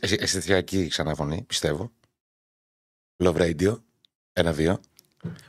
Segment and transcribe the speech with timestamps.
[0.00, 1.92] αισθητική ξαναφωνή, πιστεύω.
[3.24, 3.78] Love Radio.
[4.32, 4.80] Ένα-δύο.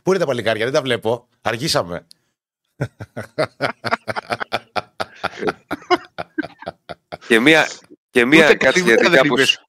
[0.03, 1.27] Πού είναι τα παλικάρια, δεν τα βλέπω.
[1.41, 2.07] Αργήσαμε.
[7.27, 7.67] και μία,
[8.09, 9.65] και μία κάτι γιατί κάπως,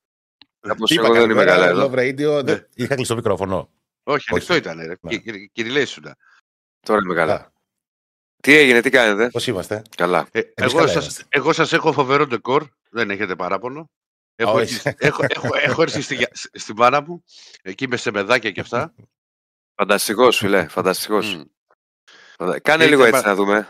[0.61, 1.91] κάπως εγώ δεν είμαι καλά εδώ.
[1.91, 2.69] Love Radio, δεν...
[2.75, 3.71] είχα κλειστό μικρόφωνο.
[4.03, 4.79] Όχι, ανοιχτό ήταν.
[4.79, 4.95] Ρε.
[5.01, 5.19] Ναι.
[5.53, 6.17] Κυριλέσουνα.
[6.81, 7.53] Τώρα είμαι καλά.
[8.43, 10.29] Τι έγινε, τι κάνετε; Πώς είμαστε; Καλά.
[10.33, 12.69] Ε, εγώ, σας, εγώ σας έχω φοβερό ντεκόρ.
[12.91, 13.91] Δεν έχετε παράπονο.
[14.37, 17.25] Έχω, έρθει, έχω, έχω, έχω έρθει στη, στην πάρα μου.
[17.63, 18.95] Εκεί με σεμεδάκια και αυτά.
[19.75, 20.69] Φανταστικός, φιλέ.
[20.69, 21.45] Φανταστικός.
[22.39, 22.57] Mm.
[22.63, 23.69] Κάνε λίγο έτσι να δούμε.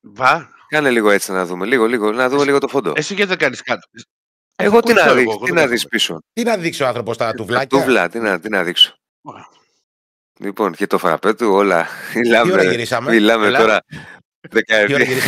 [0.00, 0.50] Βα.
[0.68, 1.66] Κάνε λίγο έτσι να δούμε.
[1.66, 2.12] Λίγο, λίγο.
[2.12, 2.92] Να δούμε λίγο το φόντο.
[2.96, 3.86] Εσύ γιατί δεν κάνεις κάτι.
[4.56, 6.22] Εγώ τι να, δεις, τι να δεις πίσω.
[6.32, 8.96] Τι να δείξει ο άνθρωπος τα τουβλάκια; Τουβλά, τι να, τι να δείξω.
[10.38, 11.86] Λοιπόν, και το φραπέ του όλα.
[12.14, 12.64] Μιλάμε,
[13.08, 13.82] μιλάμε τώρα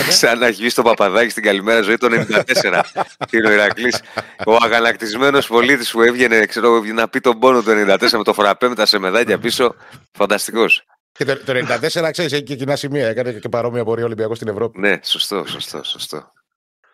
[0.08, 2.82] Σαν να έχει βγει στο παπαδάκι στην καλημέρα ζωή το 94.
[3.30, 4.02] Είναι ο Ηρακλής.
[4.46, 8.68] Ο αγανακτισμένο πολίτης που έβγαινε ξέρω, να πει τον πόνο του 94 με το φραπέ
[8.68, 9.74] με τα σεμεδάκια πίσω.
[10.12, 10.84] Φανταστικός.
[11.12, 13.08] Και το, το 94, ξέρεις, έχει και κοινά σημεία.
[13.08, 14.80] Έκανε και παρόμοια πορεία Ολυμπιακός στην Ευρώπη.
[14.80, 16.32] Ναι, σωστό, σωστό, σωστό.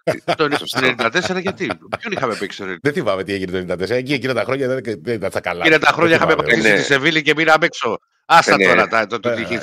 [0.36, 1.66] το 94 γιατί;
[1.98, 3.90] Ποιον είχαμε παίξει το Δεν θυμάμαι τι έγινε το 94.
[3.90, 5.60] Εκεί εκείνα τα χρόνια δεν ήταν τα καλά.
[5.60, 7.98] Εκείνα τα χρόνια είχαμε παίξει στη Σεβίλη και μείναμε έξω.
[8.26, 8.64] Άστα ναι.
[8.64, 9.60] τώρα το τι είχε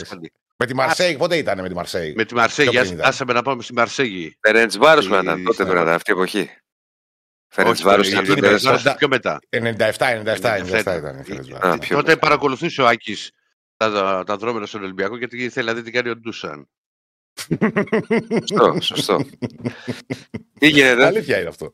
[0.57, 2.69] με τη Μαρσέη, πότε ήταν με τη Μαρσέη; Με τη Μαρσέη,
[3.01, 4.37] άσε με να πάμε στη Μαρσέη.
[4.39, 6.49] Φερέντς Βάρος με ήταν τότε πρέπει αυτή η εποχή.
[7.47, 9.39] Φερέντς Βάρος ήταν πιο μετά.
[9.49, 11.79] 97, 97, 97 ήταν.
[11.89, 13.31] Τότε παρακολουθούσε ο Άκης
[13.77, 16.69] τα, τα δρόμενα στον Ολυμπιακό γιατί ήθελε να δει τι κάνει ο Ντούσαν.
[18.47, 19.25] Σωστό, σωστό.
[20.59, 21.05] Τι γίνεται.
[21.05, 21.73] Αλήθεια είναι αυτό.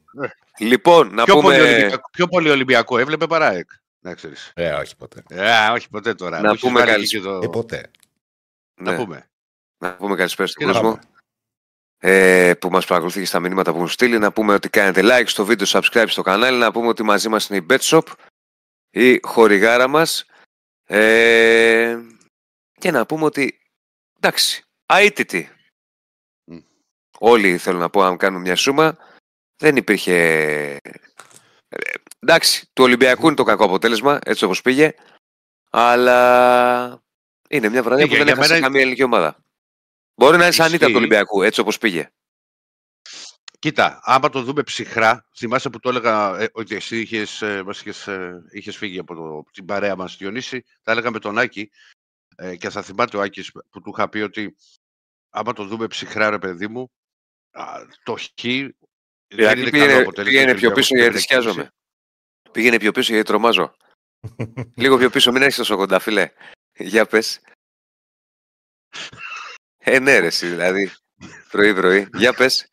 [0.60, 1.90] Λοιπόν, να πούμε.
[2.12, 3.70] Πιο πολύ Ολυμπιακό έβλεπε παρά εκ.
[4.00, 4.52] Να ξέρεις.
[4.56, 5.24] Ε, όχι ποτέ.
[5.30, 6.42] Ε, όχι ποτέ τώρα.
[6.42, 7.08] Να πούμε καλή.
[7.44, 7.92] Ε, ποτέ.
[8.82, 8.98] Να ναι.
[8.98, 9.30] πούμε.
[9.78, 11.00] Να πούμε καλησπέρα στον κόσμο.
[11.98, 14.18] Ε, που μας παρακολουθεί και στα μηνύματα που μου στείλει.
[14.18, 16.58] Να πούμε ότι κάνετε like στο βίντεο, subscribe στο κανάλι.
[16.58, 18.04] Να πούμε ότι μαζί μας είναι η BetShop,
[18.90, 20.26] η χορηγάρα μας.
[20.86, 22.00] Ε,
[22.80, 23.60] και να πούμε ότι
[24.18, 25.50] εντάξει, αίτητη.
[26.52, 26.64] Mm.
[27.18, 28.98] Όλοι θέλω να πω, αν κάνουμε μια σούμα,
[29.58, 30.18] δεν υπήρχε...
[31.70, 31.80] Ε,
[32.20, 34.94] εντάξει, του Ολυμπιακού είναι το κακό αποτέλεσμα, έτσι όπως πήγε,
[35.70, 37.03] αλλά
[37.56, 38.66] είναι μια βραδιά που δεν έχασε μένα...
[38.66, 39.38] καμία ελληνική ομάδα.
[40.16, 42.10] Μπορεί να είναι σαν ήττα του Ολυμπιακού, έτσι όπως πήγε.
[43.60, 48.08] Κοίτα, άμα το δούμε ψυχρά, θυμάσαι που το έλεγα ε, ότι εσύ είχες, ε, είχες,
[48.08, 51.70] ε, είχες φύγει από το, την παρέα μας, Διονύση, τα έλεγα με τον Άκη
[52.36, 54.56] ε, και θα θυμάται ο Άκης που του είχα πει ότι
[55.30, 56.92] άμα το δούμε ψυχρά, ρε παιδί μου,
[58.04, 58.26] το χ
[59.36, 61.72] δεν είναι πήγαινε, πήγαινε πιο πίσω γιατί σκιάζομαι.
[62.52, 63.76] Πήγαινε πιο πίσω γιατί τρομάζω.
[64.82, 66.32] Λίγο πιο πίσω, μην έχεις τόσο κοντά, φίλε.
[66.84, 67.40] Για πες.
[69.78, 70.92] Ε, ναι, ρε, δηλαδή.
[71.50, 72.08] Πρωί-πρωί.
[72.14, 72.70] Για πες.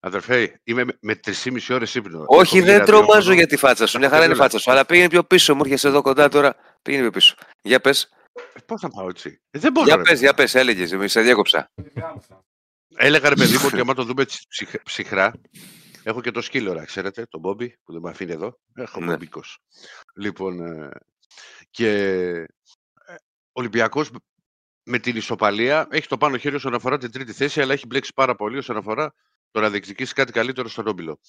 [0.00, 2.24] Αδερφέ, είμαι με 3,5 ώρες ύπνο.
[2.26, 3.98] Όχι, δεν τρομάζω για τη φάτσα σου.
[3.98, 4.70] Μια χαρά είναι η φάτσα σου.
[4.70, 5.54] Αλλά πήγαινε πιο πίσω.
[5.54, 6.56] Μου έρχεσαι εδώ κοντά τώρα.
[6.82, 7.34] Πήγαινε πιο πίσω.
[7.62, 8.10] Για πες.
[8.52, 9.86] Ε, Πώς θα πάω έτσι; Ε, δεν μπορώ.
[9.86, 10.92] Για πες, για πες, έλεγες.
[10.92, 11.70] Εμείς σε διέκοψα.
[12.96, 14.24] Έλεγα ρε παιδί μου ότι άμα το δούμε
[14.82, 15.32] ψυχρά,
[16.02, 18.58] έχω και το σκύλωρα, ξέρετε, τον Μπόμπι που δεν με αφήνει εδώ.
[18.74, 19.16] Έχω ναι.
[20.14, 20.90] Λοιπόν, ε,
[21.76, 22.46] και
[23.52, 24.10] ο Ολυμπιακός
[24.82, 28.12] με την ισοπαλία έχει το πάνω χέρι όσον αφορά την τρίτη θέση, αλλά έχει μπλέξει
[28.14, 29.14] πάρα πολύ όσον αφορά
[29.50, 31.20] το να διεκδικήσει κάτι καλύτερο στον Όμπιλο.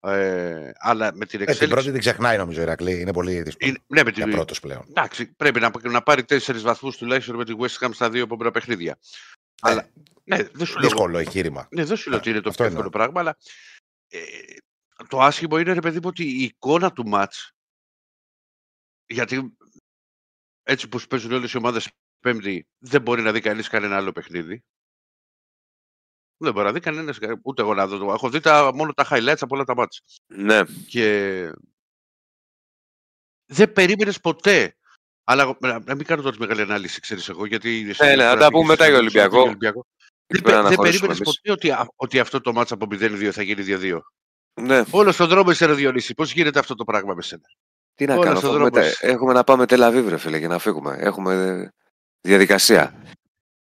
[0.00, 1.64] Ε, αλλά με την εξέλιξη...
[1.64, 3.00] Ε, την πρώτη την ξεχνάει νομίζω η Ηρακλή.
[3.00, 3.76] Είναι πολύ δύσκολο.
[3.86, 4.22] ναι, με την...
[4.24, 4.84] Για πρώτος πλέον.
[4.88, 8.50] Εντάξει, πρέπει να, να πάρει τέσσερις βαθμούς τουλάχιστον με τη West Ham στα δύο επόμενα
[8.50, 8.98] παιχνίδια.
[9.62, 9.88] Ε, αλλά,
[10.24, 11.20] ναι, δεν σου δύσκολο λέω...
[11.20, 11.68] εγχείρημα.
[11.70, 13.36] Ναι, δεν σου λέω ότι είναι το πιο εύκολο πράγμα, αλλά
[14.08, 14.18] ε,
[15.08, 17.32] το άσχημο είναι, ρε παιδί μου, ότι η εικόνα του ματ.
[19.06, 19.56] γιατί
[20.62, 24.62] έτσι που παίζουν όλες οι ομάδες Πέμπτη, δεν μπορεί να δει κανείς κανένα άλλο παιχνίδι.
[26.36, 28.12] Δεν μπορεί να δει κανένας, ούτε εγώ να δω.
[28.12, 30.00] Έχω δει τα, μόνο τα highlights από όλα τα μάτια.
[30.26, 30.60] Ναι.
[30.86, 31.50] Και
[33.46, 34.76] δεν περίμενες ποτέ.
[35.24, 37.94] Αλλά να μην κάνω τώρα μεγάλη ανάλυση, ξέρεις εγώ, γιατί.
[37.98, 39.44] Ναι, ναι, να τα πούμε μετά για Ολυμπιακό.
[40.26, 43.98] Δεν, δεν περίμενες ποτέ ότι, ότι αυτό το μάτσα από 0-2 θα γίνει 2-2.
[44.60, 44.84] Ναι.
[44.90, 46.14] Όλο στον δρόμο είσαι Διονύση.
[46.14, 47.46] Πώς γίνεται αυτό το πράγμα με σένα;
[47.94, 50.96] Τι να κάνω, έχουμε, έχουμε να πάμε τελαβίβρε, φίλε, για να φύγουμε.
[51.00, 51.68] Έχουμε
[52.20, 52.94] διαδικασία.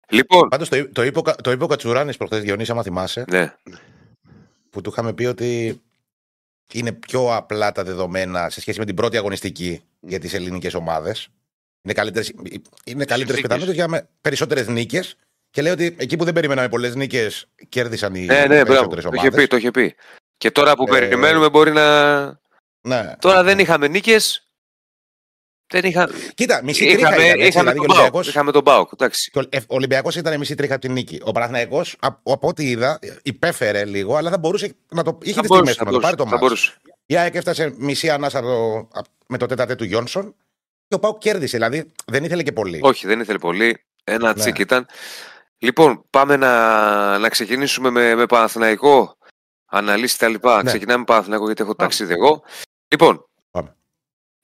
[0.09, 0.49] Λοιπόν.
[0.49, 3.25] Πάντως το, το, είπε, το είπε ο Κατσουράνης προχθές, Διονύση, άμα θυμάσαι.
[3.29, 3.53] Ναι.
[4.69, 5.81] Που του είχαμε πει ότι
[6.73, 11.29] είναι πιο απλά τα δεδομένα σε σχέση με την πρώτη αγωνιστική για τις ελληνικές ομάδες.
[11.81, 12.25] Είναι καλύτερε
[12.83, 15.15] είναι καλύτερες πιθανότητες για περισσότερες νίκες.
[15.51, 19.21] Και λέει ότι εκεί που δεν περιμέναμε πολλές νίκες, κέρδισαν οι ναι, ναι, περισσότερες ομάδε.
[19.21, 19.95] Το είχε πει, το είχε πει.
[20.37, 20.99] Και τώρα που ε...
[20.99, 22.27] περιμένουμε μπορεί να.
[22.89, 23.15] Ναι.
[23.19, 24.47] Τώρα δεν είχαμε νίκες,
[25.71, 26.09] Δεν είχα...
[26.33, 28.27] Κοίτα, μισή τρίχα είχαμε, ήταν, έτσι, είχαμε, δηλαδή, τον Ολυμπιακός...
[28.27, 28.91] είχαμε τον Μπάουκ.
[29.67, 31.19] Ο Ολυμπιακός ήταν μισή τρίχα από την νίκη.
[31.23, 31.81] Ο Παναθναϊκό,
[32.23, 35.17] από ό,τι είδα, υπέφερε λίγο, αλλά δεν μπορούσε να το.
[35.21, 36.45] Είχε τις στιγμές να το πάρει το μάτι.
[37.05, 38.41] Η ΑΕΚ έφτασε μισή ανάσα
[39.27, 40.35] με το τέταρτε του Γιόνσον
[40.87, 41.57] και ο Πάουκ κέρδισε.
[41.57, 42.79] Δηλαδή δεν ήθελε και πολύ.
[42.83, 43.83] Όχι, δεν ήθελε πολύ.
[44.03, 44.33] Ένα ναι.
[44.33, 44.87] τσίκ ήταν.
[45.57, 49.17] Λοιπόν, πάμε να, να ξεκινήσουμε με, με Παναθηναϊκό.
[49.65, 50.63] Αναλύσεις τα λοιπά.
[50.63, 50.69] Ναι.
[50.69, 52.43] Ξεκινάμε με Παναθηναϊκό γιατί έχω ταξίδι εγώ.
[52.91, 53.29] Λοιπόν,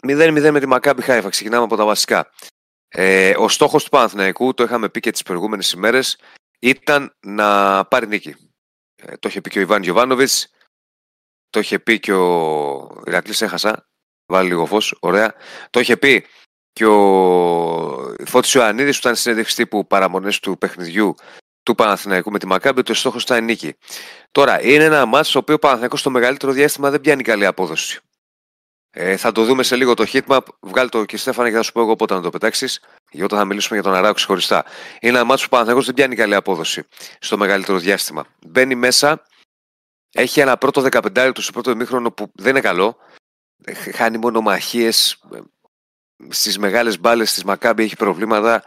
[0.08, 1.30] 0-0 με τη Μακάμπι Χάιφα.
[1.30, 2.32] Ξεκινάμε από τα βασικά.
[2.88, 6.20] Ε, ο στόχος του Παναθηναϊκού, το είχαμε πει και τις προηγούμενες ημέρες,
[6.60, 8.36] ήταν να πάρει νίκη.
[8.96, 10.30] Ε, το είχε πει και ο Ιβάν Γιοβάνοβιτ.
[11.50, 13.02] Το είχε πει και ο.
[13.08, 13.88] Ηρακλής έχασα.
[14.26, 14.98] Βάλει λίγο φως.
[15.00, 15.34] Ωραία.
[15.70, 16.26] Το είχε πει
[16.74, 21.16] και ο Φώτης Ιωαννίδης που ήταν συνέντευξη τύπου παραμονές του παιχνιδιού
[21.64, 23.76] του Παναθηναϊκού με τη Μακάμπη, το στόχος ήταν η νίκη.
[24.32, 28.02] Τώρα, είναι ένα μάτσο στο οποίο ο Παναθηναϊκός στο μεγαλύτερο διάστημα δεν πιάνει καλή απόδοση.
[28.98, 30.40] Ε, θα το δούμε σε λίγο το heatmap.
[30.60, 32.82] Βγάλει το και Στέφανα και θα σου πω εγώ πότε να το πετάξεις.
[33.12, 34.66] Για όταν θα μιλήσουμε για τον Αράου ξεχωριστά.
[35.00, 36.84] Είναι ένα μάτσο που ο Παναθηναϊκός δεν πιάνει καλή απόδοση
[37.20, 38.26] στο μεγαλύτερο διάστημα.
[38.48, 39.24] Μπαίνει μέσα,
[40.14, 42.98] έχει ένα πρώτο 15 λεπτό στο πρώτο ημίχρονο που δεν είναι καλό.
[43.64, 45.22] Ε, χάνει μονομαχίες.
[45.34, 45.40] Ε,
[46.30, 48.64] Στις μεγάλες μπάλες τη Μακάμπη έχει προβλήματα.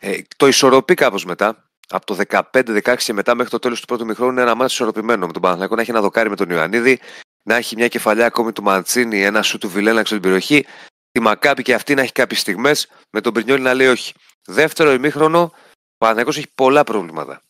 [0.00, 1.70] Ε, το ισορροπεί κάπως μετά.
[1.88, 5.26] Από το 15-16 και μετά μέχρι το τέλος του πρώτου μηχρόνου είναι ένα μάτι ισορροπημένο
[5.26, 7.00] με τον Παναθηναϊκό να έχει ένα δοκάρι με τον Ιωαννίδη,
[7.48, 10.66] να έχει μια κεφαλιά ακόμη του Μαντσίνη, ένα σου του Βιλένα στην περιοχή.
[11.10, 14.14] Τη Μακάμπη και αυτή να έχει κάποιες στιγμές με τον Πρινιόλη να λέει όχι.
[14.46, 15.52] Δεύτερο ημίχρονο, ο
[15.98, 17.42] Παναθηναϊκός έχει πολλά προβλήματα.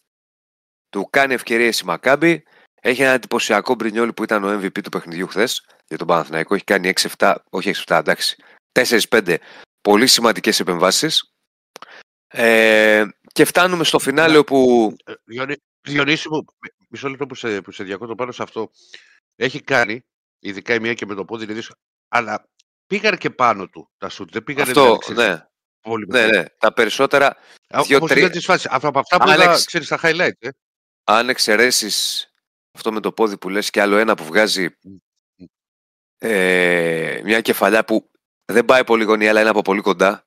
[0.88, 2.44] Του κάνει ευκαιρίες η Μακάμπη.
[2.80, 6.54] Έχει ένα εντυπωσιακό Μπρινιόλη που ήταν ο MVP του παιχνιδιού χθες για τον Παναθηναϊκό.
[6.54, 8.36] Έχει κάνει 6-7, όχι 6-7, εντάξει.
[8.72, 9.36] 4-5
[9.80, 11.32] πολύ σημαντικές επεμβάσεις.
[12.28, 14.38] Ε, και φτάνουμε στο φινάλε ναι.
[14.38, 14.96] όπου.
[15.04, 15.12] Ε,
[15.80, 16.44] Διονύση μου,
[16.88, 18.70] μισό λεπτό που σε, που σε διακόπτω πάνω σε αυτό.
[19.40, 20.04] Έχει κάνει,
[20.38, 22.48] ειδικά η μία και με το πόδι είναι δύσκολο, αλλά
[22.86, 24.30] πήγαν και πάνω του τα σουτ.
[24.32, 25.46] Δεν πήγαν αυτό, ναι.
[25.80, 26.44] Πολύ ναι, ναι.
[26.58, 27.36] Τα περισσότερα.
[27.86, 28.30] Δύο, τρία...
[28.70, 29.64] Αυτό από αυτά που είδα, εξ...
[29.64, 30.30] ξέρεις, τα highlight.
[30.38, 30.48] Ε.
[31.04, 32.26] Αν εξαιρέσεις
[32.74, 34.68] αυτό με το πόδι που λες και άλλο ένα που βγάζει
[36.18, 38.10] ε, μια κεφαλιά που
[38.44, 40.26] δεν πάει πολύ γωνία, αλλά είναι από πολύ κοντά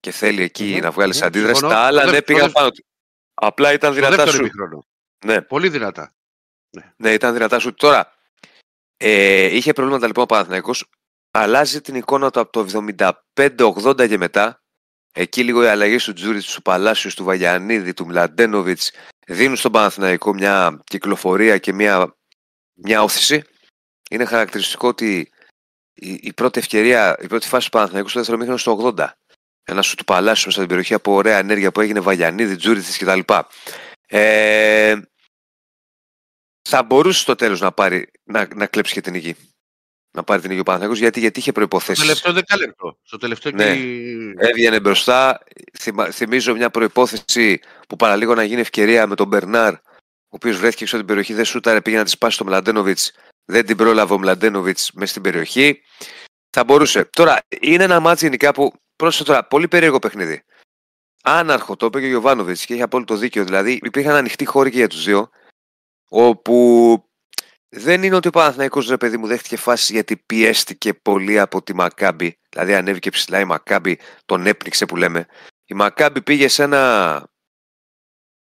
[0.00, 0.82] και θέλει εκεί mm-hmm.
[0.82, 1.26] να βγάλεις mm-hmm.
[1.26, 1.60] αντίδραση.
[1.60, 2.84] Τα άλλα ναι, πήγαν πάνω του.
[3.34, 4.50] Απλά ήταν δυνατά σου.
[5.24, 5.42] Ναι.
[5.42, 6.14] Πολύ δυνατά.
[6.76, 6.92] Ναι.
[6.96, 7.74] ναι, ήταν δυνατά σου.
[7.74, 8.12] Τώρα,
[9.02, 10.84] ε, είχε προβλήματα λοιπόν ο Παναθηναϊκός.
[11.30, 12.66] Αλλάζει την εικόνα του από το
[13.34, 14.62] 75-80 και μετά.
[15.12, 18.92] Εκεί λίγο οι αλλαγές του Τζούριτς, του Παλάσιου, του Βαγιανίδη, του Μλαντένοβιτς
[19.26, 22.16] δίνουν στον Παναθηναϊκό μια κυκλοφορία και μια,
[22.74, 23.42] μια όθηση.
[24.10, 25.30] Είναι χαρακτηριστικό ότι
[25.94, 29.08] η, η, πρώτη ευκαιρία, η πρώτη φάση του Παναθηναϊκού στο δεύτερο μήχρονο στο 80.
[29.64, 33.20] Ένα σου του Παλάσιου μέσα στην περιοχή από ωραία ενέργεια που έγινε Βαγιανίδη, Τζούριθη κτλ.
[34.06, 34.96] Ε,
[36.70, 39.34] θα μπορούσε στο τέλος να, πάρει, να, να κλέψει και την υγεία.
[40.12, 41.94] Να πάρει την υγεία ο Παναθηναϊκός γιατί, γιατί είχε προποθέσει.
[41.94, 42.98] Στο τελευταίο δεκάλεπτο.
[43.02, 43.70] Στο τελευταίο ναι.
[44.36, 45.40] Έβγαινε μπροστά.
[46.12, 49.78] θυμίζω μια προπόθεση που παραλίγο να γίνει ευκαιρία με τον Μπερνάρ, ο
[50.28, 53.12] οποίος βρέθηκε έξω από την περιοχή, δεν σούταρε, πήγε να της σπάσει το Μλαντένοβιτς
[53.50, 55.82] δεν την πρόλαβε ο Μλαντένοβιτς μέσα στην περιοχή.
[56.50, 57.04] Θα μπορούσε.
[57.04, 58.72] Τώρα, είναι ένα μάτσο γενικά που.
[58.96, 60.42] Πρόσεχε τώρα, πολύ περίεργο παιχνίδι.
[61.22, 63.44] Άναρχο, το είπε και ο Γιωβάνοβιτς και έχει απόλυτο δίκιο.
[63.44, 65.30] Δηλαδή, υπήρχαν ανοιχτοί χώροι και για τους δύο.
[66.12, 67.04] Όπου
[67.68, 71.74] δεν είναι ότι ο Παναθηναϊκός ρε παιδί μου δέχτηκε φάση γιατί πιέστηκε πολύ από τη
[71.74, 72.38] Μακάμπη.
[72.48, 75.26] Δηλαδή ανέβηκε ψηλά η Μακάμπη, τον έπνιξε που λέμε.
[75.64, 77.24] Η Μακάμπη πήγε σε ένα.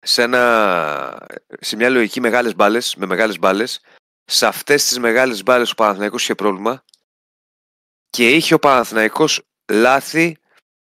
[0.01, 1.27] Σε, ένα,
[1.59, 3.81] σε μια λογική μεγάλες μπάλες, με μεγάλες μπάλες
[4.29, 6.83] σε αυτές τις μεγάλες μπάλες ο Παναθηναϊκός είχε πρόβλημα
[8.09, 10.37] και είχε ο Παναθηναϊκός λάθη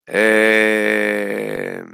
[0.05, 1.85] ε,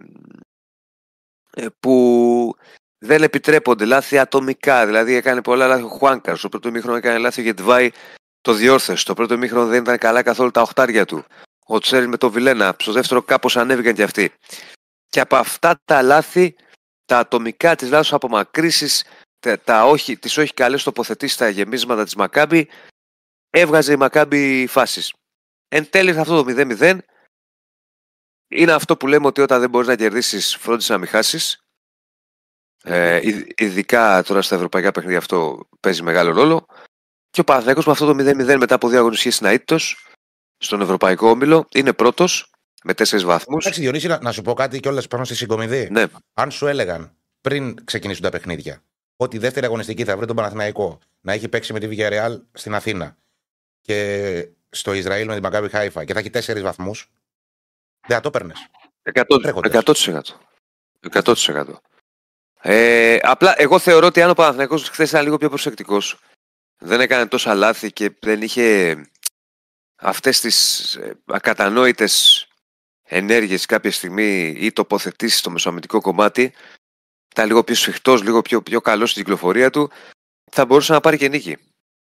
[1.50, 2.54] ε, που
[3.00, 4.86] δεν επιτρέπονται, λάθη ατομικά.
[4.86, 6.36] Δηλαδή έκανε πολλά λάθη ο Χουάνκαρ.
[6.36, 7.90] Στο πρώτο μήχρονο έκανε λάθη ο Γετβάη,
[8.40, 8.94] το διόρθωσε.
[8.94, 11.24] Στο πρώτο μήχρονο δεν ήταν καλά καθόλου τα οχτάρια του.
[11.64, 12.76] Ο Τσέρι με το Βιλένα.
[12.78, 14.32] Στο δεύτερο κάπως ανέβηκαν και αυτοί.
[15.08, 16.56] Και από αυτά τα λάθη,
[17.04, 19.04] τα ατομικά της λάθο απομακρύσει,
[19.64, 22.68] τα, όχι, τις όχι καλές τοποθετήσεις στα γεμίσματα της Μακάμπη
[23.50, 25.12] έβγαζε η Μακάμπη φάσεις.
[25.68, 26.98] Εν τέλει αυτό το 0-0
[28.48, 31.60] είναι αυτό που λέμε ότι όταν δεν μπορείς να κερδίσεις φρόντισε να μην χάσεις.
[32.82, 33.20] Ε,
[33.56, 36.66] ειδικά τώρα στα ευρωπαϊκά παιχνίδια αυτό παίζει μεγάλο ρόλο.
[37.30, 40.06] Και ο Παναθηναϊκός με αυτό το 0-0 μετά από δύο αγωνιστικές είναι αίτητος
[40.56, 41.66] στον Ευρωπαϊκό Όμιλο.
[41.74, 42.50] Είναι πρώτος
[42.84, 43.64] με τέσσερις βαθμούς.
[43.64, 45.88] Εντάξει Διονύση, να, να σου πω κάτι κιόλας πάνω στη συγκομιδή.
[45.90, 46.04] Ναι.
[46.34, 48.82] Αν σου έλεγαν πριν ξεκινήσουν τα παιχνίδια
[49.16, 52.74] ότι η δεύτερη αγωνιστική θα βρει τον Παναθηναϊκό να έχει παίξει με τη Villarreal στην
[52.74, 53.16] Αθήνα
[53.80, 57.10] και στο Ισραήλ με την Μακάβη Χάιφα και θα έχει τέσσερις βαθμούς.
[58.06, 58.52] Δεν θα το παίρνε.
[59.12, 60.22] 100%.
[61.10, 61.74] 100%.
[62.62, 66.18] Ε, απλά εγώ θεωρώ ότι αν ο Παναθηναϊκός χθες ήταν λίγο πιο προσεκτικός,
[66.78, 68.96] δεν έκανε τόσα λάθη και δεν είχε
[69.96, 72.46] αυτές τις ε, ακατανόητες
[73.02, 76.52] ενέργειες κάποια στιγμή ή τοποθετήσεις στο μεσοαμυντικό κομμάτι
[77.30, 79.90] ήταν λίγο πιο σφιχτός, λίγο πιο, πιο καλός στην κυκλοφορία του
[80.50, 81.56] θα μπορούσε να πάρει και νίκη.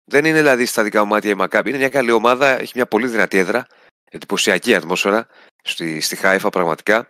[0.05, 1.69] Δεν είναι δηλαδή στα δικά μου μάτια η Μακάμπη.
[1.69, 3.67] Είναι μια καλή ομάδα, έχει μια πολύ δυνατή έδρα,
[4.05, 5.27] εντυπωσιακή ατμόσφαιρα
[5.63, 7.09] στη, στη Χάιφα πραγματικά.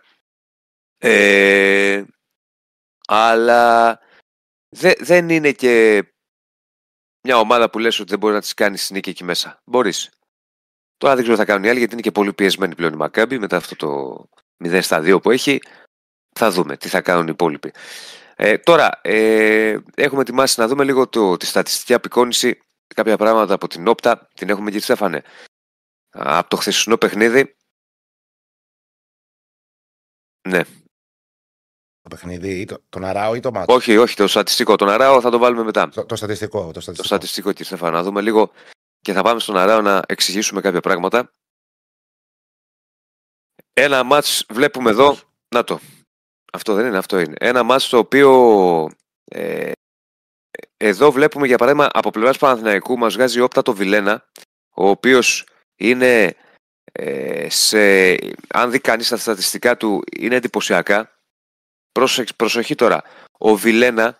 [0.97, 2.03] Ε,
[3.13, 3.99] αλλά
[4.69, 6.03] δε, δεν είναι και
[7.23, 9.61] μια ομάδα που λες ότι δεν μπορεί να τη κάνεις νίκη εκεί μέσα.
[9.65, 10.09] Μπορείς.
[10.97, 12.95] Τώρα δεν ξέρω τι θα κάνουν οι άλλοι γιατί είναι και πολύ πιεσμένοι πλέον η
[12.95, 14.29] Μακάμπη μετά αυτό το
[14.63, 15.59] 0 στα 2 που έχει.
[16.39, 17.73] Θα δούμε τι θα κάνουν οι υπόλοιποι.
[18.35, 22.61] Ε, τώρα, ε, έχουμε ετοιμάσει να δούμε λίγο το, τη στατιστική απεικόνηση
[22.95, 24.27] κάποια πράγματα από την όπτα.
[24.33, 25.23] Την έχουμε κύριε Στέφανε.
[26.09, 27.55] Από το χθεσινό παιχνίδι.
[30.49, 30.61] Ναι.
[32.01, 33.73] Το παιχνίδι, ή το, τον Αράο ή το μάτι.
[33.73, 34.75] Όχι, όχι, το στατιστικό.
[34.75, 35.89] Τον Αράο θα το βάλουμε μετά.
[35.89, 36.59] Το, το στατιστικό.
[36.59, 37.95] Το στατιστικό, το στατιστικό κύριε Στέφανε.
[37.95, 38.51] Να δούμε λίγο
[39.01, 41.33] και θα πάμε στον Αράο να εξηγήσουμε κάποια πράγματα.
[43.73, 45.17] Ένα μάτς βλέπουμε εδώ.
[45.55, 45.79] Να το.
[46.53, 47.33] Αυτό δεν είναι, αυτό είναι.
[47.39, 48.91] Ένα μάτς το οποίο
[49.25, 49.71] ε,
[50.77, 54.29] εδώ βλέπουμε για παράδειγμα από πλευράς Παναθηναϊκού μας βγάζει όπτα το Βιλένα
[54.75, 56.35] ο οποίος είναι
[56.91, 58.11] ε, σε,
[58.47, 61.20] αν δει κανείς τα στατιστικά του είναι εντυπωσιακά
[62.35, 63.03] προσοχή τώρα
[63.37, 64.19] ο Βιλένα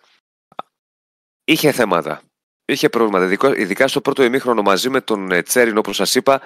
[1.43, 2.21] είχε θέματα
[2.65, 6.41] είχε προβλήματα ειδικά στο πρώτο ημίχρονο μαζί με τον ε, Τσέριν όπως σας είπα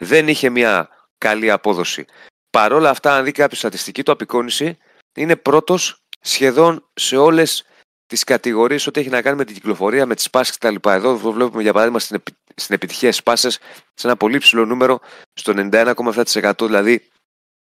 [0.00, 2.04] δεν είχε μια καλή απόδοση
[2.50, 4.78] παρόλα αυτά αν δει κάποια στατιστική του απεικόνηση
[5.16, 7.64] είναι πρώτος σχεδόν σε όλες
[8.06, 10.74] τις κατηγορίες ό,τι έχει να κάνει με την κυκλοφορία, με τις σπάσεις κτλ.
[10.88, 12.32] Εδώ το βλέπουμε για παράδειγμα στην, επι...
[12.54, 13.58] στην επιτυχία σπάσες
[13.94, 15.00] σε ένα πολύ ψηλό νούμερο
[15.32, 17.08] στο 91,7% δηλαδή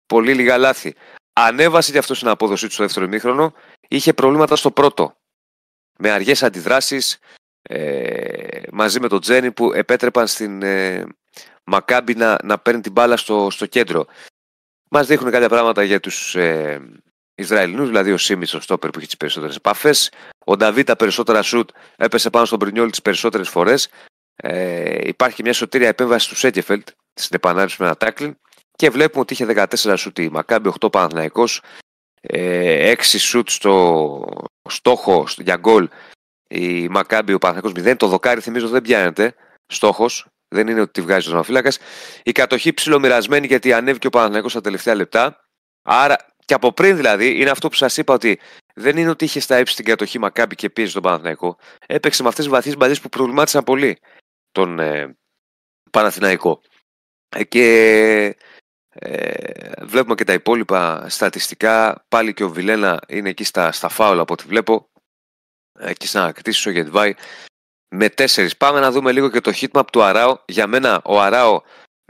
[0.06, 0.94] πολύ λίγα λάθη.
[1.40, 3.54] Ανέβασε και αυτός στην απόδοσή του στο δεύτερο ημίχρονο,
[3.88, 5.16] είχε προβλήματα στο πρώτο.
[5.98, 7.18] Με αργές αντιδράσεις,
[7.62, 11.06] ε, μαζί με τον Τζένι που επέτρεπαν στην ε,
[11.64, 14.06] Μακάμπι να, να παίρνει την μπάλα στο, στο κέντρο.
[14.90, 16.80] Μας δείχνουν κάποια πράγματα για τους ε,
[17.34, 20.12] Ισραηλινούς, δηλαδή ο Σίμιτ, ο Στόπερ που έχει τις περισσότερες επαφές.
[20.44, 23.88] Ο Νταβί τα περισσότερα σουτ έπεσε πάνω στον Πρινιόλ τις περισσότερες φορές.
[24.36, 28.36] Ε, υπάρχει μια σωτήρια επέμβαση του Σέκεφελτ στην επανάληψη με ένα τάκλιν.
[28.78, 31.44] Και βλέπουμε ότι είχε 14 σουτ η Μακάμπη, 8 Παναθναϊκό,
[32.20, 34.24] ε, 6 σουτ στο
[34.68, 35.88] στόχο για γκολ
[36.48, 37.96] η Μακάμπη, ο Παναθναϊκό 0.
[37.96, 39.34] Το δοκάρι θυμίζω δεν πιάνεται.
[39.66, 41.72] Στόχος, δεν είναι ότι τη βγάζει ο Ζωνοφύλακα.
[42.22, 45.44] Η κατοχή ψιλομοιρασμένη γιατί ανέβηκε ο Παναθναϊκό στα τελευταία λεπτά.
[45.82, 48.40] Άρα και από πριν δηλαδή, είναι αυτό που σας είπα ότι
[48.74, 51.58] δεν είναι ότι είχε στα ύψη την κατοχή Μακάμπη και πίεζε τον Παναθηναϊκό.
[51.86, 53.98] Έπαιξε με αυτές τις βαθιές μπαδίε που προβλημάτισαν πολύ
[54.52, 55.16] τον ε,
[55.90, 56.60] Παναθηναϊκό.
[57.28, 58.36] Ε, και
[59.00, 62.04] ε, βλέπουμε και τα υπόλοιπα στατιστικά.
[62.08, 64.90] Πάλι και ο Βιλένα είναι εκεί στα, στα φάουλα από ό,τι βλέπω.
[65.78, 67.14] Εκεί στην ανακτήσει ο Γετβάη.
[67.88, 68.56] Με τέσσερις.
[68.56, 70.38] Πάμε να δούμε λίγο και το hitmap του Αράο.
[70.46, 71.62] Για μένα ο Αράο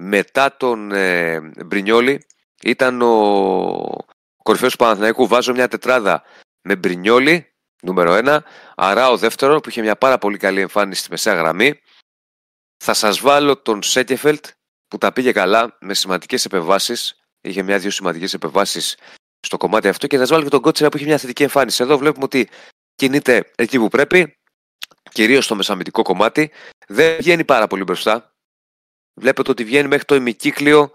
[0.03, 2.27] μετά τον ε, Μπρινιόλη
[2.63, 4.07] ήταν ο,
[4.43, 6.23] κορυφαίος του Παναθηναϊκού βάζω μια τετράδα
[6.63, 7.53] με Μπρινιόλι,
[7.83, 8.39] νούμερο 1,
[8.77, 11.81] Αράο δεύτερο που είχε μια πάρα πολύ καλή εμφάνιση στη μεσαία γραμμή.
[12.85, 14.47] Θα σας βάλω τον Σέκεφελτ
[14.89, 17.23] που τα πήγε καλά με σημαντικές επεμβάσεις.
[17.41, 18.97] Είχε μια-δύο σημαντικές επεμβάσεις
[19.47, 21.83] στο κομμάτι αυτό και θα σα βάλω και τον Κότσερα που είχε μια θετική εμφάνιση.
[21.83, 22.49] Εδώ βλέπουμε ότι
[22.95, 24.39] κινείται εκεί που πρέπει,
[25.11, 26.51] κυρίως στο μεσαμυντικό κομμάτι.
[26.89, 28.33] Δεν βγαίνει πάρα πολύ μπροστά.
[29.15, 30.91] Βλέπετε ότι βγαίνει μέχρι το ημικύκλιο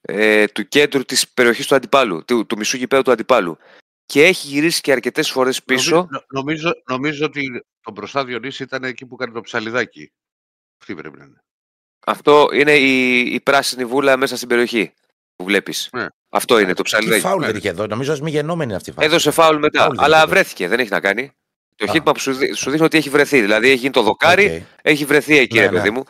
[0.00, 3.58] ε, του κέντρου της περιοχής του αντιπάλου, του, του μισού γηπέδου του αντιπάλου.
[4.06, 6.08] Και έχει γυρίσει και αρκετές φορές πίσω.
[6.28, 10.12] Νομίζω, νομίζω, ότι το μπροστά Διονύση ήταν εκεί που έκανε το ψαλιδάκι.
[10.80, 11.42] Αυτή πρέπει να είναι.
[12.06, 14.92] Αυτό είναι η, η πράσινη βούλα μέσα στην περιοχή
[15.36, 15.88] που βλέπεις.
[15.92, 16.06] Ναι.
[16.30, 17.20] Αυτό είναι το ψαλιδάκι.
[17.20, 19.08] Τι φάουλ δεν είχε εδώ, νομίζω μη γεννόμενη αυτή η φάουλ.
[19.08, 21.32] Έδωσε φάουλ μετά, φάουλ αλλά βρέθηκε, δεν έχει να κάνει.
[21.76, 23.40] Το χίτμα που σου, σου δείχνει ότι έχει βρεθεί.
[23.40, 25.76] Δηλαδή έχει γίνει το δοκάρι, έχει βρεθεί εκεί, ναι, ρε ναι.
[25.76, 26.04] παιδί μου.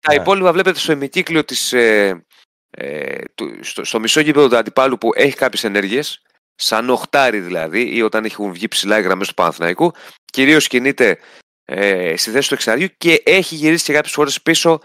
[0.00, 0.20] Τα ναι.
[0.20, 2.24] υπόλοιπα βλέπετε στο ημικύκλιο της, ε,
[2.70, 3.18] ε,
[3.60, 6.22] στο, στο μισό γήπεδο του αντιπάλου που έχει κάποιες ενέργειες,
[6.54, 9.92] σαν οχτάρι δηλαδή, ή όταν έχουν βγει ψηλά οι γραμμές του Παναθηναϊκού,
[10.24, 11.18] κυρίως κινείται
[11.64, 14.80] ε, στη θέση του εξαριού και έχει γυρίσει και κάποιες φορές πίσω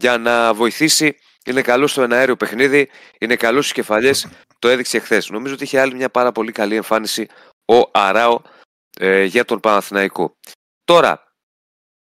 [0.00, 1.16] για να βοηθήσει.
[1.44, 2.88] Είναι καλό στο εναέριο παιχνίδι,
[3.18, 4.28] είναι καλό στις κεφαλιές.
[4.58, 5.30] Το έδειξε χθες.
[5.30, 7.26] Νομίζω ότι είχε άλλη μια πάρα πολύ καλή εμφάνιση
[7.72, 8.40] ο Αράο
[8.98, 10.36] ε, για τον Παναθηναϊκό.
[10.84, 11.22] Τώρα,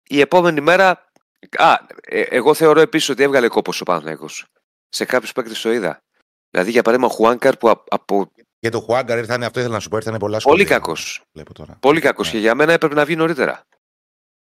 [0.08, 1.08] η επόμενη μέρα.
[1.56, 4.46] Α, ε, εγώ θεωρώ επίσης ότι έβγαλε κόπος ο Παναθηναϊκός
[4.88, 6.02] σε κάποιους παίκτες το είδα.
[6.50, 8.32] Δηλαδή για παράδειγμα ο Χουάνκαρ που από.
[8.58, 10.66] Για το Χουάνκαρ ήρθαν, αυτό ήθελα να σου πω, ήρθαν πολλά σχόλια.
[10.66, 10.96] Πολύ κακό.
[11.80, 12.32] Πολύ κακός ναι.
[12.32, 13.62] και για μένα έπρεπε να βγει νωρίτερα.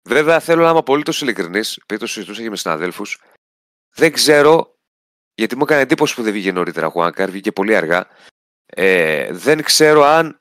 [0.08, 3.22] Βέβαια θέλω να είμαι απολύτως ειλικρινής, επειδή το συζητούσα και με συναδέλφους.
[3.96, 4.78] Δεν ξέρω,
[5.34, 8.08] γιατί μου έκανε εντύπωση που δεν βγήκε νωρίτερα ο Χουάνκαρ, βγήκε πολύ αργά.
[8.66, 10.40] Ε, δεν ξέρω αν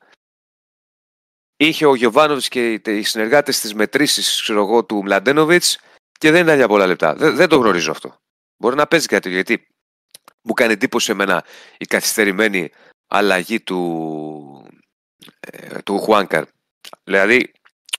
[1.56, 4.42] είχε ο Γιωβάνοβιτς και οι συνεργάτες τη μετρήσεις
[4.86, 5.78] του Μλαντένοβιτς
[6.18, 7.14] και δεν ήταν για πολλά λεπτά.
[7.14, 8.16] Δεν, δεν το γνωρίζω αυτό.
[8.56, 9.66] Μπορεί να παίζει κάτι γιατί
[10.42, 11.44] μου κάνει εντύπωση εμένα
[11.78, 12.70] η καθυστερημένη
[13.06, 14.70] αλλαγή του,
[15.40, 16.44] ε, του Χουάνκαρ.
[17.04, 17.52] Δηλαδή,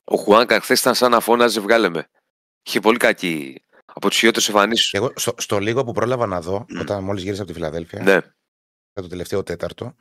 [0.10, 2.10] ο Χουάνκαρ χθες ήταν σαν να φώναζε βγάλε με.
[2.64, 4.94] Είχε πολύ κακή από τι χειρότερε εμφανίσεις.
[4.94, 8.22] Εγώ στο, στο, λίγο που πρόλαβα να δω, όταν μόλις γύρισα από τη Φιλαδέλφια, ναι.
[8.94, 9.96] το τελευταίο τέταρτο,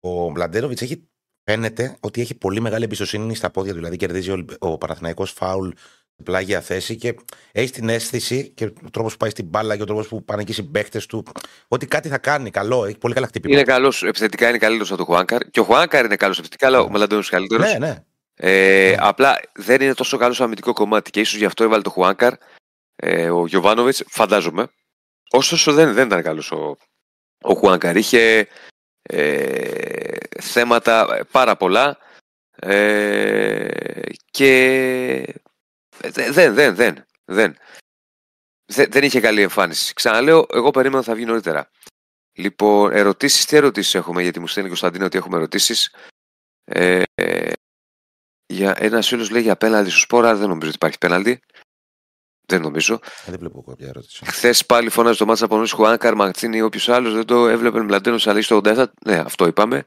[0.00, 1.08] ο Μπλαντέροβιτ έχει
[1.44, 3.78] φαίνεται ότι έχει πολύ μεγάλη εμπιστοσύνη στα πόδια του.
[3.78, 5.70] Δηλαδή, κερδίζει ο, ο Παναθηναϊκός φάουλ
[6.24, 7.14] πλάγια θέση και
[7.52, 10.42] έχει την αίσθηση και ο τρόπος που πάει στην μπάλα και ο τρόπος που πάνε
[10.42, 11.24] εκεί οι συμπαίχτε του
[11.68, 12.84] ότι κάτι θα κάνει καλό.
[12.84, 13.60] Έχει πολύ καλά χτυπήματα.
[13.60, 15.40] Είναι καλός, επιθετικά είναι καλύτερος από τον Χουάνκαρ.
[15.50, 17.72] Και ο Χουάνκαρ είναι καλός επιθετικά, αλλά ο Μελαντώνη είναι καλύτερος.
[17.72, 18.04] Ναι, ναι.
[18.40, 18.96] Ε, ναι.
[18.98, 22.34] Απλά δεν είναι τόσο καλό στο αμυντικό κομμάτι και ίσως γι' αυτό έβαλε το Χουάνκαρ.
[22.96, 24.68] Ε, ο Γιωβάνοβιτς, φαντάζομαι.
[25.30, 26.76] Ωστόσο δεν, δεν ήταν καλός ο,
[27.42, 27.96] ο Χουάνκαρ.
[27.96, 28.48] Είχε
[29.02, 31.98] ε, θέματα πάρα πολλά
[32.56, 33.68] ε,
[34.30, 35.34] και
[35.98, 37.56] δεν, δεν, δεν, δεν, δεν.
[38.88, 39.94] Δεν είχε καλή εμφάνιση.
[39.94, 41.70] Ξαναλέω, εγώ περίμενα θα βγει νωρίτερα.
[42.32, 45.94] Λοιπόν, ερωτήσεις, τι ερωτήσεις έχουμε, γιατί μου στέλνει ο Κωνσταντίνο ότι έχουμε ερωτήσεις.
[46.64, 47.02] Ε,
[48.48, 51.40] για, ένα φίλος λέει για πέναλτι στο σπόρα, δεν νομίζω ότι υπάρχει πέναλτι.
[52.46, 52.94] Δεν νομίζω.
[52.94, 54.24] Ε, δεν βλέπω κάποια ερώτηση.
[54.24, 57.82] Χθες πάλι φώναζε το μάτσα από νωρίς Χουάνκαρ, Μαρτίνη ή όποιος άλλος δεν το έβλεπε
[57.82, 58.84] Μπλαντένο αλλά στο 87.
[59.04, 59.84] Ναι, αυτό είπαμε.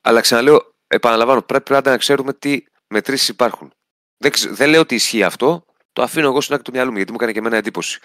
[0.00, 3.72] Αλλά ξαναλέω, επαναλαμβάνω, πρέπει πάντα να ξέρουμε τι μετρήσεις υπάρχουν.
[4.16, 5.64] Δεν, δεν λέω ότι ισχύει αυτό.
[5.92, 7.98] Το αφήνω εγώ στην άκρη του μυαλού μου γιατί μου έκανε και εμένα εντύπωση.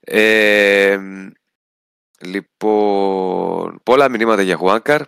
[0.00, 0.98] Ε,
[2.20, 5.02] λοιπόν, πολλά μηνύματα για Χουάνκαρ.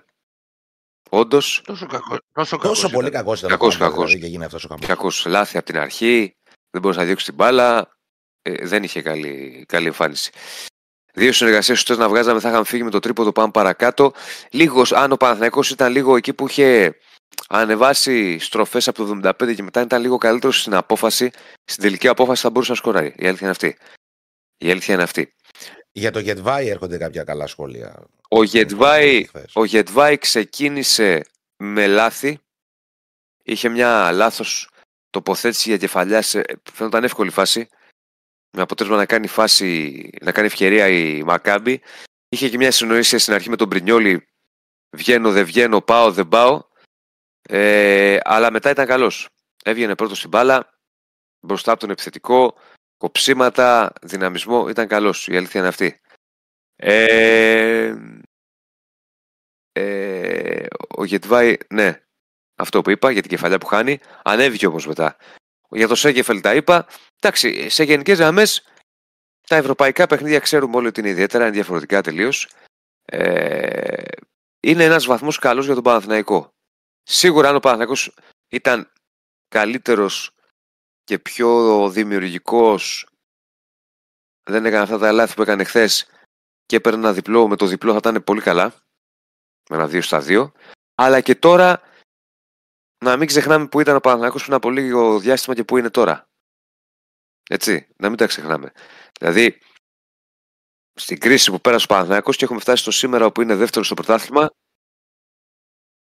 [1.11, 1.63] Όντως.
[1.65, 3.51] Τόσο, κακός, τόσο, τόσο πολύ κακός ήταν.
[3.51, 4.15] Κακός, κακός.
[4.15, 5.25] Δηλαδή, κακός.
[5.27, 6.37] Λάθη από την αρχή.
[6.71, 7.97] Δεν μπορούσε να διώξει την μπάλα.
[8.43, 10.31] Ε, δεν είχε καλή, καλή εμφάνιση.
[11.15, 14.13] Δύο συνεργασίες σωστέ να βγάζαμε, θα είχαμε φύγει με το τρίποδο πάμε παρακάτω.
[14.51, 16.97] Λίγος, αν ο Παναθηναϊκός ήταν λίγο εκεί που είχε
[17.49, 21.31] ανεβάσει στροφές από το 75 και μετά ήταν λίγο καλύτερος στην απόφαση,
[21.65, 23.15] στην τελική απόφαση θα μπορούσε να σκοράρει.
[23.17, 23.77] Η αλήθεια είναι αυτή.
[24.57, 25.35] Η αλήθεια είναι αυτή.
[25.93, 28.05] Για το Γετβάη έρχονται κάποια καλά σχόλια.
[28.29, 31.25] Ο Γετβάη, ο Γετβάη ξεκίνησε
[31.57, 32.39] με λάθη.
[33.43, 34.71] Είχε μια λάθος
[35.11, 36.23] τοποθέτηση για κεφαλιά.
[36.23, 37.69] Σε, φαίνονταν εύκολη φάση.
[38.51, 41.81] Με αποτέλεσμα να κάνει φάση, να κάνει ευκαιρία η Μακάμπη.
[42.29, 44.27] Είχε και μια συνοήσια στην αρχή με τον Πρινιόλη.
[44.97, 46.63] Βγαίνω, δεν βγαίνω, πάω, δεν πάω.
[47.43, 49.29] Ε, αλλά μετά ήταν καλός.
[49.65, 50.79] Έβγαινε πρώτος στην μπάλα,
[51.41, 52.55] μπροστά από τον επιθετικό,
[53.01, 55.29] κοψίματα, δυναμισμό, ήταν καλός.
[55.29, 56.01] Η αλήθεια είναι αυτή.
[56.77, 57.95] Ε,
[59.73, 62.03] ε, ο Γετβάη, ναι,
[62.55, 65.17] αυτό που είπα για την κεφαλιά που χάνει, ανέβηκε όμως μετά.
[65.69, 66.87] Για το Σέγεφελ τα είπα.
[67.21, 68.65] Εντάξει, σε γενικές γραμμές,
[69.47, 72.49] τα ευρωπαϊκά παιχνίδια ξέρουμε όλοι ότι είναι ιδιαίτερα, είναι διαφορετικά τελείως.
[73.05, 74.03] Ε,
[74.61, 76.49] είναι ένας βαθμός καλός για τον Παναθηναϊκό.
[77.03, 78.15] Σίγουρα αν ο Παναθηναϊκός
[78.49, 78.93] ήταν
[79.49, 80.35] καλύτερος
[81.11, 83.07] και πιο δημιουργικός
[84.43, 86.11] δεν έκανε αυτά τα λάθη που έκανε χθες
[86.67, 88.75] και έπαιρνε ένα διπλό, με το διπλό θα ήταν πολύ καλά.
[89.71, 90.53] Με ένα δύο στα δύο.
[90.95, 91.83] Αλλά και τώρα
[93.05, 96.29] να μην ξεχνάμε που ήταν ο Παναθηναϊκός πριν από λίγο διάστημα και που είναι τώρα.
[97.49, 98.73] Έτσι, να μην τα ξεχνάμε.
[99.21, 99.59] Δηλαδή,
[100.95, 103.95] στην κρίση που πέρασε ο Παναθηναϊκός και έχουμε φτάσει στο σήμερα όπου είναι δεύτερο στο
[103.95, 104.51] πρωτάθλημα,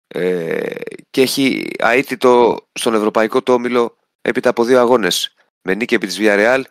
[0.07, 0.75] ε,
[1.09, 3.96] και έχει αίτητο στον Ευρωπαϊκό το όμιλο
[4.27, 5.33] έπειτα από δύο αγώνες.
[5.61, 6.61] Με νίκη επί της Villarreal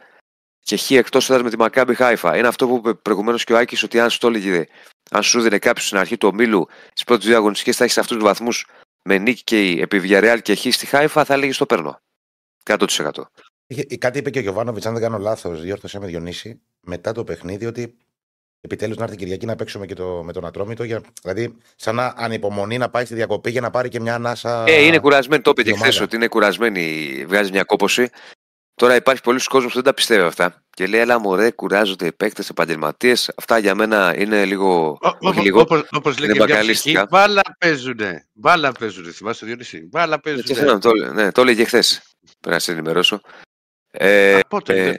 [0.61, 2.37] και χ εκτός έδρα με τη Μακάμπι Χάιφα.
[2.37, 4.67] Είναι αυτό που είπε προηγουμένως και ο Άκης ότι αν σου το έλεγε,
[5.11, 8.17] αν σου δίνει κάποιος στην αρχή του ομίλου στις πρώτες δύο αγωνιστικές θα έχεις αυτούς
[8.17, 8.67] τους βαθμούς
[9.05, 12.01] με νίκη και επί Villarreal και χ στη Χάιφα, θα έλεγε το παίρνω.
[12.65, 12.87] 100%.
[13.99, 17.67] Κάτι είπε και ο Γιωβάνοβιτς, αν δεν κάνω λάθος, διόρθωσε με Διονύση μετά το παιχνίδι
[17.67, 17.97] ότι
[18.61, 20.85] επιτέλους να έρθει Κυριακή να παίξουμε και το, με τον Ατρόμητο.
[20.85, 24.65] Για, δηλαδή, σαν να ανυπομονεί να πάει στη διακοπή για να πάρει και μια ανάσα.
[24.67, 25.43] Ε, είναι κουρασμένη.
[25.43, 27.25] Το είπε και χθες ότι είναι κουρασμένη.
[27.27, 28.11] Βγάζει μια κόποση.
[28.75, 30.63] Τώρα υπάρχει πολλοί κόσμος που δεν τα πιστεύει αυτά.
[30.71, 33.33] Και λέει, Ελά, μωρέ, κουράζονται οι παίκτες, επαγγελματίες.
[33.37, 34.99] Αυτά για μένα είναι λίγο.
[35.91, 38.29] Όπω λέει και μια ψυχή, μπάλα παίζουνε.
[38.33, 39.11] Μπάλα παίζουνε.
[39.11, 39.89] Θυμάσαι το Διονύση.
[39.91, 40.73] Μπάλα παίζουνε.
[40.73, 42.03] Ναι, το, ναι, το έλεγε χθες.
[42.41, 43.21] Πρέπει να σε ενημερώσω.
[43.91, 44.99] Ε, πότε.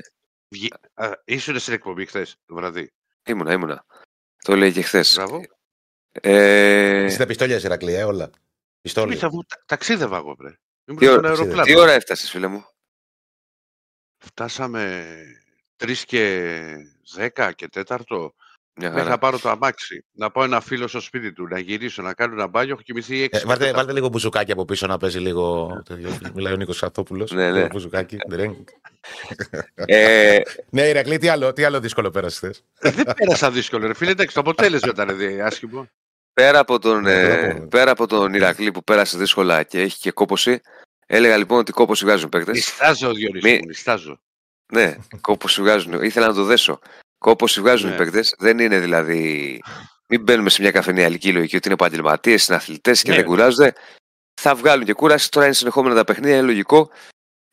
[0.96, 2.92] Ε, ήσουν στην εκπομπή χθες το βραδύ.
[3.28, 3.86] Ήμουνα, ήμουνα.
[4.44, 5.16] Το λέει και χθες.
[5.16, 5.42] Μπράβο.
[6.12, 7.04] Ε...
[7.04, 8.30] Εσύ τα πιστόλια, Ηρακλή, ε, όλα.
[8.82, 9.20] Πιστόλια.
[9.20, 9.30] Τα,
[9.66, 10.58] ταξίδευα εγώ, βρε.
[10.98, 12.66] Τι ώρα, τι ώρα έφτασες, φίλε μου;
[14.18, 15.16] Φτάσαμε
[15.78, 16.76] 3 και
[17.36, 18.30] 10 και 4.
[18.80, 20.06] Μέχρι να πάρω το αμάξι.
[20.12, 22.74] Να πάω ένα φίλο στο σπίτι του, να γυρίσω, να κάνω ένα μπάνιο.
[22.74, 23.28] Έχω κοιμηθεί 6.
[23.32, 25.70] Ε, βάλτε, βάλτε λίγο μπουζουκάκι από πίσω να παίζει λίγο.
[26.34, 27.32] Μιλάει ο Νίκος Σαθόπουλος.
[27.32, 27.68] ναι, ναι.
[27.68, 28.18] Μπουζουκάκι.
[29.76, 30.40] ε...
[30.70, 32.54] Ναι, Ηρακλή, τι άλλο, τι άλλο δύσκολο πέρασες χθε.
[32.92, 34.12] Δεν πέρασα δύσκολο, ρε φίλε.
[34.12, 35.88] Εντάξει, το αποτέλεσμα ήταν άσχημο.
[36.34, 40.62] Πέρα από τον, ε, πέρα από τον Ηρακλή που πέρασε δύσκολα και έχει και κόποση,
[41.06, 42.56] έλεγα λοιπόν ότι κόποση βγάζουν παίκτες.
[42.56, 43.60] Νιστάζω, Διονύση, Μη...
[43.66, 44.20] νιστάζω.
[44.74, 46.04] Ναι, κόποση βγάζουν.
[46.04, 46.80] Ήθελα να το δέσω.
[47.18, 47.96] Κόπος βγάζουν ναι.
[47.96, 48.36] οι παίκτες.
[48.38, 49.62] Δεν είναι δηλαδή.
[50.08, 53.16] Μην μπαίνουμε σε μια καφενεία λογική ότι είναι επαγγελματίες, συναθλητέ και ναι.
[53.16, 53.74] δεν κουράζονται.
[54.42, 55.32] Θα βγάλουν και κούραση.
[55.32, 56.90] Τώρα είναι συνεχόμενα τα παιχνίδια, είναι λογικό.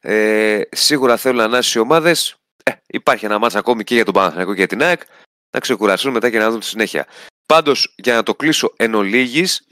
[0.00, 2.37] Ε, σίγουρα θέλουν να ανάσει οι ομάδες.
[2.62, 5.03] Ε, υπάρχει ένα μάτσα ακόμη και για τον Παναθηναϊκό και για την ΑΕΚ.
[5.50, 7.07] Να ξεκουραστούν μετά και να δουν τη συνέχεια.
[7.46, 9.66] Πάντως, για να το κλείσω εν ολίγης,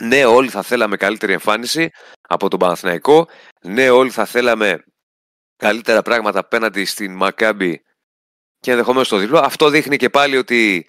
[0.00, 1.90] ναι, όλοι θα θέλαμε καλύτερη εμφάνιση
[2.28, 3.28] από τον Παναθηναϊκό.
[3.62, 4.84] Ναι, όλοι θα θέλαμε
[5.56, 7.82] καλύτερα πράγματα απέναντι στην Μακάμπη
[8.62, 9.38] και ενδεχομένως στο διπλό.
[9.38, 10.86] Αυτό δείχνει και πάλι ότι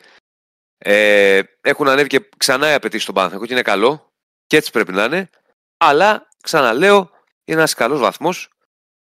[0.78, 4.12] ε, έχουν ανέβει και ξανά οι απαιτήσεις στον Παναθηναϊκό και είναι καλό.
[4.48, 5.30] Και έτσι πρέπει να είναι.
[5.78, 6.98] Αλλά, ξαναλέω,
[7.46, 8.50] είναι ένας καλός βαθμός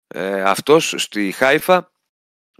[0.06, 1.92] ε, αυτός στη Χάιφα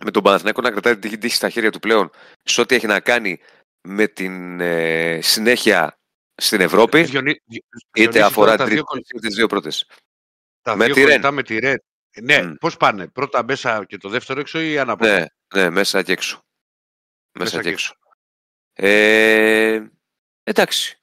[0.04, 2.10] με τον Παναθηναϊκό να κρατάει την τύχη στα χέρια του πλέον
[2.42, 3.40] σε ό,τι έχει να κάνει
[3.88, 5.98] με την ε, συνέχεια
[6.34, 7.42] στην Ευρώπη, Διονύ,
[7.94, 8.84] είτε αφορά τις δύο,
[9.20, 9.86] τις δύο πρώτες.
[10.62, 11.82] Τα με δύο τη με τη Ρεν.
[12.22, 12.54] Ναι, mm.
[12.60, 16.44] πώς πάνε, πρώτα μέσα και το δεύτερο έξω ή ανάποδα; Ναι, ναι, μέσα και έξω.
[17.38, 17.94] Μέσα, και έξω.
[18.72, 19.86] Ε,
[20.42, 20.98] εντάξει.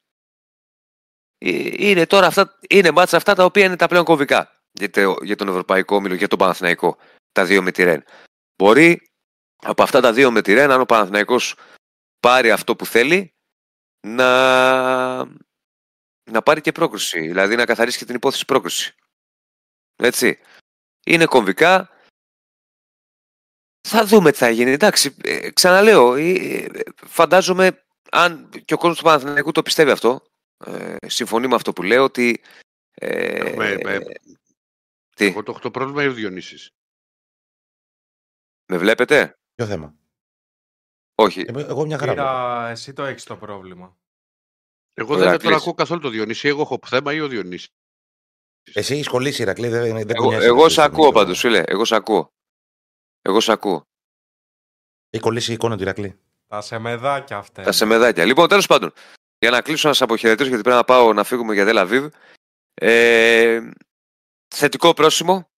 [1.37, 5.35] Ε, είναι τώρα αυτά, είναι μάτσα αυτά τα οποία είναι τα πλέον κομβικά για, για
[5.35, 6.97] τον Ευρωπαϊκό Όμιλο, για τον Παναθηναϊκό.
[7.31, 8.03] Τα δύο με τη Ρεν.
[8.55, 9.11] Μπορεί
[9.55, 11.55] από αυτά τα δύο με τη Ρεν, αν ο Παναθηναϊκός
[12.19, 13.33] πάρει αυτό που θέλει,
[14.07, 15.25] να,
[16.31, 17.19] να πάρει και πρόκριση.
[17.19, 18.95] Δηλαδή να καθαρίσει και την υπόθεση πρόκριση.
[19.95, 20.39] Έτσι.
[21.05, 21.89] Είναι κομβικά.
[23.87, 24.71] Θα δούμε τι θα γίνει.
[24.71, 30.23] Εντάξει, ε, ξαναλέω, ε, φαντάζομαι αν και ο κόσμος του Παναθηναϊκού το πιστεύει αυτό,
[30.65, 32.41] ε, συμφωνεί με αυτό που λέω, ότι...
[32.93, 33.99] Ε, με, με,
[35.15, 36.69] τι; Εγώ το έχω το πρόβλημα ή ο Διονύσης.
[38.65, 39.95] Με βλέπετε; Ποιο θέμα;
[41.15, 41.45] Όχι.
[41.47, 42.11] Εγώ μια χαρά.
[42.11, 43.97] Κύρα, εσύ το έχεις το πρόβλημα.
[44.93, 46.47] Εγώ δεν τον ακούω καθόλου το Διονύση.
[46.47, 47.69] Εγώ έχω θέμα ή ο Διονύσης;
[48.73, 49.67] Εσύ έχεις κολλήσει, Ηρακλή.
[49.67, 51.63] Δεν, δεν εγώ εγώ σε ακούω πάντως, φίλε.
[51.65, 52.33] Εγώ σε ακούω.
[53.21, 53.83] Εγώ σε ακούω.
[55.09, 56.19] Έχει κολλήσει η εικόνα του Ηρακλή.
[56.47, 57.63] Τα σεμεδάκια αυτά.
[57.63, 58.25] Τα σεμεδάκια.
[58.25, 58.93] Λοιπόν, τέλος πάντων,
[59.37, 62.11] για να κλείσω να σας αποχαιρετήσω, γιατί πρέπει να πάω να φύγουμε για Δέλα
[62.73, 63.61] Ε,
[64.55, 65.49] θετικό πρόσημο.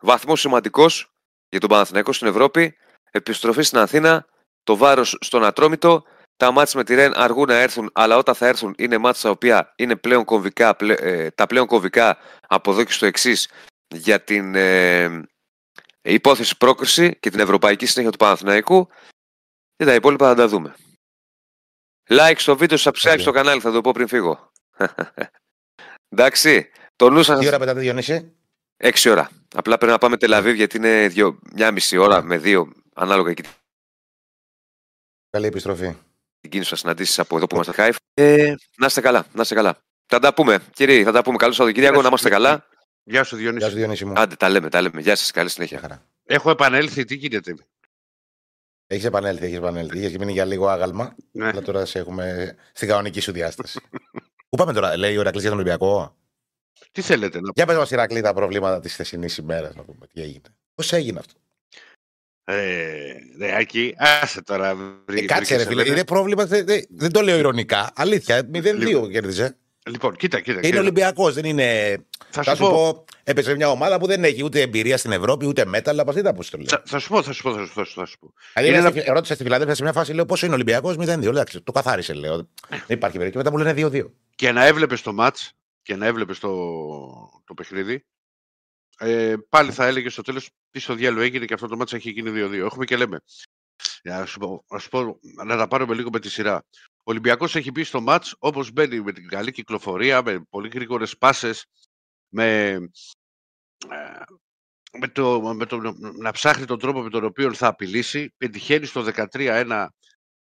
[0.00, 1.10] Βαθμός σημαντικός
[1.48, 2.76] για τον Παναθηναϊκό στην Ευρώπη.
[3.10, 4.26] Επιστροφή στην Αθήνα
[4.62, 6.04] το βάρος στον Ατρόμητο.
[6.36, 9.30] Τα μάτια με τη Ρεν αργούν να έρθουν, αλλά όταν θα έρθουν είναι μάτια τα
[9.30, 13.48] οποία είναι πλέον κομβικά, ε, τα πλέον κομβικά από εδώ και στο εξής
[13.94, 15.28] για την ε,
[16.02, 18.88] υπόθεση πρόκριση και την ευρωπαϊκή συνέχεια του Παναθηναϊκού.
[19.76, 20.74] Και τα υπόλοιπα θα τα δούμε.
[22.08, 24.52] Like στο βίντεο, subscribe στο κανάλι, θα το πω πριν φύγω.
[26.08, 26.70] Εντάξει.
[26.96, 27.38] Το νου σας...
[27.38, 28.32] Τι ώρα πετάτε Διονύση;
[28.76, 29.30] Έξι ώρα.
[29.54, 33.42] Απλά πρέπει να πάμε Τελαβίβ γιατί είναι δυο, μια μισή ώρα με δύο ανάλογα εκεί
[35.30, 35.96] Καλή επιστροφή.
[36.40, 37.96] Την κίνηση σας συναντήσει από εδώ που είμαστε χάιφ.
[38.14, 39.78] Ε, να είστε καλά, να είστε καλά.
[40.06, 41.36] Θα τα πούμε, κύριε, θα τα πούμε.
[41.36, 42.66] Καλό Σαββατοκύριακο, να είμαστε καλά.
[43.10, 43.58] Γεια σου, Διονύση.
[43.58, 44.12] Γεια σου, Διονύση μου.
[44.16, 45.00] Άντε, τα λέμε, τα λέμε.
[45.00, 45.78] Γεια σας, καλή συνέχεια.
[45.78, 46.06] Χαρά.
[46.24, 47.54] Έχω επανέλθει, τι γίνεται;
[48.86, 49.98] Έχεις επανέλθει, έχεις επανέλθει.
[49.98, 51.14] Είχες μείνει για λίγο άγαλμα.
[51.32, 51.46] Ναι.
[51.46, 53.80] Αλλά τώρα σε έχουμε στην κανονική σου διάσταση.
[54.48, 56.16] Πού πάμε τώρα, λέει ο Ηρακλής για τον Ολυμπιακό;
[56.92, 60.20] Τι θέλετε να Για πες μας, Ηρακλή, τα προβλήματα της χθεσινή ημέρας, να πούμε τι
[60.20, 60.48] έγινε.
[60.74, 61.34] Πώς έγινε αυτό;
[62.44, 64.76] Ε, Άκη, άσε τώρα.
[65.08, 67.92] Ε, κάτσε ρε φίλε, είναι πρόβλημα, δεν, δεν το λέω ηρωνικά.
[67.94, 69.56] Αλήθεια, 0-2 λοιπόν, κέρδιζε.
[69.88, 70.60] Λοιπόν, κοίτα, κοίτα.
[70.62, 71.98] Είναι Ολυμπιακός, δεν είναι.
[72.30, 75.46] Θα, θα σου πω, πω έπαιζε μια ομάδα που δεν έχει ούτε εμπειρία στην Ευρώπη,
[75.46, 76.04] ούτε μέταλλα.
[76.04, 76.66] Πα είδα πώ το λέω.
[76.68, 77.52] Θα, θα, σου πω, θα σου πω.
[77.52, 78.32] Θα σου πω, θα σου πω.
[78.54, 78.90] Δηλαδή, ένα...
[78.90, 81.22] στη, ρώτησα στη Φιλανδία σε μια φάση, λέω πόσο είναι Ολυμπιακός, 0-2.
[81.22, 82.36] Εντάξει, το καθάρισε, λέω.
[82.68, 83.46] δεν υπάρχει περίπτωση.
[83.46, 84.10] Μετά μου λένε 2-2.
[84.34, 85.36] Και να έβλεπες το ματ
[85.82, 86.50] και να έβλεπες το,
[87.44, 88.04] το παιχνίδι,
[88.98, 92.10] ε, πάλι θα έλεγε στο τέλος τι στο διάλογο έγινε και αυτό το μάτσα έχει
[92.10, 92.52] γίνει 2-2.
[92.52, 93.20] Έχουμε και λέμε.
[94.02, 96.64] Να σου, πω, να σου πω, να τα πάρουμε λίγο με τη σειρά.
[97.08, 101.18] Ο Ολυμπιακός έχει μπει στο μάτς όπως μπαίνει με την καλή κυκλοφορία, με πολύ γρήγορες
[101.18, 101.66] πάσες,
[102.28, 102.72] με,
[103.88, 104.22] ε,
[104.98, 105.76] με, το, με το,
[106.18, 108.34] να ψάχνει τον τρόπο με τον οποίο θα απειλήσει.
[108.36, 109.94] Πετυχαίνει στο 13 ένα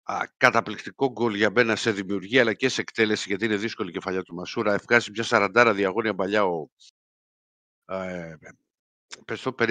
[0.04, 3.94] α, καταπληκτικό γκολ για μένα σε δημιουργία αλλά και σε εκτέλεση γιατί είναι δύσκολη η
[3.94, 4.74] κεφαλιά του Μασούρα.
[4.74, 6.68] Ευκάζει μια σαραντάρα διαγώνια παλιά ο,
[7.86, 8.36] ε,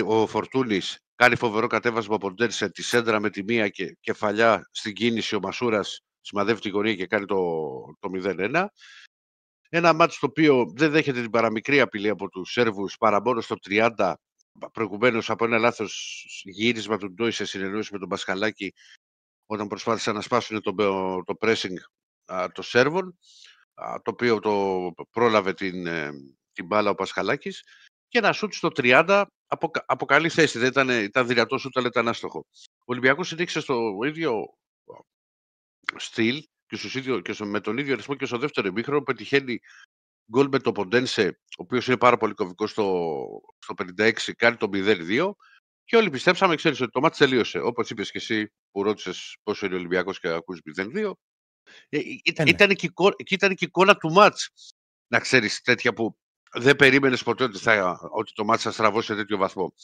[0.05, 4.93] ο Φορτούνης κάνει φοβερό κατέβασμα από τον τη σέντρα με τη μία και κεφαλιά στην
[4.93, 7.37] κίνηση ο Μασούρας σημαδεύει τη γωνία και κάνει το,
[7.99, 8.67] το 0-1.
[9.69, 13.57] Ένα μάτι το οποίο δεν δέχεται την παραμικρή απειλή από τους Σέρβους παρά μόνο στο
[13.69, 14.15] 30
[14.73, 18.73] προηγουμένως από ένα λάθος γύρισμα του Ντόι σε συνεννόηση με τον Πασχαλάκη
[19.47, 20.75] όταν προσπάθησαν να σπάσουν το,
[21.25, 21.77] το pressing
[22.53, 23.19] των Σέρβων
[23.75, 26.11] το οποίο το πρόλαβε την, ε,
[26.53, 27.65] την μπάλα ο Πασχαλάκης
[28.09, 30.59] και ένα σουτ στο 30 από, από καλή θέση.
[30.59, 32.47] Δεν ήταν, ήταν δυνατό σουτ, αλλά ήταν άστοχο.
[32.69, 34.55] Ο Ολυμπιακός συνέχισε στο ίδιο
[35.97, 39.61] στυλ και, στο ίδιο, και στο, με τον ίδιο αριθμό και στο δεύτερο ημίχρονο πετυχαίνει
[40.33, 43.17] γκολ με το Ποντένσε, ο οποίος είναι πάρα πολύ κομβικός στο,
[43.59, 45.31] στο 56, κάνει το 0-2
[45.85, 47.59] και όλοι πιστέψαμε, ξέρεις ότι το μάτι τελείωσε.
[47.59, 51.13] Όπως είπες και εσύ, που ρώτησες πόσο είναι ο Ολυμπιακός και ακούς 0-2.
[51.89, 52.51] Ε, Ε, ήταν, ναι.
[52.51, 54.51] ήταν, και, η εικόνα- και ήταν και η εικόνα του μάτς.
[55.07, 56.17] Να ξέρεις τέτοια που
[56.53, 59.75] δεν περίμενες ποτέ ότι, θα, ότι το μάτς θα στραβώσει σε τέτοιο βαθμό.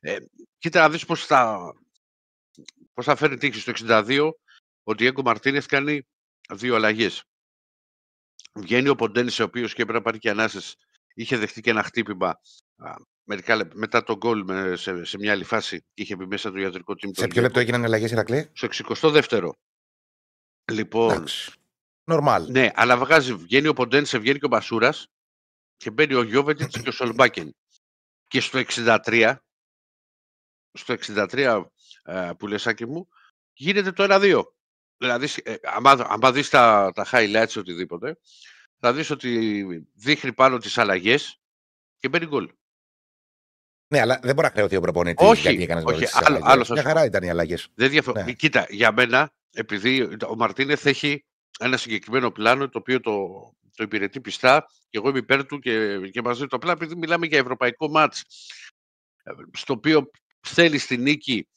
[0.00, 0.16] Ε,
[0.58, 1.72] κοίτα να δεις πώς θα,
[2.94, 4.30] πώς θα φέρει τύχη στο 62
[4.88, 6.06] ο Διέγκο Μαρτίνεθ κάνει
[6.50, 7.22] δύο αλλαγές.
[8.54, 10.76] Βγαίνει ο Ποντένης, ο οποίος και έπρεπε να πάρει και ανάσες,
[11.14, 12.28] είχε δεχτεί και ένα χτύπημα
[12.76, 15.84] α, μερικά λεπ- μετά τον γκολ με- σε, σε μια άλλη φάση.
[15.94, 17.10] Είχε μπει μέσα το ιατρικό team.
[17.12, 19.50] Σε ποιο λεπτό έγιναν αλλαγές, Ηρακλή; Στο 62ο.
[20.72, 21.52] Λοιπόν, Εντάξει.
[22.04, 22.50] Νορμάλ.
[22.50, 25.06] ναι, αλλά βγάζει, βγαίνει ο Ποντένης, βγαίνει και ο Μπασούρας
[25.76, 27.54] και μπαίνει ο Γιώβετιτς και ο Σολμπάκεν.
[28.26, 29.36] Και στο 63,
[30.72, 31.64] στο 63
[32.02, 33.08] ε, που λες Άκη μου,
[33.52, 34.42] γίνεται το 1-2.
[34.98, 38.18] Δηλαδή, ε, άμα, άμα δεις τα, τα highlights οτιδήποτε,
[38.78, 41.40] θα δεις ότι δείχνει πάνω τις αλλαγές
[41.96, 42.50] και μπαίνει γκολ.
[43.88, 46.48] Ναι, αλλά δεν μπορεί να χρεωθεί ο προπονητής Όχι, γιατί έκανες όχι, τις άλλο- αλλαγές.
[46.52, 46.88] άλλος σας Μια πω.
[46.88, 47.68] χαρά ήταν οι αλλαγές.
[47.74, 48.12] Δεν διαφο...
[48.12, 48.32] Ναι.
[48.32, 51.24] Κοίτα, για μένα, επειδή ο Μαρτίνεθ έχει
[51.58, 53.28] ένα συγκεκριμένο πλάνο το οποίο το,
[53.76, 57.26] το υπηρετεί πιστά και εγώ είμαι υπέρ του και, και μαζί του απλά επειδή μιλάμε
[57.26, 58.24] για ευρωπαϊκό μάτς
[59.22, 60.10] ε, στο οποίο
[60.46, 61.48] θέλεις τη νίκη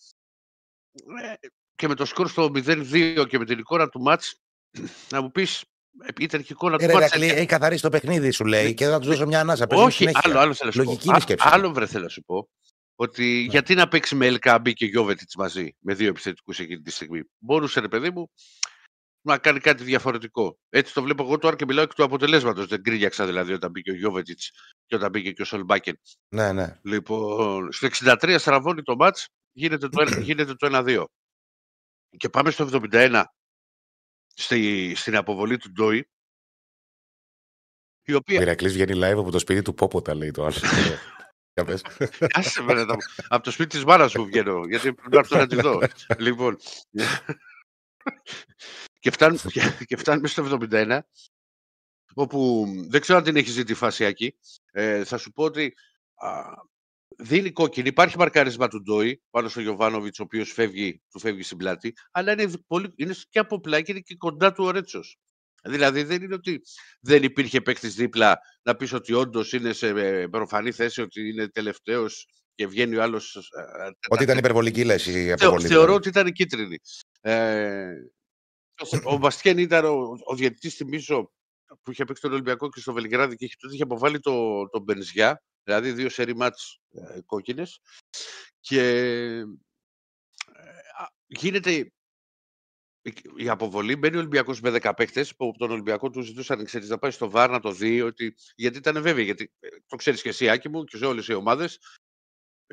[0.93, 1.47] ε,
[1.81, 4.35] και με το σκορ στο 0-2 και με την εικόνα του μάτς
[5.09, 5.61] να μου πεις
[6.01, 7.37] ε, ήταν και η εικόνα Ε, του ρε, μάτς Ηρακλή, έτσι.
[7.37, 9.67] έχει καθαρίσει το παιχνίδι, σου λέει, και θα τους δώσω μια ανάσα.
[9.67, 10.21] Πες μου Όχι, συνέχεια.
[10.23, 11.09] άλλο, άλλο θέλω να σου Λογική πω.
[11.09, 11.47] είναι η Α- σκέψη.
[11.51, 12.49] άλλο βρε θέλω να σου πω.
[12.95, 17.21] Ότι γιατί να παίξει με LKB και Γιώβετιτς μαζί, με δύο επιθετικούς εκείνη τη στιγμή.
[17.37, 18.31] Μπορούσε, ρε παιδί μου,
[19.21, 20.57] να κάνει κάτι διαφορετικό.
[20.69, 22.65] Έτσι το βλέπω εγώ τώρα και μιλάω εκ του αποτελέσματος.
[22.67, 24.51] Δεν κρύγιαξα δηλαδή όταν μπήκε ο Γιώβετιτς
[24.85, 25.99] και όταν μπήκε και ο Σολμπάκεν.
[26.35, 26.79] Ναι, ναι.
[26.83, 31.03] Λοιπόν, στο 63 στραβώνει το μάτς, γίνεται το, ένα- γίνεται το 1-2.
[32.17, 33.23] Και πάμε στο 71,
[34.33, 36.09] στη, στην αποβολή του Ντόι,
[38.03, 40.55] η Ο οποία Ηρακλής βγαίνει live από το σπίτι του Πόποτα, λέει το άλλο.
[41.53, 41.85] Για πες.
[42.31, 42.95] Άσε με ρε, τα-
[43.27, 45.79] από το σπίτι της μάνας μου βγαίνω, γιατί πρέπει να έρθω να τη δω.
[46.25, 46.57] λοιπόν,
[48.99, 50.99] και, φτάνουμε, και, και φτάνουμε στο 71,
[52.13, 54.37] όπου δεν ξέρω αν την έχει δει τη φάση εκεί.
[54.71, 55.73] Ε, θα σου πω ότι
[56.15, 56.43] α,
[57.21, 57.87] δίνει κόκκινη.
[57.87, 62.31] Υπάρχει μαρκάρισμα του Ντόι πάνω στο Γιωβάνοβιτς, ο οποίος φεύγει, του φεύγει στην πλάτη, αλλά
[62.31, 65.17] είναι, πολύ, είναι και από πλάτη, είναι και κοντά του ο Ρέτσος.
[65.63, 66.61] Δηλαδή δεν είναι ότι
[66.99, 71.47] δεν υπήρχε παίκτης δίπλα να πεις ότι όντως είναι σε ε, προφανή θέση, ότι είναι
[71.47, 73.35] τελευταίος και βγαίνει ο άλλος...
[73.35, 75.67] ε, Ότι ήταν υπερβολική λες η Θεω- αποβολή.
[75.67, 75.97] θεωρώ δηλαδή.
[75.97, 76.77] ότι ήταν κίτρινη.
[77.21, 77.93] Ε,
[79.13, 81.31] ο Μπαστιέν ήταν ο, ο διαιτητής, θυμίζω,
[81.81, 84.81] που είχε παίξει τον Ολυμπιακό και στο Βελιγράδι και είχε, τότε είχε αποβάλει το, τον
[84.83, 87.79] Μπενζιά, δηλαδή δύο σερί μάτς ε, κόκκινες.
[88.59, 89.41] Και ε,
[90.97, 91.91] α, γίνεται η-
[93.37, 96.89] η αποβολή, μπαίνει ο Ολυμπιακός με 10 παίχτες, που από τον Ολυμπιακό του ζητούσαν ξέρεις,
[96.89, 100.21] να πάει στο ΒΑΡ να το δει, ότι, γιατί ήταν βέβαιο, γιατί ε, το ξέρεις
[100.21, 101.79] και εσύ Άκη μου και σε όλες οι ομάδες,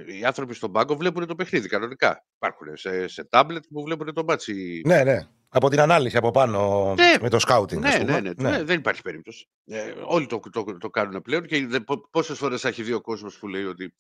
[0.06, 2.24] οι άνθρωποι στον πάγκο βλέπουν το παιχνίδι κανονικά.
[2.36, 4.82] Υπάρχουν σε, σε τάμπλετ που βλέπουν το μπάτσι.
[4.86, 5.28] Ναι, ναι.
[5.50, 7.14] Από την ανάλυση από πάνω Ναι.
[7.20, 7.82] με το σκάουτινγκ.
[7.82, 9.46] Ναι, ναι, ναι, ναι, δεν υπάρχει περίπτωση.
[9.64, 12.92] Ε, όλοι το, το, το κάνουν πλέον και δεν- πο- πόσες φορές θα έχει δει
[12.92, 13.94] ο κόσμος που λέει ότι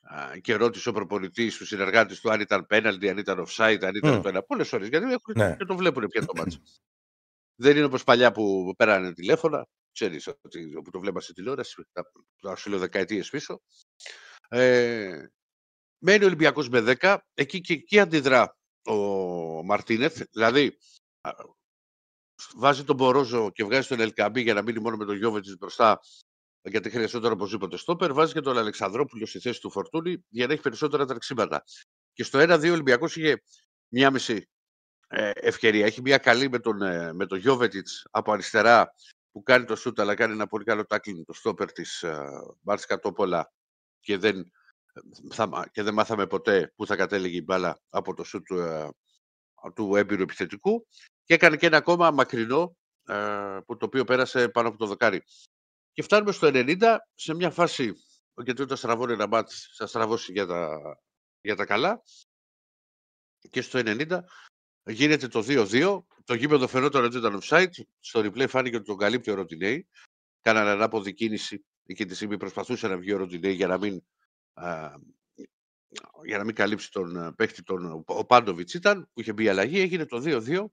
[0.00, 3.94] α, και ρώτησε ο προπονητής του συνεργάτης του αν ήταν πέναλτι, αν ήταν offside, αν
[3.94, 4.20] ήταν Μμ.
[4.22, 4.42] το ένα.
[4.42, 5.56] Πολλές φορές γιατί έχουν Ναι.
[5.58, 6.58] και το βλέπουν πια το μάτσο.
[7.60, 9.66] δεν είναι όπως παλιά που πέρανε τηλέφωνα.
[9.92, 12.02] Ξέρεις ότι όπου το βλέπα στη τηλεόραση, τα,
[12.42, 13.60] τα σου λέω δεκαετίε πίσω.
[14.48, 15.26] Ε,
[15.98, 18.94] μένει ο Ολυμπιακός με 10, εκεί και εκεί αντιδρά ο
[19.64, 20.22] Μαρτίνεθ.
[20.32, 20.78] Δηλαδή,
[21.20, 21.30] α,
[22.56, 26.00] βάζει τον Μπορόζο και βγάζει τον Ελκαμπή για να μείνει μόνο με τον Γιώβετζης μπροστά,
[26.62, 28.12] γιατί χρειαζόταν οπωσδήποτε στόπερ.
[28.12, 31.64] Βάζει και τον Αλεξανδρόπουλο στη θέση του Φορτούνη για να έχει περισσότερα τρεξίματα.
[32.12, 33.42] Και στο 1-2 ο Ολυμπιακός είχε
[33.88, 34.48] μία μισή
[35.08, 35.86] ε, ευκαιρία.
[35.86, 38.94] Έχει μία καλή με τον, ε, με τον Γιώβετιτς από αριστερά
[39.32, 42.26] που κάνει το σούτ, αλλά κάνει ένα πολύ καλό τάκλινγκ το στόπερ της ε,
[42.60, 43.52] Μάρτσκα Τόπολα
[44.00, 44.50] και δεν,
[45.30, 48.88] θα, και δεν μάθαμε ποτέ πού θα κατέληγε η μπάλα από το σούτ του, ε,
[49.74, 50.86] του έμπειρου επιθετικού
[51.24, 55.22] και έκανε και ένα ακόμα μακρινό ε, που το οποίο πέρασε πάνω από το δοκάρι.
[55.92, 57.92] Και φτάνουμε στο 90 σε μια φάση,
[58.42, 60.80] γιατί όταν στραβώνει ένα μάτς θα στραβώσει για τα,
[61.40, 62.02] για τα καλά
[63.50, 64.20] και στο 90
[64.92, 66.02] γίνεται το 2-2.
[66.24, 67.82] Το γήπεδο φαινόταν ότι ήταν offside.
[68.00, 69.88] Στο replay φάνηκε ότι τον καλύπτει ο Ροντινέη.
[70.40, 71.64] Κάνανε ανάποδη κίνηση.
[71.86, 74.00] Εκείνη τη στιγμή προσπαθούσε να βγει ο Ροντινέη για να μην, α,
[76.24, 77.62] για να μην καλύψει τον α, παίχτη.
[77.62, 79.80] Τον, ο Πάντοβιτς ήταν που είχε μπει η αλλαγή.
[79.80, 80.64] Έγινε το 2-2.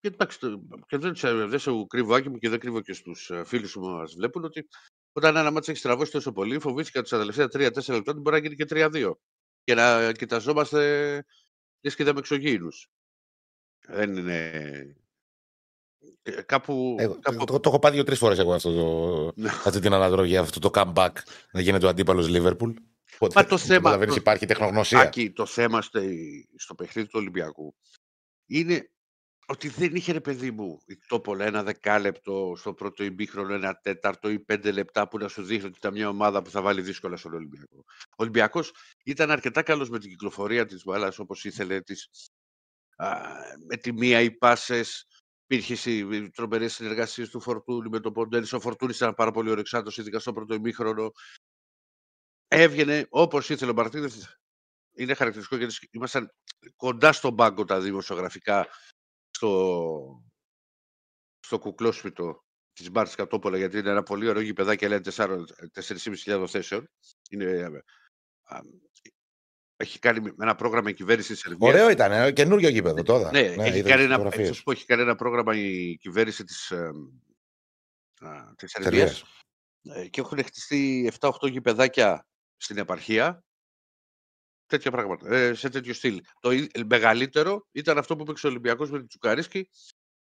[0.00, 2.92] Και, εντάξει, το- και δεν, σε, δεν σε κρύβω άκη μου και δεν κρύβω και
[2.92, 4.68] στους φίλους που μας βλέπουν ότι
[5.12, 8.36] όταν ένα μάτσο έχει στραβώσει τόσο πολύ, φοβήθηκα ότι στα τελευταία 3-4 λεπτά ότι μπορεί
[8.36, 9.12] να γίνει και 3-2.
[9.64, 10.80] Και να κοιταζόμαστε
[11.80, 12.88] λες και είδαμε εξωγήινους.
[13.88, 14.50] Δεν είναι...
[16.22, 16.96] ε, Κάπου...
[16.98, 17.44] Εγώ, κάπου...
[17.44, 19.48] το, το έχω πάρει δύο-τρεις φορές εγώ αυτό το, Ναι.
[19.48, 21.12] αυτή την αναδρογή, αυτό το comeback
[21.52, 22.72] να γίνεται ο αντίπαλος Λίβερπουλ.
[23.20, 25.00] Μα το θέμα- Καταλαβαίνεις, το- υπάρχει τεχνογνωσία.
[25.00, 26.00] Άκη, το θέμα στο,
[26.56, 27.74] στο παιχνίδι του Ολυμπιακού
[28.46, 28.90] είναι
[29.48, 34.30] ότι δεν είχε ρε παιδί μου η Τόπολα ένα δεκάλεπτο στο πρώτο ημίχρονο, ένα τέταρτο
[34.30, 37.16] ή πέντε λεπτά που να σου δείχνει ότι ήταν μια ομάδα που θα βάλει δύσκολα
[37.16, 37.84] στον Ολυμπιακό.
[38.10, 38.72] Ο Ολυμπιακός
[39.04, 42.08] ήταν αρκετά καλός με την κυκλοφορία της μπάλας όπως ήθελε, της,
[42.96, 43.18] α,
[43.68, 45.06] με τη μία οι πάσες.
[45.48, 48.46] Υπήρχε οι τρομερές συνεργασίες του Φορτούνη με τον Ποντέλη.
[48.52, 51.12] Ο Φορτούνης ήταν πάρα πολύ ορεξάτο, ειδικά στο πρώτο ημίχρονο.
[52.48, 54.08] Έβγαινε όπως ήθελε ο Μαρτίνε.
[54.96, 56.34] Είναι χαρακτηριστικό γιατί ήμασταν
[56.76, 58.66] κοντά στον πάγκο τα δημοσιογραφικά
[59.30, 60.24] στο,
[61.40, 66.90] στο κουκλόσπιτο της Μπάρτ Κατόπολα, γιατί είναι ένα πολύ ωραίο γηπεδάκι, λέει 4.500 θέσεων.
[67.30, 67.70] Είναι,
[69.76, 71.72] έχει κάνει ένα πρόγραμμα η κυβέρνηση της Σερβίας.
[71.72, 73.30] Ωραίο ήταν, ε, καινούριο γήπεδο τώρα.
[73.30, 74.18] Ναι, ναι έχει, κάνει ένα,
[74.64, 76.72] πω, έχει κάνει ένα πρόγραμμα η κυβέρνηση της
[78.56, 79.24] της Σερβίας
[79.82, 82.26] ε, και έχουν χτιστεί 7-8 γηπεδάκια
[82.56, 83.44] στην επαρχία
[84.66, 86.22] τέτοια πράγματα, ε, σε τέτοιο στυλ.
[86.40, 86.50] Το
[86.86, 89.70] μεγαλύτερο ήταν αυτό που έπαιξε ο Ολυμπιακός με την Τσουκαρίσκη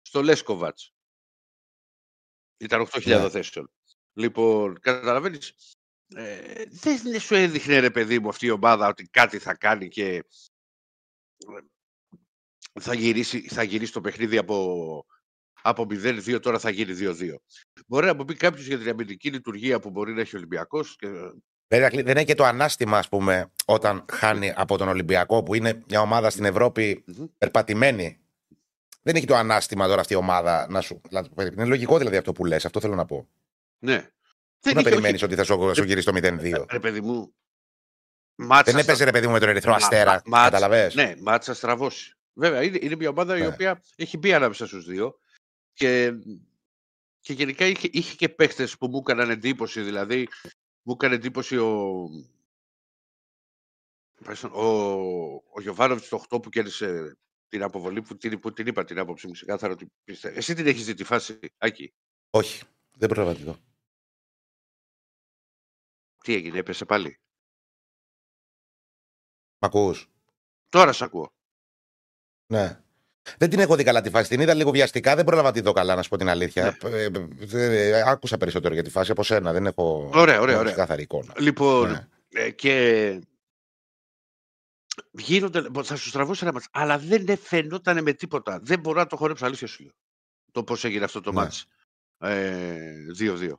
[0.02, 0.94] στο Λέσκοβατς.
[2.56, 3.30] Ήταν 8.000 ναι.
[3.30, 3.70] θέσεων.
[4.12, 5.54] Λοιπόν, καταλαβαίνεις.
[6.06, 6.64] Ε,
[7.02, 10.24] δεν σου έδειχνε ρε παιδί μου αυτή η ομάδα ότι κάτι θα κάνει και ε,
[12.80, 15.06] θα γυρίσει, θα γυρίσει το παιχνίδι από,
[15.62, 17.34] από 0-2, τώρα θα γίνει 2-2.
[17.86, 20.96] Μπορεί να μου πει κάποιος για την αμυντική λειτουργία που μπορεί να έχει ο Ολυμπιακός
[21.68, 26.00] δεν είναι και το ανάστημα, ας πούμε, όταν χάνει από τον Ολυμπιακό, που είναι μια
[26.00, 27.04] ομάδα στην Ευρώπη
[27.38, 28.18] περπατημένη.
[29.02, 31.00] Δεν έχει το ανάστημα τώρα αυτή η ομάδα να σου.
[31.52, 33.28] Είναι λογικό δηλαδή αυτό που λες, αυτό θέλω να πω.
[33.78, 34.08] Ναι.
[34.60, 36.64] Δεν να περιμένεις ότι θα σου, σου γυρίσει το 0-2.
[36.70, 37.34] Ρε παιδί μου.
[38.34, 40.22] Μάτσα δεν έπαιζε ρε παιδί μου με τον Ερυθρό Αστέρα.
[40.30, 40.90] Καταλαβέ.
[40.94, 42.16] Ναι, μάτσα στραβώσει.
[42.32, 43.44] Βέβαια, είναι, είναι μια ομάδα ναι.
[43.44, 45.18] η οποία έχει μπει ανάμεσα στους δύο.
[45.72, 46.12] Και,
[47.20, 49.80] και γενικά είχε, είχε και παίχτες που μου έκαναν εντύπωση.
[49.80, 50.28] Δηλαδή,
[50.84, 52.02] μου έκανε εντύπωση ο,
[54.52, 54.64] ο,
[55.34, 57.18] ο Γιωβάνοβιτς το 8 που κέρδισε
[57.48, 60.36] την αποβολή που την, που την είπα την άποψη μου ξεκάθαρα ότι πιστεύω.
[60.36, 61.94] Εσύ την έχεις δει τη φάση, Άκη;
[62.30, 62.62] Όχι,
[62.96, 63.58] δεν πρόλαβα τη δω.
[66.24, 67.20] Τι έγινε, έπεσε πάλι;
[69.58, 70.10] Μ' ακούς;
[70.68, 71.32] Τώρα σ' ακούω.
[72.46, 72.83] Ναι.
[73.38, 74.28] Δεν την έχω δει καλά τη φάση.
[74.28, 75.14] Την είδα λίγο βιαστικά.
[75.14, 76.78] Δεν πρόλαβα να τη δω καλά, να σου πω την αλήθεια.
[76.82, 76.98] Ναι.
[76.98, 77.10] Ε,
[77.52, 79.52] ε, ε, άκουσα περισσότερο για τη φάση από σένα.
[79.52, 80.74] Δεν έχω ωραία, ωραία, ωραία.
[80.74, 81.32] καθαρή εικόνα.
[81.38, 82.42] Λοιπόν, ναι.
[82.42, 83.20] ε, και
[85.10, 88.60] γίνονται, θα σου στραβώσει ένα μάτς, αλλά δεν φαινόταν με τίποτα.
[88.62, 89.92] Δεν μπορώ να το χορέψω, αλήθεια σου λέω.
[90.52, 91.40] Το πώς έγινε αυτό το ναι.
[91.40, 91.66] μάτς.
[92.18, 93.52] Ε, 2-2.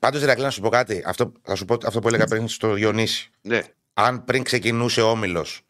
[0.00, 1.02] Πάντως, Ρακλή, να σου πω κάτι.
[1.06, 3.30] Αυτό, θα σου πω αυτό που έλεγα πριν στο Διονύση.
[3.40, 3.62] Ναι.
[3.94, 5.67] Αν πριν ξεκινούσε ο Όμιλος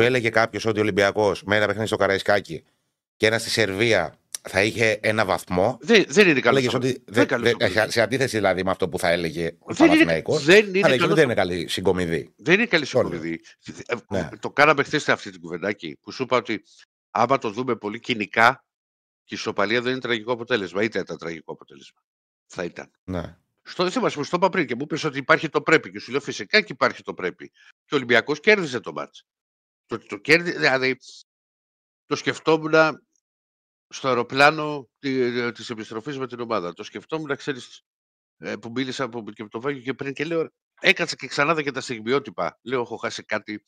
[0.00, 2.64] του έλεγε κάποιος ότι ο Ολυμπιακός με ένα παιχνίδι στο Καραϊσκάκι
[3.16, 5.78] και ένα στη Σερβία θα είχε ένα βαθμό.
[5.80, 6.74] Δεν, δεν είναι καλός.
[6.74, 7.56] Ότι, δεν, δεν,
[7.90, 10.44] σε αντίθεση δηλαδή με αυτό που θα έλεγε ο Παναθηναϊκός.
[10.44, 12.32] Δεν είναι, αλλά δεν είναι καλή συγκομιδή.
[12.36, 13.40] Δεν είναι καλή συγκομιδή.
[13.86, 14.28] Ε, ναι.
[14.40, 16.62] Το κάναμε χθες αυτή την κουβεντάκι που σου είπα ότι
[17.10, 18.64] άμα το δούμε πολύ κοινικά
[19.24, 20.82] και η ισοπαλία δεν είναι τραγικό αποτέλεσμα.
[20.82, 22.00] Είτε ήταν τραγικό αποτέλεσμα.
[22.46, 22.90] Θα ήταν.
[23.04, 23.36] Ναι.
[23.62, 25.90] Στο θέμα που το είπα πριν και μου είπε ότι υπάρχει το πρέπει.
[25.90, 27.48] Και σου λέω φυσικά και υπάρχει το πρέπει.
[27.84, 29.24] Και ο Ολυμπιακός κέρδισε το μάτς.
[29.90, 30.98] Το, το κέρδι, δηλαδή,
[32.06, 33.06] το σκεφτόμουν
[33.88, 36.72] στο αεροπλάνο τη της επιστροφής με την ομάδα.
[36.72, 37.82] Το σκεφτόμουν, ξέρεις,
[38.36, 40.48] ε, που μίλησα από και το Βάγιο και πριν και λέω,
[40.80, 42.58] έκατσα και ξανά και τα στιγμιότυπα.
[42.62, 43.62] Λέω, έχω χάσει κάτι.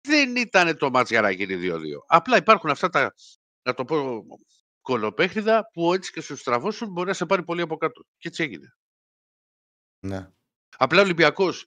[0.00, 2.04] Δεν ήταν το μάτς για να γίνει 2-2.
[2.06, 3.14] Απλά υπάρχουν αυτά τα,
[3.62, 4.24] να το πω,
[4.80, 8.04] κολοπέχνιδα που έτσι και σου στραβώσουν μπορεί να σε πάρει πολύ από κάτω.
[8.18, 8.76] Και έτσι έγινε.
[9.98, 10.30] Ναι.
[10.76, 11.66] Απλά ο Ολυμπιακός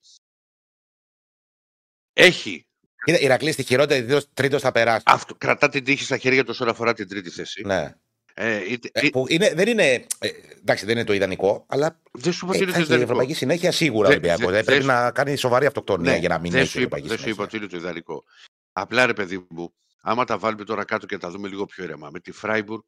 [2.14, 2.69] έχει
[3.06, 5.04] η Ηρακλή στη χειρότερη τρίτος θα περάσει.
[5.06, 7.62] Αυτό, κρατά την τύχη στα χέρια τους όσον αφορά την τρίτη θέση.
[7.66, 7.94] Ναι.
[8.34, 10.06] Ε, ε, που είναι, δεν είναι.
[10.20, 10.30] Ε,
[10.60, 12.00] εντάξει, δεν είναι το ιδανικό, αλλά.
[12.12, 14.50] Δεν σου είπα ότι είναι η Ευρωπαϊκή συνέχεια σίγουρα ο Ολυμπιακό.
[14.50, 17.30] Δεν πρέπει να κάνει σοβαρή αυτοκτονία ναι, για να μην έχει η Ευρωπαϊκή Δεν σου
[17.30, 18.24] είπα ότι είναι το ιδανικό.
[18.72, 22.10] Απλά ρε παιδί μου, άμα τα βάλουμε τώρα κάτω και τα δούμε λίγο πιο ήρεμα.
[22.10, 22.84] Με τη Φράιμπουργκ,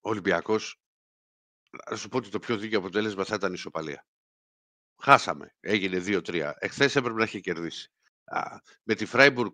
[0.00, 0.80] ο Ολυμπιακός,
[1.90, 4.06] να σου πω ότι το πιο δίκαιο αποτέλεσμα θα ήταν η ισοπαλία.
[5.02, 5.54] Χάσαμε.
[5.60, 6.52] Έγινε 2-3.
[6.58, 7.92] Εχθές έπρεπε να έχει κερδίσει
[8.82, 9.52] με τη Φράιμπουργκ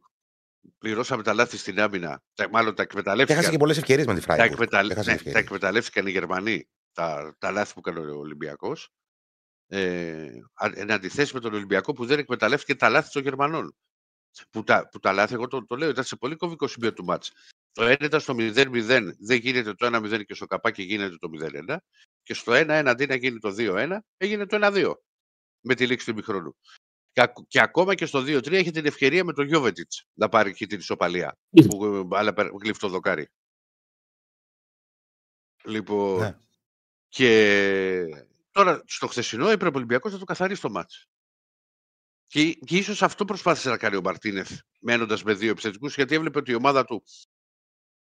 [0.79, 2.23] πληρώσαμε τα λάθη στην άμυνα.
[2.51, 3.37] Μάλλον τα εκμεταλλεύτηκαν.
[3.37, 4.49] Έχασε και πολλές ευκαιρίες με τη Φράιμπουργκ.
[4.49, 5.05] Τα, εκμεταλλ...
[5.05, 8.89] ναι, τα εκμεταλλεύτηκαν οι Γερμανοί τα, τα λάθη που έκανε ο Ολυμπιακός.
[9.67, 10.31] Ε,
[10.75, 13.75] εν αντιθέσει με τον Ολυμπιακό που δεν εκμεταλλεύτηκε τα λάθη των Γερμανών.
[14.51, 17.05] Που τα, που τα λάθη, εγώ το, το λέω, ήταν σε πολύ κομβικό σημείο του
[17.05, 17.33] μάτς.
[17.73, 21.29] Το 1 ήταν στο 0-0, δεν γίνεται το 1-0 και στο καπάκι γίνεται το
[21.69, 21.77] 0-1.
[22.23, 24.93] Και στο 1-1 αντί να γίνει το 2-1, έγινε το 1-2
[25.61, 26.57] με τη λήξη του μηχρόνου.
[27.49, 30.79] Και, ακόμα και στο 2-3 έχει την ευκαιρία με τον Γιώβετιτς να πάρει και την
[30.79, 31.39] ισοπαλία.
[31.69, 33.29] που αλλά γλύφει το δοκάρι.
[35.65, 36.19] Λοιπόν.
[36.19, 36.37] Ναι.
[37.09, 41.09] Και τώρα στο χθεσινό έπρεπε ο Ολυμπιακός να το καθαρίσει το μάτς.
[42.27, 46.39] Και, και ίσως αυτό προσπάθησε να κάνει ο Μαρτίνεθ μένοντας με δύο επιθετικούς, γιατί έβλεπε
[46.39, 47.03] ότι η ομάδα του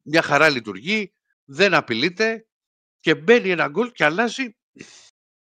[0.03, 1.13] μια χαρά λειτουργεί,
[1.45, 2.47] δεν απειλείται
[3.01, 4.57] και μπαίνει ένα γκολ και αλλάζει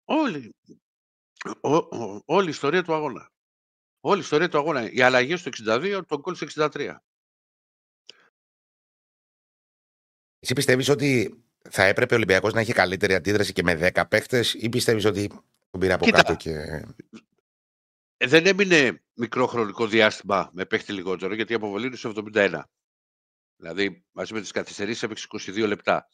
[0.06, 0.56] όλη,
[1.62, 1.78] ό,
[2.26, 3.32] όλη η ιστορία του αγώνα.
[4.04, 4.92] Όλη η ιστορία του αγώνα.
[4.92, 6.96] Οι αλλαγές στο 62, το γκολ στο 63.
[10.40, 14.54] Εσύ πιστεύεις ότι θα έπρεπε ο Ολυμπιακός να έχει καλύτερη αντίδραση και με 10 παίχτες,
[14.54, 15.28] ή πιστεύεις ότι
[15.70, 16.52] τον πήρε από κάτω και.
[18.18, 22.62] Ε, δεν έμεινε μικρό χρονικό διάστημα με παίχτη λιγότερο, γιατί η αποβολή είναι στο 71.
[23.56, 26.10] Δηλαδή, μαζί με τις καθυστερήσεις έπαιξε 22 λεπτά.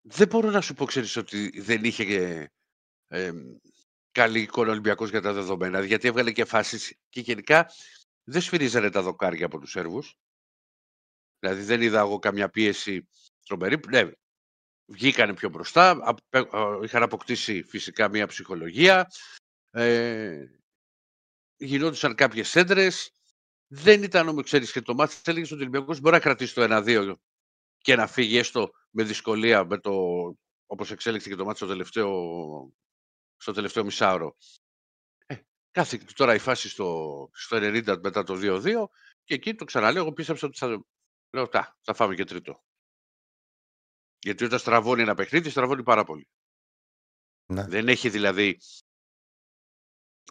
[0.00, 2.04] Δεν μπορώ να σου πω, ξέρεις, ότι δεν είχε
[3.08, 3.32] ε,
[4.12, 7.70] καλή εικόνα Ολυμπιακός για τα δεδομένα, γιατί έβγαλε και φάσεις και γενικά
[8.24, 10.18] δεν σφυρίζανε τα δοκάρια από τους Σέρβους.
[11.38, 13.08] Δηλαδή δεν είδα εγώ καμιά πίεση
[13.46, 13.80] τρομερή.
[13.88, 14.10] Ναι,
[14.86, 16.16] βγήκανε πιο μπροστά,
[16.82, 19.06] είχαν αποκτήσει φυσικά μια ψυχολογία,
[19.70, 20.44] ε,
[21.56, 23.12] γινόντουσαν κάποιες έντρες,
[23.66, 25.14] δεν ήταν όμως, ξέρεις και το μάτι.
[25.24, 27.14] Έλεγε ότι ο Ολυμπιακός μπορεί να κρατήσει το 1-2
[27.78, 29.92] και να φύγει έστω με δυσκολία με το,
[30.66, 32.10] όπως εξέλιξε και το μάτι στο τελευταίο,
[33.38, 34.36] στο τελευταίο μισάωρο.
[35.26, 35.36] Ε,
[35.70, 38.62] κάθε τώρα η φάση στο, στο 90 μετά το 2-2
[39.24, 40.84] και εκεί το ξαναλέω, εγώ πίστεψα ότι θα,
[41.30, 42.64] λέω, τα, θα φάμε και τρίτο.
[44.18, 46.28] Γιατί όταν στραβώνει ένα παιχνίδι, στραβώνει πάρα πολύ.
[47.46, 47.66] Ναι.
[47.66, 48.58] Δεν έχει δηλαδή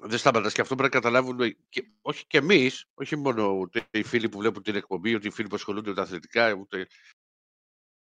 [0.02, 1.38] δεν σταματάς και αυτό πρέπει να καταλάβουν
[1.70, 5.32] και, όχι και εμείς, όχι μόνο ούτε οι φίλοι που βλέπουν την εκπομπή, ούτε οι
[5.32, 6.88] φίλοι που ασχολούνται με τα αθλητικά, ούτε...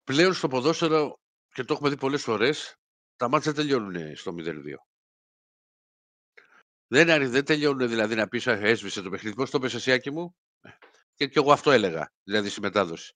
[0.05, 1.21] Πλέον στο ποδόσφαιρο,
[1.53, 2.77] και το έχουμε δει πολλές φορές,
[3.17, 4.63] τα μάτια δεν τελειώνουν στο 0-2.
[6.87, 9.37] Δεν, δεν τελειώνουν δηλαδή να πεις έσβησε το παιχνίδι.
[9.37, 10.37] Πώς το πες εσύ, μου;
[11.15, 13.15] Και, και εγώ αυτό έλεγα, δηλαδή στη μετάδοση.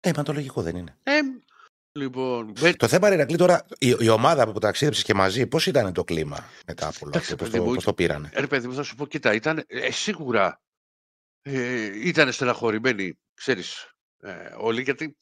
[0.00, 0.98] Ε, μα το λογικό δεν είναι.
[1.02, 1.20] Ε,
[1.98, 5.92] Λοιπόν, το θέμα είναι, Ρακλή, τώρα η, η ομάδα που ταξίδεψε και μαζί, πώς ήταν
[5.92, 8.94] το κλίμα μετά από όλο αυτό, πώς το, το πήρανε; Ρε παιδί μου, θα σου
[8.94, 10.60] πω, κοίτα, ήταν ε, σίγουρα
[11.42, 15.16] ε, ήταν στεναχωρημένοι, ξέρεις, ε, όλοι, γιατί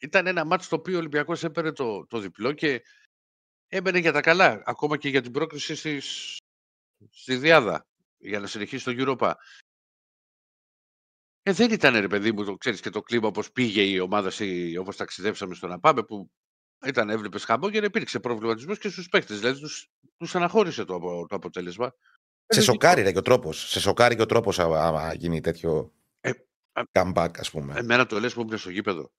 [0.00, 2.82] ήταν ένα μάτι το οποίο ο Ολυμπιακός έπαιρνε το, το διπλό και
[3.68, 6.36] έμπαινε για τα καλά, ακόμα και για την πρόκριση στις,
[7.10, 7.86] στη Διάδα,
[8.18, 9.32] για να συνεχίσει το Europa.
[11.42, 14.30] Ε, δεν ήταν ρε παιδί μου, το ξέρεις και το κλίμα όπως πήγε η ομάδα,
[14.80, 16.30] όπως ταξιδέψαμε στο να πάμε, που
[16.86, 20.98] ήταν, έβλεπες χαμό και υπήρξε προβληματισμός και στους παίκτες, δηλαδή τους, τους αναχώρησε το,
[21.28, 21.94] το αποτέλεσμα.
[22.46, 26.30] Σε σοκάρει ρε, και ο τρόπος, σε σοκάρει και ο τρόπος άμα γίνει τέτοιο ε,
[26.92, 27.74] comeback ας πούμε.
[27.78, 29.12] Εμένα το λες που ήμουν στο γήπεδο.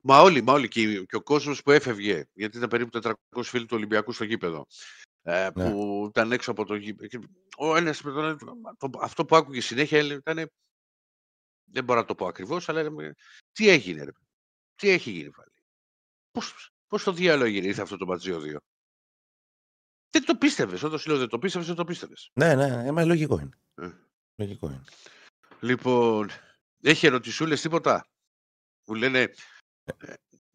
[0.00, 3.66] Μα όλοι, μα όλοι και, και ο κόσμος που έφευγε, γιατί ήταν περίπου 400 φίλοι
[3.66, 4.66] του Ολυμπιακού στο γήπεδο,
[5.22, 5.70] ε, ναι.
[5.70, 7.18] που ήταν έξω από το γήπεδο.
[7.56, 8.02] Ο ένας,
[9.00, 10.50] αυτό που άκουγε συνέχεια ήταν
[11.70, 12.90] δεν μπορώ να το πω ακριβώς, αλλά
[13.52, 14.10] τι έγινε, ρε.
[14.74, 15.50] Τι έχει γίνει πάλι;
[16.30, 18.56] Πώς, πώς το διάλογο έγινε, ήρθε αυτό το ματζίο 2.
[20.10, 20.82] Δεν το πίστευες.
[20.82, 22.30] Όταν σου λέω δεν το πίστευες, δεν το πίστευες.
[22.32, 23.58] Ναι, ναι, ναι, λογικό είναι.
[23.74, 23.90] Ε.
[24.36, 24.84] Λογικό είναι.
[25.60, 26.30] Λοιπόν,
[26.82, 28.08] έχει ερωτησούλες τίποτα
[28.84, 29.32] που λένε ε,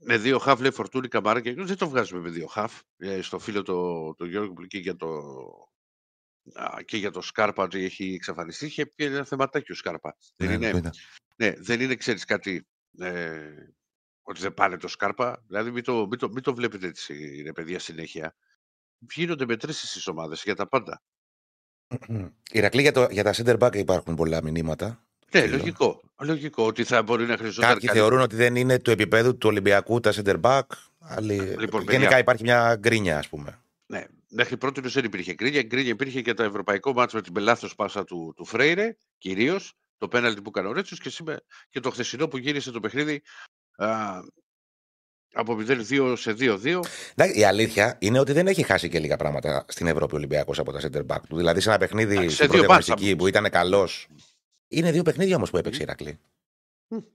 [0.05, 2.81] με δύο χαφ λέει Φορτούνη Καμάρα και δεν το βγάζουμε με δύο χαφ.
[2.97, 5.09] Ε, στο φίλο το, το Γιώργο που για το,
[6.85, 8.65] και για το Σκάρπα ότι έχει εξαφανιστεί.
[8.65, 10.17] Είχε πει ένα θεματάκι ο Σκάρπα.
[10.35, 10.91] δεν ναι, είναι,
[11.35, 12.67] ναι, δεν είναι, ξέρεις κάτι,
[12.97, 13.51] ε,
[14.21, 15.43] ότι δεν πάνε το Σκάρπα.
[15.47, 18.35] Δηλαδή μην το, μην το, μην το βλέπετε έτσι, ρε παιδιά, συνέχεια.
[18.97, 21.01] Γίνονται μετρήσεις στις ομάδες για τα πάντα.
[22.51, 25.02] Ηρακλή, για, το, για τα center back υπάρχουν πολλά μηνύματα.
[25.33, 26.01] Ναι, λογικό.
[26.19, 27.69] Λογικό ότι θα μπορεί να χρειαζόταν.
[27.69, 27.99] Κάποιοι κάτι...
[27.99, 30.61] θεωρούν ότι δεν είναι του επίπεδου του Ολυμπιακού τα center back.
[30.99, 31.35] Άλλοι...
[31.35, 32.19] Λοιπόν, Γενικά παιδιά...
[32.19, 33.59] υπάρχει μια γκρίνια, ας πούμε.
[33.85, 35.61] Ναι, μέχρι πρώτη δεν υπήρχε γκρίνια.
[35.61, 40.07] Γκρίνια υπήρχε και το ευρωπαϊκό μάτσο με την πελάθος πάσα του, του Φρέιρε, κυρίως το
[40.07, 41.11] πέναλτι που έκανε ο Ρέτσο και,
[41.69, 43.21] και το χθεσινό που γύρισε το παιχνίδι
[43.75, 44.19] α,
[45.33, 46.79] από 0-2 σε 2-2.
[47.33, 50.79] Η αλήθεια είναι ότι δεν έχει χάσει και λίγα πράγματα στην Ευρώπη Ολυμπιακός από τα
[50.81, 51.35] center back του.
[51.35, 54.07] Δηλαδή σε ένα παιχνίδι στην πρώτη που ήταν καλός.
[54.73, 56.19] Είναι δύο παιχνίδια όμως που έπαιξε η Ηρακλή.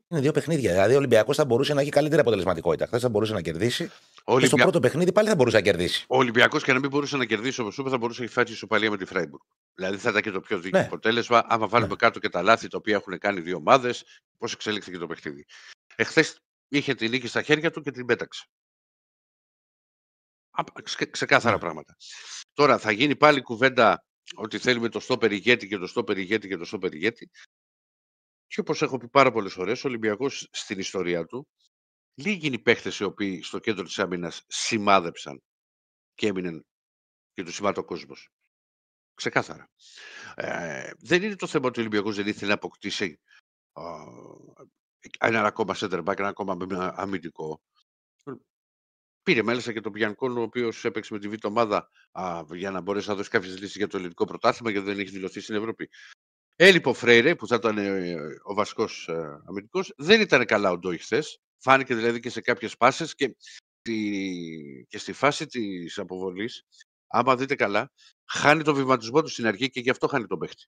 [0.09, 0.73] Είναι δύο παιχνίδια.
[0.73, 2.87] Δηλαδή ο Ολυμπιακός θα μπορούσε να έχει καλύτερη αποτελεσματικότητα.
[2.87, 3.91] Χθες θα μπορούσε να κερδίσει.
[4.25, 4.49] Ολυμπια...
[4.49, 6.05] Και στο πρώτο παιχνίδι πάλι θα μπορούσε να κερδίσει.
[6.09, 8.45] Ο Ολυμπιακός και να μην μπορούσε να κερδίσει όπως είπε, θα μπορούσε να έχει φάει
[8.49, 9.43] ισοπαλία με τη Φράιμπουργκ.
[9.75, 10.87] Δηλαδή θα ήταν και το πιο δίκαιο ναι.
[10.87, 11.45] αποτέλεσμα.
[11.49, 11.97] Άμα βάλουμε ναι.
[11.97, 14.05] κάτω και τα λάθη τα οποία έχουν κάνει δύο ομάδες,
[14.39, 15.45] πώς εξελίχθηκε το παιχνίδι.
[15.97, 18.47] Εχθές είχε τη νίκη στα χέρια του και την πέταξε.
[21.11, 21.61] Ξεκάθαρα ναι.
[21.61, 21.97] πράγματα.
[22.53, 24.05] Τώρα θα γίνει πάλι κουβέντα
[24.35, 27.31] ότι θέλουμε το στο ηγέτη και το στο ηγέτη και το στο ηγέτη.
[28.47, 31.49] Και όπως έχω πει πάρα πολλές φορές, ο Ολυμπιακός στην ιστορία του,
[32.15, 35.43] λίγοι είναι οι παίχτες οι οποίοι στο κέντρο της άμυνας σημάδεψαν
[36.15, 36.67] και έμειναν
[37.33, 38.29] και τους σημάδε ο κόσμος.
[39.15, 39.71] Ξεκάθαρα.
[40.35, 43.21] Ε, δεν είναι το θέμα ότι ο Ολυμπιακός δεν ήθελε να αποκτήσει
[43.73, 43.81] ε,
[45.19, 46.57] έναν ακόμα center back, ένα ακόμα
[46.97, 47.61] αμυντικό.
[49.29, 52.81] Πήρε μάλιστα και τον Πιανκόν, ο οποίος έπαιξε με τη Β' ομάδα α, για να
[52.81, 55.89] μπορέσει να δώσει κάποιες λύσεις για το ελληνικό πρωτάθλημα, γιατί δεν έχει δηλωθεί στην Ευρώπη.
[56.57, 59.93] Έλειπε ο Φρέιρε, που θα ήταν ε, ο βασικός ε, αμυντικός.
[59.97, 61.41] Δεν ήταν καλά ο Ντόι χθες.
[61.59, 63.37] Φάνηκε δηλαδή και σε κάποιες πάσες και,
[64.89, 66.63] και στη φάση της αποβολής,
[67.07, 67.93] άμα δείτε καλά,
[68.25, 70.67] χάνει τον βηματισμό του στην αρχή και γι' αυτό χάνει τον παίχτη.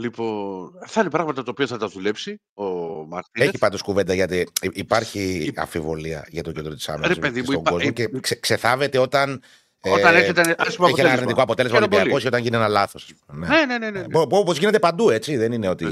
[0.00, 2.64] Λοιπόν, θα είναι πράγματα τα οποία θα τα δουλέψει ο
[3.06, 3.48] Μαρτίνεθ.
[3.48, 8.08] Έχει πάντως κουβέντα γιατί υπάρχει αμφιβολία για το κέντρο της άμυνα στον κόσμο ε, και
[8.20, 9.42] ξε, ξεθάβεται όταν.
[9.80, 10.56] Όταν ε, έρχεται ένα
[10.88, 13.14] έχει ένα αρνητικό αποτέλεσμα Ολυμπιακός ή όταν γίνει ένα λάθος.
[13.32, 13.78] Ναι, ναι, ναι.
[13.78, 14.00] ναι, ναι.
[14.00, 14.06] ναι.
[14.12, 15.36] Όπως γίνεται παντού, έτσι.
[15.36, 15.88] Δεν είναι ότι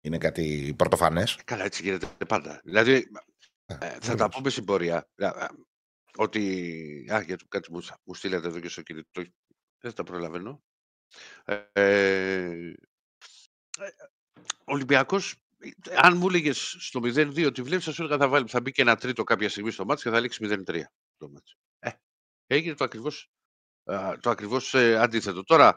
[0.00, 1.38] είναι κάτι πρωτοφανές.
[1.44, 2.60] Καλά, έτσι γίνεται πάντα.
[2.64, 3.10] Δηλαδή,
[3.66, 5.08] ε, θα τα πούμε στην πορεία.
[6.16, 6.40] Ότι.
[7.12, 9.22] Α, γιατί κάτι μου, μου στείλατε εδώ και στο κινητό.
[9.80, 10.62] Δεν τα προλαβαίνω.
[11.72, 12.72] Ε,
[14.64, 15.34] ο Ολυμπιακός,
[15.96, 18.82] αν μου έλεγες στο 0-2 ότι βλέπεις, θα σου έλεγα θα, βάλει, θα μπει και
[18.82, 20.82] ένα τρίτο κάποια στιγμή στο μάτι και θα λήξει 0-3
[21.16, 21.52] το μάτι.
[21.78, 21.90] Ε,
[22.46, 23.30] έγινε το ακριβώς,
[24.20, 25.44] το ακριβώς ε, αντίθετο.
[25.44, 25.76] Τώρα,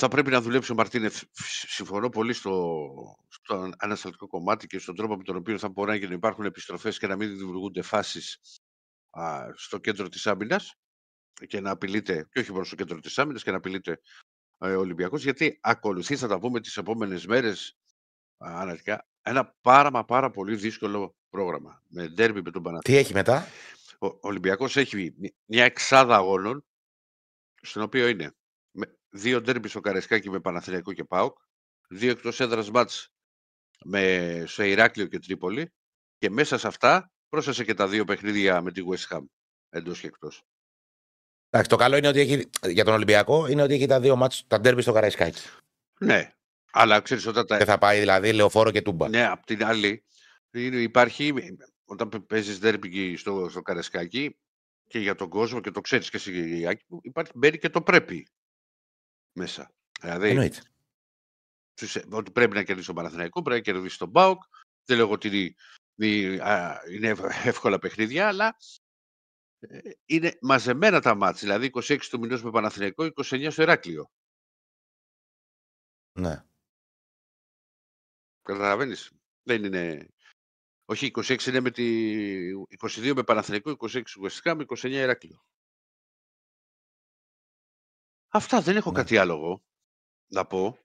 [0.00, 1.22] θα πρέπει να δουλέψει ο Μαρτίνεθ.
[1.68, 2.82] Συμφωνώ πολύ στο,
[3.28, 7.06] στο ανασταλτικό κομμάτι και στον τρόπο με τον οποίο θα μπορεί να υπάρχουν επιστροφές και
[7.06, 8.40] να μην δημιουργούνται φάσεις
[9.54, 10.74] στο κέντρο της άμυνας
[11.46, 14.00] και να απειλείται, και όχι μόνο στο κέντρο της άμυνας, και να απειλείται ε, ο
[14.58, 17.78] Ολυμπιακός, γιατί ακολουθείς, θα τα πούμε τις επόμενες μέρες,
[18.36, 21.82] αναλυτικά, ένα πάρα μα πάρα πολύ δύσκολο πρόγραμμα.
[21.88, 22.80] Με ντέρμπι με τον Παναθηναϊκό.
[22.80, 23.46] Τι έχει μετά;
[23.98, 26.64] Ο Ολυμπιακός έχει μια εξάδα αγώνων,
[27.62, 28.34] στην οποία είναι
[29.10, 31.38] δύο ντέρμπι στο Καρεσκάκι με Παναθηναϊκό και ΠΑΟΚ,
[31.88, 33.12] δύο εκτός έδρας μάτς
[33.84, 35.72] με, στο Ηράκλειο και Τρίπολη
[36.18, 39.24] και μέσα σε αυτά πρόσθεσε και τα δύο παιχνίδια με τη West Ham
[39.68, 40.42] εντός και εκτός.
[41.50, 44.44] Εντάξει, το καλό είναι ότι έχει, για τον Ολυμπιακό είναι ότι έχει τα δύο μάτς,
[44.46, 45.42] τα ντέρμπι στο Καραϊσκάκι.
[45.98, 46.32] Ναι,
[46.70, 47.58] αλλά ξέρεις όταν τα.
[47.58, 49.08] Και θα πάει δηλαδή λεωφόρο και τούμπα.
[49.08, 50.04] Ναι, απ' την άλλη
[50.50, 51.32] υπάρχει,
[51.84, 54.38] όταν παίζεις ντέρμπι στο, στο Καραϊσκάκι
[54.86, 56.60] και για τον κόσμο και το ξέρεις και εσύ,
[57.02, 58.28] υπάρχει, μπαίνει και το πρέπει
[59.32, 59.70] μέσα.
[60.00, 60.62] Δηλαδή, Εννοείται.
[62.10, 64.42] Ότι πρέπει να κερδίσει τον Παναθηναϊκό, πρέπει να κερδίσει τον Μπάουκ.
[64.84, 65.56] Δεν λέω ότι
[66.90, 68.52] είναι εύκολα παιχνίδια, αλλά ε,
[70.06, 71.40] είναι μαζεμένα τα μάτια.
[71.40, 74.10] Δηλαδή 26 του μηνός με Παναθηναϊκό, 29 στο Εράκλειο.
[76.12, 76.44] Ναι.
[78.42, 79.12] Καταλαβαίνεις.
[79.42, 80.08] Δεν είναι...
[80.84, 81.84] Όχι, 26 είναι με τη...
[82.78, 85.42] 22 με Παναθηναϊκό, 26 ουσιαστικά με 29 Εράκλειο.
[88.28, 88.96] Αυτά δεν έχω ναι.
[88.96, 89.62] κάτι άλλο
[90.26, 90.78] να πω.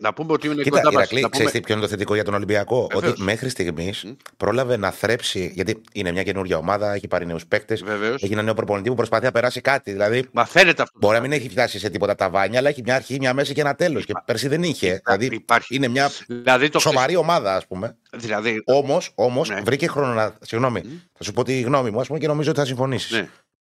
[0.00, 1.30] Να πούμε ότι είναι Κοίτα, κοντά Ηρακλή, μας.
[1.30, 1.62] Ξέρεις πούμε...
[1.62, 3.12] ποιο είναι το θετικό για τον Ολυμπιακό; Βεβαίως.
[3.12, 4.16] Ότι μέχρι στιγμής mm.
[4.36, 5.50] πρόλαβε να θρέψει.
[5.54, 7.84] Γιατί είναι μια καινούργια ομάδα, έχει πάρει νέους παίκτες.
[8.20, 9.92] Έχει ένα νέο προπονητή που προσπαθεί να περάσει κάτι.
[9.92, 10.98] Δηλαδή, Μα φαίνεται αυτό.
[10.98, 13.54] Μπορεί να μην έχει φτάσει σε τίποτα τα βάνια, αλλά έχει μια αρχή, μια μέση
[13.54, 14.04] και ένα τέλος.
[14.04, 15.00] Και πέρσι δεν είχε.
[15.04, 15.74] δηλαδή υπάρχει.
[15.74, 17.96] είναι μια δηλαδή, το σοβαρή ομάδα, ας πούμε.
[18.12, 18.62] Δηλαδή...
[18.64, 19.60] Όμως όμως, ναι.
[19.60, 20.34] βρήκε χρόνο να.
[20.40, 21.08] Συγγνώμη, mm.
[21.12, 23.10] θα σου πω τη γνώμη μου, ας πούμε, και νομίζω ότι θα συμφωνήσεις.
[23.10, 23.28] Ναι.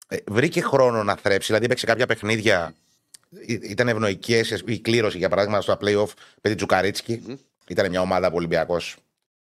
[0.09, 2.75] Ε, βρήκε χρόνο να θρέψει, δηλαδή έπαιξε κάποια παιχνίδια
[3.47, 6.09] ήταν ευνοϊκέ η κλήρωση για παράδειγμα στο playoff
[6.43, 7.23] με την Τζουκαρίτσκι.
[7.27, 7.37] Mm-hmm.
[7.69, 8.97] Ήταν μια ομάδα που ο Ολυμπιακός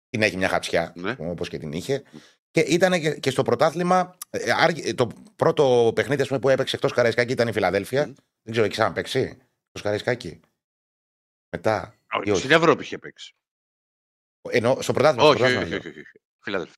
[0.09, 1.15] την έχει μια χατσιά, ναι.
[1.19, 2.03] όπως και την είχε.
[2.51, 4.17] Και ήταν και, στο πρωτάθλημα.
[4.29, 8.03] Ε, το πρώτο παιχνίδι πούμε, που έπαιξε εκτός Καραϊσκάκη ήταν η Φιλαδέλφια.
[8.03, 8.13] Mm-hmm.
[8.41, 9.19] Δεν ξέρω, έχει ξαναπέξει.
[9.19, 10.39] Εκτός Καραϊσκάκη;
[11.49, 11.95] Μετά.
[12.25, 13.35] Όχι, στην Ευρώπη είχε παίξει.
[14.49, 15.27] Ενώ στο πρωτάθλημα.
[15.27, 16.01] Όχι, όχι, όχι, όχι, όχι.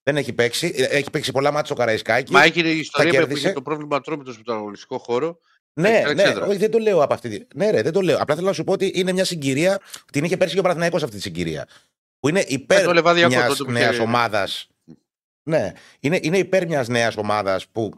[0.04, 0.74] Δεν έχει παίξει.
[0.76, 2.32] Ε, έχει παίξει πολλά μάτια στο Καραϊσκάκη.
[2.32, 5.40] Μα έχει η ιστορία που είχε το πρόβλημα τρόμητος με τον αγωνιστικό χώρο
[5.78, 7.46] ναι, ναι, όχι, δεν το λέω από αυτή τη.
[7.56, 8.18] Ναι, ρε, δεν το λέω.
[8.18, 9.80] Απλά θέλω να σου πω ότι είναι μια συγκυρία.
[10.12, 11.68] Την είχε πέρσι και ο Παναθηναϊκός αυτή τη συγκυρία.
[12.20, 14.68] Που είναι υπέρ μιας νέας ομάδας.
[15.44, 17.94] Ναι, είναι, είναι υπέρ μιας νέας ομάδας που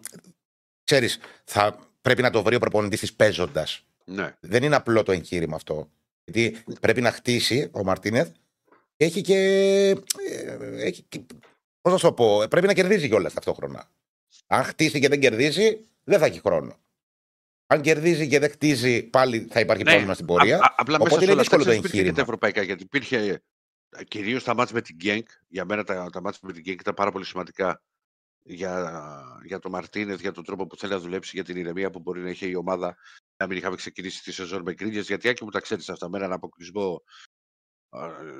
[0.83, 3.85] ξέρεις, θα πρέπει να το βρει ο προπονητής της παίζοντας.
[4.05, 4.35] Ναι.
[4.39, 5.89] Δεν είναι απλό το εγχείρημα αυτό.
[6.23, 8.29] Γιατί πρέπει να χτίσει ο Μαρτίνεθ
[8.95, 9.37] και έχει και.
[10.29, 11.05] Ε, έχει
[11.81, 13.89] Πώς να σου το πω, πρέπει να κερδίζει κιόλας ταυτόχρονα.
[14.47, 16.79] Αν χτίσει και δεν κερδίσει, δεν θα έχει χρόνο.
[17.69, 20.57] Αν κερδίζει και δεν χτίζει, πάλι θα υπάρχει ναι, πρόβλημα στην πορεία.
[20.57, 22.13] Α, απλά Οπότε μέσα είναι δύσκολο το εγχείρημα.
[22.13, 23.41] τα ευρωπαϊκά, γιατί υπήρχε
[23.89, 25.29] ε, κυρίως τα μάτια με την Γκένκ.
[25.47, 27.81] Για μένα τα, τα μάτια με την Γκένκ ήταν πάρα πολύ σημαντικά
[28.43, 28.91] για,
[29.45, 32.21] για τον Μαρτίνεθ, για τον τρόπο που θέλει να δουλέψει, για την ηρεμία που μπορεί
[32.21, 32.97] να έχει η ομάδα
[33.37, 35.01] να μην είχαμε ξεκινήσει τη σεζόν με γκρίνιε.
[35.01, 37.03] Γιατί άκου μου τα ξέρεις αυτά, με έναν αποκλεισμό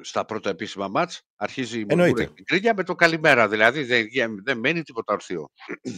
[0.01, 1.85] στα πρώτα επίσημα μάτς, αρχίζει η
[2.43, 3.47] γκρίνια με το καλημέρα.
[3.47, 5.49] Δηλαδή δεν, δεν μένει τίποτα ορθίο.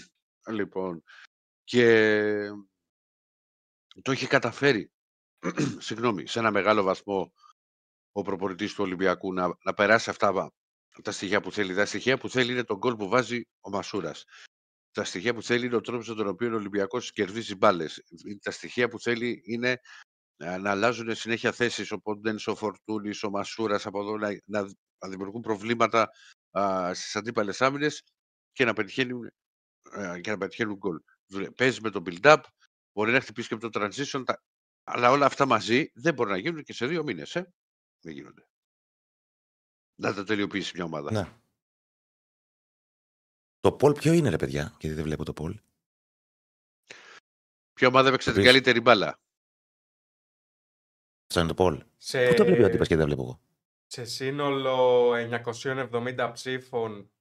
[0.58, 1.04] λοιπόν,
[1.64, 2.52] και
[4.02, 4.92] το έχει καταφέρει,
[5.88, 7.34] συγγνώμη, σε ένα μεγάλο βαθμό
[8.12, 10.52] ο προπονητής του Ολυμπιακού να, να περάσει αυτά
[11.04, 11.76] τα στοιχεία που θέλει.
[11.76, 14.24] Τα στοιχεία που θέλει είναι τον γκολ που βάζει ο Μασούρας.
[14.92, 18.04] Τα στοιχεία που θέλει είναι ο τρόπος με τον οποίο ο Ολυμπιακός κερδίζει μπάλες.
[18.42, 19.80] Τα στοιχεία που θέλει είναι
[20.38, 21.92] ε, να αλλάζουν συνέχεια θέσεις.
[21.92, 24.62] Οπότε είναι ο Φορτούνης, ο Μασούρας από εδώ να, να,
[25.00, 26.10] να δημιουργούν προβλήματα
[26.92, 28.04] στις αντίπαλες άμυνες
[28.52, 29.32] και να πετυχαίνουν,
[29.92, 31.00] ε, και να πετυχαίνουν γκολ.
[31.56, 32.40] Παίζει με το build-up,
[33.00, 34.44] μπορεί να χτυπήσει και με το transition, τα,
[34.84, 37.36] αλλά όλα αυτά μαζί δεν μπορεί να γίνουν και σε δύο μήνες.
[37.36, 37.54] Ε;
[38.00, 38.48] Δεν γίνονται.
[39.96, 41.12] Να τα τελειοποιήσει μια ομάδα.
[41.12, 41.38] Ναι.
[43.60, 45.60] Το Πολ ποιο είναι, ρε παιδιά, γιατί δεν βλέπω το Πολ.
[47.74, 49.20] Ποια ομάδα έπαιξε την καλύτερη μπάλα;
[51.28, 51.84] Αυτό είναι το Πολ.
[51.98, 52.28] Σε...
[52.28, 53.42] Πού το βλέπει ο τύπος και δεν βλέπω εγώ;
[53.86, 55.12] Σε σύνολο
[55.44, 57.12] 970 ψήφων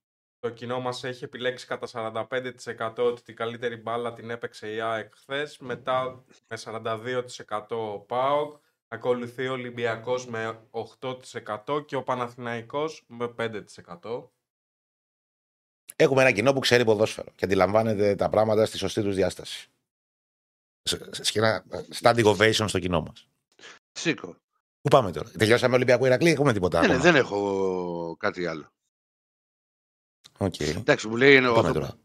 [0.41, 5.13] το κοινό μας έχει επιλέξει κατά 45% ότι την καλύτερη μπάλα την έπαιξε η ΑΕΚ
[5.17, 5.59] χθες.
[5.59, 8.57] Μετά με 42% ο ΠΑΟΚ.
[8.91, 14.31] Ακολουθεί ο Ολυμπιακός με 8% και ο Παναθηναϊκός με 5%.
[15.97, 19.71] Έχουμε ένα κοινό που ξέρει ποδόσφαιρο και αντιλαμβάνεται τα πράγματα στη σωστή τους διάσταση.
[21.11, 21.63] Σχεδόν
[22.01, 23.29] standing ovation στο κοινό μας.
[23.93, 24.37] Σήκω.
[24.81, 26.99] Πού πάμε τώρα; Τελειώσαμε Ολυμπιακό Ηρακλή, έχουμε τίποτα άλλο.
[26.99, 28.73] δεν έχω κάτι άλλο.
[30.39, 30.77] Okay.
[30.77, 31.99] Εντάξει, μου λέει είναι ο τώρα.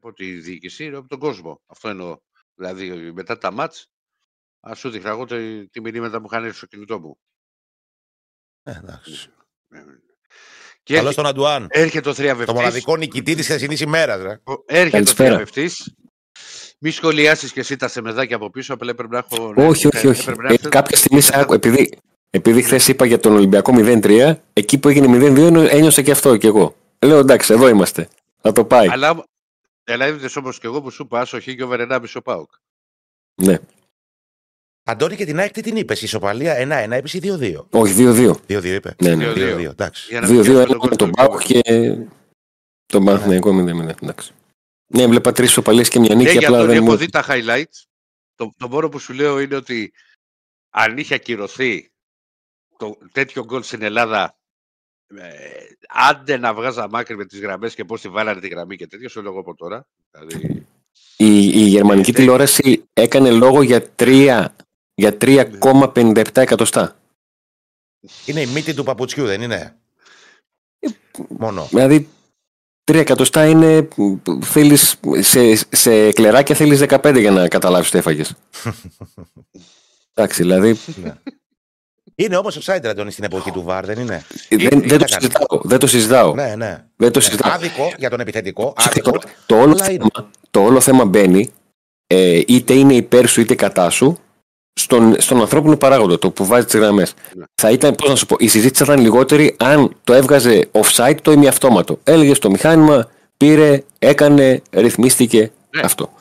[0.00, 1.62] Από τη διοίκηση, από τον κόσμο.
[1.66, 2.18] Αυτό εννοώ.
[2.54, 3.90] Δηλαδή, μετά τα μάτς,
[4.60, 7.18] ας σου δείχνα εγώ τη, τη μηνύματα που είχαν έρθει στο κινητό μου.
[8.62, 9.32] Ε, εντάξει.
[9.68, 9.84] Ε,
[10.82, 11.66] και Καλώς τον Αντουάν.
[11.70, 12.54] Έρχεται ο θριαβευτής.
[12.54, 14.38] Το μοναδικό νικητή της χθεσινής ημέρας.
[14.66, 15.94] Έρχεται ο θριαβευτής.
[16.78, 19.52] Μη σχολιάσεις και εσύ τα σεμεδάκια από πίσω, απλά πρέπει να έχω.
[19.56, 20.30] Όχι, όχι, όχι.
[20.48, 21.20] Ε, κάποια στιγμή,
[21.50, 21.98] επειδή,
[22.30, 26.46] επειδή χθες είπα για τον Ολυμπιακό 0-3, εκεί που έγινε 0-2 ένιωσα και αυτό κι
[26.46, 26.74] εγώ.
[26.98, 28.08] Λέω εντάξει, εδώ είμαστε.
[28.40, 28.88] Θα το πάει.
[28.88, 29.24] Αλλά,
[29.84, 32.50] αλλά είδες όμως και εγώ που σου είπα, άσοχη και ο Βερενάμπη ο Πάουκ.
[33.34, 33.58] Ναι.
[34.84, 36.54] Αντώνη και την ΑΕΚ τι την είπες, ισοπαλία
[36.90, 37.66] 1-1, είπες ή 2-2.
[37.70, 38.30] Όχι, 2-2.
[38.46, 38.94] 2-2 είπε.
[39.02, 39.32] Ναι, ναι.
[39.32, 40.18] 2-2, εντάξει.
[40.22, 41.60] 2-2 με τον Πάουκ και
[42.86, 43.94] τον Παναθηναϊκό 0-0.
[44.02, 44.32] Εντάξει.
[44.88, 46.38] Ναι, βλέπα τρεις ισοπαλίε και μια νίκη.
[46.38, 47.82] Ναι, απλά δεν έχω δει τα highlights.
[48.34, 49.92] Το, το μόνο που σου λέω είναι ότι
[50.70, 51.90] αν είχε ακυρωθεί
[52.78, 54.38] το, τέτοιο γκολ στην Ελλάδα
[55.16, 55.28] ε,
[55.88, 59.08] άντε να βγάζα μάκρυ με τις γραμμές και πώς τη βάλανε τη γραμμή και τέτοια,
[59.08, 59.86] σου λέω από τώρα.
[60.10, 60.66] Δηλαδή...
[61.16, 64.46] Η, η γερμανική ε, τηλεόραση έκανε λόγο για 3
[64.94, 66.96] για 3,57 εκατοστά.
[68.26, 69.78] Είναι η μύτη του παπουτσιού, δεν είναι;
[70.78, 70.88] Ε,
[71.28, 71.66] Μόνο.
[71.66, 72.08] Δηλαδή,
[72.88, 73.88] 3 εκατοστά είναι.
[74.40, 78.34] Θέλεις, σε, σε κλεράκια θέλεις 15 για να καταλάβεις τι έφαγες.
[80.14, 80.78] Εντάξει, δηλαδή.
[81.02, 81.12] Ναι.
[82.14, 85.60] Είναι όμως ο Σάιντρα Αντώνη στην εποχή του Βαρ, δεν είναι; Δεν, δεν, το, συζητάω,
[85.62, 86.34] δεν το συζητάω.
[86.34, 86.84] Ναι, ναι.
[86.96, 87.52] Δεν το συζητάω.
[87.52, 88.72] Άδικο για τον επιθετικό.
[88.76, 90.08] Άδικο, το, το, όλο θέμα,
[90.50, 91.50] το όλο θέμα μπαίνει
[92.06, 94.18] ε, είτε είναι υπέρ σου είτε κατά σου
[94.78, 97.14] στον, στον ανθρώπινο παράγοντα, το που βάζει τις γραμμές.
[97.34, 97.44] Ναι.
[97.54, 101.16] Θα ήταν, πώς να σου πω, η συζήτηση θα ήταν λιγότερη αν το έβγαζε offside
[101.22, 101.98] το ημιαυτόματο.
[102.04, 105.82] Έλεγε στο μηχάνημα, πήρε, έκανε, ρυθμίστηκε ναι.
[105.84, 106.12] αυτό.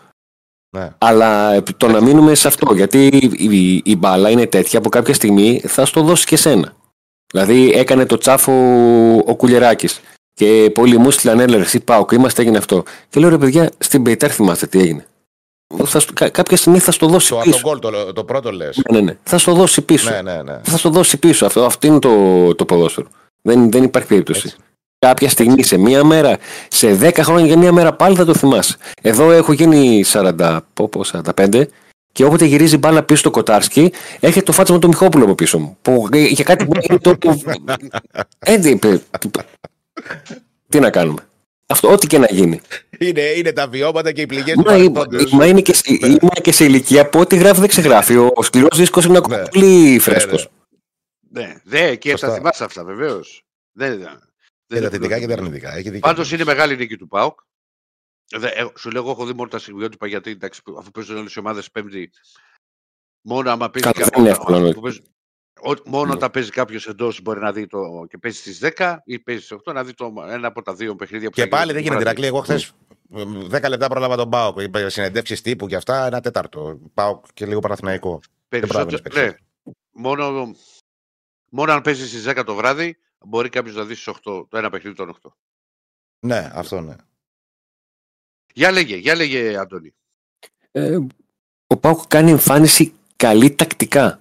[0.77, 0.89] Ναι.
[0.97, 5.13] Αλλά το να μείνουμε σε αυτό, γιατί η, η, η μπάλα είναι τέτοια που κάποια
[5.13, 6.73] στιγμή θα στο δώσει και σένα.
[7.31, 8.53] Δηλαδή έκανε το τσάφο
[9.25, 9.89] ο Κουλεράκη.
[10.33, 12.83] Και πολλοί μου στείλαν έλεγε, εσύ πάω και είμαστε, έγινε αυτό.
[13.09, 15.05] Και λέω ρε παιδιά, στην Πεϊτάρ θυμάστε τι έγινε.
[15.85, 17.61] Θα, κάποια στιγμή θα στο δώσει το, πίσω.
[17.61, 18.81] Το, το, το πρώτο λες.
[18.91, 19.17] Ναι, ναι, ναι.
[19.23, 20.09] Θα στο δώσει πίσω.
[20.09, 20.59] Ναι, ναι, ναι.
[20.63, 21.45] Θα στο δώσει πίσω.
[21.45, 23.07] Αυτό, αυτό είναι το, το ποδόσφαιρο.
[23.41, 24.41] Δεν, δεν υπάρχει περίπτωση.
[24.45, 24.57] Έτσι.
[24.99, 26.37] Κάποια στιγμή σε μία μέρα,
[26.67, 28.77] σε 10 χρόνια για μία μέρα πάλι θα το θυμάσαι.
[29.01, 30.89] Εδώ έχω γίνει 40, πω,
[31.35, 31.63] 45
[32.11, 35.59] και όποτε γυρίζει μπάλα πίσω στο Κοτάρσκι, έχει το φάτσο με το Μιχόπουλο από πίσω
[35.59, 35.77] μου.
[35.81, 37.17] Που για κάτι που είναι το.
[38.39, 38.79] Έτσι,
[40.69, 41.21] τι να κάνουμε.
[41.67, 42.61] Αυτό, ό,τι και να γίνει.
[42.99, 45.31] Είναι, είναι τα βιώματα και οι πληγές του παρελθόντος.
[45.31, 46.41] Μα είναι και, σε, ναι.
[46.41, 48.15] και σε ηλικία που ό,τι γράφει δεν ξεγράφει.
[48.15, 49.47] Ο σκληρός δίσκος είναι ακόμα ναι.
[49.47, 50.49] πολύ φρέσκος.
[51.29, 53.43] Ναι, ναι, και τα θυμάσαι αυτά βεβαίως.
[53.71, 54.19] Δεν,
[54.67, 55.99] δεν τα θετικά και τα αρνητικά.
[55.99, 57.39] Πάντως είναι μεγάλη νίκη του ΠΑΟΚ.
[58.29, 61.71] Ε, σου λέω, έχω δει μόνο τα στιγμιότυπα γιατί εντάξει, αφού παίζουν όλες οι ομάδες
[61.71, 62.09] Πέμπτη.
[63.21, 63.99] Μόνο άμα παίζει
[65.85, 66.13] Μόνο ναι.
[66.13, 68.05] όταν παίζει κάποιος εντός μπορεί να δει το.
[68.09, 70.95] και παίζει στις 10 ή παίζει στις 8 να δει το, ένα από τα δύο
[70.95, 72.25] παιχνίδια που Και πάλι δεν γίνεται Ηρακλή.
[72.25, 72.71] Εγώ χθες
[73.13, 74.59] 10 λεπτά πρόλαβα τον Πάοκ.
[74.87, 76.05] Συνεντεύξεις τύπου και αυτά.
[76.05, 76.79] Ένα τέταρτο.
[76.93, 78.19] Πάοκ και λίγο παραθυναϊκό.
[78.49, 79.11] Περισσότερο.
[79.13, 79.35] Ναι.
[79.91, 80.55] Μόνο,
[81.49, 84.69] μόνο αν παίζεις στις 10 το βράδυ μπορεί κάποιος να δει στις 8 το ένα
[84.69, 85.29] παιχνίδι των 8.
[86.19, 86.95] Ναι, αυτό ναι.
[88.53, 89.93] Για λέγε, για λέγε Αντώνη.
[90.71, 90.97] Ε,
[91.67, 94.19] ο Πάοκ κάνει εμφάνιση καλή τακτικά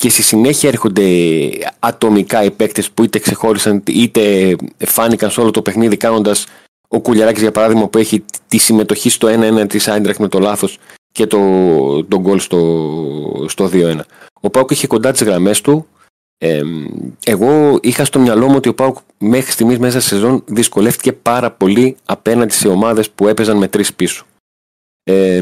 [0.00, 1.04] και στη συνέχεια έρχονται
[1.78, 6.46] ατομικά οι παίκτες που είτε ξεχώρισαν είτε φάνηκαν σε όλο το παιχνίδι κάνοντας
[6.88, 9.28] ο Κουλιαράκης για παράδειγμα που έχει τη συμμετοχή στο
[9.62, 10.78] 1-1 της Άιντραχ με το λάθος
[11.12, 11.38] και το,
[12.04, 14.00] το γκολ στο, στο 2-1.
[14.40, 15.86] Ο Πάουκ είχε κοντά τις γραμμές του
[16.38, 16.62] Ε,
[17.24, 21.50] εγώ είχα στο μυαλό μου ότι ο Πάουκ μέχρι στιγμής μέσα σε σεζόν δυσκολεύτηκε πάρα
[21.50, 24.24] πολύ απέναντι σε ομάδες που έπαιζαν με τρεις πίσω.
[25.02, 25.40] Ε,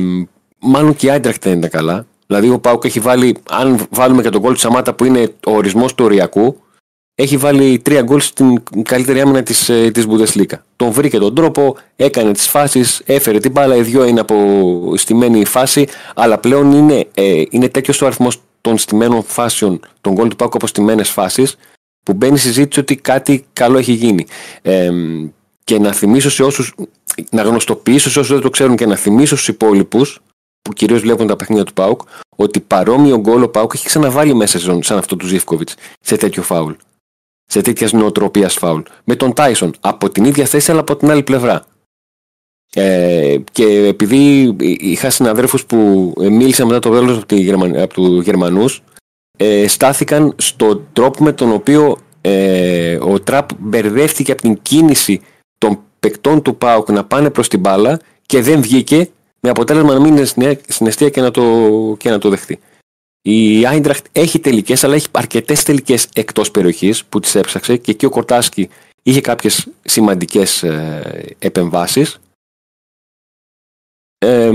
[0.61, 2.07] μάλλον και η Άιντραχτ δεν ήταν καλά.
[2.29, 5.53] Δηλαδή ο Πάουκ έχει βάλει, αν βάλουμε και τον γκολ του Σαμάτα που είναι ο
[5.53, 6.57] ορισμός του οριακού,
[7.15, 10.59] έχει βάλει τρία γκολ στην καλύτερη άμυνα της της Bundesliga.
[10.77, 13.77] Τον βρήκε τον τρόπο, έκανε τις φάσεις, έφερε την μπάλα.
[13.77, 14.37] Οι δυο είναι από
[14.97, 20.29] στημένη φάση, αλλά πλέον είναι, ε, είναι τέτοιος ο αριθμός των στημένων φάσεων, των γκολ
[20.29, 21.57] του Πάουκ από στημένες φάσεις,
[22.03, 24.27] που μπαίνει συζήτηση ότι κάτι καλό έχει γίνει.
[24.63, 24.91] Ε,
[25.65, 26.75] και να θυμίσω σε όσους,
[27.31, 30.21] να γνωστοποιήσω σε όσους δεν το ξέρουν και να θυμίσω στους υπόλοιπους,
[30.63, 32.01] που κυρίως βλέπουν τα παιχνίδια του Πάουκ,
[32.37, 36.43] ότι παρόμοιο γκολ ο Πάουκ έχει ξαναβάλει μέσα σε σαν αυτό του Ζήφκοβιτς σε τέτοιο
[36.43, 36.73] φάουλ.
[37.45, 38.81] Σε τέτοια νοοτροπίας φάουλ.
[39.05, 39.75] Με τον Τάισον.
[39.81, 41.65] Από την ίδια θέση, αλλά από την άλλη πλευρά.
[42.75, 47.37] Ε, και επειδή είχα συναδέρφους που μίλησαν μετά το βέλος από,
[47.83, 48.83] από του Γερμανούς
[49.37, 55.21] ε, στάθηκαν στον τρόπο με τον οποίο ε, ο Τραπ μπερδεύτηκε από την κίνηση
[55.59, 59.11] των παικτών του ΠΑΟΚ να πάνε προς την μπάλα και δεν βγήκε
[59.41, 60.25] με αποτέλεσμα να μείνει
[60.67, 61.43] στην αιστεία και να το,
[61.99, 62.59] και να το δεχτεί.
[63.23, 68.07] Η Άιντραχτ έχει τελικές, αλλά έχει αρκετές τελικές εκτός περιοχής που τις έψαξε και εκεί
[68.07, 68.69] ο Κορτάσκι
[69.03, 72.19] είχε κάποιες σημαντικές ε, επεμβάσεις.
[74.19, 74.51] Ε,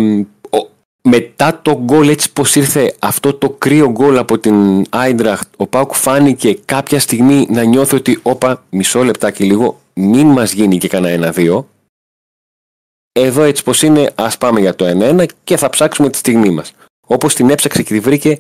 [1.04, 5.94] μετά το γκολ έτσι πως ήρθε αυτό το κρύο γκολ από την Άιντραχτ ο Πάουκ
[5.94, 11.14] φάνηκε κάποια στιγμή να νιώθει ότι όπα μισό λεπτάκι λίγο μην μας γίνει και κανένα
[11.14, 11.68] ένα-δύο
[13.14, 16.74] εδώ έτσι πως είναι ας πάμε για το 1-1 και θα ψάξουμε τη στιγμή μας
[17.08, 18.38] όπως την έψαξε και τη βρήκε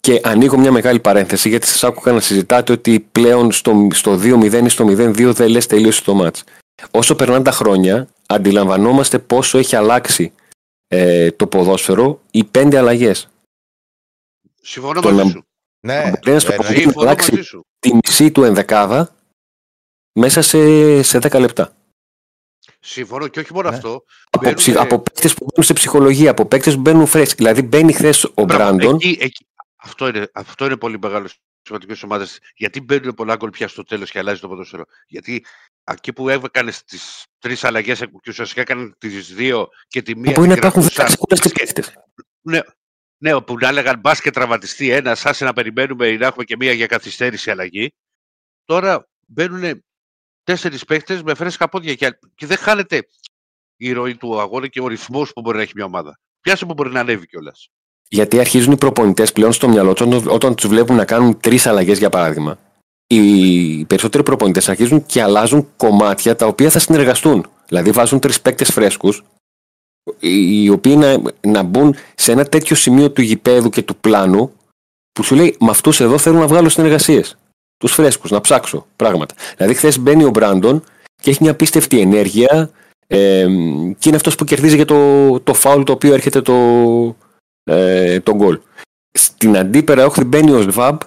[0.00, 4.64] και ανοίγω μια μεγάλη παρένθεση γιατί σας άκουγα να συζητάτε ότι πλέον στο, στο 2-0
[4.64, 6.44] ή στο 0-2 δεν λες τελείωσε το μάτς
[6.90, 10.32] όσο περνάνε τα χρόνια αντιλαμβανόμαστε πόσο έχει αλλάξει
[10.88, 13.28] ε, το ποδόσφαιρο οι πέντε αλλαγές.
[14.62, 15.44] Συμφωνώ το μαζί σου.
[15.80, 16.52] Ναι, να στο
[17.00, 17.32] αλλάξει
[17.78, 19.14] τη μισή του ενδεκάδα
[20.12, 21.75] μέσα σε, σε 10 λεπτά.
[22.88, 23.76] Συμφωνώ και όχι μόνο ναι.
[23.76, 24.04] αυτό.
[24.30, 24.54] Από, μπαίνουν...
[24.54, 27.34] ψυχ, από παίκτες που μπαίνουν σε ψυχολογία, από παίκτες που μπαίνουν φρέσκοι.
[27.34, 28.94] Δηλαδή μπαίνει χθες ο Μπράντον.
[28.94, 31.28] Εκεί, εκεί, αυτό, είναι, αυτό είναι πολύ μεγάλο
[31.62, 32.38] σημαντικό ομάδες.
[32.56, 34.84] Γιατί μπαίνουν πολλά γκολ πια στο τέλος και αλλάζει το ποδόσφαιρο.
[35.06, 35.44] Γιατί
[35.84, 36.98] εκεί που έκανε τι
[37.38, 40.32] τρεις αλλαγές και ουσιαστικά έκανε τις δύο και τη μία.
[40.32, 41.06] Που είναι υπάρχουν 10
[41.38, 41.84] και
[42.40, 42.60] Ναι,
[43.16, 46.56] ναι, που να έλεγαν μπα και τραυματιστεί ένα, άσε να περιμένουμε ή να έχουμε και
[46.56, 47.92] μία για καθυστέρηση αλλαγή.
[48.64, 49.84] Τώρα μπαίνουν
[50.46, 53.06] τέσσερις παίχτε με φρέσκα πόδια και, και δεν χάνεται
[53.76, 56.18] η ροή του αγώνα και ο ρυθμός που μπορεί να έχει μια ομάδα.
[56.40, 57.68] Πιάσε που μπορεί να ανέβει κιόλας.
[58.08, 61.98] Γιατί αρχίζουν οι προπονητές πλέον στο μυαλό τους όταν τους βλέπουν να κάνουν τρεις αλλαγές
[61.98, 62.58] για παράδειγμα
[63.06, 67.46] οι περισσότεροι προπονητές αρχίζουν και αλλάζουν κομμάτια τα οποία θα συνεργαστούν.
[67.68, 69.22] Δηλαδή βάζουν τρεις παίκτες φρέσκους,
[70.20, 74.52] οι οποίοι να, να μπουν σε ένα τέτοιο σημείο του γηπέδου και του πλάνου,
[75.12, 77.36] που σου λέει Με αυτούς εδώ θέλω να βγάλω συνεργασίες.
[77.78, 79.34] Τους φρέσκους, να ψάξω πράγματα.
[79.56, 80.84] Δηλαδή, χθες μπαίνει ο Μπράντον
[81.22, 82.70] και έχει μια απίστευτη ενέργεια
[83.06, 83.46] ε,
[83.98, 86.54] και είναι αυτός που κερδίζει για το, το φάουλ το οποίο έρχεται το,
[87.64, 88.60] ε, το γκολ.
[89.18, 91.00] Στην αντίπερα όχθη μπαίνει ο Σβάμπ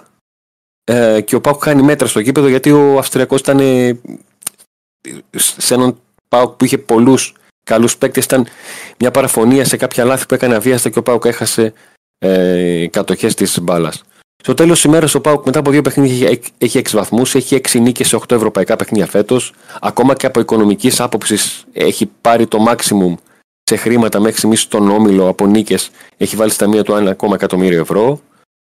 [0.84, 3.58] ε, και ο Πάουκ κάνει μέτρα στο γήπεδο γιατί ο Αυστριακός ήταν
[5.36, 5.98] σε έναν
[6.28, 8.24] Πάουκ που είχε πολλούς καλούς παίκτες.
[8.24, 8.46] Ήταν
[8.98, 11.72] μια παραφωνία σε κάποια λάθη που έκανε αβίαστα και ο Πάουκ έχασε
[12.18, 14.02] ε, κατοχές της μπάλας.
[14.42, 17.80] Στο τέλος της ημέρας, ο Πάουκ μετά από δύο παιχνίδια έχει 6 βαθμούς, έχει 6
[17.80, 19.52] νίκες σε 8 ευρωπαϊκά παιχνίδια φέτος.
[19.80, 23.14] Ακόμα και από οικονομικής άποψης έχει πάρει το maximum
[23.62, 25.90] σε χρήματα μέχρι στιγμής στον όμιλο από νίκες.
[26.16, 28.20] Έχει βάλει στα μία του 1,1 εκατομμύριο ευρώ.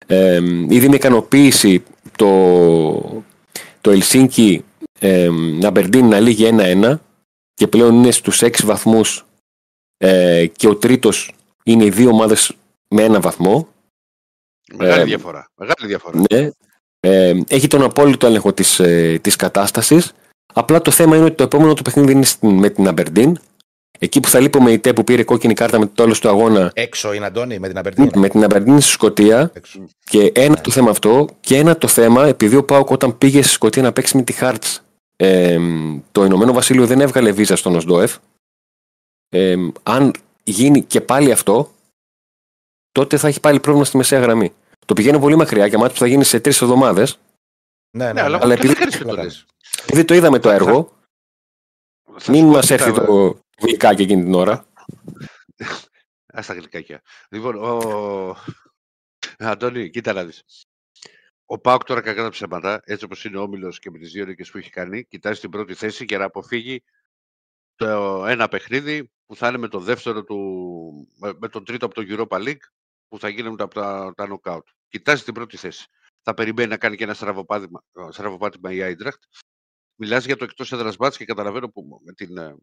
[0.07, 1.83] Ε, ήδη με ικανοποίηση
[2.17, 3.23] το,
[3.81, 4.65] το Ελσίνκι
[4.99, 5.29] ε,
[5.65, 6.51] Αμπερντίν να λύγει
[6.83, 6.99] 1-1
[7.55, 9.27] και πλέον είναι στους 6 βαθμούς
[9.97, 12.53] ε, και ο τρίτος είναι οι δύο ομάδες
[12.89, 13.69] με ένα βαθμό.
[14.77, 15.51] Μεγάλη ε, διαφορά.
[15.55, 16.23] Μεγάλη διαφορά.
[16.31, 16.51] Ναι.
[17.01, 20.13] Ε, έχει τον απόλυτο έλεγχο της, ε, της κατάστασης.
[20.55, 23.39] Απλά το θέμα είναι ότι το επόμενο του παιχνίδι είναι με την Αμπερντίν
[24.03, 26.71] Εκεί που θα λείπουμε η ΤΕ που πήρε κόκκινη κάρτα με το τέλος του αγώνα.
[26.75, 28.11] Έξω είναι Αντώνη με την Αμπερντίνη.
[28.15, 29.53] Με την Αμπερντίνη στη Σκωτία.
[30.05, 31.29] Και ένα το θέμα αυτό.
[31.41, 34.33] Και ένα το θέμα, επειδή ο Πάουκ όταν πήγε στη Σκωτία να παίξει με τη
[34.33, 34.65] Χάρτ,
[35.17, 35.59] ε,
[36.13, 38.17] το Ηνωμένο Βασίλειο δεν έβγαλε βίζα στον Οσδόεφ.
[39.29, 40.13] Ε, αν
[40.43, 41.71] γίνει και πάλι αυτό,
[42.93, 44.55] τότε θα έχει πάλι πρόβλημα στη μεσαία γραμμή.
[44.87, 47.19] Το πηγαίνω πολύ μακριά για μάτι που θα γίνει σε τρεις εβδομάδες.
[47.91, 48.75] Ναι, ναι, ναι, αλλά επειδή,
[49.83, 50.93] επειδή το είδαμε το έργο,
[52.29, 54.67] μην μας έρθει το, Γλυκάκια εκείνη την ώρα.
[56.37, 57.03] Α τα γλυκάκια.
[57.31, 58.37] Λοιπόν, ο...
[59.39, 60.45] Αντώνη, κοίτα να δεις.
[61.45, 64.25] Ο Πάουκ τώρα κακά τα ψέματα, έτσι όπως είναι ο Όμιλος και με τις δύο
[64.25, 66.83] νίκες που έχει κάνει, κοιτάζει την πρώτη θέση για να αποφύγει
[67.75, 72.03] το ένα παιχνίδι που θα είναι με τον δεύτερο του, με τον τρίτο από το
[72.09, 72.65] Europa League
[73.11, 74.63] που θα γίνουν τα, τα, τα knockout.
[74.89, 75.87] Κοιτάζει την πρώτη θέση.
[76.23, 79.23] θα περιμένει να κάνει και ένα στραβοπάτημα, στραβοπάτημα η Άιντραχτ.
[79.95, 82.57] Μιλάς για το εκτός έδρας μπάτς και καταλαβαίνω που, με την, ε,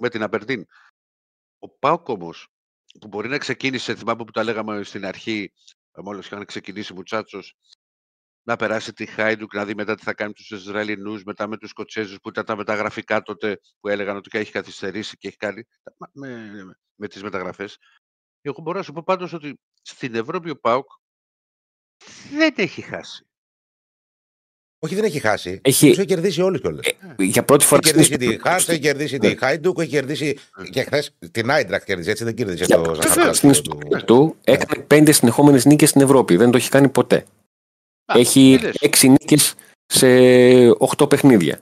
[0.00, 0.66] με την Απερντίν.
[1.58, 2.48] Ο Πάοκ όμως,
[3.00, 5.52] που μπορεί να ξεκίνησε, θυμάμαι που τα λέγαμε στην αρχή,
[6.02, 7.56] μόλις είχαν ξεκινήσει Μουτσάτσος,
[8.42, 11.70] να περάσει τη Χάιντουκ, να δει μετά τι θα κάνει τους Ισραηλινούς, μετά με τους
[11.70, 15.62] Σκοτσέζους που ήταν τα μεταγραφικά τότε που έλεγαν ότι έχει καθυστερήσει και έχει κάνει
[16.12, 16.50] με,
[16.94, 17.78] με τις μεταγραφές.
[18.40, 20.86] Εγώ μπορώ να σου πω πάντως ότι στην Ευρώπη ο Πάουκ
[22.30, 23.26] δεν έχει χάσει.
[24.84, 25.60] Όχι, δεν έχει χάσει.
[25.64, 25.88] Έχει...
[25.88, 26.86] έχει κερδίσει όλου κιόλας.
[26.86, 30.38] Ε, για πρώτη φορά έχει κερδίσει τη Χάρτ, έχει κερδίσει τη Χάιντουκ, έχει κερδίσει
[30.70, 32.10] και χθες την Άιντρακτ κερδίσει.
[32.10, 33.32] Έτσι δεν κέρδισε το Ζαχαρκά.
[33.32, 36.36] Στην ιστορία του έκανε πέντε συνεχόμενες νίκες στην Ευρώπη.
[36.36, 37.26] Δεν το έχει κάνει ποτέ.
[38.04, 39.54] Έχει έξι νίκες
[39.86, 40.08] σε
[40.70, 41.60] οχτώ παιχνίδια.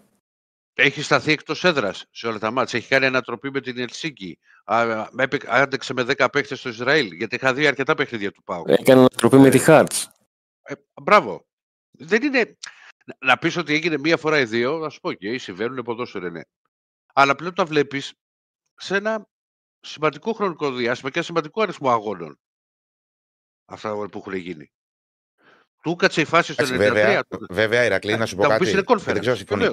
[0.81, 2.79] Έχει σταθεί εκτός έδρας σε όλα τα μάτια.
[2.79, 4.39] Έχει κάνει ανατροπή με την Ελσίνκη.
[5.47, 7.13] Άντεξε με 10 παίχτες στο Ισραήλ.
[7.13, 8.65] Γιατί είχα δει αρκετά παιχνίδια του Πάου.
[8.67, 10.11] Έκανε ανατροπή με τη Χάρτς.
[10.63, 11.47] Ε, μπράβο.
[11.91, 12.57] Δεν είναι.
[13.19, 16.41] Να πεις ότι έγινε μία φορά ή δύο, να σου πω και συμβαίνουν ποδόσφαιρο ναι.
[17.15, 18.13] Αλλά πλέον τα βλέπεις
[18.75, 19.27] σε ένα
[19.81, 22.41] σημαντικό χρονικό διάστημα και ένα σημαντικό αριθμό αγώνων.
[23.65, 24.73] Αυτά που έχουν γίνει.
[25.83, 26.67] Του κάτσε η φάση στο 93.
[26.67, 28.71] Βέβαια, βέβαια Ηρακλή, να σου πω κάτι.
[28.71, 29.73] Είναι δεν ξέρω συμφωνεί.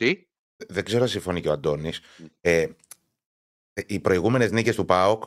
[0.00, 0.26] Τι;
[0.66, 2.00] Δεν ξέρω αν συμφωνεί και ο Αντώνης.
[2.40, 2.66] Ε,
[3.86, 5.22] οι προηγούμενες νίκες του ΠΑΟΚ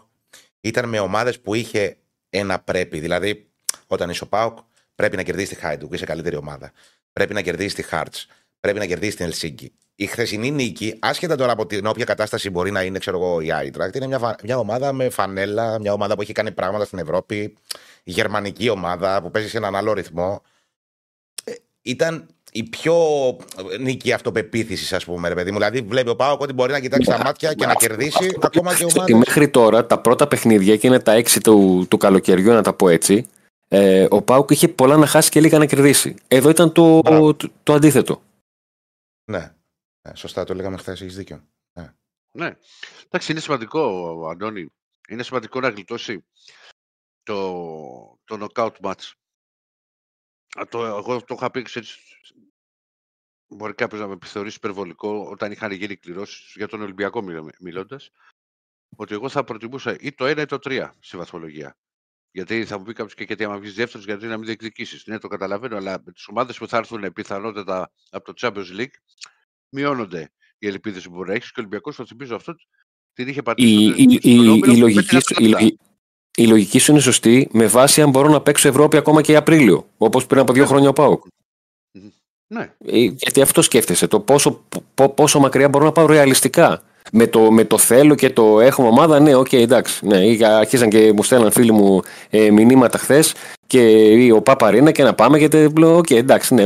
[0.62, 1.98] ήταν με ομάδες που είχε
[2.30, 3.00] ένα πρέπει.
[3.00, 3.50] Δηλαδή,
[3.88, 4.58] όταν είσαι ο ΠΑΟΚ,
[4.96, 6.72] πρέπει να κερδίσεις τη Χάιντουκ, είσαι καλύτερη ομάδα.
[7.14, 8.28] Πρέπει να κερδίσεις τη Χάρτς.
[8.60, 9.74] Πρέπει να κερδίσεις την Ελσίνκη.
[9.96, 13.52] Η χθεσινή νίκη, άσχετα τώρα από την όποια κατάσταση μπορεί να είναι, ξέρω εγώ, η
[13.52, 17.38] Άιτρακτ, είναι μια, μια ομάδα με φανέλα, μια ομάδα που έχει κάνει πράγματα στην Ευρώπη,
[18.04, 20.42] η γερμανική ομάδα που παίζει σε έναν άλλο ρυθμό.
[21.44, 22.98] Ε, ήταν η πιο
[23.80, 25.58] νίκη αυτοπεποίθησης, ας πούμε, ρε παιδί μου.
[25.58, 28.86] Δηλαδή, βλέπει ο Πάοκ ότι μπορεί να κοιτάξει τα μάτια και να κερδίσει ακόμα και
[28.86, 29.18] ομάδα.
[29.18, 32.90] Μέχρι τώρα, τα πρώτα παιχνίδια και είναι τα έξι του, του καλοκαιριού, να τα πω
[32.90, 33.30] έτσι.
[33.68, 36.16] Ε, ο Πάουκ είχε πολλά να χάσει και λίγα να κερδίσει.
[36.28, 38.22] Εδώ ήταν το, το, το, αντίθετο.
[39.26, 39.54] Ναι.
[40.08, 40.16] ναι.
[40.16, 41.44] Σωστά το λέγαμε χθες, έχεις δίκιο.
[41.74, 41.94] Ναι.
[42.32, 42.58] ναι.
[43.06, 43.82] Εντάξει, είναι σημαντικό,
[44.32, 44.72] Αντώνη.
[45.10, 46.26] Είναι σημαντικό να γλιτώσει
[47.24, 49.12] το, το knockout match.
[50.70, 51.82] Το, εγώ το είχα πει έτσι,
[53.56, 57.24] μπορεί κάποιος να με επιθεωρήσει υπερβολικό όταν είχαν γίνει κληρώσεις για τον Ολυμπιακό
[57.60, 58.10] μιλώντας,
[58.96, 61.78] ότι εγώ θα προτιμούσα ή το 1 ή το 3 στη βαθμολογία.
[62.32, 65.06] Γιατί θα μου πει κάποιος και γιατί άμα βγεις δεύτερος, γιατί να μην διεκδικήσεις.
[65.06, 68.96] Ναι, το καταλαβαίνω, αλλά με τις ομάδες που θα έρθουν πιθανότατα από το Champions League,
[69.70, 72.56] μειώνονται οι ελπίδες που μπορεί να έχεις και ο Ολυμπιακός, το θυμίζω αυτό,
[73.14, 73.74] την είχε πατήσει.
[73.74, 75.78] Η, η, η, η, λογική, η,
[76.36, 79.90] η λογική σου είναι σωστή με βάση αν μπορώ να παίξω Ευρώπη ακόμα και Απρίλιο,
[79.98, 80.68] όπως πριν από δύο ναι.
[80.68, 81.26] χρόνια ο Πάοκ.
[82.54, 82.70] Ναι.
[82.86, 84.62] Ε, γιατί αυτό σκέφτεσαι, το πόσο,
[85.16, 86.82] πόσο μακριά μπορώ να πάω ρεαλιστικά.
[87.12, 90.06] Με το, με το θέλω και το έχουμε ομάδα, ναι, OK, okay, εντάξει.
[90.06, 93.34] Ναι, αρχίζαν και μου στέλναν φίλοι μου ε, μηνύματα χθες
[93.68, 96.62] και ο Παπαρίνα και να πάμε γιατί λέω, OK, okay, εντάξει, ναι,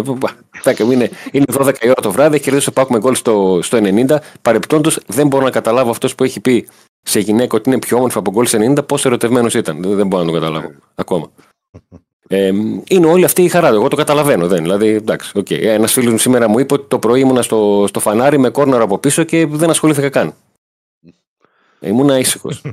[0.92, 4.18] είναι, είναι 12 η ώρα το βράδυ, έχει κερδίσει ο με γκολ στο, στο 90.
[4.42, 6.68] Παρεπτόντως δεν μπορώ να καταλάβω αυτός που έχει πει
[7.02, 9.82] σε γυναίκα ότι είναι πιο όμορφη από γκολ στο 90, πόσο ερωτευμένος ήταν.
[9.82, 11.32] Δεν μπορώ να το καταλάβω ακόμα.
[12.28, 12.52] Ε,
[12.88, 13.68] είναι όλη αυτή η χαρά.
[13.68, 14.48] Εγώ το καταλαβαίνω.
[14.48, 14.62] Δεν.
[14.62, 15.62] Δηλαδή, εντάξει, okay.
[15.62, 18.82] Ένας φίλος μου σήμερα μου είπε ότι το πρωί ήμουνα στο, στο φανάρι με κόρνερ
[18.82, 20.34] από πίσω και δεν ασχολήθηκα καν.
[21.80, 22.62] Ήμουν ήσυχος.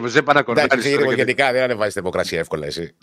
[0.00, 2.94] δεν πάνε να Εντάξει, γενικά δεν ανεβάζεις δημοκρασία εύκολα εσύ.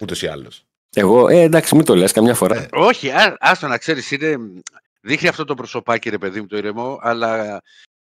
[0.00, 0.64] Ούτως ή άλλως.
[0.94, 2.56] Εγώ, ε, εντάξει, μην το λες καμιά φορά.
[2.56, 4.16] Ε, όχι, άστο να ξέρεις,
[5.00, 7.62] Δείχνει αυτό το προσωπάκι, ρε παιδί μου, το ηρεμό, αλλά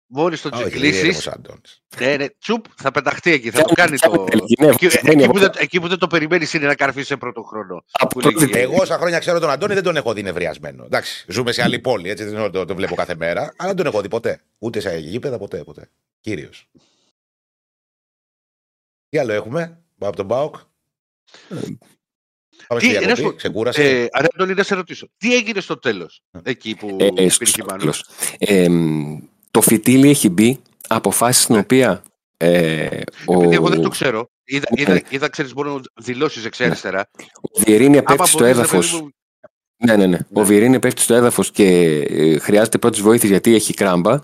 [0.07, 1.29] Μόλις το τσιγκλίσει.
[1.99, 3.51] Ναι, ναι, τσουπ, θα πεταχτεί εκεί.
[3.51, 4.25] Θα το κάνει το.
[5.57, 7.85] Εκεί που δεν το περιμένεις είναι να καρφίσει σε πρώτο χρόνο.
[8.51, 10.83] Εγώ όσα χρόνια ξέρω τον Αντώνη δεν τον έχω δει νευριασμένο.
[10.83, 14.01] Εντάξει, ζούμε σε άλλη πόλη, έτσι δεν το βλέπω κάθε μέρα, αλλά δεν τον έχω
[14.01, 14.41] δει ποτέ.
[14.59, 15.89] Ούτε σε γήπεδα, ποτέ, ποτέ.
[16.19, 16.69] Κύριος.
[19.09, 20.55] Τι άλλο έχουμε, πάμε από τον Μπάουκ.
[22.67, 24.01] Πάμε στη διακοπή, ξεκούρασε.
[24.01, 25.09] Ε, Αντώνη, να σε ρωτήσω.
[25.17, 27.93] Τι έγινε στο τέλος, εκεί που ε, υπήρχε μάλλον.
[29.55, 32.03] Το φυτίλι έχει μπει αποφάσεις στην οποία.
[32.37, 33.33] Ε, ο...
[33.33, 34.29] Επειδή εγώ δεν το ξέρω.
[34.43, 34.99] Είδα, είδα, ναι.
[35.09, 37.09] είδα ξέρεις, μόνο δηλώσεις εξαριστερά.
[37.41, 39.07] Ο Βιερίνια πέφτει στο έδαφος.
[39.77, 40.17] Ναι, ναι, ναι.
[40.33, 40.43] Ο ναι.
[40.43, 41.65] Βιερίνια πέφτει στο έδαφος και
[42.09, 44.19] ε, χρειάζεται πρώτης βοήθειας γιατί έχει κράμπα.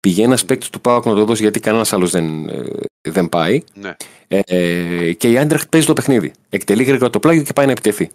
[0.00, 2.64] Πηγαίνει ένας παίκτης του Πάουκ να το δώσει γιατί κανένας άλλος δεν, ε,
[3.00, 3.62] δεν πάει.
[3.74, 3.94] Ναι.
[4.28, 6.32] Ε, και η Άντραχτ παίζει το παιχνίδι.
[6.48, 8.10] Εκτελεί γρήγορα το πλάγιο και πάει να επιτεθεί.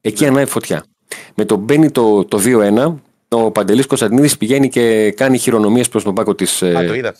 [0.00, 0.28] Εκεί ναι.
[0.28, 0.84] ανάβει φωτιά.
[1.34, 2.94] Με το μπαίνει το, το 2-1,
[3.28, 6.62] ο Παντελής Κωνσταντινίδης πηγαίνει και κάνει χειρονομίες προς τον πάκο της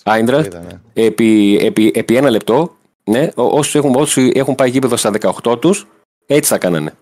[0.03, 0.81] Άιντρας ναι.
[0.93, 2.77] επί, επί, επί ένα λεπτό.
[3.05, 5.87] Ναι, όσοι έχουν, όσοι έχουν πάει γήπεδο στα 18 τους,
[6.27, 6.93] έτσι θα κάνανε.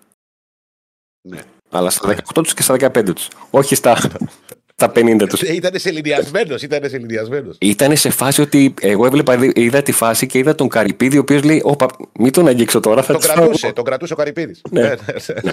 [1.21, 1.39] Ναι.
[1.71, 3.29] Αλλά στα 18 τους και στα 15 τους.
[3.51, 4.11] Όχι στα,
[4.75, 5.41] τα 50 τους.
[5.41, 7.51] Ήταν σεληνιασμένο, ήταν σεληνιασμένο.
[7.59, 11.43] Ήταν σε φάση ότι εγώ έβλεπα, είδα τη φάση και είδα τον Καρυπίδη, ο οποίος
[11.43, 11.87] λέει: Όπα,
[12.19, 13.03] μην τον αγγίξω τώρα.
[13.03, 14.63] Θα τον κρατούσε, τον κρατούσε ο Καρυπίδης.
[14.71, 14.95] Ναι.
[15.43, 15.53] ναι.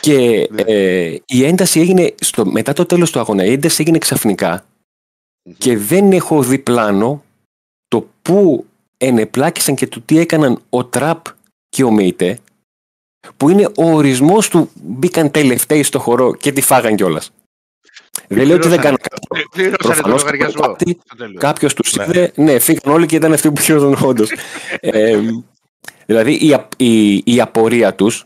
[0.00, 0.62] Και ναι.
[0.62, 4.64] ε, η ένταση έγινε, στο, μετά το τέλος του αγώνα, η ένταση έγινε ξαφνικά
[5.58, 7.24] και δεν έχω δει πλάνο
[7.88, 8.66] το που
[8.96, 11.26] ενεπλάκησαν και το τι έκαναν ο Τραπ
[11.68, 12.38] και ο Μέιτε
[13.36, 17.30] που είναι ο ορισμός του μπήκαν τελευταίοι στο χορό και τη φάγαν κιόλας.
[18.28, 19.70] Δεν λέω ότι δεν κάνουν κάτι.
[19.70, 20.98] Προφανώς κάτι,
[21.38, 22.04] κάποιος τους ναι.
[22.04, 24.30] είδε, ναι, φύγαν όλοι και ήταν αυτοί που χειρόταν όντως.
[24.80, 25.20] ε,
[26.06, 28.24] δηλαδή η, η, η απορία τους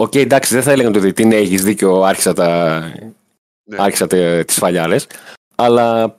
[0.00, 2.80] OK, okay, εντάξει, δεν θα έλεγαν το τι ναι, έχεις δίκιο, άρχισα, τα...
[3.70, 3.76] Ναι.
[3.78, 4.06] άρχισα
[4.44, 4.96] τις σφαλιάρες.
[5.54, 6.16] Αλλά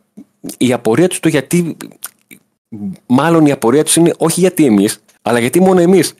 [0.57, 1.77] η απορία τους το γιατί.
[3.05, 6.13] Μάλλον η απορία τους είναι όχι γιατί εμείς, αλλά γιατί μόνο εμείς.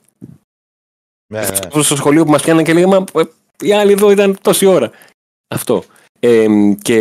[1.33, 1.81] Ναι, ναι.
[1.81, 3.21] Στο σχολείο που μας πιάναν και λέγαμε, ε,
[3.59, 4.91] οι άλλοι εδώ ήταν τόση ώρα.
[5.47, 5.83] Αυτό.
[6.19, 6.47] Ε,
[6.81, 6.95] και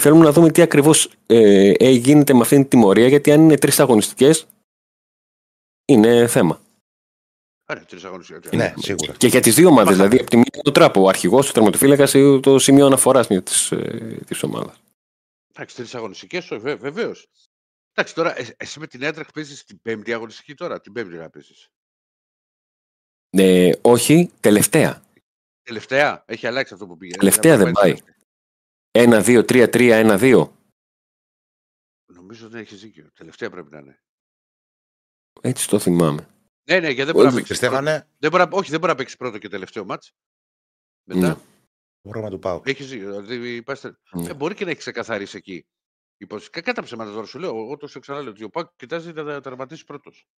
[0.00, 3.58] θέλουμε να δούμε τι ακριβώς ε, ε, γίνεται με αυτήν την τιμωρία, γιατί αν είναι
[3.58, 4.46] τρεις αγωνιστικές,
[5.84, 6.60] είναι θέμα.
[7.74, 8.52] Άρα, τρεις αγωνιστικές.
[8.52, 9.12] Ναι, σίγουρα.
[9.12, 9.96] Και για τις δύο ομάδες.
[9.96, 13.72] Δηλαδή, από τη μία το τράπο, ο αρχηγός, ο τερματοφύλακας ή το σημείο αναφοράς της
[14.26, 14.80] της ομάδας.
[15.52, 17.28] Εντάξει, τρεις αγωνιστικές, βεβαίως.
[17.92, 21.54] Εντάξει, τώρα εσύ με την έντραχ παίζεις την πέμπτη αγωνιστική τώρα, την πέμπτη να παίζει.
[23.36, 25.02] Ναι, όχι, τελευταία.
[25.62, 27.16] Τελευταία, έχει αλλάξει αυτό που πήγε.
[27.16, 27.96] Τελευταία δεν πάει.
[28.90, 30.48] 1-2-3-3-1-2.
[32.12, 33.10] Νομίζω δεν έχεις δίκιο.
[33.14, 34.02] Τελευταία πρέπει να είναι.
[35.40, 36.28] Έτσι το θυμάμαι.
[36.64, 37.54] Ναι, ναι, γιατί δεν μπορεί να παίξει.
[38.18, 40.12] Δεν μπορεί, όχι, δεν μπορεί να παίξει πρώτο και τελευταίο μάτς.
[41.04, 41.28] Μετά.
[41.28, 41.36] Ναι.
[42.02, 42.62] Μπορώ να του πάω.
[42.64, 43.98] Έχεις, δηλαδή, πάστε...
[44.12, 44.28] ναι.
[44.28, 45.66] ε, μπορεί και να έχει ξεκαθαρίσει εκεί.
[46.50, 47.70] Κακά τα ψέματα τώρα σου λέω.
[47.70, 50.28] Όταν σου ξαναλέω ότι ο Πάκ κοιτάζει να τερματίσει πρώτος.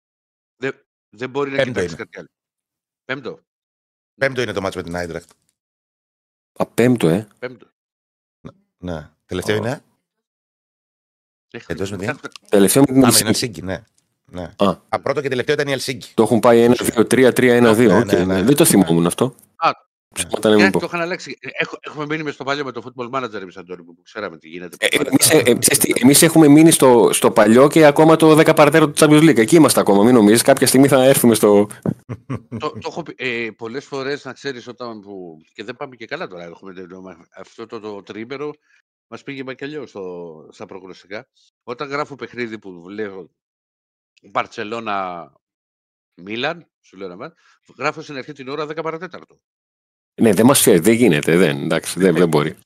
[0.57, 2.05] Δεν, δεν μπορεί να κοιτάξεις είναι.
[2.05, 2.29] κάτι άλλο.
[3.05, 3.41] Πέμπτο.
[4.15, 5.31] Πέμπτο είναι το μάτς με την Άιντρακτ.
[6.53, 7.29] Α, πέμπτο, ε.
[7.39, 7.71] Πέμπτο.
[8.77, 9.11] Ναι.
[9.25, 9.61] Τελευταίο oh.
[9.61, 9.85] είναι.
[11.67, 12.19] Εντός με την...
[12.49, 13.63] Τελευταίο με την Ελσίνκη.
[13.63, 13.85] Ναι.
[14.33, 14.51] Ναι.
[14.57, 14.69] Α.
[14.89, 16.13] Α, πρώτο και τελευταίο ήταν η Ελσίνκη.
[16.15, 18.05] Το έχουν πάει 1-2-3-3-1-2.
[18.05, 19.35] Ναι, ναι, δεν το θυμόμουν αυτό.
[19.57, 19.71] Α,
[20.49, 20.71] ναι.
[20.71, 21.39] το είχαν αλλάξει.
[21.81, 24.77] έχουμε μείνει μες στο παλιό με το football manager εμείς, Αντώνη, που ξέραμε τι γίνεται.
[24.81, 25.43] Ε, εμείς, ε,
[26.03, 29.39] εμείς, έχουμε μείνει στο, στο παλιό και ακόμα το 10 παρατέρω του Champions League.
[29.39, 30.43] Εκεί είμαστε ακόμα, μην νομίζεις.
[30.43, 31.69] Κάποια στιγμή θα έρθουμε στο...
[32.61, 35.37] το, το έχω πει ε, πολλές φορές, να ξέρεις, όταν που...
[35.55, 36.73] και δεν πάμε και καλά τώρα, έχουμε
[37.37, 38.53] αυτό το, το, το τρίμερο,
[39.09, 39.95] μας πήγε με και αλλιώς
[40.51, 41.29] στα προγνωστικά.
[41.63, 43.31] Όταν γράφω παιχνίδι που βλέπω
[44.23, 45.33] Μπαρτσελώνα
[46.15, 47.33] Μίλαν, σου λέω να
[47.79, 49.41] γράφω στην αρχή την ώρα 10 παρατέταρτο.
[50.21, 52.57] Ναι, δεν μας φέρει, δεν γίνεται, δεν, εντάξει, δεν, δεν μπορεί.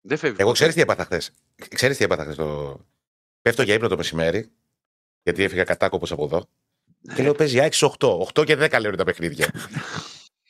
[0.00, 0.36] Δεν φεύγει.
[0.40, 1.30] Εγώ ξέρεις τι έπαθα χθες.
[1.74, 2.36] Ξέρεις τι έπαθα χθες.
[2.36, 2.80] Το...
[3.42, 4.50] Πέφτω για ύπνο το μεσημέρι,
[5.22, 6.48] γιατί έφυγα κατάκοπος από εδώ.
[7.14, 8.40] Και λέω παίζει 6 8.
[8.40, 9.50] 8 και 10 λέω τα παιχνίδια.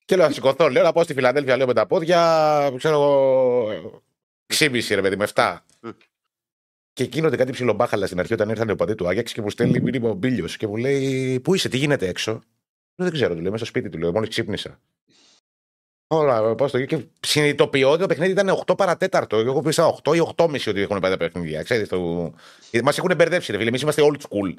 [0.05, 4.03] και λέω να σηκωθώ, λέω να πάω στη Φιλανδέλφια, λέω με τα πόδια, ξέρω εγώ.
[4.47, 5.57] 6,5 ρε παιδί με 7.
[6.97, 9.81] Και εκείνο κάτι ψιλομπάχαλα στην αρχή όταν ήρθαν ο παντέ του Άγιαξ και μου στέλνει
[9.81, 12.43] μήνυμα ο Μπίλιος και μου λέει: Πού είσαι, τι γίνεται έξω;
[12.95, 14.81] Δεν ξέρω, του λέω, μέσα στο σπίτι του λέω, μόλις ξύπνησα.
[16.07, 19.37] Όλα, πάω στο και συνειδητοποιώ ότι το παιχνίδι ήταν 8 παρατέταρτο.
[19.37, 21.63] Εγώ πήσα 8 ή 8,5 ότι έχουν πάει τα παιχνίδια.
[21.63, 22.33] Ξέρετε, το...
[22.83, 23.69] Μας έχουν μπερδέψει, ρε φίλε.
[23.69, 24.55] Εμείς είμαστε old school.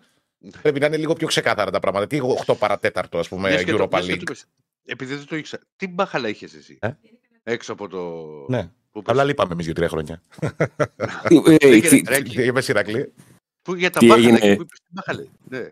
[0.61, 2.07] Πρέπει να είναι λίγο πιο ξεκάθαρα τα πράγματα.
[2.07, 4.23] Τι 8 παρατέταρτο, ας πούμε, Europa League.
[4.85, 6.77] Επειδή δεν το ήξερα, τι μπάχαλα είχες εσύ.
[6.81, 6.89] Ε;
[7.43, 8.25] Έξω από το.
[8.47, 8.69] Ναι.
[9.05, 10.21] Αλλά λείπαμε εμείς δύο-τρία χρόνια.
[11.29, 13.13] Είμαι Ηρακλή.
[13.61, 15.25] Πού για τα μπάχαλα που είπες μπάχαλα.
[15.49, 15.67] Ναι.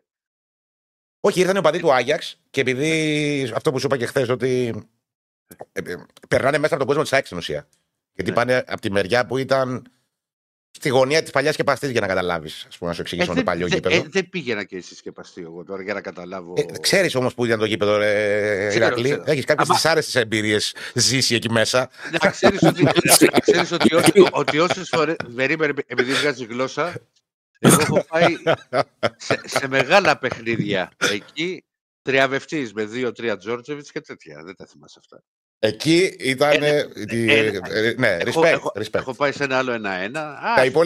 [1.20, 4.74] Όχι, ήρθαν ο παδί του Άγιαξ και επειδή αυτό που σου είπα και χθες ότι
[5.72, 5.96] ε, ε,
[6.28, 7.68] περνάνε μέσα από τον κόσμο της ΑΕΚ στην ουσία.
[8.14, 8.36] Γιατί ναι.
[8.36, 9.92] πάνε από τη μεριά που ήταν
[10.76, 12.68] στη γωνία της παλιάς σκεπαστής για να καταλάβεις.
[12.74, 13.96] Α πούμε, να σου εξηγήσω ε, το παλιό γήπεδο.
[13.96, 16.54] Ε, δεν πήγαινα και εσύ σκεπαστή εγώ τώρα για να καταλάβω.
[16.58, 21.52] Ε, Ξέρεις όμως που ήταν το γήπεδο, ε, Ηρακλή; Έχεις κάποιες δυσάρεστες εμπειρίες ζήσει εκεί
[21.52, 21.90] μέσα.
[22.22, 22.88] Να ξέρεις ότι,
[23.40, 25.16] ξέρεις ότι, ότι, ότι όσες φορέ.
[25.36, 26.94] Περίμενε, επειδή βγάζει γλώσσα.
[27.60, 28.36] Εγώ έχω πάει
[29.18, 31.64] σε, σε μεγάλα παιχνίδια εκεί
[32.02, 34.44] τριαβευτή με δύο-τρία Τζόρτζεβιτς και τέτοια.
[34.44, 35.24] Δεν τα θυμάσαι αυτά.
[35.60, 36.64] Εκεί ήταν.
[36.64, 38.93] Ε, ε, ε, ναι, respect, έχω, respect.
[38.93, 40.38] Έχω πάει σε ένα άλλο ένα-ένα.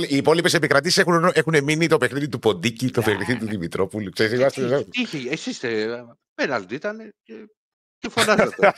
[0.07, 4.09] οι υπόλοιπες επικρατήσεις έχουν, έχουν μείνει το παιχνίδι του Ποντίκη, το παιχνίδι του Δημητρόπουλου.
[4.09, 4.85] Ξέρεις, είμαστε,
[5.29, 6.03] εσύ είστε.
[6.35, 7.13] Πέναλτι ήταν.
[7.99, 8.73] Και φωνάζατε.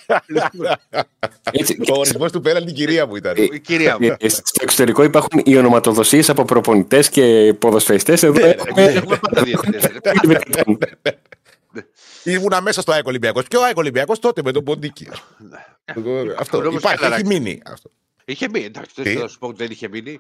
[1.94, 3.36] Ο ορισμός του πέναλτι κυρία μου ήταν.
[3.38, 4.16] Η κυρία μου.
[4.20, 8.24] Στο εξωτερικό υπάρχουν οι ονοματοδοσίες από προπονητές και ποδοσφαιριστές.
[8.24, 9.46] Εδώ ναι, έχουμε πάντα
[12.24, 13.48] Ήμουνα μέσα στο ΑΕΚ Ολυμπιακός.
[13.48, 15.08] Και ο ΑΕΚ Ολυμπιακός τότε με τον Ποντίκη.
[15.96, 16.34] Ναι.
[16.38, 17.62] αυτό υπάρχει, έχει μείνει.
[17.66, 17.90] Αυτό.
[18.26, 20.20] Είχε μείνει, εντάξει, δεν θα σου πω ότι δεν είχε μείνει.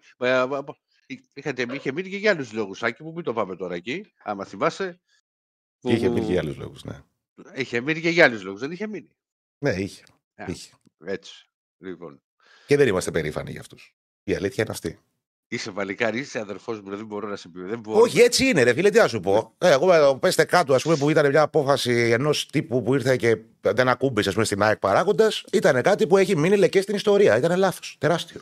[1.34, 2.84] Είχατε, είχε μείνει και για άλλους λόγους.
[2.84, 4.99] Άκη που μην το πάμε τώρα εκεί, άμα θυμάσαι.
[5.82, 7.03] Είχε μείνει για άλλους λόγους, ναι.
[7.55, 9.16] Είχε μείνει και για άλλους λόγους, δεν είχε μείνει.
[9.57, 10.03] Ναι, είχε.
[10.47, 10.74] είχε.
[10.97, 11.45] Έτσι.
[11.78, 12.22] Λοιπόν.
[12.68, 13.95] Και δεν είμαστε περήφανοι για αυτούς.
[14.24, 14.99] Η αλήθεια είναι αυτή.
[15.54, 17.62] Είσαι βαλικάρι, είσαι αδερφός μου, δεν μπορώ να σε πει.
[17.62, 17.99] Δεν μπορώ.
[17.99, 19.54] Όχι, έτσι είναι, ρε φίλε, τι να σου πω.
[19.58, 23.16] Ε, εγώ ε, πέστε κάτω, ας πούμε, που ήταν μια απόφαση ενός τύπου που ήρθε
[23.16, 25.43] και δεν ακούμπησε, ας πούμε, στην ΑΕΚ παράγοντας.
[25.52, 27.38] Ήταν κάτι που έχει μείνει λεκές στην ιστορία.
[27.38, 27.95] Ήταν λάθος.
[27.99, 28.41] Τεράστιο.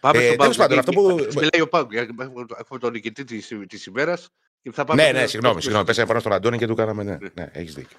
[0.00, 0.68] Πάμε Ε, στον τέλος Πάουκ.
[0.68, 1.92] πάντων, αυτό που- Μιλάει ο Πάουκ.
[1.92, 3.24] Έχουμε τον νικητή
[3.66, 4.28] της ημέρας.
[4.94, 5.84] Ναι, ναι, συγγνώμη, συγγνώμη.
[5.84, 7.02] Πέσαμε πάνω στον Αντώνη και του κάναμε.
[7.02, 7.96] Ναι, ναι έχεις δίκιο.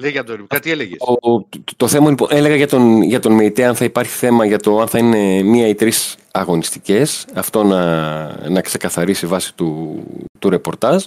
[0.00, 0.96] Λέει για τον Κάτι έλεγες.
[1.00, 1.46] Ο- το,
[1.76, 4.80] το θέμα λοιπόν, έλεγα για τον, για τον ΜΕΙΤΕ αν θα υπάρχει θέμα για το
[4.80, 7.26] αν θα είναι μία ή τρεις αγωνιστικές.
[7.34, 10.02] Αυτό να, να ξεκαθαρίσει βάσει του,
[10.38, 11.04] του ρεπορτάζ.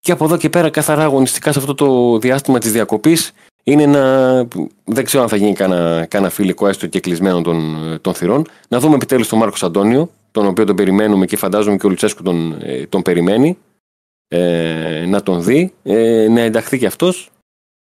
[0.00, 3.32] Και από εδώ και πέρα, καθαρά αγωνιστικά σε αυτό το διάστημα της διακοπής,
[3.64, 4.34] είναι να.
[4.84, 8.46] Δεν ξέρω αν θα γίνει κανένα, κανένα φιλικό έστω και κλεισμένο των, των θυρών.
[8.68, 12.22] Να δούμε επιτέλους τον Μάρκος Αντώνιο, τον οποίο τον περιμένουμε και φαντάζομαι και ο Λουτσέσκου
[12.22, 13.58] τον, ε, τον περιμένει.
[14.28, 17.30] Ε, να τον δει, ε, να ενταχθεί και αυτός.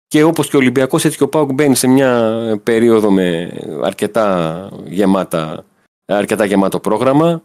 [0.07, 4.68] Και όπως και ο Ολυμπιακός έτσι και ο Πάουκ μπαίνει σε μια περίοδο με αρκετά,
[4.87, 5.64] γεμάτα,
[6.05, 7.43] αρκετά γεμάτο πρόγραμμα.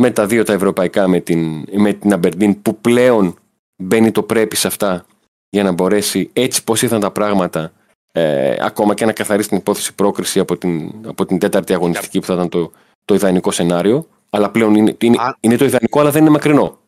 [0.00, 3.34] Με τα δύο τα ευρωπαϊκά με την, με την Αμπερντίν που πλέον
[3.82, 5.06] μπαίνει το πρέπει σε αυτά
[5.50, 7.72] για να μπορέσει έτσι πως ήρθαν τα πράγματα
[8.12, 12.26] ε, ακόμα και να καθαρίσει την υπόθεση πρόκριση από την, από την τέταρτη αγωνιστική που
[12.26, 12.70] θα ήταν το,
[13.04, 14.06] το ιδανικό σενάριο.
[14.30, 16.78] Αλλά πλέον είναι, είναι, Αν- είναι το ιδανικό αλλά δεν είναι μακρινό.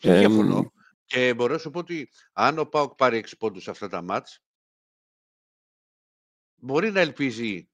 [0.00, 0.72] Δεν Ε, διαφωνώ.
[1.04, 4.02] Και μπορώ να σου πω ότι αν ο Πάουκ πάρει 6 πόντους σε αυτά τα
[4.02, 4.42] μάτς,
[6.54, 7.68] μπορεί να ελπίζει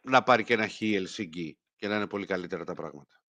[0.00, 3.20] να πάρει και ένα χ η Ελσίνκη και να είναι πολύ καλύτερα τα πράγματα.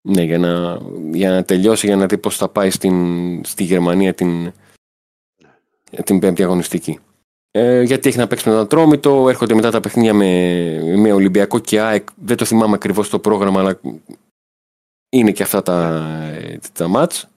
[0.00, 0.80] Ναι, για να,
[1.12, 4.52] για να τελειώσει, για να δει πώς θα πάει στην, στη Γερμανία την,
[6.04, 6.98] την πέμπτη αγωνιστική.
[7.50, 11.58] Ε, γιατί έχει να παίξει με τον Ατρόμητο, έρχονται μετά τα παιχνίδια με, με Ολυμπιακό
[11.58, 12.08] και ΑΕΚ.
[12.16, 13.80] Δεν το θυμάμαι ακριβώς το πρόγραμμα, αλλά
[15.12, 16.06] είναι και αυτά τα,
[16.72, 17.28] τα μάτς.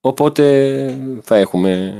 [0.00, 1.94] Οπότε θα έχουμε,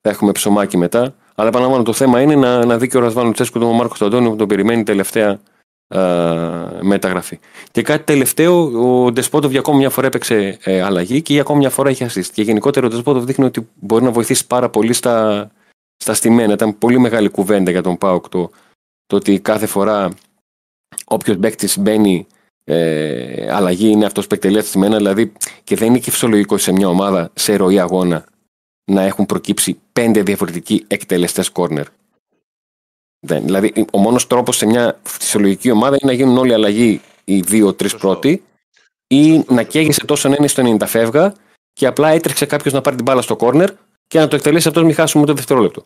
[0.00, 1.14] θα έχουμε ψωμάκι μετά.
[1.34, 4.30] Αλλά επαναλαμβάνω, το θέμα είναι να, να δει και ο Ρασβάν Λουτσέσκου τον Μάρκος Σταντώνιο
[4.30, 5.40] που τον περιμένει τελευταία
[5.88, 6.00] α,
[6.80, 7.38] μεταγραφή.
[7.70, 8.62] Και κάτι τελευταίο,
[9.04, 12.06] ο Ντεσπότοβ για ακόμη μια φορά έπαιξε ε, αλλαγή και για ακόμη μια φορά είχε
[12.06, 12.26] assist.
[12.32, 15.50] Και γενικότερα ο Ντεσπότοβ δείχνει ότι μπορεί να βοηθήσει πάρα πολύ στα,
[15.96, 16.52] στα στημένα.
[16.52, 18.50] Ήταν πολύ μεγάλη κουβέντα για τον Πάοκ το,
[19.06, 20.10] το ότι κάθε φορά
[21.04, 22.26] όποιος παίκτης μπαίνει
[22.64, 24.96] ε, αλλαγή είναι αυτός που εκτελεί τα στημένα.
[24.96, 25.32] Δηλαδή
[25.64, 28.24] και δεν είναι και φυσιολογικό σε μια ομάδα σε ροή αγώνα
[28.84, 31.86] να έχουν προκύψει πέντε διαφορετικοί εκτελεστές κόρνερ.
[33.26, 33.44] Δεν.
[33.44, 37.88] Δηλαδή, ο μόνος τρόπος σε μια φυσιολογική ομάδα είναι να γίνουν όλοι αλλαγή οι δύο-τρει
[37.88, 38.08] Σωστό.
[38.08, 38.42] πρώτοι
[39.06, 39.78] ή Σωστό, να σωστό.
[39.78, 41.34] καίγεσαι τόσο να είναι στο 90 φεύγα
[41.72, 43.70] και απλά έτρεξε κάποιος να πάρει την μπάλα στο κόρνερ
[44.06, 45.84] και να το εκτελέσει αυτός μην χάσουμε ούτε δευτερόλεπτο.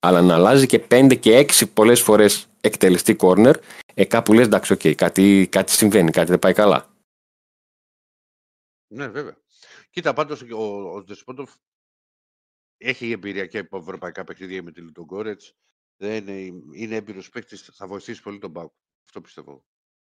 [0.00, 3.56] Αλλά να αλλάζει και 5 και 6 πολλές φορές εκτελεστή κόρνερ,
[3.94, 6.88] ε, κάπου λες εντάξει, οκ, κάτι, κάτι συμβαίνει, κάτι δεν πάει καλά.
[8.86, 9.36] Ναι, βέβαια.
[9.90, 10.62] Κοίτα, πάντως ο,
[10.96, 11.50] ο Ντεσπόντοφ
[12.76, 15.42] έχει εμπειρία και από ευρωπαϊκά παιχνίδια με τη Λουτογκόρετ.
[15.96, 18.72] Δεν είναι, είναι έμπειρος παίκτης, θα βοηθήσει πολύ τον Πάουκ.
[19.04, 19.64] Αυτό πιστεύω.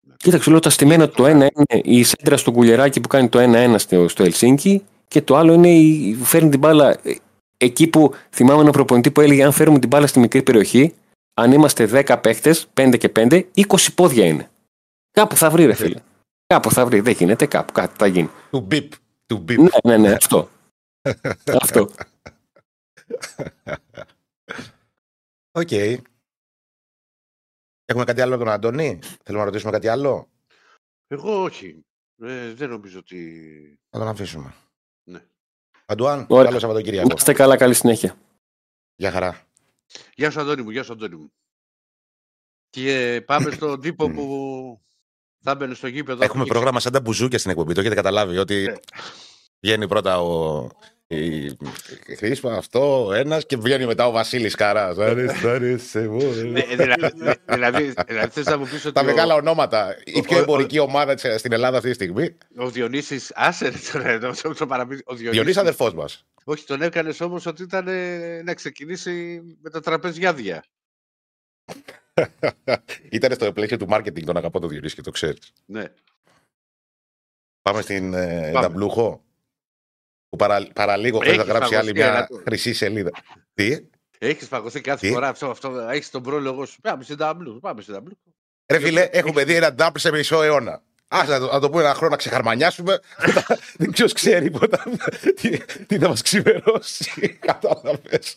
[0.00, 0.14] Ναι.
[0.16, 3.74] Κοίταξε, λέω τα στημένα το ένα είναι η σέντρα στο κουλεράκι που κάνει το 1-1
[3.78, 7.16] στο, στο Ελσίνκι και το άλλο είναι η, που φέρνει την μπάλα ε,
[7.64, 10.94] εκεί που θυμάμαι έναν προπονητή που έλεγε αν φέρουμε την μπάλα στη μικρή περιοχή,
[11.34, 13.64] αν είμαστε 10 παίχτες, 5 και 5, 20
[13.94, 14.50] πόδια είναι.
[15.10, 16.00] Κάπου θα βρει, ρε φίλε.
[16.46, 17.00] Κάπου θα βρει.
[17.00, 18.30] Δεν γίνεται, κάπου κάτι θα γίνει.
[18.50, 18.92] Του μπιπ.
[19.26, 19.58] Του μπιπ.
[19.58, 20.48] Ναι, ναι, ναι, αυτό.
[21.62, 21.90] αυτό.
[25.52, 25.70] Οκ.
[27.84, 30.28] Έχουμε κάτι άλλο με τον Αντώνη; Θέλουμε να ρωτήσουμε κάτι άλλο;
[31.06, 31.84] Εγώ όχι.
[32.22, 33.18] Ε, δεν νομίζω ότι.
[33.90, 34.54] Να τον αφήσουμε.
[35.86, 35.94] Ναι.
[35.94, 36.44] Αντουάν, Ωραία.
[36.44, 37.08] καλό Σαββατοκύριακο.
[37.08, 38.16] Να είστε καλά, καλή συνέχεια.
[38.96, 39.46] Γεια χαρά.
[40.14, 41.32] Γεια σου, Αντώνη μου, γεια σου, Αντώνη μου.
[42.70, 44.80] Και πάμε στον τύπο που
[45.40, 46.24] θα μπαίνει στο γήπεδο.
[46.24, 47.74] Έχουμε και- πρόγραμμα σαν τα μπουζούκια στην εκπομπή.
[47.74, 48.72] Το έχετε καταλάβει ότι Ναι.
[49.64, 50.68] Βγαίνει πρώτα ο.
[51.06, 51.44] Η
[52.06, 54.96] η Χρήσπα, αυτό ένας και βγαίνει μετά ο Βασίλης Καράς.
[54.96, 57.10] Ναι, δηλαδή,
[57.46, 59.96] δηλαδή, δηλαδή θες να μου πεις ότι Τα ο- μεγάλα ονόματα.
[60.04, 62.36] Η ο- πιο ο- εμπορική ομάδα της- στην Ελλάδα αυτή τη στιγμή.
[62.56, 66.24] ο Διονύσης, άσε ρε τώρα, το, το, το παραπείς, ο Διονύσης, Διονύσης αδερφός μας.
[66.44, 70.64] όχι τον έκανες όμως ότι ήταν ε, να ξεκινήσει με τα τραπεζιάδια.
[73.10, 75.52] Ήταν στο πλαίσιο του marketing τον αγαπώ τον Διονύση και το ξέρεις.
[75.66, 75.84] Ναι.
[77.62, 78.66] Πάμε στην ε, Πάμε.
[78.66, 79.22] Νταμπλούχο.
[80.34, 83.10] Που παρα, παραλίγο χθε θα Έχεις γράψει άλλη παγωθεί μια ένα το- χρυσή σελίδα.
[83.54, 83.76] Τι;
[84.18, 86.80] Έχεις παγωθεί κάθε Τι; φορά αυτό, αυτό έχεις τον πρόλογο σου.
[86.80, 88.18] Πάμε στην ταμπλού, πάμε στην ταμπλού.
[88.72, 90.82] Ρε φίλε, έχουμε δει ένα ντάμπλ σε μισό αιώνα.
[91.08, 92.98] Α να, το- να το πούμε ένα χρόνο να ξεχαρμανιάσουμε.
[93.26, 93.46] Μετά
[93.78, 94.78] Δεν ποιο ξέρει ποτέ
[95.40, 97.10] τι, τι θα μας ξημερώσει.
[97.46, 98.34] Κατάλαβες.